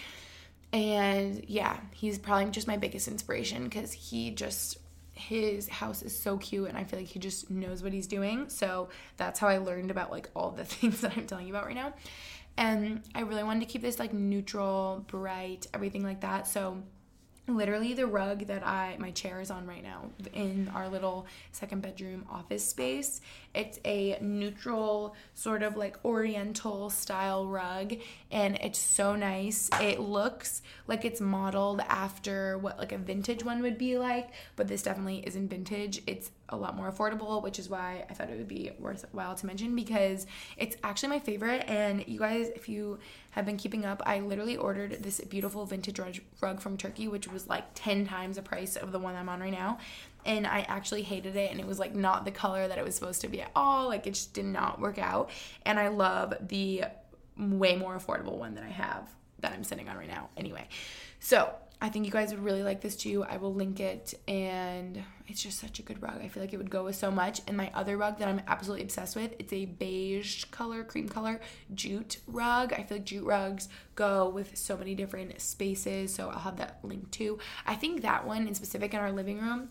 And 0.76 1.42
yeah, 1.48 1.80
he's 1.94 2.18
probably 2.18 2.50
just 2.50 2.66
my 2.66 2.76
biggest 2.76 3.08
inspiration 3.08 3.64
because 3.64 3.94
he 3.94 4.30
just 4.30 4.76
his 5.14 5.66
house 5.70 6.02
is 6.02 6.16
so 6.16 6.36
cute 6.36 6.68
and 6.68 6.76
I 6.76 6.84
feel 6.84 6.98
like 6.98 7.08
he 7.08 7.18
just 7.18 7.50
knows 7.50 7.82
what 7.82 7.94
he's 7.94 8.06
doing. 8.06 8.50
So 8.50 8.90
that's 9.16 9.40
how 9.40 9.48
I 9.48 9.56
learned 9.56 9.90
about 9.90 10.10
like 10.10 10.28
all 10.36 10.50
the 10.50 10.64
things 10.66 11.00
that 11.00 11.16
I'm 11.16 11.26
telling 11.26 11.46
you 11.46 11.54
about 11.54 11.64
right 11.64 11.74
now. 11.74 11.94
And 12.58 13.02
I 13.14 13.22
really 13.22 13.42
wanted 13.42 13.60
to 13.60 13.66
keep 13.66 13.80
this 13.80 13.98
like 13.98 14.12
neutral, 14.12 15.02
bright, 15.06 15.66
everything 15.72 16.02
like 16.02 16.20
that. 16.20 16.46
So 16.46 16.82
literally 17.48 17.94
the 17.94 18.06
rug 18.06 18.46
that 18.46 18.66
I 18.66 18.96
my 18.98 19.10
chair 19.12 19.40
is 19.40 19.50
on 19.50 19.66
right 19.66 19.82
now 19.82 20.10
in 20.32 20.70
our 20.74 20.88
little 20.88 21.26
second 21.52 21.82
bedroom 21.82 22.24
office 22.30 22.66
space. 22.66 23.20
It's 23.54 23.78
a 23.84 24.18
neutral 24.20 25.14
sort 25.34 25.62
of 25.62 25.76
like 25.76 26.04
oriental 26.04 26.90
style 26.90 27.46
rug 27.46 27.94
and 28.30 28.56
it's 28.56 28.78
so 28.78 29.14
nice. 29.14 29.70
It 29.80 30.00
looks 30.00 30.62
like 30.86 31.04
it's 31.04 31.20
modeled 31.20 31.80
after 31.88 32.58
what 32.58 32.78
like 32.78 32.92
a 32.92 32.98
vintage 32.98 33.44
one 33.44 33.62
would 33.62 33.78
be 33.78 33.96
like, 33.96 34.30
but 34.56 34.68
this 34.68 34.82
definitely 34.82 35.22
isn't 35.26 35.48
vintage. 35.48 36.02
It's 36.06 36.30
a 36.48 36.56
lot 36.56 36.76
more 36.76 36.90
affordable, 36.90 37.42
which 37.42 37.58
is 37.58 37.68
why 37.68 38.04
I 38.08 38.14
thought 38.14 38.30
it 38.30 38.38
would 38.38 38.48
be 38.48 38.70
worthwhile 38.78 39.34
to 39.34 39.46
mention 39.46 39.74
because 39.74 40.26
it's 40.56 40.76
actually 40.84 41.08
my 41.08 41.18
favorite. 41.18 41.64
And 41.68 42.06
you 42.06 42.18
guys, 42.18 42.48
if 42.54 42.68
you 42.68 42.98
have 43.32 43.44
been 43.44 43.56
keeping 43.56 43.84
up, 43.84 44.02
I 44.06 44.20
literally 44.20 44.56
ordered 44.56 45.02
this 45.02 45.20
beautiful 45.20 45.66
vintage 45.66 46.20
rug 46.40 46.60
from 46.60 46.76
Turkey, 46.76 47.08
which 47.08 47.28
was 47.28 47.48
like 47.48 47.64
10 47.74 48.06
times 48.06 48.36
the 48.36 48.42
price 48.42 48.76
of 48.76 48.92
the 48.92 48.98
one 48.98 49.16
I'm 49.16 49.28
on 49.28 49.40
right 49.40 49.52
now. 49.52 49.78
And 50.24 50.46
I 50.46 50.60
actually 50.68 51.02
hated 51.02 51.36
it, 51.36 51.52
and 51.52 51.60
it 51.60 51.66
was 51.66 51.78
like 51.78 51.94
not 51.94 52.24
the 52.24 52.32
color 52.32 52.66
that 52.66 52.78
it 52.78 52.84
was 52.84 52.96
supposed 52.96 53.20
to 53.20 53.28
be 53.28 53.42
at 53.42 53.50
all. 53.54 53.86
Like 53.88 54.06
it 54.06 54.14
just 54.14 54.32
did 54.32 54.44
not 54.44 54.80
work 54.80 54.98
out. 54.98 55.30
And 55.64 55.78
I 55.78 55.88
love 55.88 56.34
the 56.40 56.84
way 57.36 57.76
more 57.76 57.96
affordable 57.96 58.38
one 58.38 58.54
that 58.54 58.64
I 58.64 58.70
have 58.70 59.08
that 59.40 59.52
I'm 59.52 59.64
sitting 59.64 59.88
on 59.88 59.96
right 59.96 60.08
now. 60.08 60.30
Anyway, 60.36 60.66
so 61.20 61.54
I 61.78 61.90
think 61.90 62.06
you 62.06 62.10
guys 62.10 62.30
would 62.30 62.42
really 62.42 62.62
like 62.62 62.80
this 62.80 62.96
too. 62.96 63.24
I 63.28 63.36
will 63.36 63.52
link 63.52 63.80
it 63.80 64.14
and 64.26 65.02
it's 65.28 65.42
just 65.42 65.58
such 65.58 65.78
a 65.78 65.82
good 65.82 66.02
rug. 66.02 66.20
I 66.22 66.28
feel 66.28 66.42
like 66.42 66.54
it 66.54 66.56
would 66.56 66.70
go 66.70 66.84
with 66.84 66.96
so 66.96 67.10
much. 67.10 67.42
And 67.46 67.56
my 67.56 67.70
other 67.74 67.98
rug 67.98 68.18
that 68.18 68.28
I'm 68.28 68.40
absolutely 68.46 68.84
obsessed 68.84 69.14
with, 69.14 69.34
it's 69.38 69.52
a 69.52 69.66
beige 69.66 70.44
color, 70.46 70.84
cream 70.84 71.06
color 71.06 71.38
jute 71.74 72.18
rug. 72.26 72.72
I 72.72 72.82
feel 72.82 72.96
like 72.96 73.04
jute 73.04 73.24
rugs 73.24 73.68
go 73.94 74.28
with 74.28 74.56
so 74.56 74.76
many 74.76 74.94
different 74.94 75.38
spaces. 75.40 76.14
So 76.14 76.30
I'll 76.30 76.38
have 76.38 76.56
that 76.56 76.78
link 76.82 77.10
too. 77.10 77.38
I 77.66 77.74
think 77.74 78.00
that 78.02 78.26
one 78.26 78.48
in 78.48 78.54
specific 78.54 78.94
in 78.94 79.00
our 79.00 79.12
living 79.12 79.38
room 79.38 79.68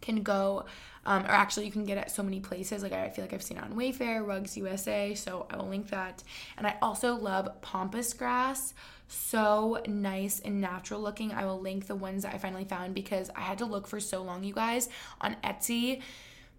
can 0.00 0.22
go 0.22 0.64
um, 1.08 1.24
or 1.24 1.30
actually 1.30 1.66
you 1.66 1.72
can 1.72 1.84
get 1.84 1.98
it 1.98 2.10
so 2.10 2.22
many 2.22 2.38
places 2.38 2.82
like 2.82 2.92
i 2.92 3.08
feel 3.08 3.24
like 3.24 3.32
i've 3.32 3.42
seen 3.42 3.56
it 3.56 3.64
on 3.64 3.72
wayfair 3.72 4.24
rugs 4.24 4.56
usa 4.56 5.14
so 5.14 5.46
i 5.50 5.56
will 5.56 5.68
link 5.68 5.88
that 5.88 6.22
and 6.56 6.66
i 6.66 6.76
also 6.80 7.14
love 7.14 7.48
pampas 7.62 8.12
grass 8.12 8.74
so 9.08 9.80
nice 9.88 10.40
and 10.40 10.60
natural 10.60 11.00
looking. 11.00 11.32
I 11.32 11.46
will 11.46 11.60
link 11.60 11.86
the 11.86 11.96
ones 11.96 12.22
that 12.22 12.34
I 12.34 12.38
finally 12.38 12.64
found 12.64 12.94
because 12.94 13.30
I 13.34 13.40
had 13.40 13.58
to 13.58 13.64
look 13.64 13.86
for 13.86 14.00
so 14.00 14.22
long, 14.22 14.44
you 14.44 14.52
guys, 14.52 14.88
on 15.20 15.36
Etsy. 15.42 16.02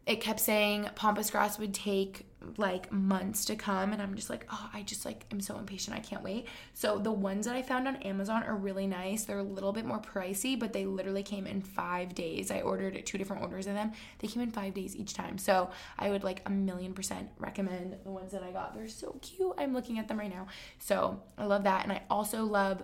It 0.08 0.20
kept 0.22 0.40
saying 0.40 0.90
pampas 0.96 1.30
grass 1.30 1.60
would 1.60 1.74
take 1.74 2.26
like 2.58 2.92
months 2.92 3.44
to 3.46 3.56
come 3.56 3.92
and 3.92 4.02
I'm 4.02 4.16
just 4.16 4.30
like, 4.30 4.46
oh, 4.50 4.70
I 4.74 4.82
just 4.84 5.06
like 5.06 5.26
am 5.32 5.42
so 5.42 5.58
impatient. 5.58 5.96
I 5.96 6.00
can't 6.00 6.24
wait. 6.24 6.48
So 6.74 6.98
the 6.98 7.12
ones 7.12 7.46
that 7.46 7.56
I 7.56 7.62
found 7.62 7.88
on 7.88 7.98
Amazon 7.98 8.44
are 8.44 8.56
really 8.56 8.88
nice. 8.88 9.26
They're 9.26 9.40
a 9.40 9.44
little 9.44 9.74
bit 9.74 9.86
more 9.86 10.00
pricey, 10.00 10.58
but 10.58 10.72
they 10.72 10.86
literally 10.86 11.24
came 11.24 11.46
in 11.46 11.62
5 11.62 12.16
days. 12.16 12.50
I 12.50 12.62
ordered 12.62 13.06
two 13.06 13.18
different 13.18 13.42
orders 13.42 13.68
of 13.68 13.74
them. 13.74 13.92
They 14.20 14.28
came 14.28 14.42
in 14.42 14.52
5 14.52 14.74
days 14.74 14.96
each 14.96 15.14
time. 15.14 15.38
So 15.38 15.70
I 15.98 16.10
would 16.10 16.24
like 16.24 16.42
a 16.46 16.50
million 16.50 16.94
percent 16.94 17.30
recommend 17.38 17.98
the 18.04 18.12
ones 18.12 18.32
that 18.32 18.44
I 18.44 18.52
got. 18.52 18.74
They're 18.74 18.88
so 18.88 19.18
cute. 19.22 19.56
I'm 19.58 19.74
looking 19.74 20.00
at 20.00 20.08
them 20.08 20.20
right 20.20 20.34
now. 20.34 20.48
So 20.80 21.22
I 21.38 21.46
love 21.46 21.66
that 21.66 21.84
and 21.84 21.92
I 21.92 22.04
also 22.10 22.46
love 22.46 22.84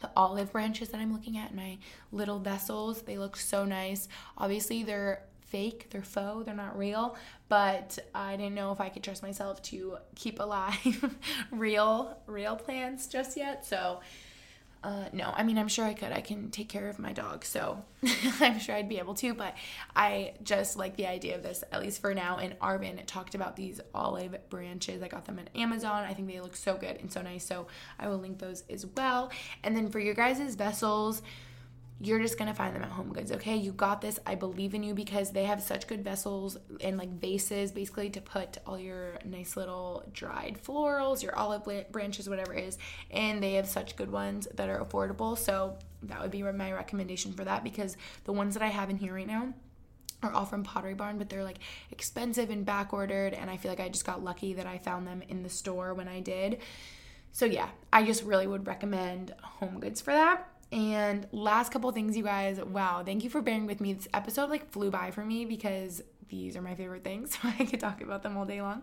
the 0.00 0.10
olive 0.16 0.52
branches 0.52 0.90
that 0.90 1.00
I'm 1.00 1.12
looking 1.12 1.36
at 1.38 1.50
in 1.50 1.56
my 1.56 1.78
little 2.12 2.38
vessels. 2.38 3.02
They 3.02 3.18
look 3.18 3.36
so 3.36 3.64
nice. 3.64 4.06
Obviously, 4.36 4.84
they're 4.84 5.24
fake, 5.48 5.88
they're 5.90 6.02
faux, 6.02 6.44
they're 6.44 6.54
not 6.54 6.78
real, 6.78 7.16
but 7.48 7.98
I 8.14 8.36
didn't 8.36 8.54
know 8.54 8.72
if 8.72 8.80
I 8.80 8.88
could 8.88 9.02
trust 9.02 9.22
myself 9.22 9.62
to 9.62 9.96
keep 10.14 10.40
alive 10.40 11.16
real 11.50 12.18
real 12.26 12.56
plants 12.56 13.06
just 13.06 13.36
yet. 13.36 13.66
So 13.66 14.00
uh, 14.84 15.06
no, 15.12 15.32
I 15.34 15.42
mean, 15.42 15.58
I'm 15.58 15.66
sure 15.66 15.84
I 15.84 15.92
could. 15.92 16.12
I 16.12 16.20
can 16.20 16.50
take 16.50 16.68
care 16.68 16.88
of 16.88 17.00
my 17.00 17.12
dog, 17.12 17.44
so 17.44 17.82
I'm 18.40 18.60
sure 18.60 18.76
I'd 18.76 18.88
be 18.88 18.98
able 18.98 19.14
to. 19.14 19.34
But 19.34 19.56
I 19.96 20.34
just 20.42 20.76
like 20.76 20.96
the 20.96 21.06
idea 21.06 21.34
of 21.34 21.42
this, 21.42 21.64
at 21.72 21.82
least 21.82 22.00
for 22.00 22.14
now. 22.14 22.36
And 22.36 22.56
Arvin 22.60 23.04
talked 23.04 23.34
about 23.34 23.56
these 23.56 23.80
olive 23.92 24.36
branches. 24.50 25.02
I 25.02 25.08
got 25.08 25.24
them 25.24 25.40
on 25.40 25.48
Amazon. 25.60 26.04
I 26.04 26.14
think 26.14 26.28
they 26.28 26.40
look 26.40 26.54
so 26.54 26.76
good 26.76 26.96
and 27.00 27.12
so 27.12 27.22
nice. 27.22 27.44
So 27.44 27.66
I 27.98 28.06
will 28.06 28.18
link 28.18 28.38
those 28.38 28.62
as 28.70 28.86
well. 28.86 29.32
And 29.64 29.76
then 29.76 29.90
for 29.90 29.98
your 29.98 30.14
guys' 30.14 30.54
vessels, 30.54 31.22
you're 32.00 32.20
just 32.20 32.38
gonna 32.38 32.54
find 32.54 32.76
them 32.76 32.82
at 32.82 32.90
Home 32.90 33.12
Goods, 33.12 33.32
okay? 33.32 33.56
You 33.56 33.72
got 33.72 34.00
this. 34.00 34.20
I 34.24 34.36
believe 34.36 34.72
in 34.72 34.84
you 34.84 34.94
because 34.94 35.32
they 35.32 35.44
have 35.44 35.60
such 35.60 35.88
good 35.88 36.04
vessels 36.04 36.56
and 36.80 36.96
like 36.96 37.10
vases, 37.20 37.72
basically 37.72 38.08
to 38.10 38.20
put 38.20 38.58
all 38.66 38.78
your 38.78 39.18
nice 39.24 39.56
little 39.56 40.04
dried 40.12 40.60
florals, 40.64 41.22
your 41.22 41.36
olive 41.36 41.66
branches, 41.90 42.28
whatever 42.28 42.54
it 42.54 42.64
is, 42.64 42.78
and 43.10 43.42
they 43.42 43.54
have 43.54 43.66
such 43.66 43.96
good 43.96 44.12
ones 44.12 44.46
that 44.54 44.68
are 44.68 44.78
affordable. 44.78 45.36
So 45.36 45.76
that 46.04 46.22
would 46.22 46.30
be 46.30 46.42
my 46.42 46.72
recommendation 46.72 47.32
for 47.32 47.44
that 47.44 47.64
because 47.64 47.96
the 48.24 48.32
ones 48.32 48.54
that 48.54 48.62
I 48.62 48.68
have 48.68 48.90
in 48.90 48.96
here 48.96 49.14
right 49.14 49.26
now 49.26 49.52
are 50.22 50.32
all 50.32 50.46
from 50.46 50.62
Pottery 50.62 50.94
Barn, 50.94 51.18
but 51.18 51.28
they're 51.28 51.44
like 51.44 51.58
expensive 51.90 52.50
and 52.50 52.64
back 52.64 52.92
ordered, 52.92 53.34
and 53.34 53.50
I 53.50 53.56
feel 53.56 53.72
like 53.72 53.80
I 53.80 53.88
just 53.88 54.04
got 54.04 54.22
lucky 54.22 54.52
that 54.54 54.66
I 54.66 54.78
found 54.78 55.06
them 55.06 55.22
in 55.28 55.42
the 55.42 55.48
store 55.48 55.94
when 55.94 56.06
I 56.06 56.20
did. 56.20 56.58
So 57.32 57.44
yeah, 57.44 57.68
I 57.92 58.04
just 58.04 58.22
really 58.22 58.46
would 58.46 58.68
recommend 58.68 59.34
Home 59.42 59.80
Goods 59.80 60.00
for 60.00 60.12
that. 60.12 60.48
And 60.70 61.26
last 61.32 61.72
couple 61.72 61.90
things, 61.92 62.16
you 62.16 62.22
guys. 62.22 62.60
Wow, 62.60 63.02
thank 63.04 63.24
you 63.24 63.30
for 63.30 63.40
bearing 63.40 63.66
with 63.66 63.80
me. 63.80 63.94
This 63.94 64.08
episode 64.12 64.50
like 64.50 64.70
flew 64.70 64.90
by 64.90 65.10
for 65.10 65.24
me 65.24 65.46
because 65.46 66.02
these 66.28 66.56
are 66.56 66.62
my 66.62 66.74
favorite 66.74 67.04
things, 67.04 67.38
so 67.42 67.48
I 67.58 67.64
could 67.64 67.80
talk 67.80 68.02
about 68.02 68.22
them 68.22 68.36
all 68.36 68.44
day 68.44 68.60
long. 68.60 68.82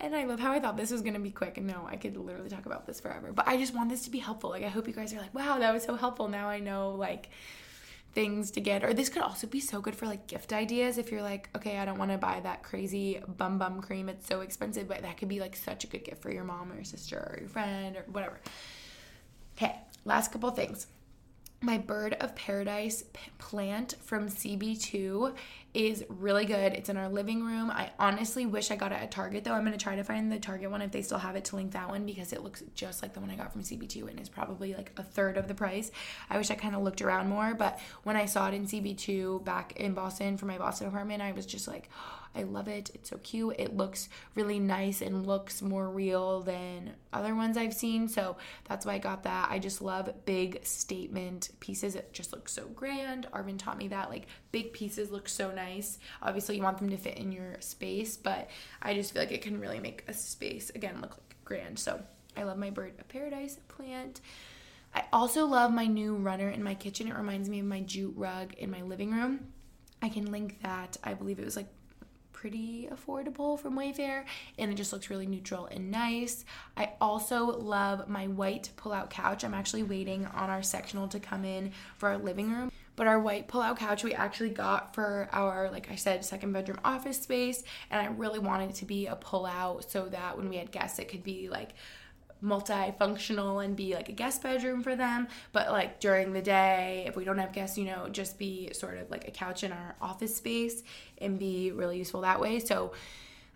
And 0.00 0.14
I 0.14 0.26
love 0.26 0.38
how 0.38 0.52
I 0.52 0.60
thought 0.60 0.76
this 0.76 0.92
was 0.92 1.02
gonna 1.02 1.18
be 1.18 1.32
quick. 1.32 1.58
And 1.58 1.66
no, 1.66 1.88
I 1.90 1.96
could 1.96 2.16
literally 2.16 2.48
talk 2.48 2.66
about 2.66 2.86
this 2.86 3.00
forever. 3.00 3.32
But 3.32 3.48
I 3.48 3.56
just 3.56 3.74
want 3.74 3.90
this 3.90 4.04
to 4.04 4.10
be 4.10 4.18
helpful. 4.18 4.50
Like 4.50 4.62
I 4.62 4.68
hope 4.68 4.86
you 4.86 4.94
guys 4.94 5.12
are 5.12 5.18
like, 5.18 5.34
wow, 5.34 5.58
that 5.58 5.74
was 5.74 5.82
so 5.82 5.96
helpful. 5.96 6.28
Now 6.28 6.48
I 6.48 6.60
know 6.60 6.90
like 6.90 7.30
things 8.12 8.52
to 8.52 8.60
get. 8.60 8.84
Or 8.84 8.94
this 8.94 9.08
could 9.08 9.22
also 9.22 9.48
be 9.48 9.58
so 9.58 9.80
good 9.80 9.96
for 9.96 10.06
like 10.06 10.28
gift 10.28 10.52
ideas 10.52 10.98
if 10.98 11.10
you're 11.10 11.22
like, 11.22 11.50
okay, 11.56 11.78
I 11.78 11.84
don't 11.84 11.98
want 11.98 12.12
to 12.12 12.18
buy 12.18 12.38
that 12.44 12.62
crazy 12.62 13.20
bum 13.36 13.58
bum 13.58 13.82
cream. 13.82 14.08
It's 14.08 14.28
so 14.28 14.42
expensive, 14.42 14.86
but 14.86 15.02
that 15.02 15.16
could 15.16 15.28
be 15.28 15.40
like 15.40 15.56
such 15.56 15.82
a 15.82 15.88
good 15.88 16.04
gift 16.04 16.22
for 16.22 16.30
your 16.30 16.44
mom 16.44 16.70
or 16.70 16.76
your 16.76 16.84
sister 16.84 17.16
or 17.16 17.40
your 17.40 17.48
friend 17.48 17.96
or 17.96 18.04
whatever. 18.12 18.38
Okay, 19.56 19.74
last 20.04 20.30
couple 20.30 20.48
things 20.52 20.86
my 21.68 21.76
bird 21.76 22.14
of 22.14 22.34
paradise 22.34 23.04
plant 23.36 23.94
from 24.00 24.26
CB2 24.26 25.34
is 25.74 26.02
really 26.08 26.46
good. 26.46 26.72
It's 26.72 26.88
in 26.88 26.96
our 26.96 27.10
living 27.10 27.44
room. 27.44 27.70
I 27.70 27.90
honestly 27.98 28.46
wish 28.46 28.70
I 28.70 28.76
got 28.76 28.90
it 28.90 29.02
at 29.02 29.10
Target 29.10 29.44
though. 29.44 29.52
I'm 29.52 29.66
going 29.66 29.76
to 29.76 29.78
try 29.78 29.94
to 29.94 30.02
find 30.02 30.32
the 30.32 30.38
Target 30.38 30.70
one 30.70 30.80
if 30.80 30.92
they 30.92 31.02
still 31.02 31.18
have 31.18 31.36
it 31.36 31.44
to 31.44 31.56
link 31.56 31.72
that 31.72 31.90
one 31.90 32.06
because 32.06 32.32
it 32.32 32.42
looks 32.42 32.62
just 32.74 33.02
like 33.02 33.12
the 33.12 33.20
one 33.20 33.30
I 33.30 33.36
got 33.36 33.52
from 33.52 33.62
CB2 33.62 34.08
and 34.08 34.18
is 34.18 34.30
probably 34.30 34.72
like 34.72 34.92
a 34.96 35.02
third 35.02 35.36
of 35.36 35.46
the 35.46 35.54
price. 35.54 35.90
I 36.30 36.38
wish 36.38 36.50
I 36.50 36.54
kind 36.54 36.74
of 36.74 36.80
looked 36.80 37.02
around 37.02 37.28
more, 37.28 37.52
but 37.52 37.78
when 38.02 38.16
I 38.16 38.24
saw 38.24 38.48
it 38.48 38.54
in 38.54 38.64
CB2 38.64 39.44
back 39.44 39.74
in 39.76 39.92
Boston 39.92 40.38
for 40.38 40.46
my 40.46 40.56
Boston 40.56 40.88
apartment, 40.88 41.20
I 41.20 41.32
was 41.32 41.44
just 41.44 41.68
like, 41.68 41.90
I 42.34 42.42
love 42.42 42.68
it. 42.68 42.90
It's 42.94 43.10
so 43.10 43.18
cute. 43.18 43.56
It 43.58 43.76
looks 43.76 44.08
really 44.34 44.58
nice 44.58 45.00
and 45.00 45.26
looks 45.26 45.62
more 45.62 45.88
real 45.88 46.40
than 46.42 46.94
other 47.12 47.34
ones 47.34 47.56
I've 47.56 47.74
seen. 47.74 48.08
So 48.08 48.36
that's 48.68 48.86
why 48.86 48.94
I 48.94 48.98
got 48.98 49.24
that. 49.24 49.48
I 49.50 49.58
just 49.58 49.82
love 49.82 50.10
big 50.24 50.64
statement 50.64 51.50
pieces. 51.60 51.94
It 51.94 52.12
just 52.12 52.32
looks 52.32 52.52
so 52.52 52.66
grand. 52.68 53.26
Arvin 53.32 53.58
taught 53.58 53.78
me 53.78 53.88
that. 53.88 54.10
Like 54.10 54.26
big 54.52 54.72
pieces 54.72 55.10
look 55.10 55.28
so 55.28 55.50
nice. 55.50 55.98
Obviously, 56.22 56.56
you 56.56 56.62
want 56.62 56.78
them 56.78 56.90
to 56.90 56.96
fit 56.96 57.18
in 57.18 57.32
your 57.32 57.56
space, 57.60 58.16
but 58.16 58.48
I 58.82 58.94
just 58.94 59.12
feel 59.12 59.22
like 59.22 59.32
it 59.32 59.42
can 59.42 59.60
really 59.60 59.80
make 59.80 60.04
a 60.08 60.12
space 60.12 60.70
again 60.70 61.00
look 61.00 61.12
like 61.12 61.36
grand. 61.44 61.78
So 61.78 62.00
I 62.36 62.44
love 62.44 62.58
my 62.58 62.70
bird 62.70 62.94
of 62.98 63.08
paradise 63.08 63.58
plant. 63.68 64.20
I 64.94 65.04
also 65.12 65.44
love 65.46 65.72
my 65.72 65.86
new 65.86 66.14
runner 66.14 66.48
in 66.48 66.62
my 66.62 66.74
kitchen. 66.74 67.08
It 67.08 67.16
reminds 67.16 67.48
me 67.48 67.60
of 67.60 67.66
my 67.66 67.80
jute 67.80 68.14
rug 68.16 68.54
in 68.54 68.70
my 68.70 68.82
living 68.82 69.12
room. 69.12 69.52
I 70.00 70.08
can 70.08 70.30
link 70.30 70.62
that. 70.62 70.96
I 71.02 71.14
believe 71.14 71.38
it 71.38 71.44
was 71.44 71.56
like 71.56 71.68
pretty 72.40 72.88
affordable 72.92 73.58
from 73.58 73.76
Wayfair 73.76 74.22
and 74.58 74.70
it 74.70 74.76
just 74.76 74.92
looks 74.92 75.10
really 75.10 75.26
neutral 75.26 75.66
and 75.66 75.90
nice. 75.90 76.44
I 76.76 76.92
also 77.00 77.46
love 77.46 78.08
my 78.08 78.28
white 78.28 78.70
pull-out 78.76 79.10
couch. 79.10 79.42
I'm 79.42 79.54
actually 79.54 79.82
waiting 79.82 80.24
on 80.26 80.48
our 80.48 80.62
sectional 80.62 81.08
to 81.08 81.18
come 81.18 81.44
in 81.44 81.72
for 81.96 82.10
our 82.10 82.18
living 82.18 82.52
room. 82.52 82.70
But 82.94 83.08
our 83.08 83.18
white 83.18 83.48
pull-out 83.48 83.78
couch 83.78 84.04
we 84.04 84.14
actually 84.14 84.50
got 84.50 84.94
for 84.94 85.28
our, 85.32 85.68
like 85.70 85.90
I 85.90 85.96
said, 85.96 86.24
second 86.24 86.52
bedroom 86.52 86.78
office 86.84 87.20
space, 87.20 87.64
and 87.90 88.00
I 88.00 88.06
really 88.12 88.38
wanted 88.38 88.70
it 88.70 88.76
to 88.76 88.84
be 88.84 89.06
a 89.06 89.16
pull-out 89.16 89.90
so 89.90 90.06
that 90.06 90.36
when 90.36 90.48
we 90.48 90.56
had 90.56 90.70
guests, 90.70 91.00
it 91.00 91.08
could 91.08 91.24
be 91.24 91.48
like 91.48 91.70
multifunctional 92.42 93.64
and 93.64 93.76
be 93.76 93.94
like 93.94 94.08
a 94.08 94.12
guest 94.12 94.42
bedroom 94.42 94.82
for 94.82 94.96
them. 94.96 95.28
But 95.52 95.70
like 95.70 96.00
during 96.00 96.32
the 96.32 96.42
day, 96.42 97.04
if 97.06 97.16
we 97.16 97.24
don't 97.24 97.38
have 97.38 97.52
guests, 97.52 97.78
you 97.78 97.84
know, 97.84 98.08
just 98.08 98.38
be 98.38 98.72
sort 98.72 98.98
of 98.98 99.10
like 99.10 99.26
a 99.26 99.30
couch 99.30 99.64
in 99.64 99.72
our 99.72 99.96
office 100.00 100.36
space 100.36 100.82
and 101.18 101.38
be 101.38 101.72
really 101.72 101.98
useful 101.98 102.20
that 102.22 102.40
way. 102.40 102.60
So 102.60 102.92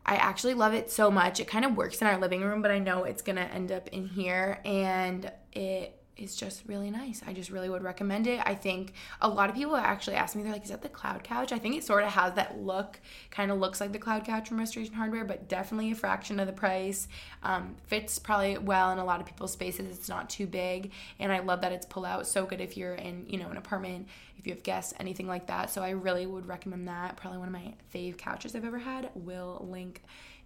I 0.04 0.16
actually 0.16 0.54
love 0.54 0.74
it 0.74 0.90
so 0.90 1.10
much. 1.10 1.38
It 1.38 1.46
kind 1.46 1.64
of 1.64 1.76
works 1.76 2.00
in 2.00 2.08
our 2.08 2.18
living 2.18 2.42
room, 2.42 2.60
but 2.60 2.70
I 2.70 2.78
know 2.78 3.04
it's 3.04 3.22
gonna 3.22 3.42
end 3.42 3.70
up 3.70 3.88
in 3.88 4.08
here 4.08 4.60
and 4.64 5.30
it 5.52 6.01
is 6.22 6.36
just 6.36 6.62
really 6.66 6.90
nice. 6.90 7.22
I 7.26 7.32
just 7.32 7.50
really 7.50 7.68
would 7.68 7.82
recommend 7.82 8.26
it. 8.26 8.40
I 8.44 8.54
think 8.54 8.92
a 9.20 9.28
lot 9.28 9.50
of 9.50 9.56
people 9.56 9.76
actually 9.76 10.16
ask 10.16 10.36
me, 10.36 10.42
they're 10.42 10.52
like, 10.52 10.64
is 10.64 10.70
that 10.70 10.82
the 10.82 10.88
cloud 10.88 11.24
couch? 11.24 11.52
I 11.52 11.58
think 11.58 11.76
it 11.76 11.84
sort 11.84 12.04
of 12.04 12.10
has 12.10 12.34
that 12.34 12.58
look, 12.60 13.00
kind 13.30 13.50
of 13.50 13.58
looks 13.58 13.80
like 13.80 13.92
the 13.92 13.98
cloud 13.98 14.24
couch 14.24 14.48
from 14.48 14.58
Restoration 14.58 14.94
Hardware, 14.94 15.24
but 15.24 15.48
definitely 15.48 15.90
a 15.90 15.94
fraction 15.94 16.40
of 16.40 16.46
the 16.46 16.52
price. 16.52 17.08
Um, 17.42 17.76
fits 17.86 18.18
probably 18.18 18.58
well 18.58 18.92
in 18.92 18.98
a 18.98 19.04
lot 19.04 19.20
of 19.20 19.26
people's 19.26 19.52
spaces. 19.52 19.96
It's 19.96 20.08
not 20.08 20.30
too 20.30 20.46
big. 20.46 20.92
And 21.18 21.32
I 21.32 21.40
love 21.40 21.60
that 21.62 21.72
it's 21.72 21.86
pull 21.86 22.04
out. 22.04 22.26
So 22.26 22.46
good 22.46 22.60
if 22.60 22.76
you're 22.76 22.94
in, 22.94 23.26
you 23.28 23.38
know, 23.38 23.48
an 23.48 23.56
apartment, 23.56 24.08
if 24.38 24.46
you 24.46 24.54
have 24.54 24.62
guests, 24.62 24.92
anything 24.98 25.26
like 25.26 25.46
that. 25.46 25.70
So 25.70 25.82
I 25.82 25.90
really 25.90 26.26
would 26.26 26.46
recommend 26.46 26.88
that. 26.88 27.16
Probably 27.16 27.38
one 27.38 27.48
of 27.48 27.52
my 27.52 27.74
fave 27.94 28.18
couches 28.18 28.54
I've 28.54 28.64
ever 28.64 28.78
had. 28.78 29.10
Will 29.14 29.66
link 29.70 30.02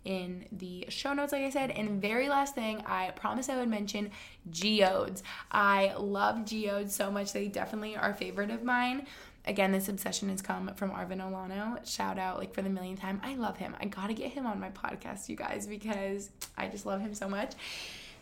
in 0.07 0.47
the 0.53 0.87
show 0.89 1.13
notes, 1.13 1.33
like 1.33 1.43
I 1.43 1.51
said. 1.51 1.71
And 1.73 2.01
very 2.01 2.29
last 2.29 2.55
thing, 2.55 2.83
I 2.87 3.11
promised 3.11 3.51
I 3.51 3.57
would 3.57 3.69
mention 3.69 4.11
geodes. 4.51 5.23
I 5.51 5.95
love 5.99 6.45
geodes 6.45 6.95
so 6.95 7.11
much. 7.11 7.33
They 7.33 7.49
definitely 7.49 7.97
are 7.97 8.11
a 8.11 8.15
favorite 8.15 8.51
of 8.51 8.63
mine. 8.63 9.07
Again, 9.45 9.73
this 9.73 9.89
obsession 9.89 10.29
has 10.31 10.43
come 10.43 10.73
from 10.75 10.91
Arvin 10.91 11.21
Olano. 11.21 11.79
Shout 11.89 12.19
out, 12.19 12.39
like, 12.39 12.55
for 12.55 12.63
the 12.63 12.71
millionth 12.71 13.01
time. 13.01 13.21
I 13.23 13.35
love 13.35 13.57
him. 13.57 13.77
I 13.81 13.87
gotta 13.87 14.15
get 14.15 14.33
him 14.33 14.47
on 14.47 14.59
my 14.59 14.71
podcast, 14.71 15.29
you 15.29 15.37
guys, 15.37 15.67
because 15.67 16.31
I 16.57 16.69
just 16.69 16.87
love 16.87 17.01
him 17.01 17.15
so 17.15 17.29
much. 17.29 17.53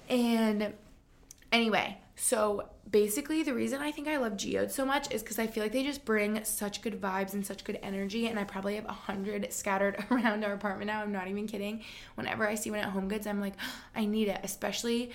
And 0.09 0.73
anyway, 1.55 1.99
so 2.17 2.69
basically, 2.91 3.43
the 3.43 3.55
reason 3.55 3.81
I 3.81 3.91
think 3.91 4.09
I 4.09 4.19
love 4.19 4.37
geodes 4.37 4.75
so 4.75 4.85
much 4.85 5.13
is 5.13 5.23
because 5.23 5.39
I 5.39 5.47
feel 5.47 5.63
like 5.63 5.73
they 5.73 5.83
just 5.83 6.05
bring 6.05 6.45
such 6.45 6.83
good 6.83 7.01
vibes 7.01 7.33
and 7.33 7.45
such 7.45 7.65
good 7.65 7.79
energy. 7.83 8.27
And 8.27 8.39
I 8.39 8.45
probably 8.45 8.77
have 8.77 8.85
a 8.85 8.93
hundred 8.93 9.53
scattered 9.53 10.05
around 10.11 10.45
our 10.45 10.53
apartment 10.53 10.89
now. 10.89 11.01
I'm 11.01 11.13
not 11.13 11.29
even 11.29 11.47
kidding. 11.47 11.83
Whenever 12.15 12.47
I 12.47 12.55
see 12.55 12.71
one 12.71 12.81
at 12.81 12.91
Home 12.91 13.09
Goods, 13.09 13.27
I'm 13.27 13.41
like, 13.41 13.55
I 13.97 14.05
need 14.05 14.29
it, 14.29 14.41
especially 14.43 15.13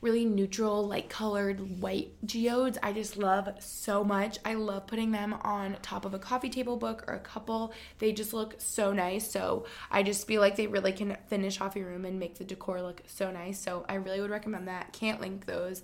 really 0.00 0.24
neutral, 0.24 0.86
light 0.86 1.08
colored 1.08 1.80
white 1.80 2.12
geodes. 2.24 2.78
I 2.82 2.92
just 2.92 3.16
love 3.16 3.48
so 3.58 4.02
much. 4.02 4.38
I 4.44 4.54
love 4.54 4.86
putting 4.86 5.10
them 5.10 5.34
on 5.42 5.76
top 5.82 6.04
of 6.04 6.14
a 6.14 6.18
coffee 6.18 6.48
table 6.48 6.76
book 6.76 7.04
or 7.06 7.14
a 7.14 7.20
couple. 7.20 7.72
They 7.98 8.12
just 8.12 8.32
look 8.32 8.54
so 8.58 8.92
nice. 8.92 9.30
So 9.30 9.66
I 9.90 10.02
just 10.02 10.26
feel 10.26 10.40
like 10.40 10.56
they 10.56 10.66
really 10.66 10.92
can 10.92 11.16
finish 11.28 11.60
off 11.60 11.76
your 11.76 11.88
room 11.88 12.04
and 12.04 12.18
make 12.18 12.38
the 12.38 12.44
decor 12.44 12.80
look 12.80 13.02
so 13.06 13.30
nice. 13.30 13.58
So 13.58 13.84
I 13.88 13.94
really 13.94 14.20
would 14.20 14.30
recommend 14.30 14.68
that. 14.68 14.92
Can't 14.92 15.20
link 15.20 15.46
those 15.46 15.82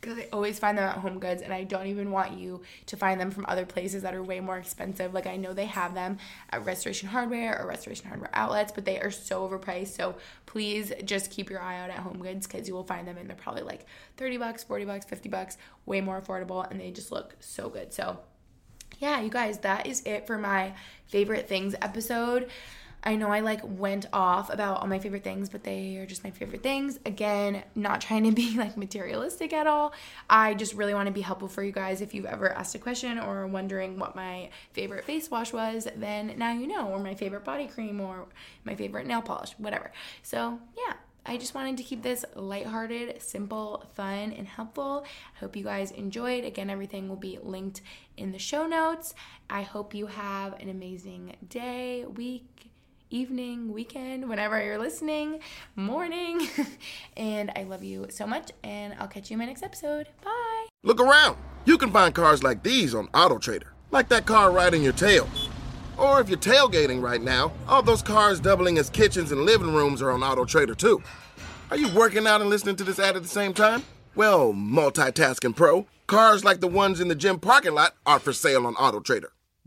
because 0.00 0.18
I 0.18 0.28
always 0.32 0.58
find 0.58 0.78
them 0.78 0.84
at 0.84 0.98
Home 0.98 1.18
Goods 1.18 1.42
and 1.42 1.52
I 1.52 1.64
don't 1.64 1.88
even 1.88 2.10
want 2.10 2.38
you 2.38 2.62
to 2.86 2.96
find 2.96 3.20
them 3.20 3.30
from 3.30 3.44
other 3.48 3.66
places 3.66 4.02
that 4.02 4.14
are 4.14 4.22
way 4.22 4.40
more 4.40 4.56
expensive. 4.56 5.12
Like 5.12 5.26
I 5.26 5.36
know 5.36 5.52
they 5.52 5.66
have 5.66 5.94
them 5.94 6.18
at 6.50 6.64
Restoration 6.64 7.08
Hardware 7.08 7.60
or 7.60 7.66
Restoration 7.66 8.06
Hardware 8.06 8.30
outlets, 8.32 8.72
but 8.72 8.84
they 8.84 9.00
are 9.00 9.10
so 9.10 9.48
overpriced. 9.48 9.88
So 9.88 10.16
please 10.46 10.92
just 11.04 11.30
keep 11.30 11.50
your 11.50 11.60
eye 11.60 11.80
out 11.80 11.90
at 11.90 11.98
Home 11.98 12.22
Goods 12.22 12.46
because 12.46 12.68
you 12.68 12.74
will 12.74 12.84
find 12.84 13.08
them 13.08 13.18
and 13.18 13.28
they're 13.28 13.36
probably 13.36 13.62
like 13.62 13.86
30 14.16 14.36
bucks, 14.36 14.64
40 14.64 14.84
bucks, 14.84 15.04
50 15.06 15.28
bucks, 15.28 15.58
way 15.84 16.00
more 16.00 16.20
affordable 16.20 16.68
and 16.70 16.80
they 16.80 16.90
just 16.90 17.10
look 17.10 17.34
so 17.40 17.68
good. 17.68 17.92
So 17.92 18.18
yeah, 18.98 19.20
you 19.20 19.30
guys, 19.30 19.58
that 19.58 19.86
is 19.86 20.02
it 20.06 20.26
for 20.26 20.38
my 20.38 20.74
favorite 21.06 21.48
things 21.48 21.74
episode. 21.80 22.48
I 23.02 23.14
know 23.14 23.30
I 23.30 23.40
like 23.40 23.60
went 23.64 24.06
off 24.12 24.50
about 24.50 24.80
all 24.80 24.86
my 24.86 24.98
favorite 24.98 25.22
things, 25.22 25.48
but 25.48 25.62
they 25.62 25.96
are 25.96 26.06
just 26.06 26.24
my 26.24 26.30
favorite 26.30 26.62
things. 26.62 26.98
Again, 27.06 27.62
not 27.74 28.00
trying 28.00 28.24
to 28.24 28.32
be 28.32 28.54
like 28.56 28.76
materialistic 28.76 29.52
at 29.52 29.66
all. 29.66 29.92
I 30.28 30.54
just 30.54 30.74
really 30.74 30.94
want 30.94 31.06
to 31.06 31.12
be 31.12 31.20
helpful 31.20 31.48
for 31.48 31.62
you 31.62 31.72
guys. 31.72 32.00
If 32.00 32.12
you've 32.12 32.26
ever 32.26 32.52
asked 32.52 32.74
a 32.74 32.78
question 32.78 33.18
or 33.18 33.46
wondering 33.46 33.98
what 33.98 34.16
my 34.16 34.50
favorite 34.72 35.04
face 35.04 35.30
wash 35.30 35.52
was, 35.52 35.86
then 35.96 36.34
now 36.36 36.52
you 36.52 36.66
know, 36.66 36.88
or 36.88 36.98
my 36.98 37.14
favorite 37.14 37.44
body 37.44 37.66
cream 37.66 38.00
or 38.00 38.26
my 38.64 38.74
favorite 38.74 39.06
nail 39.06 39.22
polish, 39.22 39.52
whatever. 39.58 39.92
So, 40.22 40.58
yeah, 40.76 40.94
I 41.24 41.36
just 41.36 41.54
wanted 41.54 41.76
to 41.76 41.82
keep 41.82 42.02
this 42.02 42.24
lighthearted, 42.34 43.20
simple, 43.20 43.84
fun, 43.94 44.32
and 44.32 44.48
helpful. 44.48 45.04
I 45.36 45.38
hope 45.38 45.56
you 45.56 45.64
guys 45.64 45.90
enjoyed. 45.90 46.44
Again, 46.44 46.70
everything 46.70 47.08
will 47.08 47.16
be 47.16 47.38
linked 47.42 47.82
in 48.16 48.32
the 48.32 48.38
show 48.38 48.66
notes. 48.66 49.14
I 49.50 49.60
hope 49.60 49.94
you 49.94 50.06
have 50.06 50.58
an 50.58 50.70
amazing 50.70 51.36
day, 51.46 52.06
week, 52.06 52.67
evening, 53.10 53.72
weekend, 53.72 54.28
whenever 54.28 54.62
you're 54.62 54.78
listening, 54.78 55.40
morning. 55.76 56.48
and 57.16 57.50
I 57.56 57.64
love 57.64 57.82
you 57.82 58.06
so 58.10 58.26
much, 58.26 58.50
and 58.62 58.94
I'll 58.98 59.08
catch 59.08 59.30
you 59.30 59.34
in 59.34 59.38
my 59.38 59.46
next 59.46 59.62
episode. 59.62 60.08
Bye. 60.24 60.66
Look 60.82 61.00
around. 61.00 61.36
You 61.64 61.78
can 61.78 61.90
find 61.90 62.14
cars 62.14 62.42
like 62.42 62.62
these 62.62 62.94
on 62.94 63.08
AutoTrader, 63.08 63.68
like 63.90 64.08
that 64.08 64.26
car 64.26 64.50
riding 64.50 64.82
your 64.82 64.92
tail. 64.92 65.28
Or 65.96 66.20
if 66.20 66.28
you're 66.28 66.38
tailgating 66.38 67.02
right 67.02 67.20
now, 67.20 67.52
all 67.66 67.82
those 67.82 68.02
cars 68.02 68.40
doubling 68.40 68.78
as 68.78 68.88
kitchens 68.88 69.32
and 69.32 69.42
living 69.42 69.74
rooms 69.74 70.00
are 70.00 70.10
on 70.10 70.20
AutoTrader 70.20 70.76
too. 70.76 71.02
Are 71.70 71.76
you 71.76 71.88
working 71.94 72.26
out 72.26 72.40
and 72.40 72.48
listening 72.48 72.76
to 72.76 72.84
this 72.84 72.98
ad 72.98 73.16
at 73.16 73.22
the 73.22 73.28
same 73.28 73.52
time? 73.52 73.82
Well, 74.14 74.52
multitasking 74.52 75.56
pro, 75.56 75.86
cars 76.06 76.44
like 76.44 76.60
the 76.60 76.68
ones 76.68 77.00
in 77.00 77.08
the 77.08 77.14
gym 77.14 77.38
parking 77.38 77.74
lot 77.74 77.94
are 78.06 78.18
for 78.18 78.32
sale 78.32 78.66
on 78.66 78.74
AutoTrader. 78.76 79.28